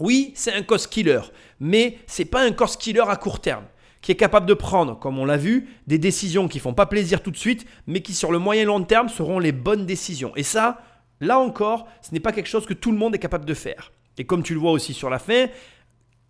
Oui, 0.00 0.32
c'est 0.34 0.52
un 0.52 0.62
cost 0.62 0.88
killer, 0.88 1.20
mais 1.60 1.98
c'est 2.06 2.24
pas 2.24 2.42
un 2.42 2.52
cost 2.52 2.80
killer 2.80 3.04
à 3.08 3.16
court 3.16 3.40
terme 3.40 3.64
qui 4.02 4.12
est 4.12 4.16
capable 4.16 4.44
de 4.44 4.52
prendre, 4.52 4.98
comme 4.98 5.18
on 5.18 5.24
l'a 5.24 5.38
vu, 5.38 5.68
des 5.86 5.96
décisions 5.96 6.46
qui 6.46 6.58
font 6.58 6.74
pas 6.74 6.84
plaisir 6.84 7.22
tout 7.22 7.30
de 7.30 7.38
suite, 7.38 7.64
mais 7.86 8.02
qui 8.02 8.12
sur 8.12 8.32
le 8.32 8.38
moyen 8.38 8.66
long 8.66 8.82
terme 8.82 9.08
seront 9.08 9.38
les 9.38 9.52
bonnes 9.52 9.86
décisions. 9.86 10.36
Et 10.36 10.42
ça, 10.42 10.82
là 11.20 11.38
encore, 11.38 11.86
ce 12.02 12.12
n'est 12.12 12.20
pas 12.20 12.32
quelque 12.32 12.48
chose 12.48 12.66
que 12.66 12.74
tout 12.74 12.92
le 12.92 12.98
monde 12.98 13.14
est 13.14 13.18
capable 13.18 13.46
de 13.46 13.54
faire. 13.54 13.92
Et 14.18 14.24
comme 14.24 14.42
tu 14.42 14.52
le 14.52 14.60
vois 14.60 14.72
aussi 14.72 14.92
sur 14.92 15.08
la 15.08 15.18
fin, 15.18 15.46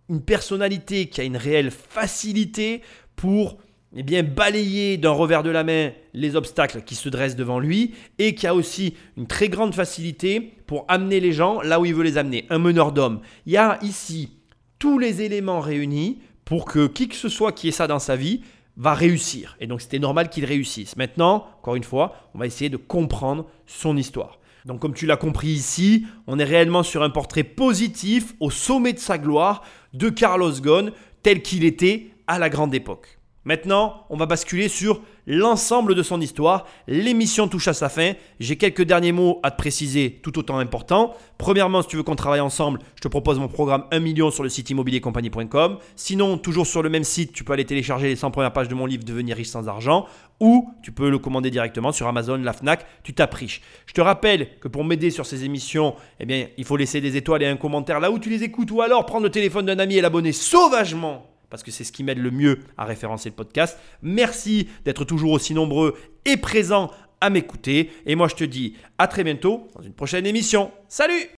une 0.09 0.23
personnalité 0.23 1.09
qui 1.09 1.21
a 1.21 1.25
une 1.25 1.37
réelle 1.37 1.73
facilité 1.73 2.83
pour 3.17 3.59
eh 3.97 4.03
bien, 4.03 4.23
balayer 4.23 4.97
d'un 4.97 5.11
revers 5.11 5.43
de 5.43 5.51
la 5.51 5.63
main 5.63 5.93
les 6.15 6.37
obstacles 6.37 6.83
qui 6.83 6.95
se 6.95 7.09
dressent 7.09 7.37
devant 7.37 7.59
lui 7.59 7.95
et 8.19 8.35
qui 8.35 8.47
a 8.47 8.55
aussi 8.55 8.95
une 9.17 9.27
très 9.27 9.49
grande 9.49 9.75
facilité 9.75 10.41
pour 10.67 10.85
amener 10.89 11.21
les 11.21 11.33
gens 11.33 11.61
là 11.63 11.79
où 11.81 11.85
il 11.85 11.95
veut 11.95 12.03
les 12.03 12.19
amener. 12.19 12.47
Un 12.51 12.59
meneur 12.59 12.93
d'hommes. 12.93 13.21
Il 13.47 13.53
y 13.53 13.57
a 13.57 13.79
ici 13.83 14.31
tous 14.79 14.99
les 14.99 15.23
éléments 15.23 15.61
réunis 15.61 16.19
pour 16.45 16.65
que 16.65 16.87
qui 16.87 17.09
que 17.09 17.15
ce 17.15 17.29
soit 17.29 17.53
qui 17.53 17.69
ait 17.69 17.73
ça 17.73 17.87
dans 17.87 17.99
sa 17.99 18.17
vie 18.17 18.41
va 18.77 18.95
réussir. 18.95 19.57
Et 19.61 19.67
donc 19.67 19.81
c'était 19.81 19.99
normal 19.99 20.29
qu'il 20.29 20.45
réussisse. 20.45 20.97
Maintenant, 20.97 21.47
encore 21.59 21.77
une 21.77 21.85
fois, 21.85 22.31
on 22.35 22.39
va 22.39 22.47
essayer 22.47 22.71
de 22.71 22.77
comprendre 22.77 23.47
son 23.67 23.97
histoire. 23.97 24.41
Donc 24.65 24.81
comme 24.81 24.95
tu 24.95 25.07
l'as 25.07 25.17
compris 25.17 25.49
ici, 25.49 26.07
on 26.27 26.39
est 26.39 26.45
réellement 26.45 26.83
sur 26.83 27.03
un 27.03 27.11
portrait 27.11 27.45
positif 27.45 28.35
au 28.41 28.51
sommet 28.51 28.93
de 28.93 28.99
sa 28.99 29.19
gloire 29.19 29.63
de 29.93 30.09
Carlos 30.09 30.53
Ghosn 30.53 30.91
tel 31.23 31.43
qu'il 31.43 31.65
était 31.65 32.09
à 32.27 32.39
la 32.39 32.49
grande 32.49 32.75
époque. 32.75 33.19
Maintenant, 33.45 34.07
on 34.09 34.17
va 34.17 34.27
basculer 34.27 34.69
sur 34.69 35.03
l'ensemble 35.27 35.95
de 35.95 36.03
son 36.03 36.21
histoire. 36.21 36.67
L'émission 36.87 37.47
touche 37.47 37.69
à 37.69 37.75
sa 37.75 37.89
fin. 37.89 38.13
J'ai 38.41 38.57
quelques 38.57 38.83
derniers 38.83 39.13
mots 39.13 39.41
à 39.43 39.51
te 39.51 39.57
préciser, 39.57 40.21
tout 40.23 40.39
autant 40.39 40.59
importants. 40.59 41.15
Premièrement, 41.37 41.83
si 41.83 41.89
tu 41.89 41.97
veux 41.97 42.03
qu'on 42.03 42.17
travaille 42.17 42.41
ensemble, 42.41 42.79
je 42.95 43.01
te 43.03 43.09
propose 43.09 43.39
mon 43.39 43.49
programme 43.49 43.85
1 43.91 44.01
million 44.01 44.31
sur 44.31 44.43
le 44.43 44.49
site 44.49 44.71
immobiliercompagnie.com. 44.71 45.79
Sinon, 45.95 46.39
toujours 46.39 46.67
sur 46.67 46.83
le 46.83 46.89
même 46.89 47.05
site, 47.05 47.33
tu 47.33 47.45
peux 47.45 47.53
aller 47.53 47.67
télécharger 47.67 48.09
les 48.09 48.17
100 48.17 48.31
premières 48.31 48.53
pages 48.53 48.69
de 48.69 48.75
mon 48.75 48.87
livre 48.87 49.05
Devenir 49.05 49.37
riche 49.37 49.49
sans 49.49 49.69
argent 49.69 50.07
ou 50.41 50.71
tu 50.83 50.93
peux 50.93 51.11
le 51.11 51.19
commander 51.19 51.51
directement 51.51 51.93
sur 51.93 52.09
Amazon, 52.09 52.37
la 52.37 52.53
Fnac, 52.53 52.87
tu 53.03 53.15
t'appriches. 53.15 53.61
Je 53.87 53.93
te 53.93 54.01
rappelle 54.01 54.59
que 54.59 54.69
pour 54.69 54.85
m'aider 54.85 55.11
sur 55.11 55.27
ces 55.27 55.45
émissions, 55.45 55.95
eh 56.19 56.27
bien, 56.27 56.49
il 56.57 56.65
faut 56.65 56.77
laisser 56.77 57.01
des 57.01 57.17
étoiles 57.17 57.43
et 57.43 57.47
un 57.47 57.57
commentaire 57.57 58.01
là 58.01 58.11
où 58.11 58.19
tu 58.19 58.31
les 58.31 58.43
écoutes 58.43 58.71
ou 58.71 58.83
alors 58.83 59.07
prendre 59.07 59.25
le 59.25 59.31
téléphone 59.31 59.67
d'un 59.67 59.79
ami 59.79 59.97
et 59.97 60.01
l'abonner 60.01 60.33
sauvagement 60.33 61.34
parce 61.51 61.63
que 61.63 61.71
c'est 61.71 61.85
ce 61.85 61.93
qui 61.93 62.05
m'aide 62.05 62.19
le 62.19 62.31
mieux 62.31 62.61
à 62.77 62.85
référencer 62.85 63.29
le 63.29 63.35
podcast. 63.35 63.79
Merci 64.03 64.69
d'être 64.85 65.05
toujours 65.05 65.33
aussi 65.33 65.55
nombreux 65.55 65.95
et 66.25 66.37
présents 66.37 66.91
à 67.21 67.31
m'écouter. 67.31 67.91
Et 68.07 68.15
moi, 68.17 68.29
je 68.29 68.35
te 68.35 68.45
dis 68.45 68.75
à 68.99 69.07
très 69.07 69.25
bientôt 69.25 69.69
dans 69.75 69.83
une 69.83 69.95
prochaine 69.95 70.27
émission. 70.27 70.71
Salut 70.89 71.31